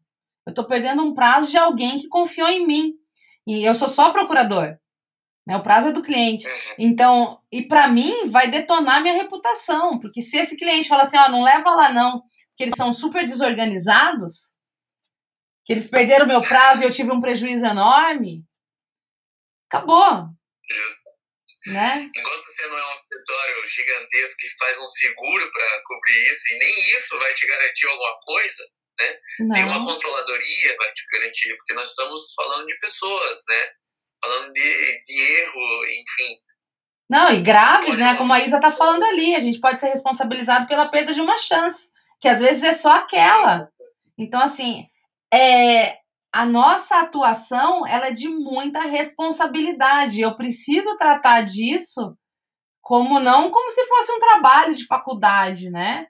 Eu 0.46 0.50
estou 0.50 0.66
perdendo 0.66 1.02
um 1.02 1.14
prazo 1.14 1.50
de 1.50 1.56
alguém 1.56 1.98
que 1.98 2.08
confiou 2.08 2.48
em 2.48 2.66
mim. 2.66 2.94
E 3.46 3.64
eu 3.64 3.74
sou 3.74 3.88
só 3.88 4.12
procurador. 4.12 4.76
Né? 5.46 5.56
O 5.56 5.62
prazo 5.62 5.88
é 5.88 5.92
do 5.92 6.02
cliente. 6.02 6.46
Uhum. 6.46 6.74
Então, 6.78 7.42
e 7.50 7.66
para 7.66 7.88
mim, 7.88 8.26
vai 8.26 8.50
detonar 8.50 9.02
minha 9.02 9.14
reputação. 9.14 9.98
Porque 9.98 10.20
se 10.20 10.36
esse 10.36 10.56
cliente 10.56 10.88
fala 10.88 11.02
assim, 11.02 11.18
ó, 11.18 11.28
não 11.28 11.42
leva 11.42 11.74
lá 11.74 11.92
não, 11.92 12.22
que 12.56 12.64
eles 12.64 12.74
são 12.76 12.92
super 12.92 13.24
desorganizados, 13.24 14.56
que 15.64 15.72
eles 15.72 15.88
perderam 15.88 16.26
meu 16.26 16.40
prazo 16.40 16.82
e 16.82 16.86
eu 16.86 16.90
tive 16.90 17.12
um 17.12 17.20
prejuízo 17.20 17.64
enorme, 17.66 18.44
acabou. 19.68 20.28
Né? 21.66 22.10
Enquanto 22.14 22.44
você 22.44 22.66
não 22.66 22.78
é 22.78 22.86
um 22.88 22.92
escritório 22.92 23.66
gigantesco 23.68 24.36
que 24.38 24.56
faz 24.58 24.78
um 24.78 24.86
seguro 24.86 25.52
para 25.52 25.82
cobrir 25.86 26.30
isso, 26.30 26.54
e 26.54 26.58
nem 26.58 26.80
isso 26.90 27.18
vai 27.18 27.32
te 27.34 27.46
garantir 27.46 27.86
alguma 27.86 28.18
coisa, 28.20 28.64
né? 29.40 29.54
Nenhuma 29.54 29.78
Não. 29.78 29.86
controladoria 29.86 30.76
vai 30.78 30.92
te 30.92 31.04
garantir, 31.12 31.56
porque 31.56 31.74
nós 31.74 31.88
estamos 31.88 32.32
falando 32.34 32.66
de 32.66 32.78
pessoas, 32.78 33.42
né? 33.48 33.68
Falando 34.20 34.52
de, 34.52 35.02
de 35.04 35.22
erro, 35.40 35.84
enfim. 35.84 36.36
Não, 37.10 37.30
e 37.32 37.42
graves, 37.42 37.98
né? 37.98 38.16
Como 38.16 38.32
a 38.32 38.40
Isa 38.40 38.60
tá 38.60 38.72
falando 38.72 39.04
ali, 39.04 39.34
a 39.34 39.40
gente 39.40 39.60
pode 39.60 39.78
ser 39.78 39.88
responsabilizado 39.88 40.66
pela 40.66 40.88
perda 40.88 41.12
de 41.12 41.20
uma 41.20 41.36
chance, 41.36 41.90
que 42.20 42.28
às 42.28 42.40
vezes 42.40 42.62
é 42.62 42.72
só 42.72 42.92
aquela. 42.92 43.68
Então, 44.18 44.40
assim, 44.40 44.86
é, 45.32 45.98
a 46.32 46.46
nossa 46.46 47.00
atuação 47.00 47.86
ela 47.86 48.06
é 48.06 48.12
de 48.12 48.28
muita 48.28 48.80
responsabilidade. 48.80 50.20
Eu 50.20 50.34
preciso 50.34 50.96
tratar 50.96 51.42
disso 51.42 52.16
como 52.80 53.20
não 53.20 53.50
como 53.50 53.70
se 53.70 53.86
fosse 53.86 54.12
um 54.12 54.18
trabalho 54.18 54.74
de 54.74 54.86
faculdade, 54.86 55.70
né? 55.70 56.06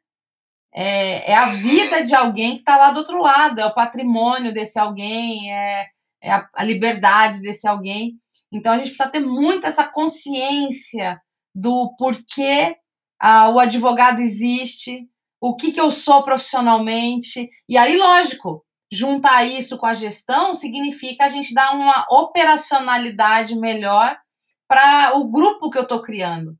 É, 0.74 1.32
é 1.32 1.34
a 1.34 1.46
vida 1.46 2.02
de 2.02 2.14
alguém 2.14 2.52
que 2.52 2.60
está 2.60 2.76
lá 2.76 2.90
do 2.90 2.98
outro 2.98 3.20
lado, 3.20 3.60
é 3.60 3.66
o 3.66 3.74
patrimônio 3.74 4.54
desse 4.54 4.78
alguém, 4.78 5.52
é, 5.52 5.86
é 6.22 6.32
a, 6.32 6.48
a 6.54 6.64
liberdade 6.64 7.40
desse 7.40 7.68
alguém. 7.68 8.14
Então 8.50 8.72
a 8.72 8.76
gente 8.76 8.88
precisa 8.88 9.10
ter 9.10 9.20
muito 9.20 9.66
essa 9.66 9.84
consciência 9.84 11.20
do 11.54 11.94
porquê 11.98 12.76
ah, 13.20 13.50
o 13.50 13.58
advogado 13.58 14.20
existe, 14.20 15.08
o 15.40 15.54
que, 15.54 15.72
que 15.72 15.80
eu 15.80 15.90
sou 15.90 16.22
profissionalmente. 16.22 17.48
E 17.68 17.78
aí, 17.78 17.96
lógico, 17.96 18.64
juntar 18.92 19.44
isso 19.44 19.78
com 19.78 19.86
a 19.86 19.94
gestão 19.94 20.52
significa 20.52 21.24
a 21.24 21.28
gente 21.28 21.54
dar 21.54 21.74
uma 21.74 22.04
operacionalidade 22.10 23.56
melhor 23.56 24.18
para 24.68 25.16
o 25.16 25.30
grupo 25.30 25.70
que 25.70 25.78
eu 25.78 25.82
estou 25.82 26.02
criando. 26.02 26.56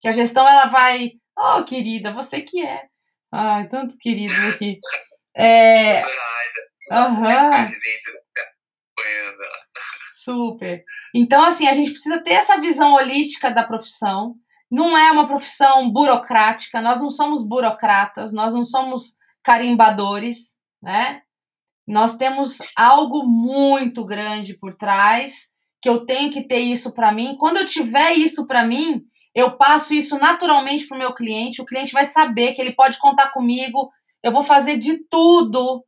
Que 0.00 0.08
a 0.08 0.12
gestão 0.12 0.46
ela 0.46 0.66
vai. 0.66 1.12
Oh, 1.38 1.64
querida, 1.64 2.12
você 2.12 2.40
que 2.40 2.64
é. 2.64 2.91
Ai, 3.32 3.66
tantos 3.68 3.96
queridos 3.96 4.54
aqui. 4.54 4.78
É, 5.34 5.98
Aham. 6.92 7.30
ela. 7.30 7.66
Super. 10.22 10.84
Então, 11.14 11.42
assim, 11.42 11.66
a 11.66 11.72
gente 11.72 11.90
precisa 11.90 12.22
ter 12.22 12.32
essa 12.32 12.60
visão 12.60 12.92
holística 12.92 13.50
da 13.50 13.64
profissão. 13.64 14.34
Não 14.70 14.96
é 14.96 15.10
uma 15.10 15.26
profissão 15.26 15.90
burocrática, 15.90 16.80
nós 16.80 17.00
não 17.00 17.10
somos 17.10 17.46
burocratas, 17.46 18.32
nós 18.32 18.52
não 18.52 18.62
somos 18.62 19.18
carimbadores, 19.42 20.56
né? 20.82 21.22
Nós 21.86 22.16
temos 22.16 22.58
algo 22.76 23.24
muito 23.24 24.04
grande 24.04 24.56
por 24.58 24.72
trás, 24.74 25.48
que 25.80 25.88
eu 25.88 26.06
tenho 26.06 26.30
que 26.30 26.46
ter 26.46 26.60
isso 26.60 26.94
para 26.94 27.12
mim. 27.12 27.36
Quando 27.38 27.56
eu 27.56 27.66
tiver 27.66 28.12
isso 28.12 28.46
para 28.46 28.64
mim, 28.64 29.02
eu 29.34 29.56
passo 29.56 29.94
isso 29.94 30.18
naturalmente 30.18 30.86
para 30.86 30.96
o 30.96 30.98
meu 30.98 31.14
cliente. 31.14 31.62
O 31.62 31.66
cliente 31.66 31.92
vai 31.92 32.04
saber 32.04 32.52
que 32.52 32.60
ele 32.60 32.74
pode 32.74 32.98
contar 32.98 33.30
comigo. 33.30 33.90
Eu 34.22 34.32
vou 34.32 34.42
fazer 34.42 34.76
de 34.76 34.98
tudo 35.08 35.84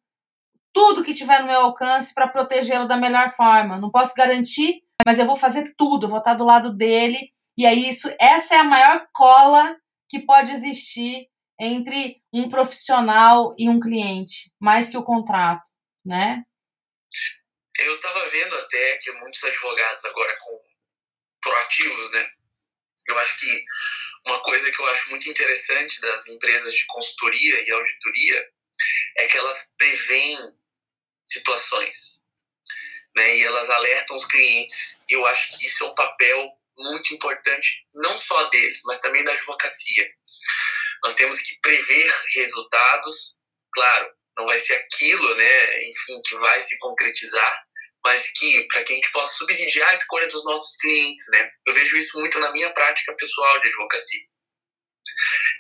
tudo 0.75 1.05
que 1.05 1.15
tiver 1.15 1.41
no 1.41 1.47
meu 1.47 1.61
alcance 1.61 2.13
para 2.13 2.27
protegê-lo 2.27 2.89
da 2.89 2.97
melhor 2.97 3.31
forma. 3.31 3.79
Não 3.79 3.91
posso 3.91 4.13
garantir, 4.15 4.83
mas 5.07 5.19
eu 5.21 5.25
vou 5.25 5.37
fazer 5.37 5.73
tudo, 5.79 6.07
eu 6.07 6.11
vou 6.11 6.19
estar 6.19 6.35
do 6.35 6.45
lado 6.45 6.75
dele. 6.75 7.33
E 7.57 7.65
aí 7.65 7.89
isso, 7.89 8.13
essa 8.21 8.57
é 8.57 8.59
a 8.59 8.65
maior 8.65 9.07
cola 9.15 9.77
que 10.09 10.19
pode 10.19 10.51
existir 10.51 11.29
entre 11.61 12.21
um 12.33 12.49
profissional 12.49 13.55
e 13.57 13.69
um 13.69 13.79
cliente, 13.79 14.51
mais 14.61 14.91
que 14.91 14.99
o 14.99 15.05
contrato, 15.05 15.63
né? 16.05 16.43
Eu 17.79 17.95
estava 17.95 18.29
vendo 18.29 18.57
até 18.57 18.99
que 18.99 19.13
muitos 19.13 19.45
advogados 19.45 20.05
agora 20.05 20.35
com 20.41 20.61
proativos, 21.41 22.13
né? 22.13 22.27
Eu 23.15 23.21
acho 23.21 23.39
que 23.39 23.65
uma 24.27 24.41
coisa 24.41 24.73
que 24.73 24.81
eu 24.81 24.87
acho 24.87 25.11
muito 25.11 25.31
interessante 25.31 26.01
das 26.01 26.27
empresas 26.27 26.75
de 26.75 26.85
consultoria 26.87 27.65
e 27.65 27.71
auditoria 27.71 28.49
é 29.19 29.27
que 29.29 29.39
elas 29.39 29.75
preveem 29.79 30.39
situações, 31.25 32.25
né? 33.17 33.37
E 33.37 33.43
elas 33.45 33.71
alertam 33.71 34.17
os 34.17 34.27
clientes. 34.27 35.03
E 35.09 35.15
eu 35.15 35.25
acho 35.27 35.57
que 35.57 35.67
isso 35.67 35.85
é 35.85 35.87
um 35.87 35.95
papel 35.95 36.53
muito 36.77 37.15
importante, 37.15 37.87
não 37.95 38.19
só 38.19 38.49
deles, 38.51 38.81
mas 38.85 38.99
também 38.99 39.23
da 39.23 39.33
advocacia. 39.33 40.11
Nós 41.05 41.15
temos 41.15 41.41
que 41.41 41.61
prever 41.61 42.21
resultados, 42.35 43.37
claro, 43.73 44.13
não 44.37 44.47
vai 44.47 44.59
ser 44.59 44.75
aquilo, 44.75 45.37
né, 45.37 45.89
enfim, 45.89 46.21
que 46.27 46.35
vai 46.35 46.61
se 46.61 46.77
concretizar, 46.79 47.65
mas 48.05 48.33
que 48.33 48.67
para 48.69 48.85
que 48.85 48.93
a 48.93 48.97
gente 48.97 49.11
possa 49.13 49.35
subsidiar 49.39 49.89
a 49.89 49.95
escolha 49.95 50.29
dos 50.29 50.45
nossos 50.45 50.77
clientes, 50.77 51.25
né? 51.31 51.51
Eu 51.67 51.73
vejo 51.73 51.97
isso 51.97 52.19
muito 52.21 52.39
na 52.39 52.53
minha 52.53 52.71
prática 52.75 53.17
pessoal 53.17 53.61
de 53.61 53.69
advocacia. 53.69 54.21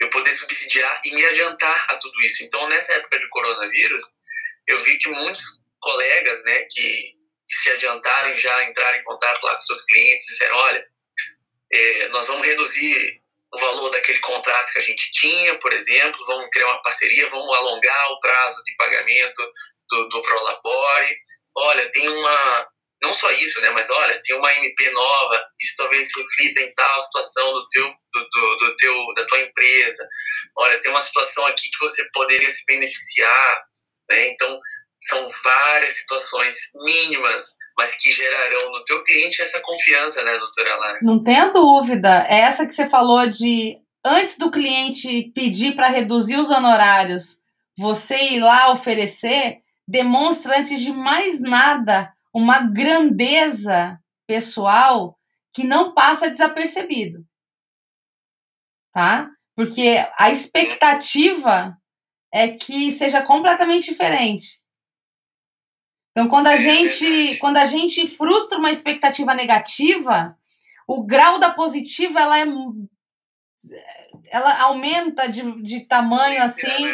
Eu 0.01 0.11
poder 0.11 0.33
subsidiar 0.33 1.01
e 1.05 1.15
me 1.15 1.25
adiantar 1.27 1.87
a 1.91 1.97
tudo 1.97 2.21
isso. 2.23 2.43
Então, 2.45 2.69
nessa 2.69 2.93
época 2.93 3.19
de 3.19 3.29
coronavírus, 3.29 4.03
eu 4.67 4.79
vi 4.79 4.99
que 4.99 5.09
muitos 5.09 5.61
colegas, 5.81 6.45
né, 6.45 6.67
que, 6.71 7.25
se 7.47 7.71
adiantaram 7.71 8.35
já 8.37 8.65
entraram 8.65 8.99
em 8.99 9.05
contato 9.05 9.43
lá 9.45 9.55
com 9.55 9.61
seus 9.61 9.83
clientes, 9.85 10.27
disseram, 10.27 10.57
olha, 10.57 10.87
é, 11.73 12.09
nós 12.09 12.27
vamos 12.27 12.47
reduzir 12.47 13.23
o 13.53 13.59
valor 13.59 13.91
daquele 13.91 14.19
contrato 14.21 14.73
que 14.73 14.79
a 14.79 14.83
gente 14.83 15.13
tinha, 15.13 15.59
por 15.59 15.73
exemplo, 15.73 16.27
vamos 16.27 16.49
criar 16.49 16.67
uma 16.67 16.83
parceria, 16.83 17.29
vamos 17.29 17.57
alongar 17.57 18.11
o 18.13 18.19
prazo 18.19 18.65
de 18.65 18.75
pagamento 18.77 19.53
do, 19.91 20.09
do 20.09 20.23
Prolabore. 20.23 21.17
Olha, 21.57 21.91
tem 21.93 22.09
uma. 22.09 22.67
Não 23.03 23.13
só 23.13 23.31
isso, 23.33 23.61
né? 23.61 23.71
Mas 23.71 23.91
olha, 23.91 24.21
tem 24.23 24.37
uma 24.37 24.53
MP 24.55 24.91
nova, 24.91 25.45
isso 25.61 25.75
talvez 25.77 26.09
reflita 26.17 26.61
em 26.61 26.73
tal 26.73 27.01
situação 27.03 27.53
do 27.53 27.69
teu, 27.69 27.87
do, 27.87 28.31
do, 28.31 28.57
do 28.59 28.77
teu, 28.77 29.15
da 29.15 29.27
tua 29.27 29.41
empresa. 29.41 30.09
Olha, 30.57 30.81
tem 30.81 30.91
uma 30.91 31.03
situação 31.03 31.47
aqui 31.47 31.69
que 31.71 31.79
você 31.81 32.03
poderia 32.13 32.51
se 32.51 32.65
beneficiar. 32.67 33.63
Né? 34.11 34.31
Então, 34.31 34.61
são 35.05 35.23
várias 35.45 35.93
situações 35.93 36.57
mínimas, 36.83 37.57
mas 37.79 37.95
que 37.97 38.11
gerarão 38.11 38.73
no 38.73 38.85
teu 38.85 39.03
cliente 39.03 39.43
essa 39.43 39.61
confiança, 39.61 40.25
né, 40.25 40.39
doutora 40.39 40.77
Lara? 40.77 40.99
Não 41.03 41.23
tenha 41.23 41.49
dúvida. 41.49 42.27
É 42.29 42.41
essa 42.41 42.67
que 42.67 42.73
você 42.73 42.89
falou 42.89 43.29
de 43.29 43.77
antes 44.05 44.39
do 44.39 44.51
cliente 44.51 45.31
pedir 45.35 45.75
para 45.75 45.89
reduzir 45.89 46.37
os 46.37 46.51
honorários, 46.51 47.43
você 47.77 48.17
ir 48.17 48.41
lá 48.41 48.71
oferecer, 48.73 49.59
demonstra 49.87 50.59
antes 50.59 50.81
de 50.81 50.93
mais 50.93 51.41
nada 51.41 52.13
uma 52.33 52.61
grandeza 52.67 53.99
pessoal 54.27 55.19
que 55.53 55.65
não 55.65 55.95
passa 55.95 56.31
desapercebido. 56.31 57.25
Tá? 58.93 59.31
Porque 59.55 59.97
a 60.19 60.31
expectativa 60.31 61.77
é 62.33 62.49
que 62.49 62.91
seja 62.91 63.23
completamente 63.23 63.91
diferente. 63.91 64.61
Então, 66.11 66.29
quando 66.29 66.47
a 66.47 66.57
gente, 66.57 67.39
quando 67.39 67.57
a 67.57 67.65
gente 67.65 68.07
frustra 68.09 68.59
uma 68.59 68.71
expectativa 68.71 69.35
negativa, 69.35 70.37
o 70.87 71.05
grau 71.05 71.39
da 71.39 71.53
positiva 71.53 72.21
ela 72.21 72.41
é 72.41 72.47
ela 74.27 74.63
aumenta 74.63 75.29
de, 75.29 75.63
de 75.63 75.81
tamanho 75.87 76.43
assim, 76.43 76.85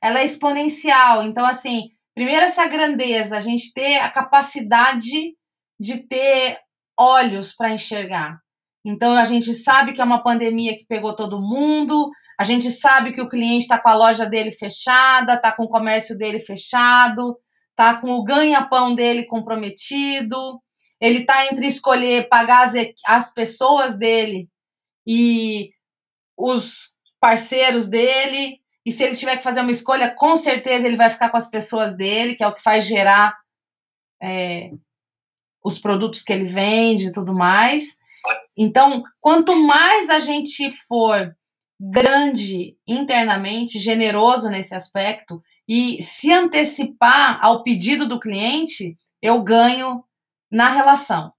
ela 0.00 0.20
é 0.20 0.24
exponencial. 0.24 1.22
Então, 1.22 1.46
assim, 1.46 1.90
primeiro 2.18 2.46
essa 2.46 2.66
grandeza, 2.66 3.38
a 3.38 3.40
gente 3.40 3.72
ter 3.72 3.98
a 3.98 4.10
capacidade 4.10 5.36
de 5.78 5.98
ter 6.08 6.58
olhos 6.98 7.54
para 7.54 7.70
enxergar. 7.70 8.40
Então, 8.84 9.14
a 9.14 9.24
gente 9.24 9.54
sabe 9.54 9.92
que 9.92 10.00
é 10.00 10.04
uma 10.04 10.20
pandemia 10.20 10.76
que 10.76 10.84
pegou 10.84 11.14
todo 11.14 11.40
mundo, 11.40 12.10
a 12.36 12.42
gente 12.42 12.72
sabe 12.72 13.12
que 13.12 13.20
o 13.20 13.28
cliente 13.28 13.62
está 13.62 13.78
com 13.80 13.88
a 13.88 13.94
loja 13.94 14.26
dele 14.26 14.50
fechada, 14.50 15.34
está 15.34 15.52
com 15.52 15.62
o 15.62 15.68
comércio 15.68 16.18
dele 16.18 16.40
fechado, 16.40 17.38
tá 17.76 18.00
com 18.00 18.10
o 18.10 18.24
ganha-pão 18.24 18.96
dele 18.96 19.24
comprometido, 19.24 20.60
ele 21.00 21.24
tá 21.24 21.46
entre 21.46 21.68
escolher 21.68 22.28
pagar 22.28 22.64
as, 22.64 22.74
as 23.06 23.32
pessoas 23.32 23.96
dele 23.96 24.48
e 25.06 25.70
os 26.36 26.98
parceiros 27.20 27.88
dele, 27.88 28.58
e 28.88 28.92
se 28.92 29.04
ele 29.04 29.14
tiver 29.14 29.36
que 29.36 29.42
fazer 29.42 29.60
uma 29.60 29.70
escolha, 29.70 30.14
com 30.14 30.34
certeza 30.34 30.86
ele 30.86 30.96
vai 30.96 31.10
ficar 31.10 31.28
com 31.28 31.36
as 31.36 31.50
pessoas 31.50 31.94
dele, 31.94 32.34
que 32.34 32.42
é 32.42 32.48
o 32.48 32.54
que 32.54 32.62
faz 32.62 32.86
gerar 32.86 33.36
é, 34.18 34.70
os 35.62 35.78
produtos 35.78 36.22
que 36.22 36.32
ele 36.32 36.46
vende 36.46 37.08
e 37.08 37.12
tudo 37.12 37.34
mais. 37.34 37.98
Então, 38.56 39.02
quanto 39.20 39.54
mais 39.66 40.08
a 40.08 40.18
gente 40.18 40.70
for 40.70 41.36
grande 41.78 42.78
internamente, 42.86 43.78
generoso 43.78 44.48
nesse 44.48 44.74
aspecto 44.74 45.42
e 45.68 46.00
se 46.00 46.32
antecipar 46.32 47.38
ao 47.44 47.62
pedido 47.62 48.08
do 48.08 48.18
cliente, 48.18 48.96
eu 49.20 49.42
ganho 49.42 50.02
na 50.50 50.70
relação, 50.70 51.30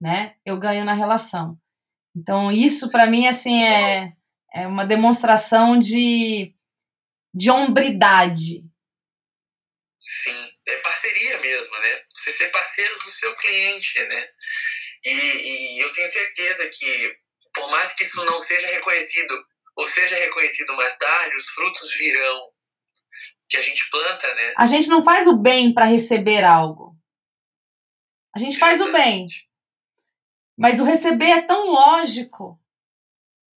né? 0.00 0.34
Eu 0.44 0.58
ganho 0.58 0.84
na 0.84 0.92
relação. 0.92 1.56
Então, 2.16 2.50
isso 2.50 2.90
para 2.90 3.06
mim 3.06 3.28
assim 3.28 3.62
é, 3.62 4.12
é 4.52 4.66
uma 4.66 4.84
demonstração 4.84 5.78
de, 5.78 6.55
de 7.36 7.50
hombridade. 7.50 8.64
Sim, 9.98 10.52
é 10.68 10.76
parceria 10.78 11.38
mesmo, 11.38 11.78
né? 11.80 12.02
Você 12.14 12.32
ser 12.32 12.50
parceiro 12.50 12.98
do 12.98 13.10
seu 13.10 13.34
cliente, 13.36 14.02
né? 14.04 14.28
E, 15.04 15.10
e 15.10 15.82
eu 15.82 15.92
tenho 15.92 16.06
certeza 16.06 16.66
que, 16.70 17.08
por 17.54 17.70
mais 17.70 17.92
que 17.92 18.04
isso 18.04 18.24
não 18.24 18.38
seja 18.38 18.66
reconhecido 18.68 19.46
ou 19.76 19.84
seja 19.84 20.16
reconhecido 20.16 20.74
mais 20.76 20.96
tarde, 20.96 21.36
os 21.36 21.48
frutos 21.50 21.94
virão 21.98 22.52
que 23.48 23.58
a 23.58 23.60
gente 23.60 23.90
planta, 23.90 24.34
né? 24.34 24.54
A 24.56 24.66
gente 24.66 24.88
não 24.88 25.04
faz 25.04 25.26
o 25.26 25.36
bem 25.36 25.74
para 25.74 25.84
receber 25.84 26.42
algo. 26.42 26.96
A 28.34 28.38
gente 28.38 28.58
faz 28.58 28.80
o 28.80 28.90
bem. 28.92 29.26
Mas 30.58 30.80
o 30.80 30.84
receber 30.84 31.30
é 31.30 31.42
tão 31.42 31.66
lógico 31.66 32.58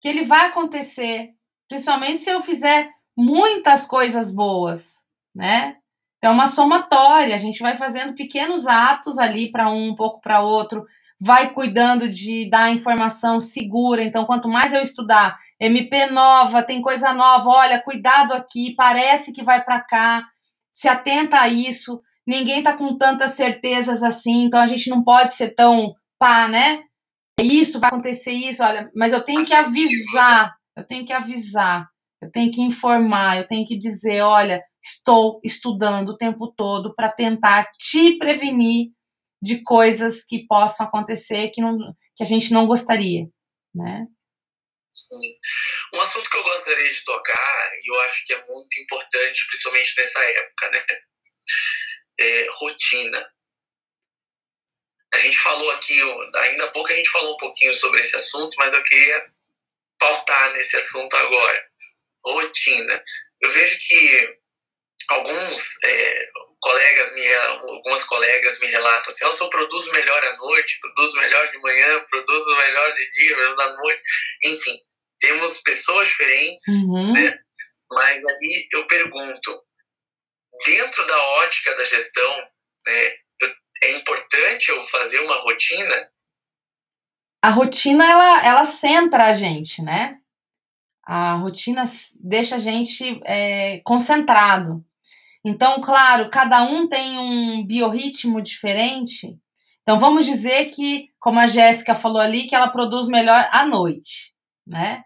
que 0.01 0.09
ele 0.09 0.25
vai 0.25 0.47
acontecer, 0.47 1.31
principalmente 1.69 2.21
se 2.21 2.31
eu 2.31 2.43
fizer 2.43 2.98
muitas 3.19 3.85
coisas 3.85 4.33
boas, 4.33 5.01
né? 5.35 5.75
É 6.23 6.31
uma 6.31 6.47
somatória, 6.47 7.35
a 7.35 7.39
gente 7.39 7.61
vai 7.61 7.77
fazendo 7.77 8.15
pequenos 8.15 8.69
atos 8.69 9.19
ali 9.19 9.51
para 9.51 9.69
um, 9.69 9.91
um 9.91 9.95
pouco 9.95 10.21
para 10.21 10.41
outro, 10.41 10.85
vai 11.21 11.53
cuidando 11.53 12.09
de 12.09 12.49
dar 12.49 12.73
informação 12.73 13.41
segura. 13.41 14.03
Então, 14.03 14.25
quanto 14.25 14.49
mais 14.49 14.73
eu 14.73 14.81
estudar 14.81 15.37
MP 15.61 16.07
nova, 16.07 16.63
tem 16.63 16.81
coisa 16.81 17.13
nova, 17.13 17.49
olha, 17.49 17.83
cuidado 17.83 18.33
aqui, 18.33 18.75
parece 18.77 19.33
que 19.33 19.43
vai 19.43 19.65
para 19.65 19.81
cá, 19.81 20.25
se 20.73 20.89
atenta 20.89 21.41
a 21.41 21.49
isso. 21.49 22.01
Ninguém 22.27 22.63
tá 22.63 22.77
com 22.77 22.97
tantas 22.97 23.33
certezas 23.33 24.03
assim, 24.03 24.45
então 24.45 24.61
a 24.61 24.67
gente 24.67 24.89
não 24.91 25.03
pode 25.03 25.35
ser 25.35 25.55
tão 25.55 25.93
pá, 26.19 26.47
né? 26.47 26.83
Isso 27.41 27.81
vai 27.81 27.89
acontecer 27.89 28.33
isso, 28.33 28.63
olha, 28.63 28.91
mas 28.95 29.13
eu 29.13 29.25
tenho 29.25 29.45
que 29.45 29.55
avisar, 29.55 30.55
eu 30.77 30.85
tenho 30.85 31.07
que 31.07 31.13
avisar, 31.13 31.89
eu 32.21 32.31
tenho 32.31 32.51
que 32.51 32.61
informar, 32.61 33.39
eu 33.39 33.49
tenho 33.49 33.67
que 33.67 33.79
dizer, 33.79 34.23
olha, 34.23 34.63
estou 34.83 35.41
estudando 35.45 36.11
o 36.11 36.17
tempo 36.17 36.53
todo 36.57 36.95
para 36.95 37.13
tentar 37.13 37.69
te 37.71 38.19
prevenir 38.19 38.91
de 39.41 39.63
coisas 39.63 40.25
que 40.25 40.47
possam 40.47 40.87
acontecer 40.87 41.51
que, 41.51 41.61
não, 41.61 41.77
que 42.17 42.23
a 42.23 42.27
gente 42.27 42.53
não 42.53 42.67
gostaria, 42.67 43.27
né? 43.75 44.07
Sim. 44.91 45.39
Um 45.95 46.01
assunto 46.01 46.29
que 46.29 46.37
eu 46.37 46.43
gostaria 46.43 46.91
de 46.91 47.05
tocar, 47.05 47.71
e 47.85 47.91
eu 47.91 48.01
acho 48.03 48.25
que 48.27 48.33
é 48.33 48.47
muito 48.47 48.81
importante, 48.81 49.47
principalmente 49.47 49.95
nessa 49.99 50.21
época, 50.21 50.71
né? 50.71 50.85
É 52.21 52.47
rotina. 52.59 53.33
A 55.15 55.19
gente 55.19 55.39
falou 55.39 55.71
aqui, 55.73 56.01
ainda 56.37 56.65
há 56.65 56.71
pouco 56.73 56.93
a 56.93 56.97
gente 56.97 57.11
falou 57.11 57.35
um 57.35 57.39
pouquinho 57.39 57.73
sobre 57.75 58.01
esse 58.01 58.17
assunto, 58.17 58.55
mas 58.59 58.75
eu 58.75 58.83
queria 58.85 59.33
pautar 59.99 60.53
nesse 60.53 60.77
assunto 60.77 61.15
agora. 61.15 61.71
Rotina. 62.25 63.03
Eu 63.41 63.51
vejo 63.51 63.79
que 63.87 64.39
alguns 65.11 65.83
é, 65.85 66.29
colegas 66.61 67.15
me, 67.15 67.35
algumas 67.35 68.05
colegas 68.05 68.59
me 68.61 68.67
relatam 68.67 69.13
assim, 69.13 69.25
eu 69.25 69.33
só 69.33 69.49
produzo 69.49 69.93
melhor 69.93 70.25
à 70.25 70.37
noite, 70.37 70.81
produzo 70.81 71.17
melhor 71.19 71.51
de 71.51 71.59
manhã, 71.59 72.05
produzo 72.11 72.57
melhor 72.57 72.95
de 72.95 73.11
dia, 73.11 73.37
melhor 73.37 73.57
da 73.57 73.73
noite, 73.77 74.03
enfim, 74.45 74.77
temos 75.21 75.59
pessoas 75.63 76.09
diferentes, 76.09 76.85
uhum. 76.87 77.13
né? 77.13 77.39
Mas 77.91 78.25
ali 78.27 78.69
eu 78.73 78.87
pergunto, 78.87 79.65
dentro 80.65 81.07
da 81.07 81.19
ótica 81.41 81.75
da 81.75 81.85
gestão, 81.85 82.35
né, 82.87 83.11
eu, 83.41 83.55
é 83.85 83.91
importante 83.93 84.69
eu 84.69 84.83
fazer 84.85 85.21
uma 85.21 85.37
rotina? 85.37 86.11
A 87.43 87.51
rotina 87.51 88.05
ela, 88.05 88.47
ela 88.47 88.67
centra 88.67 89.27
a 89.27 89.33
gente, 89.33 89.81
né? 89.81 90.21
A 91.11 91.37
rotina 91.37 91.85
deixa 92.21 92.57
a 92.57 92.59
gente 92.59 93.19
é, 93.25 93.81
concentrado. 93.83 94.85
Então, 95.43 95.81
claro, 95.81 96.29
cada 96.29 96.63
um 96.65 96.87
tem 96.87 97.19
um 97.19 97.67
biorritmo 97.67 98.43
diferente. 98.43 99.35
Então, 99.81 99.99
vamos 99.99 100.27
dizer 100.27 100.67
que, 100.67 101.09
como 101.19 101.41
a 101.41 101.47
Jéssica 101.47 101.95
falou 101.95 102.21
ali, 102.21 102.47
que 102.47 102.55
ela 102.55 102.69
produz 102.69 103.09
melhor 103.09 103.49
à 103.51 103.65
noite, 103.65 104.35
né? 104.67 105.03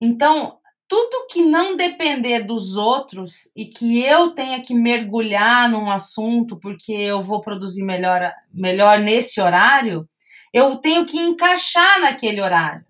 Então, 0.00 0.58
tudo 0.88 1.28
que 1.30 1.42
não 1.42 1.76
depender 1.76 2.40
dos 2.40 2.76
outros 2.76 3.52
e 3.54 3.66
que 3.66 4.02
eu 4.02 4.32
tenha 4.32 4.60
que 4.60 4.74
mergulhar 4.74 5.70
num 5.70 5.88
assunto 5.88 6.58
porque 6.58 6.90
eu 6.90 7.22
vou 7.22 7.40
produzir 7.40 7.84
melhor, 7.84 8.20
melhor 8.52 8.98
nesse 8.98 9.40
horário, 9.40 10.08
eu 10.52 10.74
tenho 10.78 11.06
que 11.06 11.16
encaixar 11.16 12.00
naquele 12.00 12.40
horário. 12.40 12.89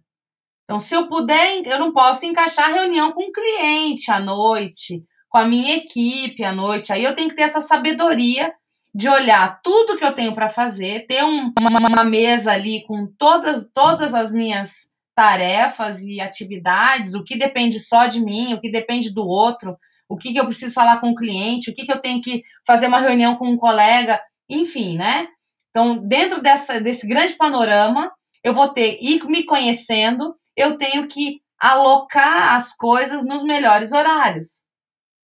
Então, 0.71 0.79
se 0.79 0.95
eu 0.95 1.09
puder, 1.09 1.67
eu 1.67 1.81
não 1.81 1.93
posso 1.93 2.25
encaixar 2.25 2.73
reunião 2.73 3.11
com 3.11 3.25
o 3.25 3.33
cliente 3.33 4.09
à 4.09 4.21
noite, 4.21 5.03
com 5.29 5.37
a 5.37 5.45
minha 5.45 5.75
equipe 5.75 6.45
à 6.45 6.53
noite. 6.53 6.93
Aí 6.93 7.03
eu 7.03 7.13
tenho 7.13 7.29
que 7.29 7.35
ter 7.35 7.43
essa 7.43 7.61
sabedoria 7.61 8.55
de 8.95 9.09
olhar 9.09 9.61
tudo 9.65 9.97
que 9.97 10.05
eu 10.05 10.15
tenho 10.15 10.33
para 10.33 10.49
fazer, 10.49 11.07
ter 11.09 11.25
um, 11.25 11.53
uma, 11.59 11.89
uma, 11.89 12.05
mesa 12.05 12.53
ali 12.53 12.85
com 12.85 13.09
todas, 13.19 13.69
todas 13.75 14.15
as 14.15 14.33
minhas 14.33 14.91
tarefas 15.13 16.03
e 16.03 16.21
atividades, 16.21 17.15
o 17.15 17.25
que 17.25 17.37
depende 17.37 17.81
só 17.81 18.07
de 18.07 18.25
mim, 18.25 18.55
o 18.55 18.61
que 18.61 18.71
depende 18.71 19.13
do 19.13 19.27
outro, 19.27 19.77
o 20.09 20.17
que, 20.17 20.33
que 20.33 20.39
eu 20.39 20.47
preciso 20.47 20.73
falar 20.73 21.01
com 21.01 21.11
o 21.11 21.17
cliente, 21.17 21.69
o 21.69 21.75
que, 21.75 21.85
que 21.85 21.93
eu 21.93 22.01
tenho 22.01 22.21
que 22.21 22.45
fazer 22.65 22.87
uma 22.87 23.01
reunião 23.01 23.35
com 23.35 23.49
um 23.49 23.57
colega, 23.57 24.23
enfim, 24.49 24.97
né? 24.97 25.27
Então, 25.71 25.99
dentro 26.07 26.41
dessa, 26.41 26.81
desse 26.81 27.09
grande 27.09 27.35
panorama, 27.35 28.09
eu 28.45 28.55
vou 28.55 28.69
ter, 28.69 28.99
ir 29.03 29.25
me 29.25 29.45
conhecendo, 29.45 30.37
eu 30.57 30.77
tenho 30.77 31.07
que 31.09 31.41
alocar 31.61 32.55
as 32.55 32.75
coisas 32.75 33.25
nos 33.25 33.43
melhores 33.43 33.93
horários. 33.93 34.67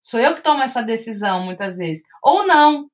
Sou 0.01 0.20
eu 0.20 0.35
que 0.35 0.43
tomo 0.43 0.62
essa 0.62 0.83
decisão 0.83 1.45
muitas 1.45 1.79
vezes. 1.79 2.05
Ou 2.22 2.47
não. 2.47 2.89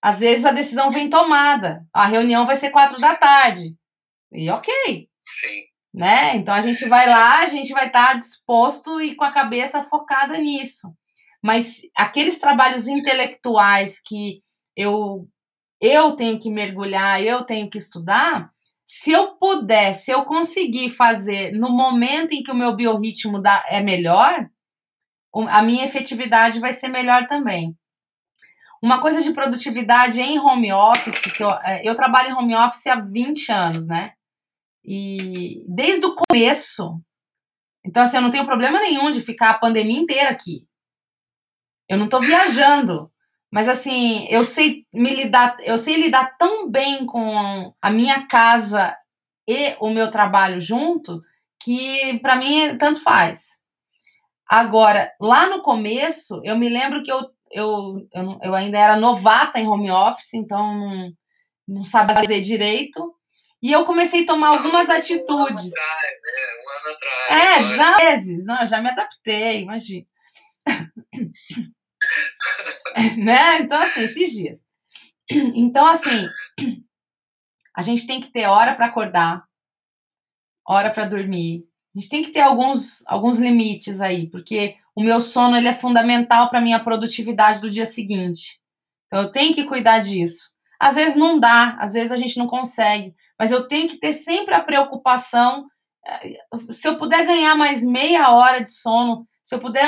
Às 0.00 0.20
vezes 0.20 0.46
a 0.46 0.52
decisão 0.52 0.90
vem 0.90 1.10
tomada. 1.10 1.84
A 1.92 2.06
reunião 2.06 2.46
vai 2.46 2.56
ser 2.56 2.70
quatro 2.70 2.96
da 2.98 3.14
tarde. 3.16 3.74
E 4.32 4.48
ok. 4.50 5.08
Sim. 5.20 5.62
Né? 5.92 6.36
Então 6.36 6.54
a 6.54 6.60
gente 6.60 6.88
vai 6.88 7.08
lá, 7.08 7.40
a 7.40 7.46
gente 7.46 7.72
vai 7.72 7.86
estar 7.86 8.08
tá 8.08 8.14
disposto 8.14 9.00
e 9.00 9.14
com 9.14 9.24
a 9.24 9.32
cabeça 9.32 9.82
focada 9.82 10.38
nisso. 10.38 10.94
Mas 11.42 11.82
aqueles 11.96 12.38
trabalhos 12.38 12.86
intelectuais 12.86 14.00
que 14.04 14.42
eu 14.76 15.28
eu 15.80 16.16
tenho 16.16 16.38
que 16.38 16.50
mergulhar, 16.50 17.22
eu 17.22 17.44
tenho 17.44 17.68
que 17.68 17.76
estudar, 17.76 18.50
se 18.86 19.10
eu 19.10 19.32
puder, 19.32 19.92
se 19.92 20.12
eu 20.12 20.24
conseguir 20.24 20.90
fazer 20.90 21.50
no 21.52 21.70
momento 21.70 22.32
em 22.32 22.42
que 22.42 22.52
o 22.52 22.54
meu 22.54 22.76
biorritmo 22.76 23.42
dá, 23.42 23.64
é 23.68 23.80
melhor, 23.80 24.48
a 25.48 25.60
minha 25.60 25.84
efetividade 25.84 26.60
vai 26.60 26.72
ser 26.72 26.88
melhor 26.88 27.26
também. 27.26 27.76
Uma 28.80 29.00
coisa 29.00 29.20
de 29.20 29.32
produtividade 29.32 30.20
em 30.20 30.38
home 30.38 30.72
office, 30.72 31.32
que 31.32 31.42
eu, 31.42 31.50
é, 31.50 31.82
eu 31.84 31.96
trabalho 31.96 32.30
em 32.30 32.34
home 32.34 32.54
office 32.54 32.86
há 32.86 33.00
20 33.00 33.50
anos, 33.50 33.88
né? 33.88 34.12
E 34.84 35.64
desde 35.68 36.06
o 36.06 36.14
começo, 36.14 37.02
então 37.84 38.04
assim, 38.04 38.18
eu 38.18 38.22
não 38.22 38.30
tenho 38.30 38.46
problema 38.46 38.80
nenhum 38.80 39.10
de 39.10 39.20
ficar 39.20 39.50
a 39.50 39.58
pandemia 39.58 39.98
inteira 39.98 40.30
aqui. 40.30 40.64
Eu 41.88 41.98
não 41.98 42.08
tô 42.08 42.20
viajando, 42.20 43.10
mas 43.56 43.68
assim, 43.68 44.26
eu 44.28 44.44
sei 44.44 44.84
me 44.92 45.14
lidar, 45.14 45.56
eu 45.60 45.78
sei 45.78 45.96
lidar 45.96 46.36
tão 46.36 46.70
bem 46.70 47.06
com 47.06 47.72
a 47.80 47.90
minha 47.90 48.26
casa 48.26 48.94
e 49.48 49.74
o 49.80 49.88
meu 49.88 50.10
trabalho 50.10 50.60
junto 50.60 51.22
que 51.62 52.18
para 52.18 52.36
mim 52.36 52.76
tanto 52.76 53.00
faz. 53.00 53.52
Agora, 54.46 55.10
lá 55.18 55.46
no 55.46 55.62
começo, 55.62 56.38
eu 56.44 56.54
me 56.58 56.68
lembro 56.68 57.02
que 57.02 57.10
eu, 57.10 57.18
eu, 57.50 58.06
eu, 58.12 58.38
eu 58.42 58.54
ainda 58.54 58.76
era 58.76 58.94
novata 58.94 59.58
em 59.58 59.66
home 59.66 59.90
office, 59.90 60.34
então 60.34 60.74
não, 60.74 61.12
não 61.66 61.82
sabia 61.82 62.14
fazer 62.14 62.40
direito. 62.40 63.10
E 63.62 63.72
eu 63.72 63.86
comecei 63.86 64.24
a 64.24 64.26
tomar 64.26 64.48
algumas 64.48 64.90
atitudes. 64.90 65.24
Um 65.30 65.40
ano 65.40 65.54
atrás, 65.54 66.18
né? 66.26 66.42
Um 66.60 66.68
ano 66.78 66.94
atrás. 66.94 67.30
É, 67.30 68.10
vezes. 68.10 68.44
Não, 68.44 68.60
eu 68.60 68.66
já 68.66 68.82
me 68.82 68.90
adaptei, 68.90 69.62
imagina. 69.62 70.04
né? 73.18 73.60
Então, 73.60 73.78
assim, 73.78 74.04
esses 74.04 74.30
dias. 74.30 74.58
Então, 75.30 75.86
assim, 75.86 76.28
a 77.74 77.82
gente 77.82 78.06
tem 78.06 78.20
que 78.20 78.28
ter 78.28 78.46
hora 78.46 78.74
para 78.74 78.86
acordar, 78.86 79.44
hora 80.66 80.90
para 80.90 81.06
dormir, 81.06 81.64
a 81.96 81.98
gente 81.98 82.10
tem 82.10 82.22
que 82.22 82.30
ter 82.30 82.40
alguns, 82.40 83.06
alguns 83.06 83.38
limites 83.38 84.02
aí, 84.02 84.28
porque 84.28 84.76
o 84.94 85.02
meu 85.02 85.18
sono 85.18 85.56
ele 85.56 85.68
é 85.68 85.72
fundamental 85.72 86.50
para 86.50 86.60
minha 86.60 86.82
produtividade 86.82 87.58
do 87.58 87.70
dia 87.70 87.86
seguinte. 87.86 88.60
Então 89.06 89.22
eu 89.22 89.32
tenho 89.32 89.54
que 89.54 89.64
cuidar 89.64 90.00
disso. 90.00 90.52
Às 90.78 90.96
vezes 90.96 91.16
não 91.16 91.40
dá, 91.40 91.74
às 91.80 91.94
vezes 91.94 92.12
a 92.12 92.16
gente 92.16 92.36
não 92.38 92.46
consegue, 92.46 93.14
mas 93.38 93.50
eu 93.50 93.66
tenho 93.66 93.88
que 93.88 93.96
ter 93.96 94.12
sempre 94.12 94.54
a 94.54 94.62
preocupação. 94.62 95.66
Eh, 96.06 96.38
se 96.68 96.86
eu 96.86 96.98
puder 96.98 97.24
ganhar 97.26 97.54
mais 97.54 97.82
meia 97.82 98.30
hora 98.30 98.62
de 98.62 98.70
sono, 98.70 99.26
se 99.46 99.54
eu 99.54 99.60
puder 99.60 99.86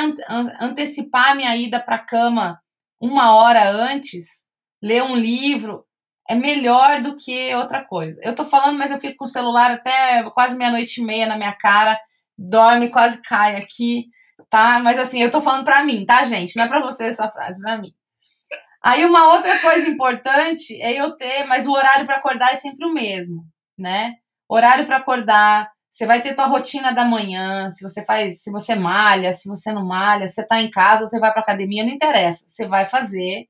antecipar 0.61 1.35
minha 1.35 1.53
ida 1.53 1.81
para 1.81 1.97
a 1.97 2.05
cama 2.05 2.61
uma 2.97 3.35
hora 3.35 3.69
antes, 3.69 4.45
ler 4.81 5.03
um 5.03 5.17
livro, 5.17 5.85
é 6.29 6.33
melhor 6.33 7.01
do 7.01 7.17
que 7.17 7.53
outra 7.55 7.83
coisa. 7.83 8.21
Eu 8.23 8.33
tô 8.33 8.45
falando, 8.45 8.77
mas 8.77 8.89
eu 8.89 8.97
fico 8.97 9.17
com 9.17 9.25
o 9.25 9.27
celular 9.27 9.69
até 9.69 10.23
quase 10.33 10.57
meia-noite 10.57 11.01
e 11.01 11.03
meia 11.03 11.27
na 11.27 11.35
minha 11.35 11.51
cara, 11.51 11.99
dorme, 12.37 12.89
quase 12.89 13.21
cai 13.21 13.57
aqui, 13.57 14.05
tá? 14.49 14.79
Mas 14.79 14.97
assim, 14.97 15.21
eu 15.21 15.29
tô 15.29 15.41
falando 15.41 15.65
pra 15.65 15.83
mim, 15.83 16.05
tá, 16.05 16.23
gente? 16.23 16.55
Não 16.55 16.63
é 16.63 16.69
pra 16.69 16.79
você 16.79 17.07
essa 17.07 17.29
frase, 17.29 17.61
pra 17.61 17.77
mim. 17.77 17.91
Aí 18.81 19.03
uma 19.03 19.33
outra 19.33 19.59
coisa 19.59 19.89
importante 19.89 20.81
é 20.81 20.93
eu 20.93 21.17
ter, 21.17 21.43
mas 21.47 21.67
o 21.67 21.73
horário 21.73 22.05
para 22.05 22.15
acordar 22.15 22.53
é 22.53 22.55
sempre 22.55 22.85
o 22.85 22.93
mesmo, 22.93 23.43
né? 23.77 24.13
Horário 24.47 24.85
para 24.85 24.95
acordar, 24.95 25.69
você 25.89 26.05
vai 26.05 26.21
ter 26.21 26.35
tua 26.35 26.45
rotina 26.45 26.93
da 26.93 27.03
manhã, 27.03 27.69
se 27.71 27.81
você 27.81 28.05
faz, 28.05 28.43
se 28.43 28.51
você 28.51 28.75
malha, 28.75 29.31
se 29.31 29.49
você 29.49 29.71
não 29.73 29.85
malha, 29.85 30.27
se 30.27 30.35
você 30.35 30.47
tá 30.47 30.61
em 30.61 30.69
casa, 30.69 31.07
você 31.07 31.19
vai 31.19 31.31
pra 31.31 31.41
academia, 31.41 31.83
não 31.83 31.91
interessa. 31.91 32.45
Você 32.47 32.67
vai 32.67 32.85
fazer. 32.85 33.47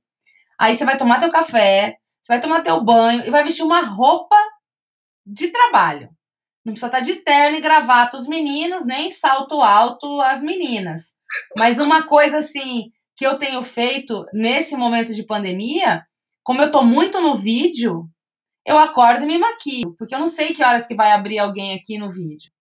Aí 0.60 0.76
você 0.76 0.86
vai 0.86 0.98
tomar 0.98 1.20
teu 1.20 1.30
café, 1.30 1.98
você 2.22 2.34
vai 2.34 2.42
tomar 2.42 2.62
teu 2.62 2.82
banho 2.84 3.26
e 3.26 3.32
vai 3.32 3.44
vestir 3.44 3.64
uma 3.64 3.82
roupa 3.82 4.38
de 5.26 5.50
trabalho. 5.50 6.10
Não 6.66 6.74
precisa 6.74 6.88
estar 6.88 7.00
tá 7.00 7.04
de 7.04 7.16
terno 7.18 7.58
e 7.58 7.62
gravata 7.62 8.18
os 8.18 8.28
meninos, 8.28 8.86
nem 8.86 9.10
salto 9.10 9.62
alto 9.62 10.22
as 10.22 10.42
meninas. 10.42 11.16
Mas 11.56 11.80
uma 11.80 12.04
coisa 12.04 12.38
assim 12.38 12.90
que 13.16 13.26
eu 13.26 13.38
tenho 13.38 13.62
feito 13.62 14.22
nesse 14.34 14.78
momento 14.78 15.14
de 15.14 15.26
pandemia, 15.26 16.04
como 16.44 16.62
eu 16.62 16.72
tô 16.72 16.84
muito 16.84 17.20
no 17.22 17.36
vídeo, 17.36 18.10
eu 18.70 18.78
acordo 18.78 19.24
e 19.24 19.26
me 19.26 19.40
maquio, 19.40 19.96
porque 19.98 20.14
eu 20.14 20.20
não 20.20 20.28
sei 20.28 20.54
que 20.54 20.64
horas 20.64 20.86
que 20.86 20.94
vai 20.94 21.12
abrir 21.12 21.40
alguém 21.40 21.74
aqui 21.74 21.98
no 21.98 22.12
vídeo. 22.12 22.52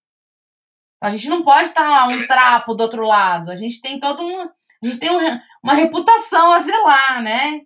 A 1.03 1.11
gente 1.11 1.29
não 1.29 1.43
pode 1.43 1.69
estar 1.69 2.09
um 2.09 2.27
trapo 2.27 2.75
do 2.75 2.81
outro 2.81 3.07
lado. 3.07 3.51
A 3.51 3.55
gente 3.55 3.79
tem 3.83 4.01
todo 4.01 4.27
um, 4.27 4.41
a 4.41 4.87
gente 4.87 4.99
tem 4.99 5.11
um, 5.11 5.19
uma 5.63 5.75
reputação 5.75 6.51
a 6.51 6.61
zelar, 6.61 7.23
né? 7.23 7.61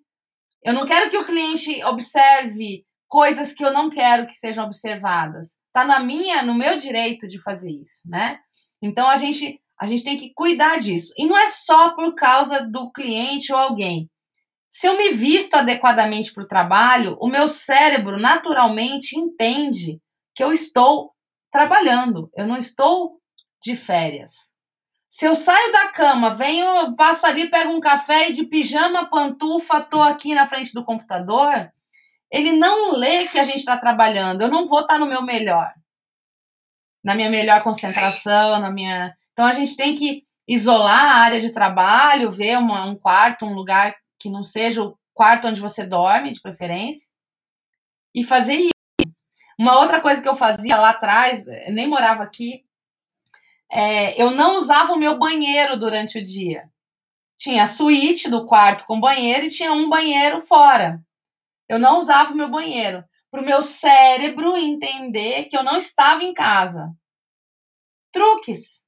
Eu 0.60 0.74
não 0.74 0.84
quero 0.84 1.08
que 1.08 1.16
o 1.16 1.24
cliente 1.24 1.84
observe 1.84 2.84
coisas 3.06 3.54
que 3.54 3.64
eu 3.64 3.72
não 3.72 3.88
quero 3.88 4.26
que 4.26 4.34
sejam 4.34 4.64
observadas. 4.64 5.60
Tá 5.72 5.84
na 5.84 6.00
minha, 6.00 6.42
no 6.42 6.52
meu 6.52 6.74
direito 6.74 7.28
de 7.28 7.40
fazer 7.40 7.70
isso, 7.70 8.10
né? 8.10 8.40
Então 8.82 9.08
a 9.08 9.14
gente 9.14 9.60
a 9.80 9.86
gente 9.86 10.02
tem 10.02 10.16
que 10.16 10.32
cuidar 10.34 10.78
disso. 10.78 11.14
E 11.16 11.26
não 11.26 11.38
é 11.38 11.46
só 11.46 11.94
por 11.94 12.12
causa 12.16 12.68
do 12.68 12.90
cliente 12.90 13.52
ou 13.52 13.58
alguém. 13.58 14.10
Se 14.74 14.86
eu 14.88 14.96
me 14.96 15.10
visto 15.10 15.54
adequadamente 15.54 16.32
para 16.32 16.44
o 16.44 16.48
trabalho, 16.48 17.18
o 17.20 17.28
meu 17.28 17.46
cérebro 17.46 18.18
naturalmente 18.18 19.18
entende 19.18 20.00
que 20.34 20.42
eu 20.42 20.50
estou 20.50 21.12
trabalhando, 21.50 22.30
eu 22.34 22.46
não 22.46 22.56
estou 22.56 23.20
de 23.62 23.76
férias. 23.76 24.54
Se 25.10 25.26
eu 25.26 25.34
saio 25.34 25.70
da 25.72 25.88
cama, 25.88 26.30
venho, 26.30 26.96
passo 26.96 27.26
ali, 27.26 27.50
pego 27.50 27.70
um 27.70 27.80
café 27.80 28.30
e 28.30 28.32
de 28.32 28.46
pijama, 28.46 29.10
pantufa, 29.10 29.78
tô 29.82 30.00
aqui 30.00 30.34
na 30.34 30.46
frente 30.46 30.72
do 30.72 30.82
computador, 30.82 31.70
ele 32.30 32.52
não 32.52 32.92
lê 32.92 33.26
que 33.28 33.38
a 33.38 33.44
gente 33.44 33.58
está 33.58 33.76
trabalhando. 33.76 34.40
Eu 34.40 34.48
não 34.48 34.66
vou 34.66 34.80
estar 34.80 34.94
tá 34.94 34.98
no 34.98 35.04
meu 35.04 35.20
melhor, 35.20 35.70
na 37.04 37.14
minha 37.14 37.28
melhor 37.28 37.62
concentração, 37.62 38.58
na 38.58 38.70
minha. 38.70 39.14
Então 39.32 39.44
a 39.44 39.52
gente 39.52 39.76
tem 39.76 39.94
que 39.94 40.24
isolar 40.48 41.04
a 41.04 41.16
área 41.16 41.38
de 41.38 41.52
trabalho, 41.52 42.32
ver 42.32 42.56
uma, 42.56 42.86
um 42.86 42.96
quarto, 42.96 43.44
um 43.44 43.52
lugar 43.52 43.94
que 44.22 44.30
não 44.30 44.42
seja 44.42 44.82
o 44.82 44.96
quarto 45.12 45.48
onde 45.48 45.60
você 45.60 45.84
dorme, 45.84 46.30
de 46.30 46.40
preferência, 46.40 47.10
e 48.14 48.22
fazer 48.22 48.54
isso. 48.54 48.72
Uma 49.58 49.78
outra 49.80 50.00
coisa 50.00 50.22
que 50.22 50.28
eu 50.28 50.36
fazia 50.36 50.76
lá 50.78 50.90
atrás, 50.90 51.44
nem 51.68 51.88
morava 51.88 52.22
aqui, 52.22 52.64
é, 53.70 54.20
eu 54.20 54.30
não 54.30 54.56
usava 54.56 54.92
o 54.92 54.98
meu 54.98 55.18
banheiro 55.18 55.78
durante 55.78 56.18
o 56.18 56.22
dia. 56.22 56.70
Tinha 57.38 57.64
a 57.64 57.66
suíte 57.66 58.30
do 58.30 58.46
quarto 58.46 58.84
com 58.84 59.00
banheiro 59.00 59.46
e 59.46 59.50
tinha 59.50 59.72
um 59.72 59.88
banheiro 59.88 60.40
fora. 60.40 61.02
Eu 61.68 61.78
não 61.78 61.98
usava 61.98 62.32
o 62.32 62.36
meu 62.36 62.48
banheiro. 62.48 63.04
Para 63.30 63.40
o 63.40 63.44
meu 63.44 63.62
cérebro 63.62 64.56
entender 64.56 65.44
que 65.44 65.56
eu 65.56 65.62
não 65.64 65.76
estava 65.76 66.22
em 66.22 66.34
casa. 66.34 66.94
Truques. 68.12 68.84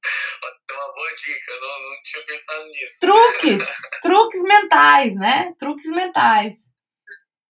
É 0.69 0.73
uma 0.73 0.93
boa 0.93 1.15
dica, 1.15 1.51
eu 1.51 1.61
não, 1.61 1.89
não 1.89 2.03
tinha 2.03 2.23
pensado 2.23 2.65
nisso. 2.67 2.99
Truques. 3.01 3.65
truques 4.01 4.41
mentais, 4.43 5.15
né? 5.15 5.53
Truques 5.57 5.87
mentais. 5.87 6.75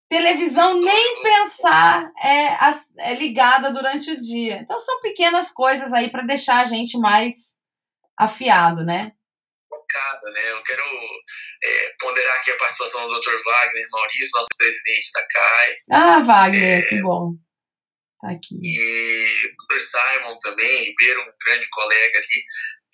Televisão 0.08 0.80
nem 0.80 1.24
pensar 1.24 2.12
é, 2.24 2.58
é 3.00 3.16
ligada 3.16 3.72
durante 3.72 4.12
o 4.12 4.18
dia. 4.18 4.60
Então 4.62 4.78
são 4.80 5.00
pequenas 5.02 5.52
coisas 5.52 5.92
aí 5.92 6.12
para 6.12 6.24
deixar 6.24 6.62
a 6.62 6.66
gente 6.66 6.98
mais 6.98 7.58
afiado, 8.18 8.86
né? 8.86 9.12
Focada, 9.68 10.32
né? 10.32 10.52
Eu 10.52 10.64
quero 10.64 10.84
é, 11.64 11.96
ponderar 12.00 12.36
aqui 12.38 12.52
a 12.52 12.58
participação 12.58 13.08
do 13.08 13.20
Dr. 13.20 13.36
Wagner 13.44 13.88
Maurício, 13.92 14.32
nosso 14.36 14.50
presidente 14.58 15.12
da 15.12 15.28
CAI. 15.28 15.76
Ah, 15.92 16.24
Wagner, 16.24 16.80
é, 16.80 16.82
que 16.88 17.02
bom. 17.02 17.34
Tá 18.22 18.32
aqui. 18.32 18.56
E 18.62 19.48
o 19.48 19.76
Dr. 19.76 19.82
Simon 19.82 20.40
também, 20.40 20.86
Ribeiro, 20.86 21.22
um 21.22 21.34
grande 21.46 21.70
colega 21.70 22.20
ali. 22.20 22.44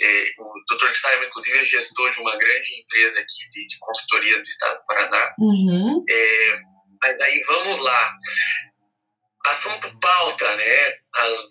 É, 0.01 0.25
o 0.39 0.75
Dr. 0.75 0.89
Simon, 0.89 1.23
inclusive, 1.25 1.57
é 1.59 1.63
gestor 1.63 2.09
de 2.09 2.19
uma 2.19 2.37
grande 2.37 2.81
empresa 2.81 3.19
aqui 3.19 3.49
de, 3.51 3.67
de 3.67 3.77
consultoria 3.79 4.37
do 4.37 4.43
estado 4.43 4.79
do 4.79 4.85
Paraná. 4.85 5.35
Uhum. 5.39 6.05
É, 6.09 6.59
mas 7.03 7.21
aí 7.21 7.39
vamos 7.47 7.79
lá. 7.79 8.15
Assunto 9.47 9.99
pauta, 9.99 10.55
né? 10.55 10.93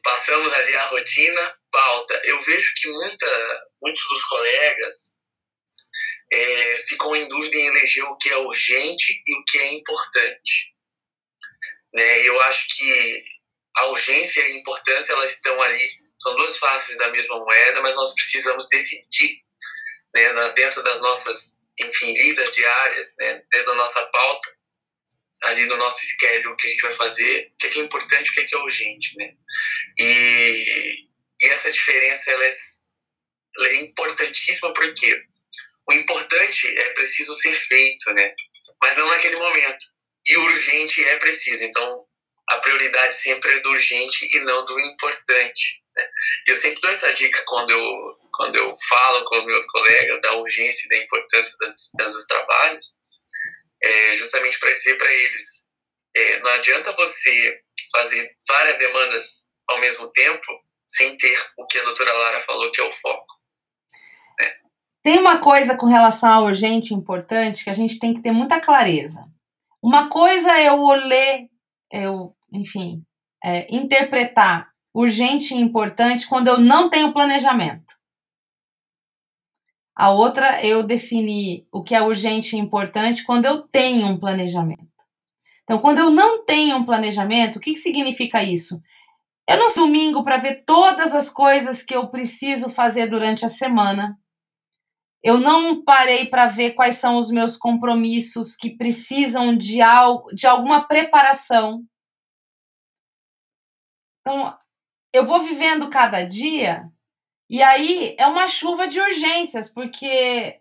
Passamos 0.04 0.52
ali 0.52 0.76
a 0.76 0.86
rotina, 0.86 1.58
pauta. 1.72 2.20
Eu 2.24 2.40
vejo 2.40 2.74
que 2.76 2.88
muita, 2.88 3.66
muitos 3.82 4.02
dos 4.08 4.24
colegas 4.24 5.20
é, 6.32 6.78
ficam 6.88 7.14
em 7.16 7.28
dúvida 7.28 7.56
em 7.56 7.66
eleger 7.66 8.04
o 8.04 8.16
que 8.18 8.28
é 8.30 8.36
urgente 8.36 9.22
e 9.26 9.34
o 9.36 9.44
que 9.44 9.58
é 9.58 9.74
importante. 9.74 10.74
Né? 11.92 12.20
Eu 12.20 12.40
acho 12.42 12.66
que 12.68 13.24
a 13.76 13.86
urgência 13.86 14.40
e 14.40 14.44
a 14.44 14.58
importância 14.58 15.12
elas 15.12 15.34
estão 15.34 15.62
ali, 15.62 15.88
são 16.22 16.36
duas 16.36 16.58
faces 16.58 16.96
da 16.98 17.08
mesma 17.10 17.38
moeda, 17.38 17.80
mas 17.80 17.94
nós 17.94 18.14
precisamos 18.14 18.68
decidir 18.68 19.42
né, 20.14 20.48
dentro 20.50 20.82
das 20.82 21.00
nossas, 21.00 21.58
enfim, 21.78 22.12
lidas 22.12 22.52
diárias, 22.52 23.14
né, 23.18 23.42
dentro 23.50 23.66
da 23.66 23.74
nossa 23.76 24.06
pauta, 24.06 24.60
ali 25.44 25.64
no 25.66 25.76
nosso 25.76 26.04
schedule 26.04 26.52
o 26.52 26.56
que 26.56 26.66
a 26.66 26.70
gente 26.70 26.82
vai 26.82 26.92
fazer, 26.92 27.52
o 27.62 27.66
é, 27.66 27.70
que 27.70 27.78
é 27.78 27.82
importante, 27.82 28.30
o 28.30 28.34
que 28.34 28.40
é, 28.40 28.44
que 28.44 28.54
é 28.54 28.58
urgente, 28.58 29.16
né? 29.16 29.32
E, 29.98 31.06
e 31.40 31.46
essa 31.46 31.70
diferença 31.70 32.30
ela 32.30 32.44
é, 32.44 32.52
ela 33.56 33.68
é 33.68 33.74
importantíssima 33.76 34.72
porque 34.74 35.22
o 35.88 35.92
importante 35.92 36.66
é 36.66 36.92
preciso 36.92 37.34
ser 37.34 37.54
feito, 37.54 38.12
né? 38.12 38.34
Mas 38.82 38.96
não 38.96 39.08
naquele 39.08 39.36
momento. 39.36 39.86
E 40.26 40.36
o 40.36 40.44
urgente 40.44 41.02
é 41.04 41.16
preciso. 41.18 41.64
Então, 41.64 42.06
a 42.50 42.58
prioridade 42.58 43.14
sempre 43.16 43.52
é 43.52 43.60
do 43.60 43.70
urgente 43.70 44.28
e 44.32 44.40
não 44.40 44.66
do 44.66 44.80
importante. 44.80 45.82
Né? 45.96 46.08
Eu 46.48 46.56
sempre 46.56 46.80
dou 46.80 46.90
essa 46.90 47.12
dica 47.12 47.42
quando 47.46 47.70
eu, 47.70 48.18
quando 48.34 48.56
eu 48.56 48.72
falo 48.88 49.24
com 49.24 49.38
os 49.38 49.46
meus 49.46 49.64
colegas 49.66 50.20
da 50.20 50.34
urgência 50.34 50.86
e 50.86 50.88
da 50.88 51.04
importância 51.04 51.52
das 51.94 52.12
dos 52.12 52.26
trabalhos, 52.26 52.96
é, 53.82 54.14
justamente 54.14 54.58
para 54.58 54.72
dizer 54.72 54.96
para 54.98 55.12
eles: 55.12 55.68
é, 56.16 56.40
não 56.40 56.50
adianta 56.52 56.92
você 56.92 57.60
fazer 57.92 58.36
várias 58.48 58.78
demandas 58.78 59.48
ao 59.68 59.80
mesmo 59.80 60.10
tempo 60.12 60.46
sem 60.88 61.16
ter 61.18 61.38
o 61.56 61.66
que 61.66 61.78
a 61.78 61.84
doutora 61.84 62.12
Lara 62.12 62.40
falou, 62.40 62.70
que 62.72 62.80
é 62.80 62.84
o 62.84 62.90
foco. 62.90 63.34
Né? 64.40 64.52
Tem 65.04 65.18
uma 65.18 65.38
coisa 65.38 65.76
com 65.76 65.86
relação 65.86 66.32
ao 66.32 66.44
urgente 66.46 66.92
e 66.92 66.96
importante 66.96 67.62
que 67.62 67.70
a 67.70 67.74
gente 67.74 67.98
tem 68.00 68.12
que 68.12 68.22
ter 68.22 68.32
muita 68.32 68.60
clareza. 68.60 69.24
Uma 69.82 70.10
coisa 70.10 70.52
é 70.58 70.68
eu 70.68 70.84
ler, 70.88 71.48
eu, 71.92 72.36
enfim, 72.52 73.04
é, 73.44 73.74
interpretar 73.74 74.70
urgente 74.94 75.54
e 75.54 75.58
importante 75.58 76.26
quando 76.26 76.48
eu 76.48 76.58
não 76.58 76.88
tenho 76.88 77.12
planejamento. 77.12 77.94
A 79.94 80.10
outra, 80.10 80.64
eu 80.64 80.82
definir 80.82 81.66
o 81.70 81.82
que 81.82 81.94
é 81.94 82.02
urgente 82.02 82.56
e 82.56 82.58
importante 82.58 83.24
quando 83.24 83.44
eu 83.44 83.62
tenho 83.62 84.06
um 84.06 84.18
planejamento. 84.18 84.88
Então, 85.64 85.78
quando 85.78 85.98
eu 85.98 86.10
não 86.10 86.44
tenho 86.44 86.76
um 86.76 86.84
planejamento, 86.84 87.56
o 87.56 87.60
que, 87.60 87.74
que 87.74 87.78
significa 87.78 88.42
isso? 88.42 88.80
Eu 89.48 89.58
não 89.58 89.68
domingo 89.90 90.22
para 90.22 90.36
ver 90.36 90.64
todas 90.64 91.14
as 91.14 91.28
coisas 91.28 91.82
que 91.82 91.94
eu 91.94 92.08
preciso 92.08 92.68
fazer 92.68 93.08
durante 93.08 93.44
a 93.44 93.48
semana. 93.48 94.16
Eu 95.22 95.38
não 95.38 95.82
parei 95.82 96.26
para 96.26 96.46
ver 96.46 96.70
quais 96.72 96.94
são 96.94 97.18
os 97.18 97.30
meus 97.30 97.56
compromissos 97.56 98.54
que 98.54 98.76
precisam 98.76 99.56
de, 99.56 99.82
algo, 99.82 100.32
de 100.34 100.46
alguma 100.46 100.86
preparação. 100.86 101.82
Então, 104.30 104.56
eu 105.12 105.26
vou 105.26 105.40
vivendo 105.40 105.90
cada 105.90 106.22
dia 106.22 106.88
e 107.48 107.60
aí 107.60 108.14
é 108.16 108.28
uma 108.28 108.46
chuva 108.46 108.86
de 108.86 109.00
urgências, 109.00 109.68
porque 109.68 110.60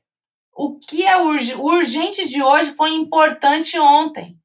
o 0.52 0.80
que 0.80 1.06
é 1.06 1.18
urg 1.18 1.54
urgente 1.54 2.28
de 2.28 2.42
hoje 2.42 2.72
foi 2.72 2.94
importante 2.96 3.78
ontem. 3.80 4.40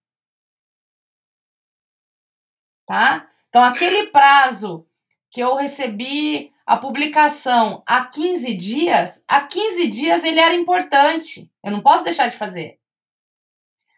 tá? 2.87 3.31
Então, 3.49 3.65
aquele 3.65 4.11
prazo 4.11 4.87
que 5.31 5.41
eu 5.41 5.55
recebi 5.55 6.53
a 6.67 6.77
publicação 6.77 7.83
há 7.87 8.05
15 8.05 8.55
dias, 8.55 9.25
há 9.27 9.47
15 9.47 9.89
dias 9.89 10.23
ele 10.23 10.39
era 10.39 10.55
importante. 10.55 11.51
Eu 11.65 11.73
não 11.73 11.81
posso 11.81 12.05
deixar 12.05 12.29
de 12.29 12.37
fazer. 12.37 12.79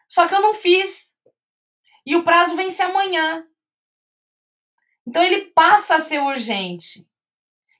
Só 0.07 0.25
que 0.25 0.33
eu 0.33 0.41
não 0.41 0.53
fiz. 0.53 1.17
E 2.05 2.15
o 2.15 2.23
prazo 2.23 2.55
vence 2.55 2.81
amanhã. 2.81 3.45
Então 5.07 5.23
ele 5.23 5.45
passa 5.51 5.95
a 5.95 5.99
ser 5.99 6.19
urgente. 6.19 7.07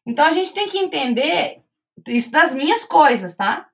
Então 0.05 0.23
a 0.25 0.31
gente 0.31 0.53
tem 0.53 0.65
que 0.69 0.77
entender 0.77 1.61
isso 2.07 2.31
das 2.31 2.55
minhas 2.55 2.85
coisas, 2.85 3.35
tá? 3.35 3.67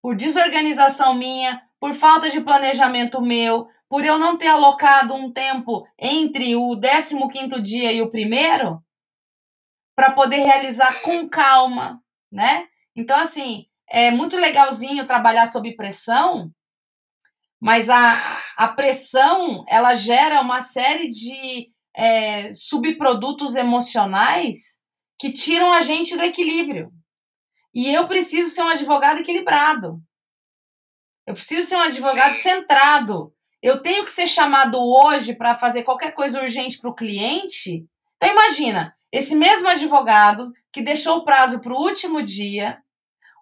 Por 0.00 0.14
desorganização 0.14 1.14
minha, 1.14 1.60
por 1.80 1.92
falta 1.94 2.30
de 2.30 2.40
planejamento 2.40 3.20
meu, 3.20 3.66
por 3.88 4.04
eu 4.04 4.18
não 4.18 4.38
ter 4.38 4.46
alocado 4.46 5.14
um 5.14 5.32
tempo 5.32 5.84
entre 5.98 6.54
o 6.54 6.76
15º 6.76 7.60
dia 7.60 7.92
e 7.92 8.00
o 8.00 8.08
primeiro, 8.08 8.80
para 9.96 10.12
poder 10.12 10.36
realizar 10.36 11.02
com 11.02 11.28
calma, 11.28 12.00
né? 12.30 12.68
Então, 12.94 13.18
assim, 13.18 13.66
é 13.90 14.12
muito 14.12 14.36
legalzinho 14.36 15.06
trabalhar 15.06 15.46
sob 15.46 15.74
pressão, 15.74 16.52
mas 17.60 17.90
a, 17.90 18.12
a 18.58 18.68
pressão, 18.68 19.64
ela 19.68 19.94
gera 19.94 20.40
uma 20.40 20.60
série 20.60 21.08
de 21.10 21.71
é, 21.96 22.50
subprodutos 22.50 23.54
emocionais 23.54 24.82
que 25.18 25.32
tiram 25.32 25.72
a 25.72 25.80
gente 25.80 26.16
do 26.16 26.22
equilíbrio. 26.22 26.90
E 27.74 27.92
eu 27.92 28.06
preciso 28.06 28.50
ser 28.50 28.62
um 28.62 28.68
advogado 28.68 29.20
equilibrado. 29.20 30.00
Eu 31.26 31.34
preciso 31.34 31.68
ser 31.68 31.76
um 31.76 31.82
advogado 31.82 32.34
centrado. 32.34 33.32
Eu 33.62 33.80
tenho 33.80 34.04
que 34.04 34.10
ser 34.10 34.26
chamado 34.26 34.76
hoje 34.78 35.36
para 35.36 35.54
fazer 35.54 35.84
qualquer 35.84 36.12
coisa 36.12 36.40
urgente 36.40 36.78
para 36.78 36.90
o 36.90 36.94
cliente. 36.94 37.86
Então 38.16 38.28
imagina, 38.28 38.94
esse 39.10 39.36
mesmo 39.36 39.68
advogado 39.68 40.52
que 40.72 40.82
deixou 40.82 41.18
o 41.18 41.24
prazo 41.24 41.60
para 41.60 41.72
o 41.72 41.80
último 41.80 42.22
dia, 42.22 42.78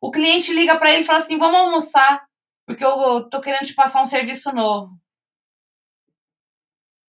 o 0.03 0.11
cliente 0.11 0.53
liga 0.53 0.77
para 0.79 0.91
ele 0.91 1.03
e 1.03 1.07
fala 1.07 1.19
assim: 1.19 1.39
"Vamos 1.39 1.59
almoçar, 1.59 2.25
porque 2.67 2.85
eu 2.85 3.29
tô 3.31 3.41
querendo 3.41 3.67
te 3.67 3.75
passar 3.75 4.03
um 4.03 4.07
serviço 4.07 4.51
novo". 4.51 4.91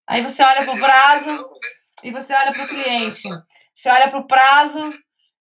Aí 0.07 0.21
você 0.21 0.43
olha 0.43 0.63
para 0.65 0.73
o 0.73 0.79
prazo 0.79 1.49
e 2.03 2.11
você 2.11 2.33
olha 2.33 2.51
para 2.51 2.63
o 2.63 2.67
cliente. 2.67 3.29
Você 3.73 3.89
olha 3.89 4.09
para 4.09 4.19
o 4.19 4.27
prazo 4.27 4.83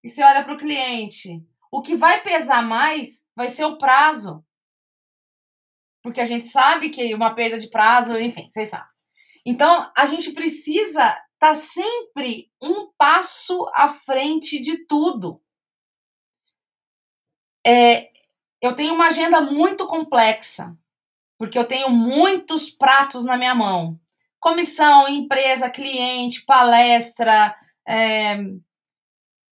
e 0.03 0.09
você 0.09 0.23
olha 0.23 0.45
para 0.45 0.55
o 0.55 0.59
cliente. 0.59 1.43
O 1.71 1.83
que 1.83 1.97
vai 1.97 2.23
pesar 2.23 2.63
mais 2.63 3.27
vai 3.37 3.49
ser 3.49 3.65
o 3.65 3.79
prazo 3.79 4.45
porque 6.03 6.21
a 6.21 6.25
gente 6.25 6.47
sabe 6.47 6.91
que 6.91 7.15
uma 7.15 7.35
perda 7.35 7.59
de 7.59 7.69
prazo, 7.69 8.17
enfim, 8.17 8.49
vocês 8.51 8.69
sabem. 8.69 8.89
Então, 9.45 9.91
a 9.97 10.07
gente 10.07 10.33
precisa 10.33 11.03
estar 11.03 11.25
tá 11.39 11.55
sempre 11.55 12.51
um 12.61 12.91
passo 12.97 13.67
à 13.75 13.89
frente 13.89 14.61
de 14.61 14.87
tudo. 14.87 15.43
É, 17.67 18.11
eu 18.61 18.75
tenho 18.75 18.95
uma 18.95 19.07
agenda 19.07 19.41
muito 19.41 19.87
complexa, 19.87 20.77
porque 21.39 21.59
eu 21.59 21.67
tenho 21.67 21.91
muitos 21.91 22.71
pratos 22.71 23.25
na 23.25 23.37
minha 23.37 23.55
mão. 23.55 23.99
Comissão, 24.41 25.07
empresa, 25.09 25.71
cliente, 25.71 26.45
palestra, 26.47 27.55
é, 27.87 28.39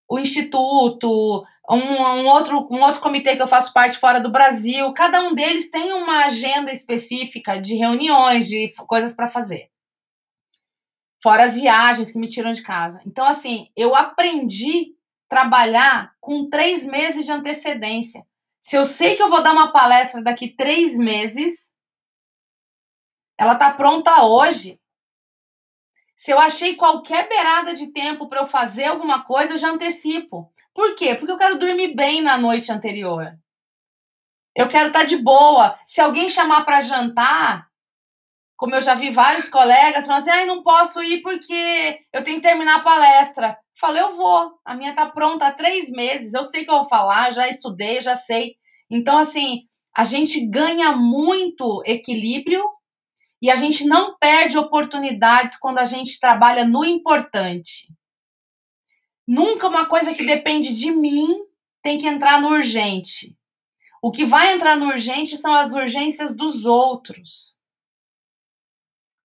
o 0.09 0.17
instituto, 0.17 1.45
um, 1.69 1.75
um, 1.75 2.25
outro, 2.25 2.67
um 2.71 2.81
outro 2.81 2.99
comitê 2.99 3.35
que 3.35 3.41
eu 3.41 3.47
faço 3.47 3.71
parte 3.71 3.97
fora 3.97 4.19
do 4.19 4.31
Brasil. 4.31 4.91
Cada 4.93 5.21
um 5.21 5.35
deles 5.35 5.69
tem 5.69 5.93
uma 5.93 6.25
agenda 6.25 6.71
específica 6.71 7.61
de 7.61 7.75
reuniões, 7.75 8.47
de 8.47 8.67
coisas 8.87 9.15
para 9.15 9.27
fazer. 9.27 9.69
Fora 11.21 11.43
as 11.43 11.55
viagens 11.55 12.11
que 12.11 12.17
me 12.17 12.27
tiram 12.27 12.51
de 12.51 12.63
casa. 12.63 13.01
Então, 13.05 13.25
assim, 13.25 13.69
eu 13.75 13.95
aprendi 13.95 14.95
trabalhar 15.27 16.13
com 16.19 16.49
três 16.49 16.85
meses 16.85 17.25
de 17.25 17.31
antecedência. 17.31 18.25
Se 18.59 18.75
eu 18.75 18.83
sei 18.83 19.15
que 19.15 19.21
eu 19.21 19.29
vou 19.29 19.43
dar 19.43 19.53
uma 19.53 19.71
palestra 19.71 20.23
daqui 20.23 20.47
três 20.47 20.97
meses, 20.97 21.71
ela 23.39 23.55
tá 23.55 23.71
pronta 23.71 24.25
hoje. 24.25 24.77
Se 26.13 26.29
eu 26.29 26.37
achei 26.37 26.75
qualquer 26.75 27.29
beirada 27.29 27.73
de 27.73 27.93
tempo 27.93 28.27
para 28.27 28.41
eu 28.41 28.45
fazer 28.45 28.83
alguma 28.83 29.23
coisa, 29.23 29.53
eu 29.53 29.57
já 29.57 29.69
antecipo. 29.69 30.51
Por 30.73 30.93
quê? 30.93 31.15
Porque 31.15 31.31
eu 31.31 31.37
quero 31.37 31.57
dormir 31.57 31.95
bem 31.95 32.21
na 32.21 32.37
noite 32.37 32.69
anterior. 32.69 33.33
Eu 34.53 34.67
quero 34.67 34.87
estar 34.87 34.99
tá 34.99 35.05
de 35.05 35.15
boa. 35.15 35.79
Se 35.85 36.01
alguém 36.01 36.27
chamar 36.27 36.65
para 36.65 36.81
jantar, 36.81 37.69
como 38.57 38.75
eu 38.75 38.81
já 38.81 38.93
vi 38.93 39.09
vários 39.09 39.47
colegas 39.47 40.05
falando 40.05 40.21
assim, 40.21 40.31
ai, 40.31 40.45
não 40.45 40.61
posso 40.61 41.01
ir 41.01 41.21
porque 41.21 41.97
eu 42.11 42.21
tenho 42.25 42.41
que 42.41 42.47
terminar 42.47 42.79
a 42.79 42.83
palestra. 42.83 43.57
Falei, 43.79 44.01
eu 44.01 44.17
vou. 44.17 44.51
A 44.65 44.75
minha 44.75 44.93
tá 44.93 45.05
pronta 45.05 45.47
há 45.47 45.53
três 45.53 45.89
meses. 45.89 46.33
Eu 46.33 46.43
sei 46.43 46.65
que 46.65 46.71
eu 46.71 46.79
vou 46.79 46.89
falar, 46.89 47.31
já 47.31 47.47
estudei, 47.47 48.01
já 48.01 48.15
sei. 48.15 48.57
Então, 48.91 49.17
assim, 49.17 49.61
a 49.95 50.03
gente 50.03 50.45
ganha 50.45 50.91
muito 50.91 51.81
equilíbrio 51.85 52.61
e 53.41 53.49
a 53.49 53.55
gente 53.55 53.85
não 53.85 54.17
perde 54.17 54.57
oportunidades 54.57 55.57
quando 55.57 55.79
a 55.79 55.85
gente 55.85 56.19
trabalha 56.19 56.65
no 56.65 56.83
importante. 56.83 57.87
Nunca 59.27 59.67
uma 59.67 59.85
coisa 59.85 60.15
que 60.15 60.25
depende 60.25 60.73
de 60.73 60.91
mim 60.91 61.39
tem 61.81 61.97
que 61.97 62.07
entrar 62.07 62.41
no 62.41 62.49
urgente. 62.49 63.37
O 64.01 64.11
que 64.11 64.25
vai 64.25 64.53
entrar 64.53 64.75
no 64.75 64.87
urgente 64.87 65.37
são 65.37 65.53
as 65.53 65.73
urgências 65.73 66.35
dos 66.35 66.65
outros. 66.65 67.57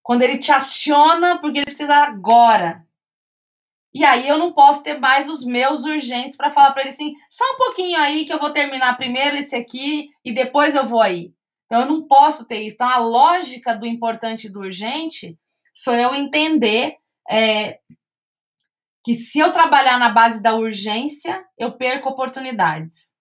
Quando 0.03 0.23
ele 0.23 0.39
te 0.39 0.53
aciona 0.53 1.39
porque 1.41 1.59
ele 1.59 1.67
precisa 1.67 1.95
agora. 1.95 2.87
E 3.95 4.05
aí 4.05 4.29
eu 4.29 4.37
não 4.37 4.53
posso 4.53 4.83
ter 4.83 4.99
mais 4.99 5.29
os 5.29 5.45
meus 5.45 5.85
urgentes 5.85 6.37
para 6.37 6.51
falar 6.51 6.73
para 6.73 6.83
ele 6.83 6.91
assim, 6.91 7.15
só 7.31 7.45
um 7.55 7.57
pouquinho 7.57 7.99
aí 7.99 8.25
que 8.25 8.33
eu 8.33 8.41
vou 8.41 8.53
terminar 8.53 8.97
primeiro 8.97 9.37
esse 9.37 9.55
aqui 9.55 10.11
e 10.25 10.33
depois 10.33 10.75
eu 10.75 10.85
vou 10.85 11.01
aí. 11.01 11.33
Então 11.75 11.83
eu 11.83 11.89
não 11.89 12.07
posso 12.07 12.47
ter 12.47 12.63
isso. 12.63 12.77
Então 12.77 12.89
a 12.89 12.99
lógica 12.99 13.75
do 13.75 13.85
importante 13.85 14.47
e 14.47 14.49
do 14.49 14.61
urgente 14.61 15.37
sou 15.75 15.93
eu 15.93 16.15
entender 16.15 16.99
é, 17.29 17.81
que 19.05 19.13
se 19.13 19.41
eu 19.41 19.51
trabalhar 19.51 19.99
na 19.99 20.11
base 20.11 20.41
da 20.41 20.55
urgência, 20.55 21.45
eu 21.59 21.73
perco 21.73 22.09
oportunidades. 22.09 23.13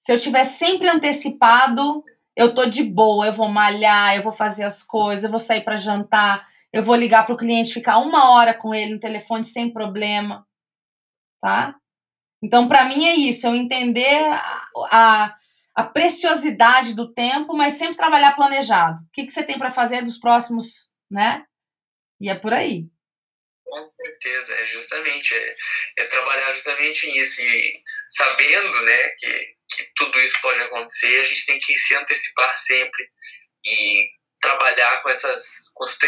Se 0.00 0.12
eu 0.12 0.20
tiver 0.20 0.44
sempre 0.44 0.86
antecipado, 0.86 2.04
eu 2.36 2.54
tô 2.54 2.66
de 2.66 2.84
boa, 2.84 3.24
eu 3.24 3.32
vou 3.32 3.48
malhar, 3.48 4.16
eu 4.16 4.22
vou 4.22 4.32
fazer 4.32 4.64
as 4.64 4.82
coisas, 4.82 5.24
eu 5.24 5.30
vou 5.30 5.38
sair 5.38 5.64
para 5.64 5.78
jantar, 5.78 6.46
eu 6.74 6.84
vou 6.84 6.94
ligar 6.94 7.24
para 7.24 7.34
o 7.34 7.38
cliente, 7.38 7.72
ficar 7.72 7.96
uma 8.00 8.32
hora 8.32 8.52
com 8.52 8.74
ele 8.74 8.92
no 8.92 9.00
telefone 9.00 9.44
sem 9.44 9.72
problema, 9.72 10.46
tá? 11.40 11.74
Então, 12.42 12.68
para 12.68 12.84
mim 12.84 13.06
é 13.06 13.14
isso, 13.14 13.46
eu 13.46 13.54
entender 13.54 14.24
a, 14.26 14.68
a, 14.92 15.36
a, 15.74 15.84
preciosidade 15.84 16.94
do 16.94 17.12
tempo, 17.12 17.56
mas 17.56 17.74
sempre 17.74 17.96
trabalhar 17.96 18.34
planejado. 18.34 19.00
O 19.00 19.10
que, 19.12 19.24
que 19.24 19.30
você 19.30 19.42
tem 19.42 19.58
para 19.58 19.70
fazer 19.70 20.02
dos 20.02 20.18
próximos, 20.18 20.92
né? 21.10 21.44
E 22.20 22.28
é 22.28 22.34
por 22.34 22.52
aí. 22.52 22.84
Com 23.64 23.80
certeza, 23.80 24.54
é 24.54 24.64
justamente, 24.64 25.34
é, 25.34 25.56
é, 25.98 26.04
trabalhar 26.06 26.50
justamente 26.50 27.06
nisso 27.12 27.40
e 27.40 27.82
sabendo, 28.10 28.82
né, 28.82 29.10
que, 29.10 29.56
que 29.70 29.92
tudo 29.94 30.20
isso 30.20 30.40
pode 30.42 30.60
acontecer, 30.60 31.20
a 31.20 31.24
gente 31.24 31.46
tem 31.46 31.58
que 31.60 31.74
se 31.74 31.94
antecipar 31.94 32.50
sempre 32.62 33.08
e 33.64 34.10
trabalhar 34.40 35.02
com 35.02 35.08
essas 35.10 35.70
com 35.74 35.84
os 35.84 35.98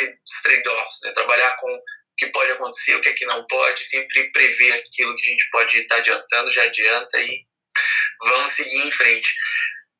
trade-offs, 0.42 1.00
né, 1.04 1.12
trabalhar 1.12 1.56
com 1.58 1.72
o 1.72 1.80
que 2.16 2.26
pode 2.26 2.50
acontecer, 2.50 2.96
o 2.96 3.00
que 3.00 3.10
é 3.10 3.14
que 3.14 3.26
não 3.26 3.46
pode, 3.46 3.80
sempre 3.80 4.32
prever 4.32 4.72
aquilo 4.72 5.14
que 5.16 5.26
a 5.26 5.30
gente 5.30 5.50
pode 5.50 5.78
estar 5.78 5.96
adiantando, 5.96 6.50
já 6.50 6.64
adianta 6.64 7.18
e 7.20 7.46
vamos 8.28 8.52
seguir 8.52 8.86
em 8.86 8.90
frente. 8.90 9.34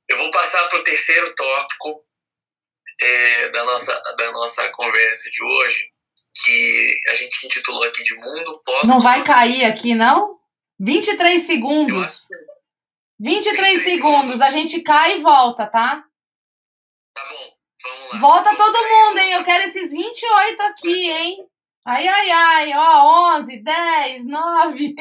Eu 0.08 0.16
vou 0.16 0.30
passar 0.30 0.68
para 0.68 0.78
o 0.78 0.84
terceiro 0.84 1.34
tópico 1.34 2.04
é, 3.00 3.50
da, 3.50 3.64
nossa, 3.64 4.02
da 4.16 4.32
nossa 4.32 4.70
conversa 4.72 5.30
de 5.30 5.44
hoje, 5.44 5.88
que 6.44 7.00
a 7.08 7.14
gente 7.14 7.46
intitulou 7.46 7.84
aqui 7.84 8.02
de 8.02 8.14
Mundo 8.16 8.62
Pós. 8.64 8.88
Não 8.88 9.00
vai 9.00 9.24
cair 9.24 9.64
aqui, 9.64 9.94
não? 9.94 10.38
23 10.80 11.40
segundos. 11.40 12.26
23, 13.20 13.78
23 13.78 13.84
segundos, 13.84 14.40
a 14.40 14.50
gente 14.50 14.82
cai 14.82 15.18
e 15.18 15.22
volta, 15.22 15.66
tá? 15.66 16.04
Tá 17.14 17.24
bom, 17.30 17.52
vamos 17.84 18.12
lá. 18.12 18.18
Volta 18.18 18.56
vamos 18.56 18.58
todo 18.58 18.88
mundo, 18.88 19.18
hein? 19.18 19.32
Eu 19.34 19.44
quero 19.44 19.64
esses 19.64 19.92
28 19.92 20.62
aqui, 20.62 21.10
hein? 21.10 21.46
Ai, 21.84 22.06
ai, 22.06 22.30
ai, 22.30 22.72
ó, 22.76 23.36
11, 23.36 23.62
10, 23.62 24.26
9. 24.26 24.94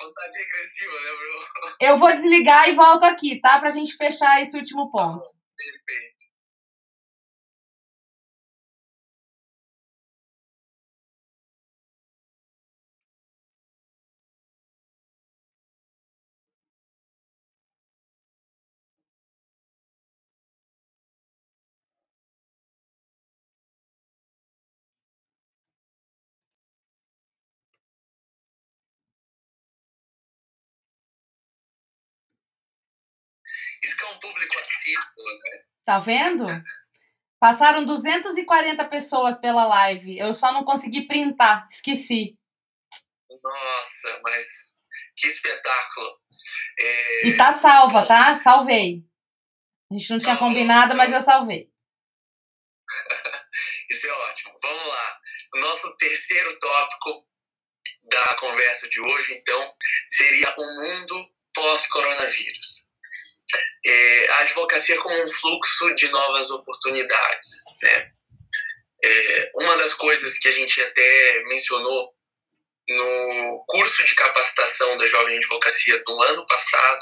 Contagem 0.00 0.42
regressiva, 0.42 0.92
né, 0.92 1.10
bro? 1.18 1.76
Eu 1.80 1.98
vou 1.98 2.12
desligar 2.12 2.68
e 2.70 2.74
volto 2.74 3.04
aqui, 3.04 3.38
tá? 3.38 3.58
Pra 3.58 3.68
gente 3.68 3.94
fechar 3.96 4.40
esse 4.40 4.56
último 4.56 4.90
ponto. 4.90 5.30
Perfeito. 5.54 6.09
Público 34.30 34.54
assíduo, 34.58 35.24
né? 35.44 35.62
Tá 35.84 35.98
vendo? 35.98 36.46
Passaram 37.40 37.84
240 37.84 38.84
pessoas 38.88 39.38
pela 39.38 39.64
live. 39.64 40.18
Eu 40.18 40.32
só 40.34 40.52
não 40.52 40.64
consegui 40.64 41.06
printar, 41.06 41.66
esqueci. 41.70 42.38
Nossa, 43.42 44.20
mas 44.22 44.80
que 45.16 45.26
espetáculo. 45.26 46.20
É... 46.78 47.28
E 47.28 47.36
tá 47.36 47.52
salva, 47.52 48.06
tá? 48.06 48.34
Salvei. 48.34 49.02
A 49.90 49.96
gente 49.96 50.10
não 50.10 50.18
tinha 50.18 50.36
combinado, 50.36 50.96
mas 50.96 51.12
eu 51.12 51.20
salvei. 51.20 51.70
Isso 53.90 54.06
é 54.06 54.12
ótimo. 54.12 54.56
Vamos 54.62 54.86
lá. 54.86 55.20
Nosso 55.54 55.96
terceiro 55.96 56.58
tópico 56.58 57.26
da 58.10 58.36
conversa 58.36 58.88
de 58.88 59.00
hoje, 59.00 59.34
então, 59.34 59.76
seria 60.08 60.54
o 60.56 60.62
mundo 60.62 61.30
pós-coronavírus. 61.54 62.89
É, 63.84 64.28
a 64.28 64.38
advocacia 64.40 64.96
como 64.98 65.22
um 65.22 65.28
fluxo 65.28 65.94
de 65.94 66.08
novas 66.08 66.50
oportunidades. 66.50 67.50
Né? 67.82 68.12
É, 69.02 69.52
uma 69.54 69.76
das 69.78 69.94
coisas 69.94 70.38
que 70.38 70.48
a 70.48 70.52
gente 70.52 70.80
até 70.82 71.42
mencionou 71.44 72.14
no 72.88 73.64
curso 73.68 74.04
de 74.04 74.14
capacitação 74.14 74.96
da 74.96 75.06
Jovem 75.06 75.36
Advocacia 75.36 76.02
do 76.04 76.22
ano 76.22 76.46
passado, 76.46 77.00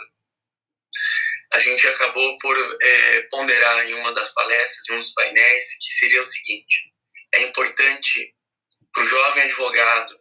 a 1.53 1.59
gente 1.59 1.87
acabou 1.89 2.39
por 2.39 2.79
é, 2.83 3.23
ponderar 3.31 3.89
em 3.89 3.95
uma 3.95 4.13
das 4.13 4.33
palestras, 4.35 4.89
em 4.89 4.95
um 4.95 5.01
dos 5.01 5.13
painéis, 5.13 5.65
que 5.79 5.95
seria 5.95 6.21
o 6.21 6.27
seguinte: 6.27 6.93
é 7.35 7.43
importante 7.43 8.35
para 8.93 9.03
o 9.03 9.07
jovem 9.07 9.45
advogado 9.45 10.19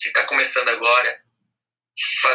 que 0.00 0.08
está 0.08 0.24
começando 0.26 0.68
agora 0.68 1.24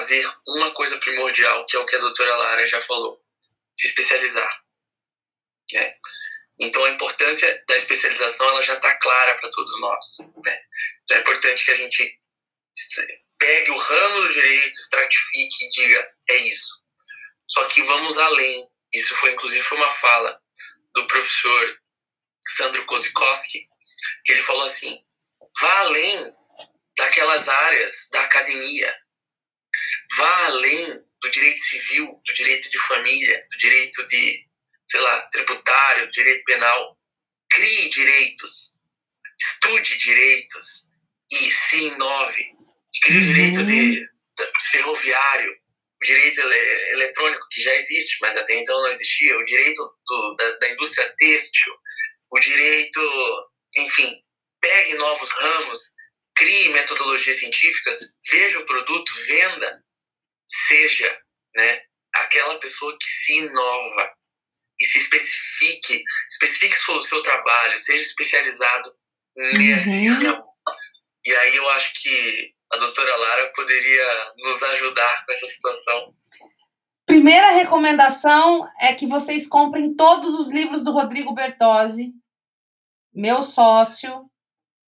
fazer 0.07 0.25
uma 0.47 0.71
coisa 0.71 0.97
primordial, 0.99 1.65
que 1.65 1.75
é 1.75 1.79
o 1.79 1.85
que 1.85 1.95
a 1.95 1.99
doutora 1.99 2.37
Lara 2.37 2.65
já 2.65 2.81
falou: 2.81 3.21
se 3.75 3.87
especializar. 3.87 4.65
Né? 5.73 5.93
Então, 6.59 6.83
a 6.85 6.89
importância 6.89 7.63
da 7.67 7.75
especialização 7.75 8.47
ela 8.49 8.61
já 8.61 8.75
está 8.75 8.97
clara 8.99 9.35
para 9.35 9.51
todos 9.51 9.79
nós. 9.81 10.17
Né? 10.45 10.61
Então, 11.03 11.17
é 11.17 11.19
importante 11.19 11.65
que 11.65 11.71
a 11.71 11.75
gente 11.75 12.21
pegue 13.37 13.71
o 13.71 13.77
ramo 13.77 14.21
do 14.21 14.33
direito, 14.33 14.79
estratifique 14.79 15.65
e 15.65 15.69
diga: 15.71 16.11
é 16.29 16.35
isso. 16.37 16.81
Só 17.49 17.65
que 17.65 17.81
vamos 17.83 18.17
além. 18.17 18.69
Isso 18.93 19.13
foi, 19.17 19.33
inclusive, 19.33 19.63
foi 19.63 19.77
uma 19.77 19.91
fala 19.91 20.41
do 20.95 21.07
professor 21.07 21.81
Sandro 22.47 22.85
Kozikowski, 22.85 23.67
que 24.23 24.31
ele 24.31 24.41
falou 24.41 24.63
assim: 24.63 24.97
vá 25.59 25.79
além 25.79 26.35
daquelas 26.97 27.47
áreas 27.49 28.09
da 28.11 28.21
academia, 28.21 29.06
vá 30.17 30.45
além 30.47 31.07
do 31.21 31.31
direito 31.31 31.59
civil, 31.59 32.21
do 32.25 32.33
direito 32.33 32.69
de 32.69 32.79
família, 32.79 33.45
do 33.49 33.57
direito 33.57 34.07
de, 34.07 34.45
sei 34.87 34.99
lá, 34.99 35.21
tributário, 35.31 36.11
direito 36.11 36.43
penal. 36.45 36.97
Crie 37.49 37.89
direitos, 37.89 38.75
estude 39.39 39.97
direitos 39.97 40.91
e 41.31 41.51
se 41.51 41.77
inove. 41.77 42.55
Crie 43.03 43.17
o 43.17 43.21
direito 43.21 43.65
de, 43.65 43.95
de 43.95 44.69
ferroviário, 44.71 45.51
o 45.51 46.05
direito 46.05 46.41
ele, 46.41 46.91
eletrônico, 46.91 47.47
que 47.49 47.61
já 47.61 47.73
existe, 47.75 48.17
mas 48.21 48.35
até 48.37 48.59
então 48.59 48.79
não 48.81 48.89
existia, 48.89 49.37
o 49.37 49.45
direito 49.45 49.81
do, 50.07 50.35
da, 50.35 50.57
da 50.57 50.69
indústria 50.69 51.13
têxtil, 51.17 51.73
o 52.31 52.39
direito, 52.39 53.01
enfim, 53.77 54.21
pegue 54.61 54.93
novos 54.95 55.29
ramos, 55.31 55.79
crie 56.35 56.69
metodologias 56.69 57.39
científicas, 57.39 58.13
veja 58.31 58.59
o 58.59 58.65
produto, 58.65 59.11
venda, 59.27 59.83
seja 60.47 61.17
né, 61.55 61.81
aquela 62.15 62.57
pessoa 62.59 62.97
que 62.99 63.07
se 63.07 63.37
inova 63.37 64.15
e 64.79 64.85
se 64.85 64.99
especifique, 64.99 66.03
especifique 66.29 66.75
o 66.91 67.01
seu, 67.01 67.21
trabalho, 67.23 67.77
seja 67.77 68.03
especializado 68.03 68.93
nesse 69.35 70.09
uhum. 70.09 70.31
ramo. 70.31 70.47
E 71.25 71.33
aí 71.33 71.55
eu 71.55 71.69
acho 71.71 71.93
que 72.01 72.53
a 72.71 72.77
doutora 72.77 73.15
Lara 73.15 73.51
poderia 73.55 74.33
nos 74.37 74.63
ajudar 74.63 75.25
com 75.25 75.31
essa 75.31 75.45
situação. 75.45 76.13
Primeira 77.05 77.51
recomendação 77.51 78.67
é 78.81 78.93
que 78.93 79.07
vocês 79.07 79.47
comprem 79.47 79.95
todos 79.95 80.35
os 80.35 80.49
livros 80.49 80.83
do 80.83 80.91
Rodrigo 80.91 81.33
Bertozzi, 81.33 82.13
meu 83.13 83.41
sócio, 83.41 84.29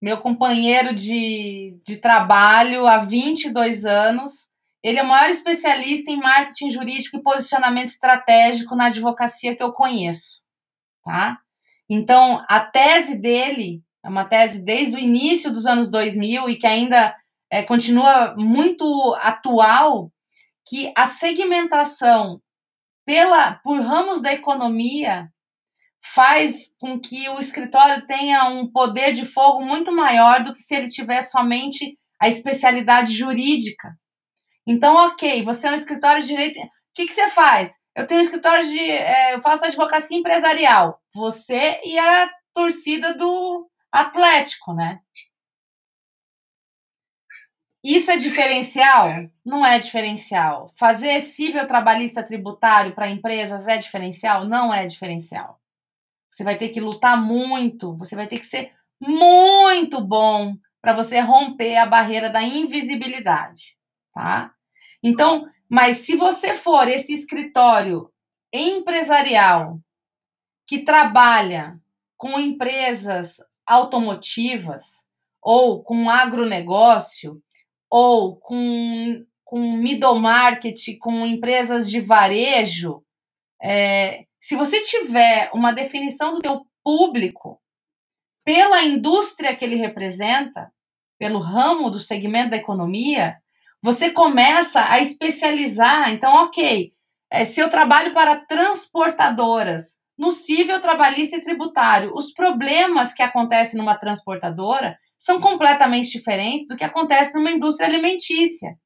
meu 0.01 0.21
companheiro 0.21 0.93
de, 0.93 1.79
de 1.85 1.97
trabalho 1.97 2.85
há 2.87 2.99
22 2.99 3.85
anos. 3.85 4.53
Ele 4.83 4.99
é 4.99 5.03
o 5.03 5.07
maior 5.07 5.29
especialista 5.29 6.09
em 6.09 6.17
marketing 6.17 6.69
jurídico 6.71 7.17
e 7.17 7.23
posicionamento 7.23 7.89
estratégico 7.89 8.75
na 8.75 8.85
advocacia 8.85 9.55
que 9.55 9.63
eu 9.63 9.73
conheço, 9.73 10.43
tá? 11.03 11.39
Então, 11.89 12.43
a 12.47 12.59
tese 12.59 13.19
dele 13.19 13.83
é 14.03 14.09
uma 14.09 14.25
tese 14.25 14.63
desde 14.63 14.95
o 14.95 14.99
início 14.99 15.51
dos 15.51 15.65
anos 15.65 15.89
2000 15.89 16.49
e 16.49 16.57
que 16.57 16.67
ainda 16.67 17.15
é, 17.51 17.63
continua 17.63 18.35
muito 18.37 18.85
atual, 19.21 20.11
que 20.67 20.93
a 20.95 21.05
segmentação 21.05 22.39
pela 23.05 23.55
por 23.63 23.81
ramos 23.81 24.21
da 24.21 24.31
economia 24.31 25.29
faz 26.01 26.75
com 26.79 26.99
que 26.99 27.27
o 27.29 27.39
escritório 27.39 28.05
tenha 28.05 28.47
um 28.49 28.71
poder 28.71 29.11
de 29.11 29.25
fogo 29.25 29.65
muito 29.65 29.91
maior 29.91 30.43
do 30.43 30.53
que 30.53 30.61
se 30.61 30.75
ele 30.75 30.87
tivesse 30.87 31.31
somente 31.31 31.97
a 32.21 32.27
especialidade 32.27 33.13
jurídica. 33.13 33.89
Então, 34.71 34.95
ok, 34.95 35.43
você 35.43 35.67
é 35.67 35.71
um 35.71 35.73
escritório 35.73 36.21
de 36.21 36.27
direito. 36.27 36.59
O 36.59 36.69
que, 36.93 37.07
que 37.07 37.11
você 37.11 37.27
faz? 37.31 37.79
Eu 37.95 38.05
tenho 38.05 38.19
um 38.19 38.23
escritório 38.23 38.63
de. 38.67 38.79
É, 38.79 39.33
eu 39.33 39.41
faço 39.41 39.65
advocacia 39.65 40.15
empresarial. 40.15 41.01
Você 41.11 41.81
e 41.83 41.97
a 41.97 42.29
torcida 42.53 43.17
do 43.17 43.67
Atlético, 43.91 44.75
né? 44.75 44.99
Isso 47.83 48.11
é 48.11 48.17
diferencial? 48.17 49.07
Não 49.43 49.65
é 49.65 49.79
diferencial. 49.79 50.67
Fazer 50.77 51.19
cível 51.19 51.65
trabalhista 51.65 52.21
tributário 52.21 52.93
para 52.93 53.09
empresas 53.09 53.67
é 53.67 53.75
diferencial? 53.75 54.45
Não 54.45 54.71
é 54.71 54.85
diferencial. 54.85 55.59
Você 56.29 56.43
vai 56.43 56.55
ter 56.55 56.69
que 56.69 56.79
lutar 56.79 57.19
muito, 57.19 57.97
você 57.97 58.15
vai 58.15 58.27
ter 58.27 58.37
que 58.37 58.45
ser 58.45 58.71
muito 59.01 59.99
bom 59.99 60.55
para 60.79 60.93
você 60.93 61.19
romper 61.21 61.75
a 61.77 61.87
barreira 61.87 62.29
da 62.29 62.43
invisibilidade, 62.43 63.75
tá? 64.13 64.53
Então, 65.03 65.47
mas 65.69 65.97
se 65.97 66.15
você 66.15 66.53
for 66.53 66.87
esse 66.87 67.13
escritório 67.13 68.11
empresarial 68.51 69.79
que 70.67 70.83
trabalha 70.83 71.79
com 72.17 72.39
empresas 72.39 73.37
automotivas 73.65 75.07
ou 75.41 75.83
com 75.83 76.09
agronegócio 76.09 77.41
ou 77.89 78.35
com, 78.35 79.25
com 79.43 79.59
middle 79.73 80.19
market, 80.19 80.77
com 80.99 81.25
empresas 81.25 81.89
de 81.89 82.01
varejo, 82.01 83.03
é, 83.61 84.25
se 84.39 84.55
você 84.55 84.81
tiver 84.83 85.51
uma 85.53 85.71
definição 85.71 86.33
do 86.33 86.41
teu 86.41 86.65
público 86.83 87.61
pela 88.43 88.83
indústria 88.83 89.55
que 89.55 89.63
ele 89.63 89.75
representa, 89.75 90.71
pelo 91.19 91.39
ramo 91.39 91.91
do 91.91 91.99
segmento 91.99 92.51
da 92.51 92.57
economia, 92.57 93.37
você 93.81 94.11
começa 94.11 94.85
a 94.89 94.99
especializar. 94.99 96.11
Então, 96.11 96.33
ok, 96.43 96.93
é, 97.31 97.43
se 97.43 97.59
eu 97.61 97.69
trabalho 97.69 98.13
para 98.13 98.35
transportadoras, 98.35 100.01
no 100.17 100.31
cível 100.31 100.81
trabalhista 100.81 101.37
e 101.37 101.41
tributário, 101.41 102.11
os 102.13 102.33
problemas 102.33 103.13
que 103.13 103.23
acontecem 103.23 103.79
numa 103.79 103.97
transportadora 103.97 104.97
são 105.17 105.39
completamente 105.39 106.11
diferentes 106.11 106.67
do 106.67 106.75
que 106.75 106.83
acontece 106.83 107.35
numa 107.35 107.51
indústria 107.51 107.87
alimentícia. 107.87 108.77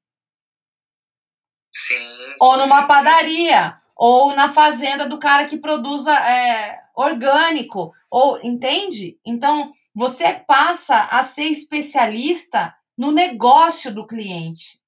Sim. 1.72 2.36
Ou 2.40 2.58
numa 2.58 2.86
padaria, 2.86 3.76
ou 3.96 4.36
na 4.36 4.48
fazenda 4.48 5.08
do 5.08 5.18
cara 5.18 5.48
que 5.48 5.58
produza 5.58 6.14
é, 6.14 6.80
orgânico, 6.96 7.92
ou 8.12 8.40
entende? 8.44 9.18
Então 9.26 9.74
você 9.94 10.34
passa 10.34 11.06
a 11.06 11.24
ser 11.24 11.46
especialista 11.46 12.76
no 12.96 13.12
negócio 13.12 13.94
do 13.94 14.06
cliente. 14.06 14.83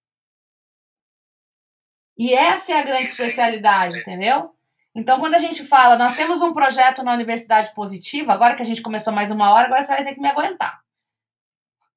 E 2.18 2.34
essa 2.34 2.72
é 2.72 2.80
a 2.80 2.84
grande 2.84 3.04
especialidade, 3.04 4.00
entendeu? 4.00 4.52
Então, 4.96 5.20
quando 5.20 5.36
a 5.36 5.40
gente 5.40 5.64
fala, 5.66 5.98
nós 5.98 6.16
temos 6.16 6.42
um 6.42 6.54
projeto 6.54 7.04
na 7.04 7.14
Universidade 7.14 7.74
Positiva, 7.74 8.32
agora 8.32 8.56
que 8.56 8.62
a 8.62 8.66
gente 8.66 8.82
começou 8.82 9.12
mais 9.12 9.30
uma 9.30 9.52
hora, 9.52 9.66
agora 9.66 9.82
você 9.82 9.94
vai 9.94 10.04
ter 10.06 10.16
que 10.16 10.22
me 10.22 10.30
aguentar. 10.30 10.80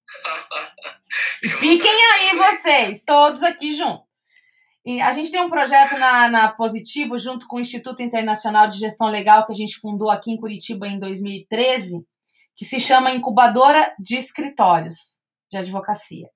Fiquem 1.60 2.04
aí 2.12 2.36
vocês, 2.36 3.02
todos 3.04 3.44
aqui 3.44 3.72
juntos. 3.72 4.08
E 4.84 5.00
a 5.00 5.12
gente 5.12 5.30
tem 5.30 5.40
um 5.40 5.50
projeto 5.50 5.98
na, 5.98 6.28
na 6.28 6.52
Positivo, 6.52 7.18
junto 7.18 7.46
com 7.46 7.56
o 7.56 7.60
Instituto 7.60 8.02
Internacional 8.02 8.66
de 8.66 8.78
Gestão 8.78 9.08
Legal, 9.08 9.44
que 9.44 9.52
a 9.52 9.54
gente 9.54 9.78
fundou 9.78 10.10
aqui 10.10 10.32
em 10.32 10.36
Curitiba 10.36 10.88
em 10.88 10.98
2013, 10.98 12.04
que 12.56 12.64
se 12.64 12.80
chama 12.80 13.12
Incubadora 13.12 13.94
de 13.98 14.16
Escritórios 14.16 15.20
de 15.50 15.58
Advocacia. 15.58 16.28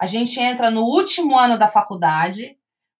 A 0.00 0.04
gente 0.04 0.40
entra 0.40 0.70
no 0.70 0.82
último 0.82 1.38
ano 1.38 1.56
da 1.56 1.68
faculdade, 1.68 2.58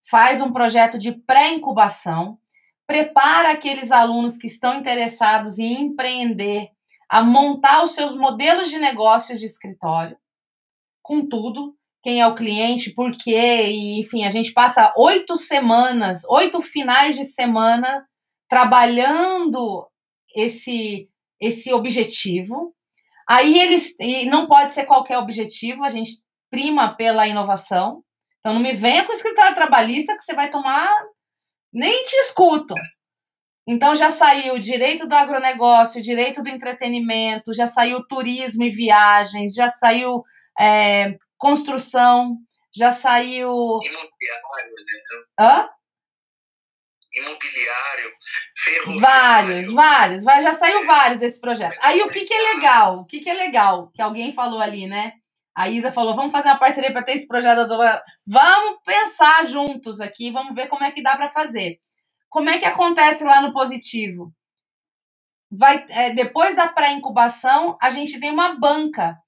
faz 0.08 0.40
um 0.40 0.52
projeto 0.52 0.98
de 0.98 1.12
pré-incubação, 1.12 2.38
prepara 2.86 3.52
aqueles 3.52 3.90
alunos 3.90 4.36
que 4.36 4.46
estão 4.46 4.78
interessados 4.78 5.58
em 5.58 5.84
empreender 5.84 6.68
a 7.08 7.22
montar 7.22 7.84
os 7.84 7.94
seus 7.94 8.16
modelos 8.16 8.70
de 8.70 8.78
negócios 8.78 9.38
de 9.38 9.46
escritório, 9.46 10.16
com 11.02 11.28
tudo, 11.28 11.76
quem 12.02 12.20
é 12.20 12.26
o 12.26 12.34
cliente, 12.34 12.94
por 12.94 13.12
quê, 13.12 13.68
e, 13.68 14.00
enfim, 14.00 14.24
a 14.24 14.30
gente 14.30 14.52
passa 14.52 14.92
oito 14.96 15.36
semanas, 15.36 16.24
oito 16.24 16.60
finais 16.60 17.16
de 17.16 17.24
semana 17.24 18.06
trabalhando 18.48 19.86
esse, 20.34 21.08
esse 21.40 21.72
objetivo. 21.72 22.74
Aí 23.28 23.58
eles, 23.58 23.94
e 24.00 24.26
não 24.26 24.46
pode 24.46 24.72
ser 24.72 24.84
qualquer 24.84 25.18
objetivo, 25.18 25.84
a 25.84 25.90
gente 25.90 26.22
prima 26.50 26.94
pela 26.94 27.28
inovação. 27.28 28.02
Então 28.42 28.54
não 28.54 28.60
me 28.60 28.72
venha 28.72 29.04
com 29.04 29.12
o 29.12 29.14
escritório 29.14 29.54
trabalhista 29.54 30.16
que 30.16 30.24
você 30.24 30.34
vai 30.34 30.50
tomar, 30.50 30.92
nem 31.72 32.02
te 32.02 32.16
escuto. 32.16 32.74
Então 33.68 33.94
já 33.94 34.10
saiu 34.10 34.54
o 34.54 34.60
direito 34.60 35.06
do 35.06 35.14
agronegócio, 35.14 36.00
o 36.00 36.02
direito 36.02 36.42
do 36.42 36.48
entretenimento, 36.48 37.54
já 37.54 37.68
saiu 37.68 38.04
turismo 38.04 38.64
e 38.64 38.70
viagens, 38.70 39.54
já 39.54 39.68
saiu 39.68 40.24
é, 40.58 41.16
construção, 41.38 42.36
já 42.74 42.90
saiu. 42.90 43.48
Imobiliário, 43.48 44.72
né? 44.74 45.24
Hã? 45.38 45.68
Imobiliário, 47.14 48.12
ferroviário. 48.58 49.00
Vários, 49.72 50.24
vários, 50.24 50.24
já 50.24 50.52
saiu 50.52 50.84
vários 50.84 51.20
desse 51.20 51.40
projeto. 51.40 51.78
Aí 51.80 52.02
o 52.02 52.10
que, 52.10 52.24
que 52.24 52.34
é 52.34 52.54
legal? 52.54 52.98
O 52.98 53.04
que, 53.04 53.20
que 53.20 53.30
é 53.30 53.34
legal? 53.34 53.92
Que 53.94 54.02
alguém 54.02 54.34
falou 54.34 54.60
ali, 54.60 54.88
né? 54.88 55.12
A 55.54 55.68
Isa 55.68 55.92
falou: 55.92 56.14
vamos 56.14 56.32
fazer 56.32 56.48
uma 56.48 56.58
parceria 56.58 56.92
para 56.92 57.02
ter 57.02 57.12
esse 57.12 57.28
projeto. 57.28 57.68
Vamos 58.26 58.80
pensar 58.84 59.44
juntos 59.44 60.00
aqui, 60.00 60.30
vamos 60.30 60.54
ver 60.54 60.68
como 60.68 60.84
é 60.84 60.90
que 60.90 61.02
dá 61.02 61.16
para 61.16 61.28
fazer. 61.28 61.78
Como 62.28 62.48
é 62.48 62.58
que 62.58 62.64
acontece 62.64 63.24
lá 63.24 63.42
no 63.42 63.52
positivo? 63.52 64.32
Vai, 65.50 65.84
é, 65.90 66.14
depois 66.14 66.56
da 66.56 66.68
pré-incubação, 66.68 67.76
a 67.80 67.90
gente 67.90 68.18
tem 68.18 68.30
uma 68.30 68.58
banca, 68.58 69.18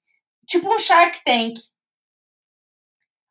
tipo 0.47 0.73
um 0.73 0.79
Shark 0.79 1.23
Tank, 1.23 1.53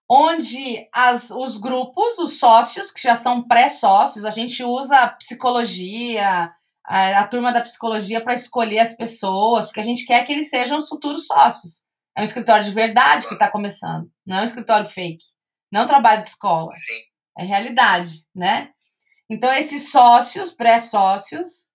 onde 0.09 0.89
as, 0.93 1.31
os 1.31 1.57
grupos, 1.57 2.19
os 2.19 2.39
sócios, 2.39 2.93
que 2.93 3.03
já 3.03 3.17
são 3.17 3.43
pré-sócios, 3.43 4.25
a 4.25 4.31
gente 4.31 4.63
usa 4.63 5.09
psicologia, 5.19 6.53
a, 6.85 7.21
a 7.21 7.27
turma 7.27 7.53
da 7.53 7.63
psicologia 7.63 8.23
para 8.23 8.35
escolher 8.35 8.79
as 8.79 8.97
pessoas, 8.97 9.67
porque 9.67 9.81
a 9.81 9.85
gente 9.85 10.07
quer 10.07 10.25
que 10.25 10.33
eles 10.33 10.49
sejam 10.49 10.79
os 10.79 10.89
futuros 10.89 11.27
sócios. 11.27 11.85
É 12.17 12.21
um 12.21 12.25
escritório 12.25 12.65
de 12.65 12.71
verdade 12.71 13.27
que 13.27 13.35
está 13.35 13.51
começando, 13.51 14.11
não 14.25 14.37
é 14.37 14.41
um 14.41 14.45
escritório 14.45 14.87
fake, 14.87 15.25
não 15.73 15.81
é 15.81 15.85
um 15.85 15.89
trabalho 15.89 16.23
de 16.23 16.29
escola, 16.29 16.71
Sim. 16.71 17.01
é 17.39 17.45
realidade, 17.45 18.25
né? 18.35 18.71
Então, 19.29 19.53
esses 19.53 19.91
sócios, 19.91 20.55
pré-sócios, 20.55 21.73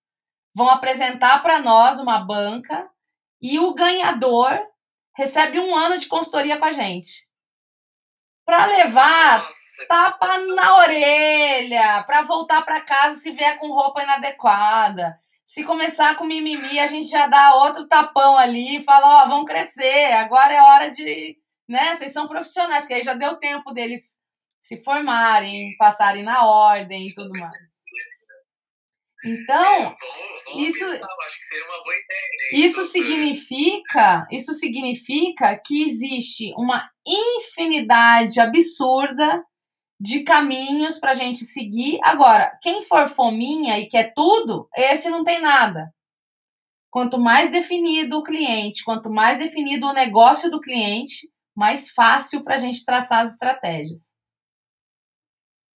vão 0.54 0.68
apresentar 0.68 1.42
para 1.42 1.60
nós 1.60 1.98
uma 1.98 2.18
banca 2.18 2.88
e 3.42 3.58
o 3.58 3.74
ganhador 3.74 4.58
recebe 5.16 5.58
um 5.58 5.76
ano 5.76 5.98
de 5.98 6.06
consultoria 6.06 6.58
com 6.58 6.64
a 6.64 6.72
gente. 6.72 7.28
Para 8.44 8.66
levar 8.66 9.38
Nossa, 9.38 9.86
tapa 9.88 10.38
na 10.38 10.78
orelha, 10.78 12.02
para 12.04 12.22
voltar 12.22 12.62
para 12.62 12.80
casa 12.80 13.20
se 13.20 13.32
vier 13.32 13.58
com 13.58 13.68
roupa 13.68 14.02
inadequada. 14.02 15.20
Se 15.52 15.64
começar 15.64 16.14
com 16.16 16.26
mimimi, 16.26 16.78
a 16.78 16.86
gente 16.86 17.08
já 17.08 17.26
dá 17.26 17.56
outro 17.56 17.88
tapão 17.88 18.38
ali 18.38 18.76
e 18.76 18.84
fala, 18.84 19.24
ó, 19.24 19.28
vão 19.28 19.44
crescer, 19.44 20.12
agora 20.12 20.52
é 20.54 20.60
hora 20.62 20.90
de, 20.92 21.36
né, 21.68 21.92
vocês 21.96 22.12
são 22.12 22.28
profissionais, 22.28 22.86
que 22.86 22.94
aí 22.94 23.02
já 23.02 23.14
deu 23.14 23.36
tempo 23.36 23.72
deles 23.72 24.20
se 24.60 24.80
formarem, 24.84 25.74
passarem 25.76 26.22
na 26.22 26.46
ordem 26.46 27.02
e 27.02 27.12
tudo 27.16 27.30
mais. 27.30 27.80
Então, 29.24 29.74
É, 29.74 29.94
vamos 30.52 30.68
isso- 30.68 30.78
pensar. 30.86 30.98
Né? 31.00 32.58
isso 32.60 32.76
doutora? 32.80 32.86
significa, 32.92 34.26
isso 34.30 34.52
significa 34.54 35.60
que 35.66 35.82
existe 35.82 36.54
uma 36.56 36.88
infinidade 37.04 38.38
absurda 38.38 39.42
de 40.00 40.22
caminhos 40.24 40.98
para 40.98 41.10
a 41.10 41.14
gente 41.14 41.44
seguir. 41.44 41.98
Agora, 42.02 42.58
quem 42.62 42.82
for 42.82 43.06
fominha 43.06 43.78
e 43.78 43.86
quer 43.88 44.14
tudo, 44.14 44.68
esse 44.74 45.10
não 45.10 45.22
tem 45.22 45.40
nada. 45.40 45.92
Quanto 46.90 47.18
mais 47.18 47.50
definido 47.50 48.18
o 48.18 48.24
cliente, 48.24 48.82
quanto 48.82 49.10
mais 49.10 49.38
definido 49.38 49.86
o 49.86 49.92
negócio 49.92 50.50
do 50.50 50.60
cliente, 50.60 51.30
mais 51.54 51.90
fácil 51.90 52.42
para 52.42 52.54
a 52.54 52.58
gente 52.58 52.84
traçar 52.84 53.20
as 53.20 53.32
estratégias. 53.32 54.00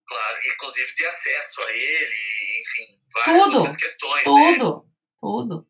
Claro, 0.06 0.38
inclusive 0.54 0.94
ter 0.96 1.06
acesso 1.06 1.60
a 1.60 1.70
ele, 1.70 2.60
enfim, 2.60 2.98
várias 3.14 3.44
Tudo, 3.44 3.58
outras 3.58 3.76
questões, 3.76 4.16
né? 4.16 4.22
Tudo, 4.24 4.86
tudo. 5.20 5.68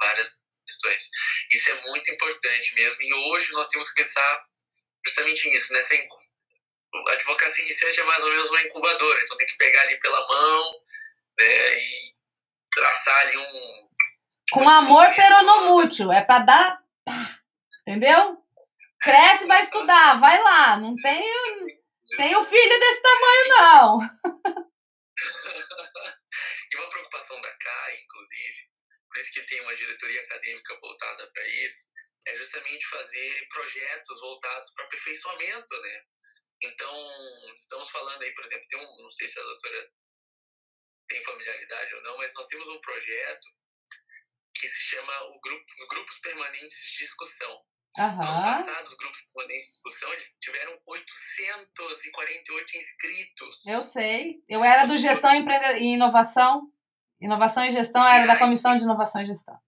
Várias 0.00 0.38
questões. 0.66 1.08
Isso 1.52 1.70
é 1.70 1.80
muito 1.88 2.10
importante 2.12 2.74
mesmo. 2.74 3.02
E 3.02 3.14
hoje 3.14 3.52
nós 3.52 3.68
temos 3.68 3.88
que 3.90 4.02
pensar 4.02 4.44
justamente 5.06 5.48
nisso, 5.48 5.72
nessa 5.72 5.94
incu- 5.94 6.29
a 7.08 7.12
advocacia 7.12 7.64
iniciante 7.64 8.00
é 8.00 8.04
mais 8.04 8.22
ou 8.24 8.30
menos 8.30 8.50
uma 8.50 8.62
incubadora, 8.62 9.22
então 9.22 9.36
tem 9.36 9.46
que 9.46 9.56
pegar 9.56 9.82
ali 9.82 9.98
pela 10.00 10.26
mão, 10.26 10.82
né, 11.38 11.78
e 11.78 12.14
traçar 12.74 13.18
ali 13.20 13.36
um 13.36 13.88
Com 14.52 14.68
amor 14.68 15.14
peronomútil, 15.14 16.12
é 16.12 16.24
para 16.24 16.44
dar, 16.44 16.82
entendeu? 17.86 18.38
Cresce, 19.00 19.46
vai 19.46 19.62
estudar, 19.62 20.20
vai 20.20 20.42
lá, 20.42 20.78
não 20.78 20.94
tem, 20.96 21.24
tem 22.16 22.36
o 22.36 22.44
filho 22.44 22.80
desse 22.80 23.02
tamanho 23.02 23.48
não. 23.48 23.98
E 26.72 26.76
uma 26.76 26.88
preocupação 26.88 27.40
da 27.40 27.52
CAI, 27.52 28.00
inclusive, 28.04 28.70
por 29.08 29.20
isso 29.20 29.32
que 29.32 29.46
tem 29.46 29.60
uma 29.62 29.74
diretoria 29.74 30.20
acadêmica 30.20 30.78
voltada 30.80 31.28
para 31.32 31.48
isso, 31.48 31.92
é 32.26 32.36
justamente 32.36 32.86
fazer 32.86 33.48
projetos 33.48 34.20
voltados 34.20 34.70
para 34.70 34.84
aperfeiçoamento, 34.84 35.80
né? 35.82 36.04
Então, 36.62 36.94
estamos 37.56 37.90
falando 37.90 38.22
aí, 38.22 38.34
por 38.34 38.44
exemplo, 38.44 38.66
tem 38.68 38.78
um, 38.80 39.02
não 39.02 39.10
sei 39.10 39.26
se 39.26 39.38
a 39.38 39.42
doutora 39.42 39.90
tem 41.08 41.22
familiaridade 41.22 41.94
ou 41.94 42.02
não, 42.02 42.16
mas 42.18 42.34
nós 42.34 42.46
temos 42.46 42.68
um 42.68 42.80
projeto 42.80 43.46
que 44.54 44.66
se 44.68 44.82
chama 44.90 45.12
o 45.34 45.40
grupo, 45.40 45.64
os 45.80 45.88
Grupos 45.88 46.18
Permanentes 46.18 46.76
de 46.92 46.98
Discussão. 46.98 47.64
No 47.98 48.04
ano 48.04 48.42
passado, 48.44 48.86
os 48.86 48.94
grupos 48.94 49.20
permanentes 49.32 49.66
de 49.66 49.72
discussão 49.72 50.12
eles 50.12 50.36
tiveram 50.40 50.78
848 50.86 52.76
inscritos. 52.76 53.66
Eu 53.66 53.80
sei. 53.80 54.44
Eu 54.48 54.62
era 54.62 54.86
do 54.86 54.96
gestão 54.96 55.32
e 55.34 55.84
inovação. 55.94 56.70
Inovação 57.20 57.64
e 57.64 57.72
gestão 57.72 58.06
era 58.06 58.26
da 58.26 58.38
comissão 58.38 58.76
de 58.76 58.84
inovação 58.84 59.22
e 59.22 59.26
gestão. 59.26 59.58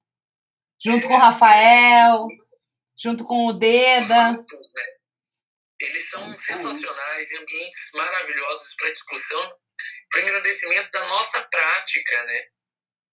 Junto 0.82 1.08
com 1.08 1.14
o 1.14 1.18
Rafael, 1.18 2.28
junto 3.00 3.24
com 3.24 3.46
o 3.46 3.52
Deda. 3.52 4.32
grupos, 4.32 4.72
né? 4.74 5.01
Eles 5.82 6.10
são 6.10 6.32
sensacionais, 6.32 7.32
ambientes 7.32 7.90
maravilhosos 7.94 8.74
para 8.76 8.92
discussão, 8.92 9.58
para 10.10 10.22
engrandecimento 10.22 10.90
da 10.92 11.04
nossa 11.08 11.48
prática, 11.50 12.24
né? 12.24 12.46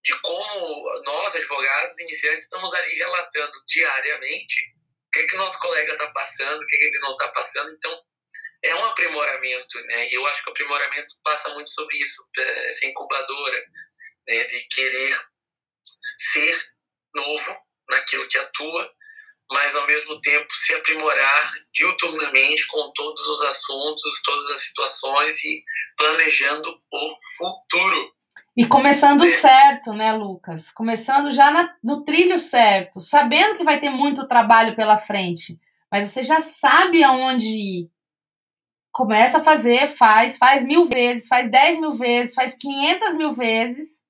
De 0.03 0.15
como 0.21 1.01
nós, 1.03 1.35
advogados 1.35 1.99
iniciantes, 1.99 2.43
estamos 2.43 2.73
ali 2.73 2.93
relatando 2.95 3.51
diariamente 3.67 4.61
o 5.07 5.11
que, 5.11 5.19
é 5.19 5.27
que 5.27 5.35
nosso 5.37 5.57
colega 5.59 5.93
está 5.93 6.11
passando, 6.11 6.61
o 6.61 6.67
que, 6.67 6.75
é 6.75 6.79
que 6.79 6.85
ele 6.85 6.99
não 6.99 7.11
está 7.13 7.27
passando. 7.29 7.71
Então, 7.71 8.05
é 8.63 8.75
um 8.75 8.85
aprimoramento, 8.85 9.81
né? 9.87 10.09
E 10.09 10.13
eu 10.13 10.27
acho 10.27 10.43
que 10.43 10.49
o 10.49 10.51
aprimoramento 10.51 11.15
passa 11.23 11.49
muito 11.55 11.71
sobre 11.71 11.97
isso, 11.97 12.29
eh, 12.37 12.67
essa 12.67 12.85
incubadora, 12.85 13.65
né? 14.27 14.43
De 14.43 14.67
querer 14.67 15.19
ser 16.19 16.71
novo 17.15 17.67
naquilo 17.89 18.27
que 18.27 18.37
atua, 18.37 18.93
mas 19.51 19.75
ao 19.75 19.87
mesmo 19.87 20.19
tempo 20.21 20.47
se 20.53 20.73
aprimorar 20.73 21.53
diuturnamente 21.73 22.67
com 22.67 22.91
todos 22.93 23.27
os 23.27 23.41
assuntos, 23.41 24.21
todas 24.23 24.49
as 24.51 24.61
situações 24.61 25.43
e 25.43 25.63
planejando 25.97 26.69
o 26.69 27.09
futuro. 27.37 28.13
E 28.55 28.67
começando 28.67 29.25
certo, 29.27 29.93
né, 29.93 30.11
Lucas? 30.13 30.71
Começando 30.71 31.31
já 31.31 31.49
na- 31.49 31.73
no 31.83 32.03
trilho 32.03 32.37
certo, 32.37 32.99
sabendo 33.01 33.55
que 33.55 33.63
vai 33.63 33.79
ter 33.79 33.89
muito 33.89 34.27
trabalho 34.27 34.75
pela 34.75 34.97
frente, 34.97 35.57
mas 35.91 36.09
você 36.09 36.23
já 36.23 36.39
sabe 36.41 37.03
aonde 37.03 37.47
ir. 37.47 37.91
Começa 38.91 39.37
a 39.37 39.43
fazer, 39.43 39.87
faz, 39.87 40.37
faz 40.37 40.63
mil 40.63 40.85
vezes, 40.85 41.27
faz 41.27 41.49
dez 41.49 41.79
mil 41.79 41.93
vezes, 41.93 42.33
faz 42.33 42.57
quinhentas 42.57 43.15
mil 43.15 43.31
vezes, 43.31 44.03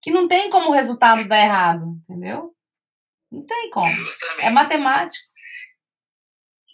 que 0.00 0.10
não 0.10 0.26
tem 0.28 0.48
como 0.48 0.70
o 0.70 0.72
resultado 0.72 1.26
dar 1.28 1.44
errado, 1.44 1.84
entendeu? 2.08 2.53
Não 3.34 3.46
tem 3.46 3.70
como. 3.70 3.88
Justamente. 3.88 4.46
É 4.46 4.50
matemático. 4.50 5.24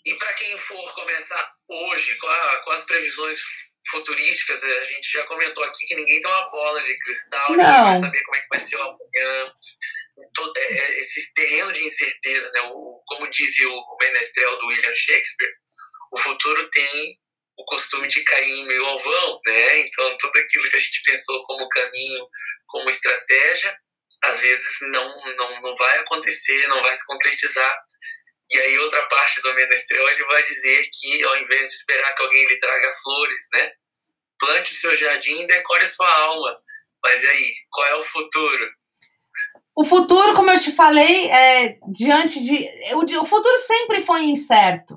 E 0.07 0.15
para 0.15 0.33
quem 0.35 0.57
for 0.59 0.95
começar 0.95 1.55
hoje 1.71 2.17
com, 2.19 2.27
a- 2.27 2.57
com 2.65 2.71
as 2.73 2.85
previsões 2.85 3.39
futurísticas, 3.91 4.63
a 4.65 4.85
gente 4.85 5.11
já 5.13 5.27
comentou 5.27 5.65
aqui 5.65 5.87
que 5.87 5.95
ninguém 5.95 6.21
tem 6.21 6.31
uma 6.31 6.51
bola 6.51 6.83
de 6.83 6.99
cristal, 6.99 7.51
ninguém 7.51 7.67
Não. 7.67 7.85
vai 7.85 7.95
saber 7.95 8.23
como 8.25 8.37
é 8.37 8.41
que 8.41 8.49
vai 8.49 8.61
ser 8.61 8.77
o 8.77 8.83
amanhã. 8.83 9.55
Todo, 10.35 10.53
é, 10.59 10.63
é, 10.73 10.99
esse 11.01 11.33
terreno 11.35 11.73
de 11.73 11.83
incerteza, 11.87 12.51
né? 12.53 12.61
o, 12.73 13.03
como 13.07 13.31
diz 13.31 13.59
o, 13.65 13.73
o 13.73 13.97
menestrel 14.01 14.59
do 14.59 14.67
William 14.67 14.95
Shakespeare, 14.95 15.55
o 16.13 16.19
futuro 16.21 16.69
tem 16.71 17.19
o 17.59 17.65
costume 17.65 18.09
de 18.09 18.23
cair 18.25 18.51
em 18.51 18.67
meio 18.67 18.85
ao 18.87 18.99
vão, 18.99 19.41
né? 19.47 19.81
Então, 19.81 20.17
tudo 20.19 20.39
aquilo 20.39 20.69
que 20.71 20.77
a 20.77 20.81
gente 20.81 21.03
pensou 21.05 21.45
como 21.47 21.69
caminho, 21.69 22.27
como 22.69 22.89
estratégia, 22.91 23.79
às 24.25 24.41
vezes 24.41 24.79
não, 24.93 25.17
não, 25.37 25.61
não 25.63 25.75
vai 25.75 25.99
acontecer, 25.99 26.67
não 26.69 26.81
vai 26.83 26.97
se 26.97 27.07
concretizar. 27.07 27.79
E 28.51 28.59
aí, 28.59 28.79
outra 28.79 29.07
parte 29.07 29.41
do 29.43 29.55
Meneceu, 29.55 30.09
ele 30.09 30.25
vai 30.25 30.43
dizer 30.43 30.91
que, 30.93 31.25
ao 31.25 31.37
invés 31.39 31.69
de 31.69 31.75
esperar 31.75 32.13
que 32.15 32.23
alguém 32.23 32.47
lhe 32.47 32.59
traga 32.59 32.93
flores, 33.03 33.49
né? 33.55 33.73
Plante 34.41 34.73
o 34.73 34.75
seu 34.75 34.97
jardim 34.97 35.41
e 35.41 35.47
decore 35.47 35.85
sua 35.85 36.11
alma. 36.11 36.59
Mas 37.05 37.23
e 37.23 37.29
aí, 37.29 37.55
qual 37.71 37.87
é 37.89 37.95
o 37.95 38.03
futuro? 38.03 38.71
O 39.77 39.85
futuro, 39.85 40.35
como 40.35 40.51
eu 40.51 40.59
te 40.59 40.73
falei, 40.73 41.31
é 41.31 41.79
diante 41.93 42.43
de. 42.43 42.69
O, 42.95 43.21
o 43.23 43.25
futuro 43.25 43.57
sempre 43.59 44.01
foi 44.01 44.25
incerto. 44.25 44.97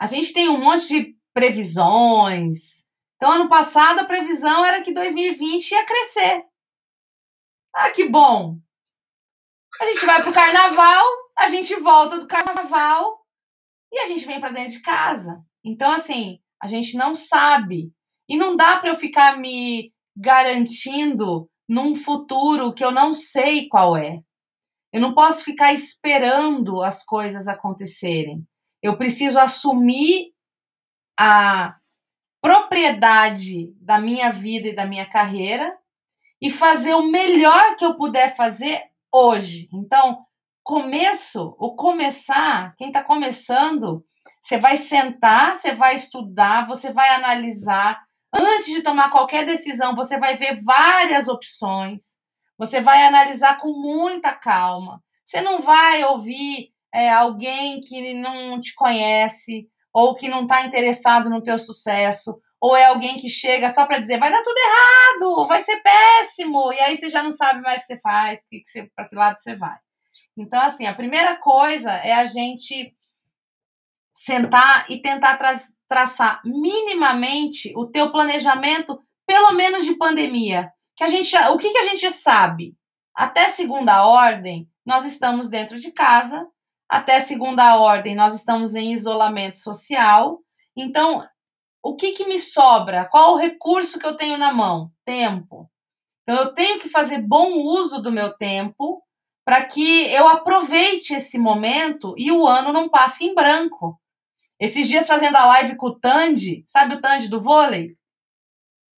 A 0.00 0.06
gente 0.06 0.32
tem 0.32 0.48
um 0.48 0.58
monte 0.58 0.86
de 0.88 1.14
previsões. 1.34 2.86
Então, 3.16 3.32
ano 3.32 3.48
passado, 3.48 3.98
a 3.98 4.04
previsão 4.04 4.64
era 4.64 4.82
que 4.82 4.94
2020 4.94 5.72
ia 5.72 5.84
crescer. 5.84 6.49
Ah, 7.74 7.90
que 7.90 8.08
bom! 8.08 8.58
A 9.80 9.84
gente 9.86 10.04
vai 10.04 10.22
pro 10.22 10.32
carnaval, 10.32 11.04
a 11.38 11.48
gente 11.48 11.74
volta 11.76 12.18
do 12.18 12.26
carnaval 12.26 13.20
e 13.92 13.98
a 14.00 14.06
gente 14.06 14.26
vem 14.26 14.40
para 14.40 14.50
dentro 14.50 14.72
de 14.72 14.82
casa. 14.82 15.42
Então, 15.64 15.90
assim, 15.90 16.38
a 16.60 16.66
gente 16.66 16.96
não 16.96 17.14
sabe. 17.14 17.92
E 18.28 18.36
não 18.36 18.56
dá 18.56 18.78
para 18.78 18.90
eu 18.90 18.94
ficar 18.94 19.38
me 19.38 19.92
garantindo 20.16 21.48
num 21.68 21.94
futuro 21.94 22.74
que 22.74 22.84
eu 22.84 22.90
não 22.90 23.14
sei 23.14 23.68
qual 23.68 23.96
é. 23.96 24.20
Eu 24.92 25.00
não 25.00 25.14
posso 25.14 25.44
ficar 25.44 25.72
esperando 25.72 26.82
as 26.82 27.04
coisas 27.04 27.46
acontecerem. 27.46 28.46
Eu 28.82 28.98
preciso 28.98 29.38
assumir 29.38 30.32
a 31.18 31.76
propriedade 32.42 33.72
da 33.80 34.00
minha 34.00 34.30
vida 34.30 34.68
e 34.68 34.74
da 34.74 34.86
minha 34.86 35.08
carreira 35.08 35.79
e 36.40 36.50
fazer 36.50 36.94
o 36.94 37.10
melhor 37.10 37.76
que 37.76 37.84
eu 37.84 37.96
puder 37.96 38.34
fazer 38.34 38.82
hoje. 39.12 39.68
Então, 39.72 40.24
começo, 40.62 41.54
o 41.58 41.74
começar, 41.74 42.74
quem 42.76 42.88
está 42.88 43.02
começando, 43.02 44.04
você 44.40 44.58
vai 44.58 44.76
sentar, 44.76 45.54
você 45.54 45.74
vai 45.74 45.94
estudar, 45.94 46.66
você 46.66 46.92
vai 46.92 47.10
analisar. 47.10 48.00
Antes 48.34 48.66
de 48.66 48.82
tomar 48.82 49.10
qualquer 49.10 49.44
decisão, 49.44 49.94
você 49.94 50.18
vai 50.18 50.36
ver 50.36 50.62
várias 50.62 51.28
opções. 51.28 52.18
Você 52.56 52.80
vai 52.80 53.04
analisar 53.06 53.58
com 53.58 53.72
muita 53.72 54.32
calma. 54.32 55.02
Você 55.26 55.40
não 55.40 55.60
vai 55.60 56.04
ouvir 56.04 56.72
é, 56.92 57.10
alguém 57.10 57.80
que 57.80 58.14
não 58.14 58.60
te 58.60 58.74
conhece 58.74 59.68
ou 59.92 60.14
que 60.14 60.28
não 60.28 60.42
está 60.42 60.64
interessado 60.64 61.28
no 61.28 61.42
teu 61.42 61.58
sucesso 61.58 62.40
ou 62.60 62.76
é 62.76 62.84
alguém 62.84 63.16
que 63.16 63.28
chega 63.28 63.68
só 63.70 63.86
para 63.86 63.98
dizer 63.98 64.18
vai 64.18 64.30
dar 64.30 64.42
tudo 64.42 64.58
errado, 64.58 65.46
vai 65.46 65.60
ser 65.60 65.80
péssimo, 65.82 66.72
e 66.72 66.80
aí 66.80 66.96
você 66.96 67.08
já 67.08 67.22
não 67.22 67.30
sabe 67.30 67.62
mais 67.62 67.78
o 67.78 67.86
que 67.86 67.94
você 67.94 68.00
faz, 68.00 68.46
que 68.46 68.60
que 68.60 68.90
para 68.94 69.08
que 69.08 69.14
lado 69.14 69.38
você 69.38 69.56
vai. 69.56 69.78
Então, 70.36 70.60
assim, 70.60 70.86
a 70.86 70.94
primeira 70.94 71.36
coisa 71.36 71.92
é 71.92 72.12
a 72.12 72.24
gente 72.24 72.94
sentar 74.12 74.90
e 74.90 75.00
tentar 75.00 75.36
tra 75.38 75.52
traçar 75.88 76.40
minimamente 76.44 77.72
o 77.76 77.86
teu 77.86 78.12
planejamento, 78.12 79.00
pelo 79.26 79.52
menos 79.52 79.84
de 79.84 79.96
pandemia. 79.96 80.70
Que 80.96 81.02
a 81.02 81.08
gente, 81.08 81.34
o 81.36 81.56
que, 81.56 81.70
que 81.70 81.78
a 81.78 81.84
gente 81.84 82.10
sabe? 82.10 82.76
Até 83.14 83.48
segunda 83.48 84.06
ordem, 84.06 84.68
nós 84.84 85.04
estamos 85.04 85.48
dentro 85.48 85.78
de 85.78 85.90
casa. 85.92 86.46
Até 86.88 87.18
segunda 87.18 87.76
ordem, 87.76 88.14
nós 88.14 88.34
estamos 88.34 88.74
em 88.74 88.92
isolamento 88.92 89.58
social. 89.58 90.38
Então, 90.76 91.26
o 91.82 91.96
que, 91.96 92.12
que 92.12 92.26
me 92.26 92.38
sobra? 92.38 93.06
Qual 93.06 93.34
o 93.34 93.38
recurso 93.38 93.98
que 93.98 94.06
eu 94.06 94.16
tenho 94.16 94.36
na 94.36 94.52
mão? 94.52 94.90
Tempo. 95.04 95.70
Então, 96.22 96.36
eu 96.36 96.54
tenho 96.54 96.78
que 96.78 96.88
fazer 96.88 97.22
bom 97.22 97.52
uso 97.54 98.00
do 98.02 98.12
meu 98.12 98.32
tempo 98.36 99.02
para 99.44 99.64
que 99.64 100.12
eu 100.12 100.28
aproveite 100.28 101.14
esse 101.14 101.38
momento 101.38 102.14
e 102.16 102.30
o 102.30 102.46
ano 102.46 102.72
não 102.72 102.88
passe 102.88 103.24
em 103.24 103.34
branco. 103.34 104.00
Esses 104.60 104.86
dias 104.86 105.08
fazendo 105.08 105.36
a 105.36 105.46
live 105.46 105.76
com 105.76 105.86
o 105.86 105.98
Tandy, 105.98 106.62
sabe 106.66 106.94
o 106.94 107.00
Tandy 107.00 107.28
do 107.28 107.40
vôlei? 107.40 107.96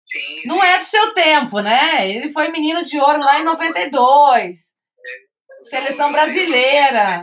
Sim, 0.05 0.41
sim. 0.41 0.49
Não 0.49 0.63
é 0.63 0.79
do 0.79 0.85
seu 0.85 1.15
tempo, 1.15 1.61
né? 1.61 2.09
Ele 2.09 2.31
foi 2.31 2.49
menino 2.49 2.83
de 2.83 2.99
ouro 2.99 3.21
lá 3.21 3.39
em 3.39 3.45
92. 3.45 4.57
É, 4.59 5.63
Seleção 5.63 6.11
brasileira. 6.11 7.23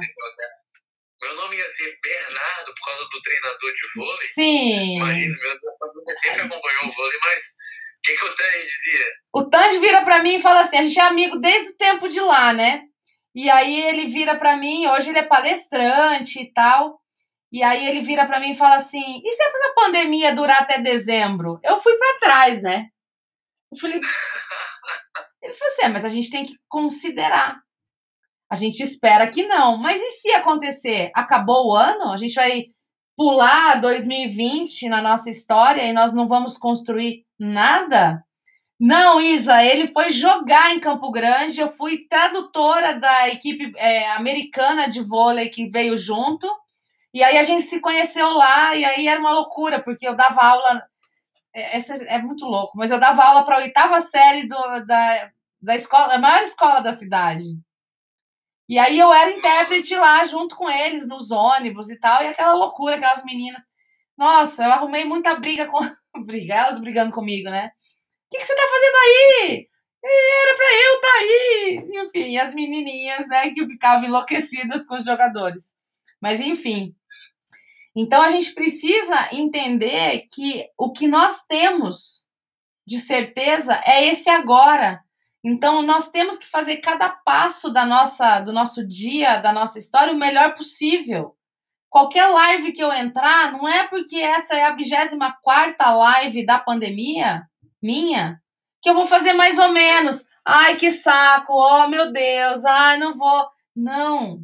Meu 1.22 1.36
nome 1.36 1.58
ia 1.58 1.66
ser 1.66 1.98
Bernardo 2.02 2.74
por 2.76 2.86
causa 2.86 3.04
do 3.12 3.22
treinador 3.22 3.74
de 3.74 3.94
vôlei. 3.96 4.28
Sim. 4.28 4.96
Imagina, 4.98 5.36
meu 5.42 5.78
família 5.78 6.16
sempre 6.16 6.42
acompanhou 6.42 6.86
o 6.86 6.92
vôlei, 6.92 7.20
mas 7.26 7.40
o 7.40 8.02
que, 8.04 8.14
que 8.14 8.26
o 8.26 8.36
Tandy 8.36 8.66
dizia? 8.66 9.08
O 9.34 9.50
Tandy 9.50 9.80
vira 9.80 10.02
para 10.04 10.24
mim 10.24 10.36
e 10.36 10.42
fala 10.42 10.62
assim: 10.62 10.78
a 10.78 10.82
gente 10.84 11.00
é 11.00 11.04
amigo 11.04 11.38
desde 11.38 11.74
o 11.74 11.78
tempo 11.78 12.08
de 12.08 12.22
lá, 12.22 12.54
né? 12.54 12.84
E 13.36 13.50
aí 13.50 13.82
ele 13.88 14.08
vira 14.08 14.38
para 14.38 14.56
mim, 14.56 14.88
hoje 14.88 15.10
ele 15.10 15.20
é 15.20 15.26
palestrante 15.26 16.42
e 16.42 16.54
tal. 16.54 17.00
E 17.52 17.64
aí 17.64 17.88
ele 17.88 18.02
vira 18.02 18.26
para 18.26 18.40
mim 18.40 18.52
e 18.52 18.58
fala 18.58 18.76
assim: 18.76 19.22
e 19.24 19.32
se 19.32 19.44
a 19.44 19.74
pandemia 19.76 20.36
durar 20.36 20.62
até 20.62 20.80
dezembro? 20.82 21.60
Eu 21.64 21.80
fui 21.80 21.98
para 21.98 22.20
trás, 22.20 22.62
né? 22.62 22.88
Eu 23.72 23.78
falei. 23.78 24.00
Ele 25.42 25.54
falou 25.54 25.74
assim: 25.74 25.86
é, 25.86 25.88
mas 25.90 26.06
a 26.06 26.10
gente 26.10 26.30
tem 26.30 26.46
que 26.46 26.54
considerar. 26.68 27.62
A 28.50 28.56
gente 28.56 28.82
espera 28.82 29.30
que 29.30 29.48
não. 29.48 29.78
Mas 29.78 30.00
e 30.02 30.10
se 30.12 30.32
acontecer? 30.32 31.12
Acabou 31.14 31.68
o 31.68 31.76
ano? 31.76 32.12
A 32.12 32.18
gente 32.18 32.34
vai 32.34 32.66
pular 33.16 33.80
2020 33.82 34.90
na 34.90 35.02
nossa 35.02 35.30
história 35.30 35.84
e 35.84 35.94
nós 35.94 36.14
não 36.14 36.28
vamos 36.28 36.58
construir 36.58 37.26
nada? 37.38 38.24
Não, 38.80 39.20
Isa, 39.20 39.62
ele 39.62 39.88
foi 39.88 40.10
jogar 40.10 40.74
em 40.74 40.80
Campo 40.80 41.12
Grande. 41.12 41.60
Eu 41.60 41.70
fui 41.70 42.08
tradutora 42.08 42.98
da 42.98 43.28
equipe 43.28 43.74
é, 43.76 44.10
americana 44.12 44.88
de 44.88 45.02
vôlei 45.02 45.50
que 45.50 45.68
veio 45.68 45.98
junto. 45.98 46.48
E 47.14 47.22
aí 47.22 47.38
a 47.38 47.44
gente 47.44 47.64
se 47.64 47.82
conheceu 47.82 48.30
lá, 48.34 48.76
e 48.76 48.86
aí 48.86 49.08
era 49.08 49.20
uma 49.20 49.32
loucura, 49.32 49.84
porque 49.84 50.08
eu 50.08 50.16
dava 50.16 50.42
aula. 50.42 50.84
É, 51.54 51.78
essa 51.78 51.96
é 52.06 52.22
muito 52.22 52.46
louco, 52.46 52.78
mas 52.78 52.92
eu 52.92 53.00
dava 53.00 53.24
aula 53.24 53.44
para 53.44 53.58
a 53.58 53.60
oitava 53.60 54.00
série 54.00 54.48
do, 54.48 54.86
da, 54.86 55.32
da 55.62 55.76
escola, 55.76 56.08
da 56.08 56.20
maior 56.20 56.44
escola 56.44 56.80
da 56.80 56.92
cidade. 56.94 57.44
E 58.70 58.78
aí 58.78 59.00
eu 59.00 59.12
era 59.12 59.32
intérprete 59.32 59.96
lá 59.96 60.24
junto 60.24 60.56
com 60.56 60.70
eles, 60.70 61.08
nos 61.08 61.32
ônibus 61.32 61.90
e 61.90 62.00
tal, 62.00 62.22
e 62.22 62.28
aquela 62.28 62.54
loucura, 62.54 62.98
aquelas 62.98 63.26
meninas. 63.26 63.64
Nossa, 64.16 64.64
eu 64.64 64.72
arrumei 64.72 65.06
muita 65.06 65.34
briga 65.40 65.68
com. 65.68 65.80
briga, 66.24 66.54
elas 66.54 66.80
brigando 66.80 67.12
comigo, 67.12 67.50
né? 67.50 67.68
O 67.68 68.30
que, 68.30 68.38
que 68.38 68.46
você 68.46 68.56
tá 68.56 68.62
fazendo 68.62 68.96
aí? 68.96 69.68
Era 70.04 70.56
pra 70.56 70.74
eu 70.76 71.02
tá 71.02 71.08
aí! 71.18 72.06
Enfim, 72.06 72.38
as 72.38 72.54
menininhas, 72.54 73.28
né, 73.28 73.50
que 73.52 73.66
ficavam 73.66 74.08
enlouquecidas 74.08 74.86
com 74.86 74.96
os 74.96 75.04
jogadores. 75.04 75.74
Mas 76.22 76.40
enfim. 76.40 76.96
Então 77.96 78.22
a 78.22 78.30
gente 78.30 78.54
precisa 78.54 79.30
entender 79.34 80.28
que 80.32 80.70
o 80.78 80.92
que 80.92 81.08
nós 81.08 81.44
temos 81.46 82.28
de 82.88 83.00
certeza 83.00 83.82
é 83.86 84.06
esse 84.08 84.30
agora. 84.30 85.04
Então 85.44 85.82
nós 85.82 86.12
temos 86.12 86.38
que 86.38 86.48
fazer 86.48 86.78
cada 86.78 87.10
passo 87.10 87.72
da 87.72 87.86
nossa 87.86 88.42
do 88.42 88.52
nosso 88.52 88.86
dia, 88.86 89.40
da 89.40 89.54
nossa 89.54 89.80
história 89.80 90.14
o 90.14 90.18
melhor 90.18 90.54
possível. 90.54 91.36
Qualquer 91.90 92.28
live 92.28 92.72
que 92.72 92.84
eu 92.84 92.92
entrar, 92.94 93.52
não 93.52 93.68
é 93.68 93.88
porque 93.88 94.18
essa 94.18 94.56
é 94.56 94.64
a 94.64 94.76
24 94.76 95.98
live 95.98 96.46
da 96.46 96.60
pandemia 96.60 97.44
minha, 97.82 98.40
que 98.82 98.90
eu 98.90 98.94
vou 98.94 99.08
fazer 99.08 99.34
mais 99.34 99.58
ou 99.58 99.70
menos. 99.70 100.28
Ai, 100.46 100.76
que 100.76 100.92
saco, 100.92 101.54
oh 101.54 101.88
meu 101.88 102.12
Deus, 102.12 102.66
ai, 102.66 102.98
não 102.98 103.18
vou. 103.18 103.48
Não, 103.76 104.42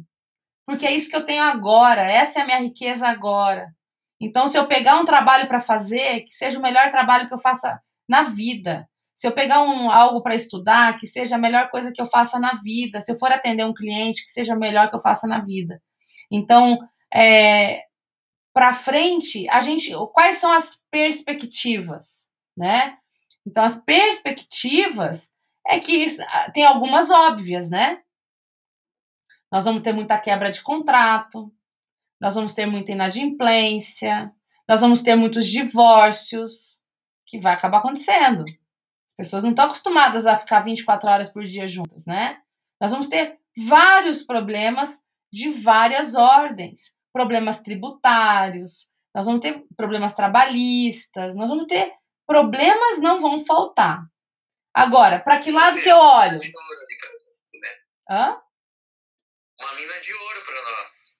porque 0.66 0.84
é 0.84 0.92
isso 0.92 1.08
que 1.08 1.16
eu 1.16 1.24
tenho 1.24 1.44
agora, 1.44 2.02
essa 2.02 2.40
é 2.40 2.42
a 2.42 2.44
minha 2.46 2.58
riqueza 2.58 3.08
agora. 3.08 3.72
Então, 4.20 4.48
se 4.48 4.58
eu 4.58 4.66
pegar 4.66 4.96
um 4.96 5.04
trabalho 5.04 5.46
para 5.46 5.60
fazer, 5.60 6.22
que 6.22 6.32
seja 6.32 6.58
o 6.58 6.62
melhor 6.62 6.90
trabalho 6.90 7.28
que 7.28 7.34
eu 7.34 7.38
faça 7.38 7.80
na 8.08 8.22
vida. 8.22 8.88
Se 9.16 9.26
eu 9.26 9.32
pegar 9.32 9.62
um, 9.62 9.90
algo 9.90 10.22
para 10.22 10.34
estudar, 10.34 10.98
que 10.98 11.06
seja 11.06 11.36
a 11.36 11.38
melhor 11.38 11.70
coisa 11.70 11.90
que 11.90 12.02
eu 12.02 12.06
faça 12.06 12.38
na 12.38 12.60
vida. 12.62 13.00
Se 13.00 13.10
eu 13.10 13.18
for 13.18 13.32
atender 13.32 13.64
um 13.64 13.72
cliente, 13.72 14.22
que 14.22 14.30
seja 14.30 14.54
o 14.54 14.58
melhor 14.58 14.90
que 14.90 14.94
eu 14.94 15.00
faça 15.00 15.26
na 15.26 15.40
vida. 15.42 15.82
Então, 16.30 16.78
é, 17.12 17.84
para 18.52 18.74
frente, 18.74 19.48
a 19.48 19.60
gente, 19.60 19.90
quais 20.12 20.36
são 20.36 20.52
as 20.52 20.82
perspectivas, 20.90 22.28
né? 22.54 22.98
Então, 23.46 23.64
as 23.64 23.82
perspectivas 23.82 25.34
é 25.66 25.80
que 25.80 26.06
tem 26.52 26.66
algumas 26.66 27.10
óbvias, 27.10 27.70
né? 27.70 28.02
Nós 29.50 29.64
vamos 29.64 29.82
ter 29.82 29.94
muita 29.94 30.18
quebra 30.18 30.50
de 30.50 30.60
contrato, 30.60 31.50
nós 32.20 32.34
vamos 32.34 32.52
ter 32.52 32.66
muita 32.66 32.92
inadimplência, 32.92 34.30
nós 34.68 34.82
vamos 34.82 35.02
ter 35.02 35.16
muitos 35.16 35.46
divórcios, 35.46 36.80
que 37.24 37.38
vai 37.38 37.54
acabar 37.54 37.78
acontecendo. 37.78 38.44
As 39.18 39.26
pessoas 39.26 39.44
não 39.44 39.50
estão 39.50 39.64
acostumadas 39.64 40.26
a 40.26 40.36
ficar 40.36 40.60
24 40.60 41.08
horas 41.08 41.32
por 41.32 41.42
dia 41.44 41.66
juntas, 41.66 42.06
né? 42.06 42.38
Nós 42.80 42.92
vamos 42.92 43.08
ter 43.08 43.38
vários 43.66 44.22
problemas 44.22 45.04
de 45.32 45.50
várias 45.50 46.14
ordens, 46.14 46.94
problemas 47.12 47.62
tributários, 47.62 48.92
nós 49.14 49.24
vamos 49.24 49.40
ter 49.40 49.64
problemas 49.74 50.14
trabalhistas, 50.14 51.34
nós 51.34 51.48
vamos 51.48 51.66
ter 51.66 51.90
problemas 52.26 53.00
não 53.00 53.18
vão 53.18 53.42
faltar. 53.42 54.04
Agora, 54.74 55.20
para 55.20 55.40
que 55.40 55.50
lado 55.50 55.80
que 55.80 55.88
eu 55.88 55.96
olho? 55.96 56.38
Né? 56.38 57.68
Hã? 58.10 58.38
Uma 59.58 59.72
mina 59.74 60.00
de 60.00 60.12
ouro 60.12 60.40
para 60.44 60.62
nós. 60.62 61.18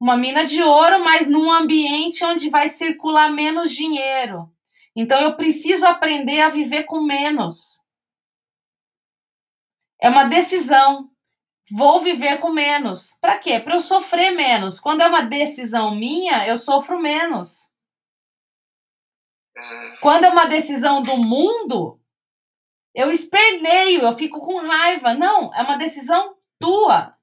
Uma 0.00 0.16
mina 0.16 0.44
de 0.44 0.62
ouro, 0.62 1.04
mas 1.04 1.28
num 1.28 1.52
ambiente 1.52 2.24
onde 2.24 2.48
vai 2.48 2.68
circular 2.68 3.30
menos 3.30 3.72
dinheiro. 3.72 4.50
Então 5.00 5.20
eu 5.20 5.36
preciso 5.36 5.86
aprender 5.86 6.40
a 6.40 6.48
viver 6.48 6.82
com 6.82 7.00
menos. 7.00 7.84
É 10.02 10.10
uma 10.10 10.24
decisão. 10.24 11.08
Vou 11.70 12.00
viver 12.00 12.40
com 12.40 12.50
menos. 12.50 13.16
Para 13.20 13.38
quê? 13.38 13.60
Para 13.60 13.76
eu 13.76 13.80
sofrer 13.80 14.32
menos. 14.32 14.80
Quando 14.80 15.02
é 15.02 15.06
uma 15.06 15.22
decisão 15.22 15.94
minha, 15.94 16.48
eu 16.48 16.56
sofro 16.56 17.00
menos. 17.00 17.72
Quando 20.02 20.24
é 20.24 20.30
uma 20.30 20.46
decisão 20.46 21.00
do 21.00 21.16
mundo, 21.18 22.00
eu 22.92 23.12
esperneio, 23.12 24.02
eu 24.02 24.12
fico 24.14 24.40
com 24.40 24.56
raiva. 24.56 25.14
Não, 25.14 25.54
é 25.54 25.62
uma 25.62 25.76
decisão 25.76 26.36
tua. 26.58 27.16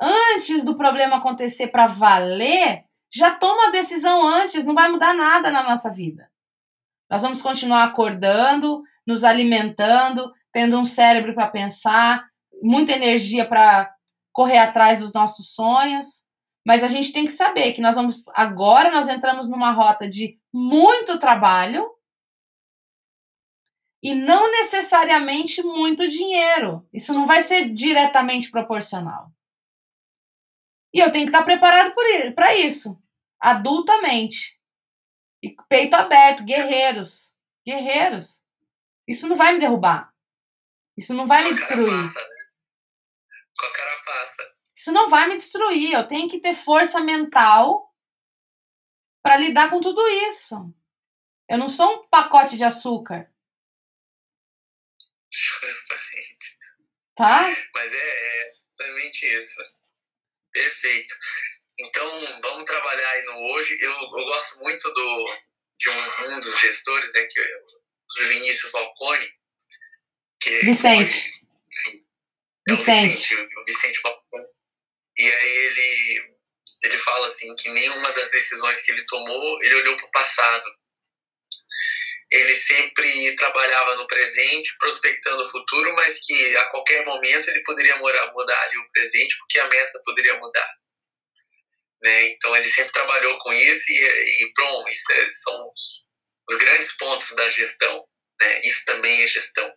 Antes 0.00 0.64
do 0.64 0.76
problema 0.76 1.16
acontecer 1.16 1.66
para 1.68 1.88
valer, 1.88 2.84
já 3.12 3.34
toma 3.34 3.66
a 3.66 3.70
decisão 3.72 4.24
antes, 4.24 4.64
não 4.64 4.74
vai 4.74 4.88
mudar 4.88 5.14
nada 5.14 5.50
na 5.50 5.64
nossa 5.64 5.92
vida. 5.92 6.32
Nós 7.14 7.22
vamos 7.22 7.40
continuar 7.40 7.84
acordando, 7.84 8.82
nos 9.06 9.22
alimentando, 9.22 10.32
tendo 10.52 10.76
um 10.76 10.84
cérebro 10.84 11.32
para 11.32 11.46
pensar, 11.46 12.28
muita 12.60 12.90
energia 12.90 13.48
para 13.48 13.94
correr 14.32 14.58
atrás 14.58 14.98
dos 14.98 15.12
nossos 15.12 15.54
sonhos, 15.54 16.26
mas 16.66 16.82
a 16.82 16.88
gente 16.88 17.12
tem 17.12 17.24
que 17.24 17.30
saber 17.30 17.72
que 17.72 17.80
nós 17.80 17.94
vamos 17.94 18.24
agora 18.34 18.90
nós 18.90 19.08
entramos 19.08 19.48
numa 19.48 19.70
rota 19.70 20.08
de 20.08 20.40
muito 20.52 21.16
trabalho 21.20 21.88
e 24.02 24.12
não 24.12 24.50
necessariamente 24.50 25.62
muito 25.62 26.08
dinheiro. 26.08 26.84
Isso 26.92 27.14
não 27.14 27.28
vai 27.28 27.42
ser 27.42 27.72
diretamente 27.72 28.50
proporcional. 28.50 29.30
E 30.92 30.98
eu 30.98 31.12
tenho 31.12 31.26
que 31.26 31.30
estar 31.30 31.44
preparado 31.44 31.94
para 32.34 32.56
isso, 32.56 33.00
adultamente. 33.40 34.53
E 35.44 35.54
peito 35.68 35.94
aberto, 35.94 36.42
guerreiros. 36.42 37.34
Guerreiros. 37.66 38.46
Isso 39.06 39.28
não 39.28 39.36
vai 39.36 39.52
me 39.52 39.60
derrubar. 39.60 40.10
Isso 40.96 41.12
não 41.12 41.26
vai 41.26 41.44
me 41.44 41.52
destruir. 41.52 41.84
Carapaça, 41.84 42.20
né? 42.20 42.46
Com 43.58 43.66
a 43.66 43.72
carapaça. 43.72 44.56
Isso 44.74 44.92
não 44.92 45.10
vai 45.10 45.28
me 45.28 45.36
destruir. 45.36 45.92
Eu 45.92 46.08
tenho 46.08 46.30
que 46.30 46.40
ter 46.40 46.54
força 46.54 46.98
mental 47.02 47.94
para 49.22 49.36
lidar 49.36 49.68
com 49.68 49.82
tudo 49.82 50.00
isso. 50.28 50.74
Eu 51.46 51.58
não 51.58 51.68
sou 51.68 51.92
um 51.92 52.08
pacote 52.08 52.56
de 52.56 52.64
açúcar. 52.64 53.30
Justamente. 55.30 56.58
Tá? 57.14 57.42
Mas 57.74 57.92
é, 57.92 57.98
é 57.98 58.52
justamente 58.66 59.26
isso. 59.26 59.60
Perfeito. 60.50 61.14
Então, 61.80 62.40
vamos 62.40 62.64
trabalhar 62.66 63.10
aí 63.10 63.22
no 63.24 63.52
hoje. 63.52 63.76
Eu, 63.80 63.90
eu 63.90 64.24
gosto 64.24 64.58
muito 64.60 64.92
do, 64.92 65.24
de 65.78 65.90
um, 65.90 66.34
um 66.34 66.40
dos 66.40 66.60
gestores, 66.60 67.12
né, 67.12 67.26
que 67.26 67.40
é 67.40 67.56
o 67.56 68.26
Vinícius 68.28 68.70
Falcone. 68.70 69.28
Que 70.40 70.50
é 70.50 70.60
Vicente. 70.60 71.30
É 72.68 72.72
o 72.72 72.76
Vicente. 72.76 73.08
Vicente, 73.08 73.34
o 73.56 73.64
Vicente 73.64 74.00
Falcone. 74.00 74.46
E 75.16 75.32
aí 75.32 75.50
ele, 75.50 76.36
ele 76.84 76.98
fala 76.98 77.26
assim 77.26 77.54
que 77.56 77.70
nenhuma 77.70 78.12
das 78.12 78.30
decisões 78.30 78.82
que 78.82 78.92
ele 78.92 79.04
tomou, 79.06 79.62
ele 79.62 79.74
olhou 79.76 79.96
para 79.96 80.06
o 80.06 80.10
passado. 80.10 80.74
Ele 82.30 82.56
sempre 82.56 83.36
trabalhava 83.36 83.96
no 83.96 84.06
presente, 84.06 84.76
prospectando 84.78 85.42
o 85.42 85.50
futuro, 85.50 85.94
mas 85.94 86.18
que 86.20 86.56
a 86.56 86.66
qualquer 86.66 87.04
momento 87.04 87.48
ele 87.48 87.62
poderia 87.62 87.96
mudar 87.98 88.62
ali 88.62 88.78
o 88.78 88.90
presente, 88.92 89.38
porque 89.38 89.58
a 89.58 89.68
meta 89.68 90.02
poderia 90.04 90.38
mudar. 90.38 90.83
Né? 92.04 92.28
Então 92.32 92.54
ele 92.54 92.64
sempre 92.64 92.92
trabalhou 92.92 93.38
com 93.38 93.52
isso 93.54 93.84
e, 93.88 93.94
e 93.94 94.52
bom, 94.54 94.88
isso 94.88 95.12
é, 95.12 95.30
são 95.30 95.62
os, 95.72 96.06
os, 96.50 96.58
grandes 96.58 96.96
pontos 96.98 97.34
da 97.34 97.48
gestão. 97.48 98.04
Né? 98.40 98.60
Isso 98.64 98.84
também 98.84 99.22
é 99.22 99.26
gestão. 99.26 99.72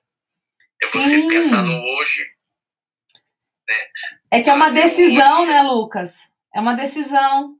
É 0.84 0.88
você 0.88 1.22
Sim. 1.22 1.28
pensar 1.30 1.64
no 1.64 1.82
hoje. 1.82 2.36
É 4.32 4.42
que 4.42 4.50
é 4.50 4.54
uma 4.54 4.70
decisão, 4.70 5.46
né, 5.46 5.62
Lucas? 5.62 6.34
É 6.54 6.60
uma 6.60 6.74
decisão. 6.74 7.56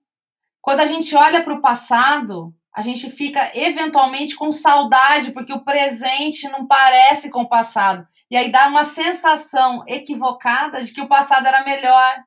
Quando 0.62 0.82
a 0.82 0.86
gente 0.86 1.16
olha 1.16 1.44
para 1.44 1.54
o 1.54 1.62
passado, 1.62 2.54
a 2.76 2.82
gente 2.82 3.10
fica 3.10 3.52
eventualmente 3.56 4.36
com 4.36 4.52
saudade, 4.52 5.32
porque 5.32 5.54
o 5.54 5.64
presente 5.64 6.48
não 6.50 6.68
parece 6.68 7.30
com 7.30 7.44
o 7.44 7.50
passado. 7.50 8.06
E 8.30 8.36
aí 8.36 8.52
dá 8.52 8.68
uma 8.68 8.84
sensação 8.84 9.84
equivocada 9.88 10.84
de 10.84 10.92
que 10.92 11.02
o 11.02 11.08
passado 11.08 11.48
era 11.48 11.64
melhor. 11.64 12.18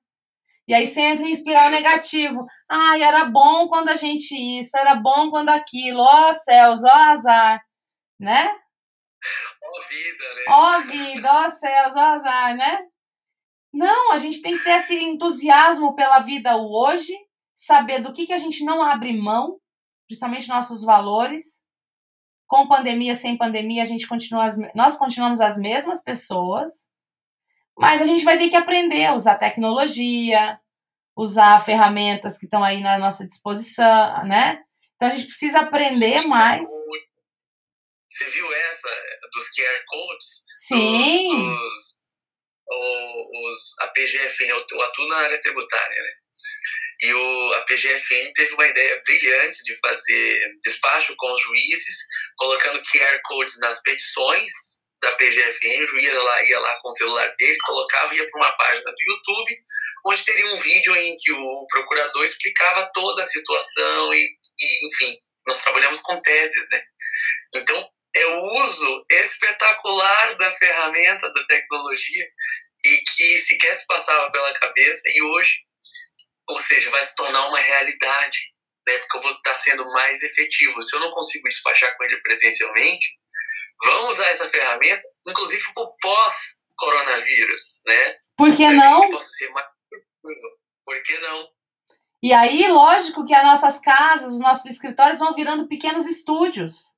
E 0.71 0.73
aí 0.73 0.87
você 0.87 1.01
entra 1.01 1.27
em 1.27 1.33
espiral 1.33 1.69
negativo. 1.69 2.47
Ai, 2.69 3.03
era 3.03 3.25
bom 3.25 3.67
quando 3.67 3.89
a 3.89 3.97
gente 3.97 4.37
isso, 4.61 4.79
era 4.79 4.95
bom 4.95 5.29
quando 5.29 5.49
aquilo. 5.49 5.99
Ó 6.01 6.29
oh, 6.29 6.33
céus, 6.33 6.85
ó 6.85 6.87
oh, 6.87 7.11
azar, 7.11 7.61
né? 8.21 8.55
Ó 9.65 9.89
vida, 9.89 10.35
né? 10.37 10.45
Ó 10.49 10.71
oh, 10.71 10.81
vida, 10.83 11.33
ó 11.33 11.49
céus, 11.49 11.97
ó 11.97 12.01
azar, 12.01 12.57
né? 12.57 12.87
Não, 13.75 14.13
a 14.13 14.17
gente 14.17 14.41
tem 14.43 14.57
que 14.57 14.63
ter 14.63 14.79
esse 14.79 14.95
entusiasmo 14.95 15.97
pela 15.97 16.21
vida 16.21 16.57
hoje, 16.57 17.19
saber 17.53 18.01
do 18.01 18.13
que, 18.13 18.27
que 18.27 18.33
a 18.33 18.39
gente 18.39 18.65
não 18.65 18.81
abre 18.81 19.21
mão, 19.21 19.59
principalmente 20.07 20.49
nossos 20.49 20.85
valores. 20.85 21.65
Com 22.47 22.69
pandemia, 22.69 23.17
sem 23.17 23.37
pandemia, 23.37 23.83
a 23.83 23.87
gente 23.87 24.07
continua 24.07 24.45
as, 24.45 24.55
nós 24.77 24.97
continuamos 24.97 25.41
as 25.41 25.59
mesmas 25.59 26.01
pessoas, 26.01 26.89
mas 27.79 28.03
a 28.03 28.05
gente 28.05 28.25
vai 28.25 28.39
ter 28.39 28.51
que 28.51 28.57
aprender 28.57 29.07
a 29.07 29.15
usar 29.15 29.37
tecnologia, 29.37 30.59
usar 31.17 31.65
ferramentas 31.65 32.39
que 32.39 32.47
estão 32.47 32.63
aí 32.63 32.81
na 32.81 32.99
nossa 32.99 33.27
disposição, 33.27 34.25
né? 34.27 34.63
Então 34.97 35.09
a 35.09 35.11
gente 35.11 35.27
precisa 35.27 35.61
aprender 35.61 36.21
mais. 36.27 36.69
Você 38.09 38.25
viu 38.27 38.53
essa 38.53 38.89
dos 39.33 39.51
QR 39.55 39.85
Codes? 39.87 40.29
Sim. 40.67 41.29
Dos, 41.29 41.39
dos, 41.39 42.11
os, 42.69 43.79
a 43.81 43.89
PGFN, 43.89 44.49
eu 44.49 44.83
atuo 44.83 45.09
na 45.09 45.17
área 45.19 45.41
tributária, 45.41 46.03
né? 46.03 46.13
E 47.03 47.15
o, 47.15 47.55
a 47.55 47.65
PGFN 47.65 48.33
teve 48.35 48.53
uma 48.55 48.67
ideia 48.67 49.03
brilhante 49.07 49.63
de 49.65 49.75
fazer 49.79 50.57
despacho 50.63 51.15
com 51.17 51.33
os 51.33 51.41
juízes, 51.41 51.97
colocando 52.37 52.83
QR 52.83 53.21
Codes 53.25 53.59
nas 53.61 53.81
petições 53.83 54.80
da 55.03 55.13
PGFN, 55.17 56.01
ia 56.01 56.23
lá, 56.23 56.45
ia 56.45 56.61
lá 56.61 56.79
com 56.81 56.89
o 56.89 56.93
celular 56.93 57.35
dele, 57.39 57.57
colocava, 57.65 58.15
ia 58.15 58.31
para 58.31 58.41
uma 58.41 58.53
página 58.57 58.91
do 58.91 59.13
YouTube, 59.13 59.65
onde 60.07 60.25
teria 60.25 60.47
um 60.47 60.57
vídeo 60.57 60.97
em 60.97 61.17
que 61.19 61.33
o 61.33 61.67
procurador 61.69 62.25
explicava 62.25 62.91
toda 62.93 63.23
a 63.23 63.27
situação 63.27 64.15
e, 64.15 64.29
e 64.59 64.87
enfim, 64.87 65.17
nós 65.47 65.63
trabalhamos 65.63 66.01
com 66.01 66.21
teses, 66.21 66.69
né? 66.71 66.83
Então, 67.57 67.91
é 68.15 68.27
o 68.27 68.41
uso 68.63 69.07
espetacular 69.11 70.37
da 70.37 70.53
ferramenta, 70.53 71.33
da 71.33 71.47
tecnologia, 71.47 72.29
e 72.85 72.97
que 72.99 73.39
sequer 73.41 73.75
se 73.75 73.87
passava 73.87 74.31
pela 74.33 74.53
cabeça, 74.55 75.03
e 75.07 75.23
hoje, 75.23 75.65
ou 76.49 76.61
seja, 76.61 76.91
vai 76.91 77.05
se 77.05 77.15
tornar 77.17 77.49
uma 77.49 77.59
realidade, 77.59 78.53
né? 78.87 78.99
Porque 78.99 79.17
eu 79.17 79.23
vou 79.23 79.33
estar 79.33 79.55
sendo 79.55 79.85
mais 79.93 80.23
efetivo. 80.23 80.83
Se 80.83 80.97
eu 80.97 81.01
não 81.01 81.11
consigo 81.11 81.49
despachar 81.49 81.97
com 81.97 82.05
ele 82.05 82.21
presencialmente, 82.21 83.07
vamos 83.83 84.11
usar 84.11 84.27
essa 84.27 84.47
ferramenta, 84.47 85.03
inclusive 85.29 85.63
para 85.75 85.83
o 85.83 85.97
pós-coronavírus, 86.01 87.83
né? 87.87 88.19
Por 88.37 88.55
que 88.55 88.71
não? 88.71 89.01
possa 89.11 89.31
ser 89.31 89.51
mais 89.51 89.67
Por 90.85 91.03
que 91.03 91.19
não? 91.19 91.49
E 92.23 92.33
aí, 92.33 92.69
lógico 92.69 93.25
que 93.25 93.35
as 93.35 93.45
nossas 93.45 93.81
casas, 93.81 94.35
os 94.35 94.41
nossos 94.41 94.67
escritórios 94.67 95.19
vão 95.19 95.35
virando 95.35 95.69
pequenos 95.69 96.07
estúdios. 96.07 96.95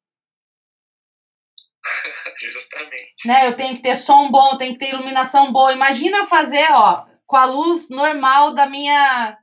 Justamente. 2.38 3.26
Né? 3.26 3.48
Eu 3.48 3.56
tenho 3.56 3.76
que 3.76 3.82
ter 3.82 3.94
som 3.94 4.30
bom, 4.30 4.56
tenho 4.56 4.72
que 4.72 4.78
ter 4.80 4.90
iluminação 4.90 5.52
boa. 5.52 5.72
Imagina 5.72 6.26
fazer, 6.26 6.68
ó, 6.72 7.06
com 7.26 7.36
a 7.36 7.44
luz 7.44 7.88
normal 7.88 8.54
da 8.54 8.68
minha 8.68 9.38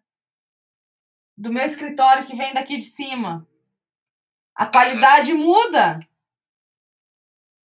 do 1.38 1.54
meu 1.54 1.64
escritório 1.64 2.26
que 2.26 2.36
vem 2.36 2.54
daqui 2.54 2.78
de 2.78 2.84
cima. 2.84 3.48
A 4.54 4.66
qualidade 4.66 5.34
muda. 5.34 6.00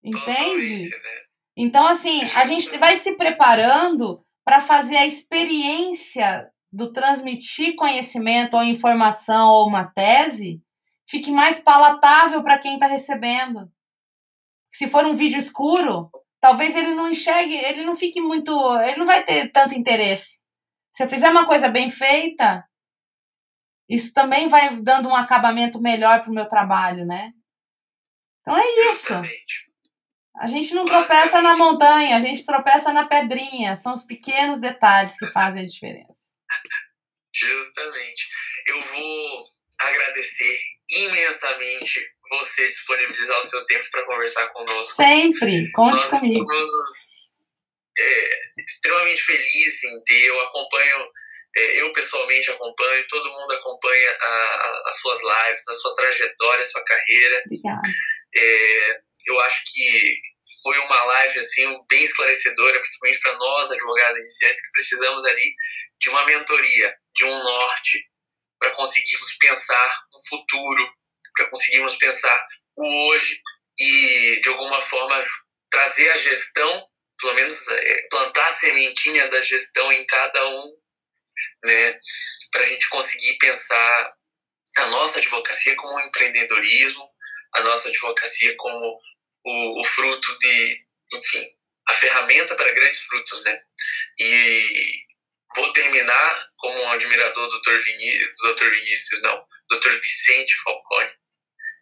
Entende? 0.03 0.89
Né? 0.89 0.89
Então, 1.55 1.85
assim, 1.87 2.21
a 2.35 2.45
gente 2.45 2.77
vai 2.77 2.95
se 2.95 3.15
preparando 3.15 4.23
para 4.43 4.59
fazer 4.59 4.97
a 4.97 5.05
experiência 5.05 6.49
do 6.71 6.91
transmitir 6.91 7.75
conhecimento 7.75 8.55
ou 8.55 8.63
informação 8.63 9.47
ou 9.47 9.67
uma 9.67 9.85
tese 9.85 10.61
fique 11.07 11.31
mais 11.31 11.59
palatável 11.59 12.41
para 12.41 12.57
quem 12.57 12.73
está 12.73 12.87
recebendo. 12.87 13.71
Se 14.71 14.89
for 14.89 15.05
um 15.05 15.15
vídeo 15.15 15.37
escuro, 15.37 16.09
talvez 16.41 16.75
ele 16.75 16.95
não 16.95 17.07
enxergue, 17.07 17.53
ele 17.53 17.85
não 17.85 17.93
fique 17.93 18.19
muito, 18.19 18.51
ele 18.79 18.97
não 18.97 19.05
vai 19.05 19.23
ter 19.23 19.51
tanto 19.51 19.75
interesse. 19.75 20.41
Se 20.91 21.03
eu 21.03 21.07
fizer 21.07 21.29
uma 21.29 21.45
coisa 21.45 21.69
bem 21.69 21.91
feita, 21.91 22.67
isso 23.87 24.11
também 24.13 24.47
vai 24.47 24.75
dando 24.81 25.07
um 25.07 25.15
acabamento 25.15 25.79
melhor 25.79 26.21
para 26.21 26.31
o 26.31 26.33
meu 26.33 26.47
trabalho, 26.47 27.05
né? 27.05 27.31
Então 28.41 28.57
é 28.57 28.65
isso. 28.89 29.13
Justamente. 29.13 29.72
A 30.39 30.47
gente 30.47 30.73
não 30.73 30.83
tropeça 30.85 31.41
na 31.41 31.55
montanha, 31.55 32.17
a 32.17 32.19
gente 32.19 32.45
tropeça 32.45 32.91
na 32.91 33.07
pedrinha. 33.07 33.75
São 33.75 33.93
os 33.93 34.03
pequenos 34.03 34.59
detalhes 34.59 35.17
que 35.17 35.31
fazem 35.31 35.63
a 35.63 35.67
diferença. 35.67 36.23
Justamente. 37.33 38.27
Eu 38.67 38.79
vou 38.81 39.45
agradecer 39.79 40.59
imensamente 40.89 41.99
você 42.29 42.67
disponibilizar 42.69 43.39
o 43.39 43.47
seu 43.47 43.65
tempo 43.65 43.85
para 43.91 44.05
conversar 44.05 44.47
conosco. 44.49 44.95
Sempre, 44.95 45.71
conte 45.71 45.95
Nós 45.97 46.09
comigo. 46.09 46.41
estamos 46.51 47.23
é, 47.99 48.39
extremamente 48.67 49.21
felizes 49.23 49.83
em 49.83 50.03
ter. 50.03 50.23
Eu 50.29 50.39
acompanho, 50.41 50.97
é, 51.55 51.81
eu 51.81 51.91
pessoalmente 51.93 52.49
acompanho, 52.51 53.05
todo 53.07 53.31
mundo 53.31 53.51
acompanha 53.53 54.11
a- 54.11 54.25
a- 54.25 54.83
as 54.89 54.99
suas 54.99 55.19
lives, 55.21 55.67
a 55.67 55.73
sua 55.73 55.95
trajetória, 55.95 56.63
a 56.63 56.67
sua 56.67 56.83
carreira. 56.85 57.43
Obrigada. 57.45 57.81
É, 58.35 59.01
eu 59.27 59.39
acho 59.41 59.63
que 59.65 60.15
foi 60.63 60.77
uma 60.79 61.03
live 61.05 61.39
assim 61.39 61.85
bem 61.89 62.03
esclarecedora, 62.03 62.79
principalmente 62.79 63.19
para 63.21 63.37
nós 63.37 63.71
advogados 63.71 64.17
iniciantes 64.17 64.61
que 64.61 64.71
precisamos 64.71 65.25
ali 65.25 65.53
de 65.99 66.09
uma 66.09 66.25
mentoria, 66.25 66.95
de 67.15 67.25
um 67.25 67.43
norte 67.43 68.09
para 68.59 68.71
conseguirmos 68.71 69.37
pensar 69.37 69.91
um 70.13 70.27
futuro, 70.29 70.93
para 71.35 71.49
conseguirmos 71.49 71.95
pensar 71.95 72.47
o 72.75 73.07
hoje 73.07 73.41
e 73.77 74.41
de 74.41 74.49
alguma 74.49 74.79
forma 74.81 75.21
trazer 75.69 76.09
a 76.11 76.17
gestão, 76.17 76.89
pelo 77.19 77.33
menos 77.35 77.67
é, 77.67 78.07
plantar 78.09 78.45
a 78.45 78.53
sementinha 78.53 79.29
da 79.29 79.41
gestão 79.41 79.91
em 79.91 80.05
cada 80.05 80.47
um, 80.49 80.67
né, 81.65 81.99
para 82.51 82.61
a 82.61 82.65
gente 82.65 82.89
conseguir 82.89 83.37
pensar 83.37 84.13
a 84.77 84.85
nossa 84.87 85.19
advocacia 85.19 85.75
como 85.75 85.93
um 85.93 86.07
empreendedorismo, 86.07 87.07
a 87.55 87.61
nossa 87.61 87.89
advocacia 87.89 88.55
como 88.57 88.99
o, 89.45 89.81
o 89.81 89.85
fruto 89.85 90.39
de, 90.39 90.85
enfim, 91.13 91.45
a 91.89 91.93
ferramenta 91.93 92.55
para 92.55 92.73
grandes 92.73 93.01
frutos, 93.01 93.43
né? 93.43 93.61
E 94.19 95.05
vou 95.55 95.73
terminar 95.73 96.49
como 96.57 96.81
um 96.81 96.91
admirador 96.91 97.49
do 97.49 97.61
Dr. 97.61 97.79
Vinícius, 97.79 98.31
Dr. 98.41 98.69
Vinícius, 98.69 99.21
não, 99.23 99.45
Dr. 99.71 99.89
Vicente 99.89 100.55
Falcone. 100.63 101.11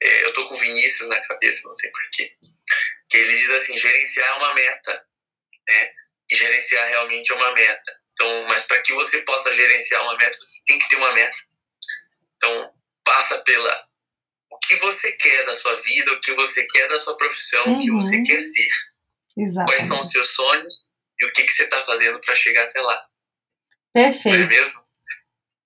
É, 0.04 0.26
eu 0.26 0.34
tô 0.34 0.48
com 0.48 0.56
Vinícius 0.56 1.10
na 1.10 1.22
cabeça, 1.28 1.62
não 1.66 1.74
sei 1.74 1.92
porquê. 1.92 2.36
Que 3.10 3.18
ele 3.18 3.36
diz 3.36 3.50
assim, 3.52 3.78
gerenciar 3.78 4.28
é 4.28 4.38
uma 4.38 4.54
meta, 4.56 5.08
né? 5.70 5.94
E 6.32 6.36
gerenciar 6.36 6.88
realmente 6.88 7.32
é 7.32 7.36
uma 7.36 7.52
meta. 7.52 8.02
Então, 8.12 8.44
mas 8.48 8.64
para 8.64 8.82
que 8.82 8.94
você 8.94 9.22
possa 9.22 9.52
gerenciar 9.52 10.02
uma 10.04 10.18
meta, 10.18 10.38
você 10.40 10.64
tem 10.66 10.80
que 10.80 10.90
ter 10.90 10.96
uma 10.96 11.14
meta. 11.14 11.38
Então, 12.36 12.74
passa 13.04 13.38
pela 13.44 13.88
que 14.64 14.76
você 14.78 15.12
quer 15.18 15.46
da 15.46 15.54
sua 15.54 15.76
vida, 15.78 16.14
o 16.14 16.20
que 16.22 16.34
você 16.34 16.66
quer 16.68 16.88
da 16.88 16.98
sua 16.98 17.16
profissão, 17.18 17.74
o 17.74 17.80
que 17.80 17.92
Uhum. 17.92 18.00
você 18.00 18.22
quer 18.24 18.40
ser, 18.42 18.68
Exato. 19.38 19.66
quais 19.72 19.84
são 19.84 20.00
os 20.00 20.10
seus 20.10 20.28
sonhos 20.30 20.74
e 21.22 21.26
o 21.26 21.34
que, 21.34 21.44
que 21.44 21.52
você 21.52 21.64
está 21.64 21.78
fazendo 21.84 22.20
para 22.22 22.36
chegar 22.36 22.64
até 22.66 22.80
lá, 22.82 23.06
não 23.96 24.02
é 24.02 24.10
Perfeito. 24.10 24.48
mesmo? 24.50 24.80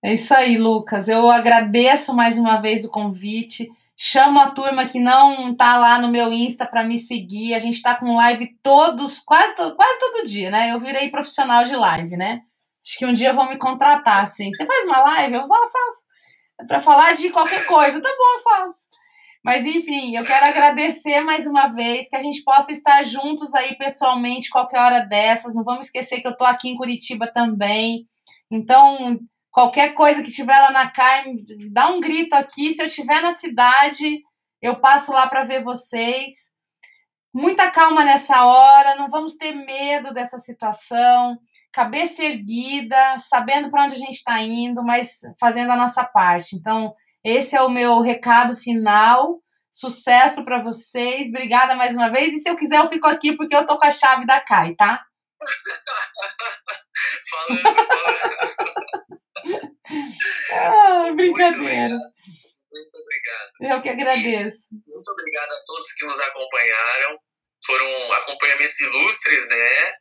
É 0.03 0.13
isso 0.13 0.33
aí, 0.35 0.57
Lucas. 0.57 1.07
Eu 1.07 1.29
agradeço 1.31 2.13
mais 2.13 2.37
uma 2.37 2.61
vez 2.61 2.85
o 2.85 2.91
convite. 2.91 3.67
Chamo 3.97 4.39
a 4.39 4.51
turma 4.51 4.87
que 4.87 4.99
não 4.99 5.55
tá 5.55 5.77
lá 5.77 5.97
no 5.99 6.11
meu 6.11 6.31
Insta 6.31 6.65
para 6.65 6.83
me 6.83 6.97
seguir. 6.97 7.55
A 7.55 7.59
gente 7.59 7.81
tá 7.81 7.95
com 7.95 8.15
live 8.15 8.55
todos, 8.61 9.19
quase, 9.19 9.55
quase 9.55 9.99
todo 9.99 10.25
dia, 10.27 10.51
né? 10.51 10.71
Eu 10.71 10.79
virei 10.79 11.09
profissional 11.09 11.63
de 11.63 11.75
live, 11.75 12.15
né? 12.17 12.41
Acho 12.85 12.99
que 12.99 13.05
um 13.05 13.13
dia 13.13 13.33
vão 13.33 13.49
me 13.49 13.57
contratar, 13.57 14.21
assim. 14.21 14.53
Você 14.53 14.63
faz 14.65 14.85
uma 14.85 14.99
live? 15.01 15.35
Eu 15.35 15.47
falo, 15.47 15.67
faço. 15.67 16.05
Pra 16.67 16.79
falar 16.79 17.13
de 17.13 17.29
qualquer 17.31 17.65
coisa. 17.67 18.01
Tá 18.01 18.09
bom, 18.09 18.37
eu 18.37 18.43
faço. 18.43 18.87
Mas 19.43 19.63
enfim, 19.63 20.15
eu 20.15 20.25
quero 20.25 20.45
agradecer 20.45 21.21
mais 21.21 21.45
uma 21.45 21.67
vez, 21.67 22.09
que 22.09 22.15
a 22.15 22.21
gente 22.21 22.43
possa 22.43 22.71
estar 22.71 23.03
juntos 23.03 23.53
aí 23.53 23.77
pessoalmente 23.77 24.49
qualquer 24.49 24.79
hora 24.79 24.99
dessas. 25.01 25.53
Não 25.53 25.63
vamos 25.63 25.85
esquecer 25.85 26.19
que 26.19 26.27
eu 26.27 26.35
tô 26.35 26.43
aqui 26.43 26.69
em 26.69 26.75
Curitiba 26.75 27.31
também. 27.31 28.07
Então, 28.49 29.19
qualquer 29.51 29.93
coisa 29.93 30.23
que 30.23 30.31
tiver 30.31 30.57
lá 30.57 30.71
na 30.71 30.89
CAI, 30.89 31.35
dá 31.71 31.89
um 31.89 31.99
grito 31.99 32.33
aqui. 32.33 32.73
Se 32.73 32.81
eu 32.81 32.87
estiver 32.87 33.21
na 33.21 33.31
cidade, 33.31 34.23
eu 34.59 34.81
passo 34.81 35.11
lá 35.11 35.27
para 35.27 35.43
ver 35.43 35.63
vocês. 35.63 36.54
Muita 37.35 37.69
calma 37.69 38.05
nessa 38.05 38.45
hora, 38.45 38.95
não 38.95 39.09
vamos 39.09 39.35
ter 39.35 39.51
medo 39.51 40.13
dessa 40.13 40.37
situação. 40.37 41.37
Cabeça 41.73 42.23
erguida, 42.23 43.17
sabendo 43.17 43.69
para 43.69 43.83
onde 43.83 43.95
a 43.95 43.97
gente 43.97 44.13
está 44.13 44.41
indo, 44.41 44.81
mas 44.81 45.19
fazendo 45.37 45.69
a 45.69 45.75
nossa 45.75 46.05
parte. 46.05 46.55
Então, 46.55 46.95
esse 47.21 47.53
é 47.53 47.61
o 47.61 47.69
meu 47.69 47.99
recado 47.99 48.55
final. 48.55 49.41
Sucesso 49.69 50.45
para 50.45 50.61
vocês. 50.61 51.27
Obrigada 51.27 51.75
mais 51.75 51.97
uma 51.97 52.09
vez. 52.09 52.31
E 52.31 52.39
se 52.39 52.49
eu 52.49 52.55
quiser, 52.55 52.77
eu 52.77 52.87
fico 52.87 53.05
aqui 53.05 53.35
porque 53.35 53.53
eu 53.53 53.65
tô 53.65 53.77
com 53.77 53.85
a 53.85 53.91
chave 53.91 54.25
da 54.25 54.39
CAI, 54.39 54.73
tá? 54.75 55.03
Falando, 57.29 57.75
falando. 57.75 57.85
Ah, 60.51 61.11
brincadeira. 61.13 61.95
Muito 62.75 62.97
obrigado. 62.97 63.51
Eu 63.61 63.81
que 63.81 63.89
agradeço. 63.89 64.67
Muito 64.71 65.11
obrigado 65.11 65.51
a 65.51 65.63
todos 65.65 65.93
que 65.93 66.05
nos 66.05 66.19
acompanharam. 66.19 67.19
Foram 67.65 68.13
acompanhamentos 68.13 68.79
ilustres, 68.81 69.47
né? 69.47 69.93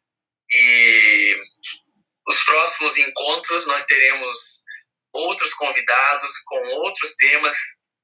E 0.50 1.38
os 2.26 2.44
próximos 2.44 2.98
encontros 2.98 3.66
nós 3.66 3.84
teremos 3.84 4.64
outros 5.12 5.54
convidados 5.54 6.38
com 6.46 6.66
outros 6.78 7.14
temas 7.16 7.56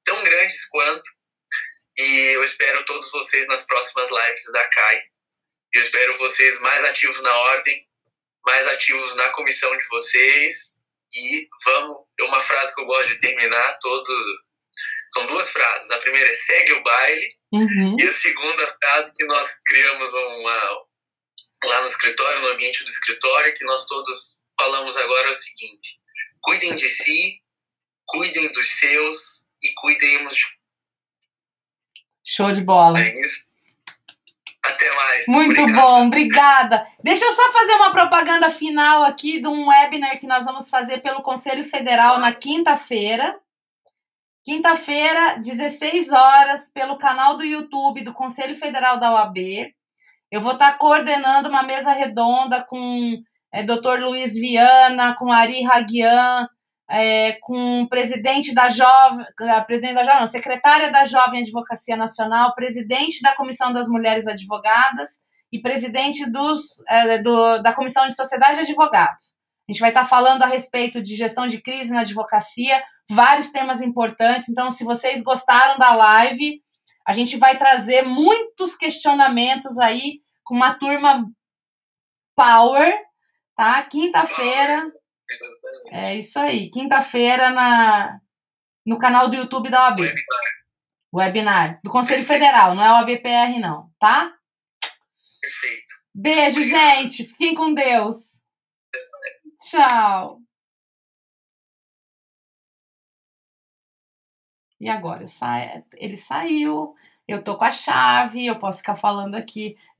tão 0.05 0.23
grandes 0.23 0.65
quanto. 0.69 1.09
E 1.97 2.35
eu 2.35 2.43
espero 2.43 2.85
todos 2.85 3.11
vocês 3.11 3.45
nas 3.47 3.65
próximas 3.65 4.09
lives 4.09 4.51
da 4.53 4.67
CAI. 4.69 5.03
Eu 5.73 5.81
espero 5.81 6.17
vocês 6.17 6.59
mais 6.61 6.83
ativos 6.85 7.21
na 7.21 7.33
ordem, 7.33 7.87
mais 8.45 8.65
ativos 8.67 9.15
na 9.17 9.29
comissão 9.31 9.77
de 9.77 9.87
vocês. 9.89 10.77
E 11.13 11.47
vamos, 11.65 11.97
é 12.19 12.23
uma 12.23 12.39
frase 12.39 12.73
que 12.73 12.81
eu 12.81 12.85
gosto 12.85 13.09
de 13.09 13.19
terminar 13.19 13.77
todo. 13.79 14.13
São 15.13 15.25
duas 15.27 15.49
frases. 15.49 15.91
A 15.91 15.97
primeira 15.99 16.29
é 16.29 16.33
segue 16.33 16.73
o 16.73 16.83
baile, 16.83 17.29
Uhum. 17.53 17.97
e 17.99 18.03
a 18.03 18.11
segunda 18.11 18.67
frase 18.67 19.13
que 19.15 19.25
nós 19.25 19.47
criamos 19.67 20.09
uma, 20.13 20.85
lá 21.65 21.81
no 21.81 21.87
escritório, 21.87 22.41
no 22.41 22.47
ambiente 22.49 22.83
do 22.83 22.89
escritório, 22.89 23.53
que 23.53 23.65
nós 23.65 23.85
todos 23.87 24.41
falamos 24.57 24.95
agora 24.95 25.27
é 25.27 25.31
o 25.31 25.35
seguinte: 25.35 25.99
cuidem 26.41 26.75
de 26.77 26.87
si, 26.87 27.41
cuidem 28.05 28.51
dos 28.53 28.67
seus 28.79 29.47
e 29.61 29.73
cuidemos 29.75 30.33
de 30.33 30.45
Show 32.23 32.51
de 32.53 32.61
bola. 32.63 32.99
isso. 33.01 33.51
Até 34.63 34.95
mais. 34.95 35.25
Muito 35.27 35.61
Obrigado. 35.61 35.81
bom, 35.81 36.07
obrigada. 36.07 36.87
Deixa 37.03 37.25
eu 37.25 37.31
só 37.31 37.51
fazer 37.51 37.73
uma 37.73 37.91
propaganda 37.91 38.49
final 38.51 39.03
aqui 39.03 39.39
de 39.41 39.47
um 39.47 39.67
webinar 39.67 40.19
que 40.19 40.27
nós 40.27 40.45
vamos 40.45 40.69
fazer 40.69 40.99
pelo 41.01 41.23
Conselho 41.23 41.63
Federal 41.63 42.19
na 42.19 42.31
quinta-feira. 42.33 43.37
Quinta-feira, 44.43 45.37
16 45.39 46.11
horas, 46.11 46.71
pelo 46.73 46.97
canal 46.97 47.37
do 47.37 47.43
YouTube 47.43 48.03
do 48.03 48.13
Conselho 48.13 48.55
Federal 48.55 48.99
da 48.99 49.13
OAB. 49.13 49.37
Eu 50.31 50.41
vou 50.41 50.53
estar 50.53 50.79
coordenando 50.79 51.47
uma 51.47 51.61
mesa 51.61 51.91
redonda 51.91 52.65
com 52.67 53.21
é, 53.53 53.63
Dr. 53.63 53.99
Luiz 53.99 54.33
Viana, 54.33 55.15
com 55.15 55.31
Ari 55.31 55.61
Raguian, 55.61 56.47
é, 56.89 57.33
com 57.41 57.83
o 57.83 57.89
presidente 57.89 58.51
da 58.53 58.67
Jovem, 58.67 59.25
presidente 59.67 59.93
da 59.93 60.03
Jovem, 60.03 60.25
secretária 60.25 60.91
da 60.91 61.05
Jovem 61.05 61.41
Advocacia 61.41 61.95
Nacional, 61.95 62.55
presidente 62.55 63.21
da 63.21 63.35
Comissão 63.35 63.71
das 63.71 63.87
Mulheres 63.89 64.25
Advogadas 64.25 65.21
e 65.51 65.61
presidente 65.61 66.29
dos, 66.31 66.83
é, 66.89 67.19
do, 67.19 67.61
da 67.61 67.73
Comissão 67.73 68.07
de 68.07 68.15
Sociedade 68.15 68.55
de 68.55 68.61
Advogados. 68.61 69.37
A 69.69 69.71
gente 69.71 69.81
vai 69.81 69.89
estar 69.89 70.05
falando 70.05 70.41
a 70.41 70.47
respeito 70.47 70.99
de 70.99 71.15
gestão 71.15 71.45
de 71.45 71.61
crise 71.61 71.93
na 71.93 72.01
advocacia, 72.01 72.81
vários 73.09 73.51
temas 73.51 73.81
importantes. 73.81 74.49
Então, 74.49 74.69
se 74.69 74.83
vocês 74.83 75.23
gostaram 75.23 75.77
da 75.77 75.93
live, 75.93 76.61
a 77.05 77.13
gente 77.13 77.37
vai 77.37 77.57
trazer 77.57 78.03
muitos 78.03 78.75
questionamentos 78.75 79.77
aí 79.79 80.21
com 80.43 80.55
uma 80.55 80.73
turma 80.73 81.25
power, 82.35 82.93
tá? 83.55 83.81
Quinta-feira. 83.83 84.91
É 85.91 86.15
isso 86.15 86.39
aí. 86.39 86.69
Quinta-feira 86.69 87.51
na 87.51 88.19
no 88.85 88.97
canal 88.97 89.29
do 89.29 89.35
YouTube 89.35 89.69
da 89.69 89.83
OAB. 89.85 89.99
Webinar. 91.13 91.79
Do 91.83 91.91
Conselho 91.91 92.23
Federal, 92.23 92.73
não 92.73 92.83
é 92.83 92.91
o 92.91 92.95
ABPR, 92.95 93.59
não, 93.59 93.91
tá? 93.99 94.33
Perfeito. 95.39 95.93
Beijo, 96.13 96.63
gente. 96.63 97.25
Fiquem 97.25 97.53
com 97.53 97.73
Deus. 97.73 98.41
Tchau. 99.59 100.39
E 104.81 104.89
agora? 104.89 105.27
Sa... 105.27 105.83
Ele 105.95 106.17
saiu. 106.17 106.95
Eu 107.27 107.43
tô 107.43 107.55
com 107.55 107.65
a 107.65 107.71
chave. 107.71 108.45
Eu 108.45 108.57
posso 108.59 108.79
ficar 108.79 108.95
falando 108.95 109.35
aqui. 109.35 109.77
Não. 109.97 109.99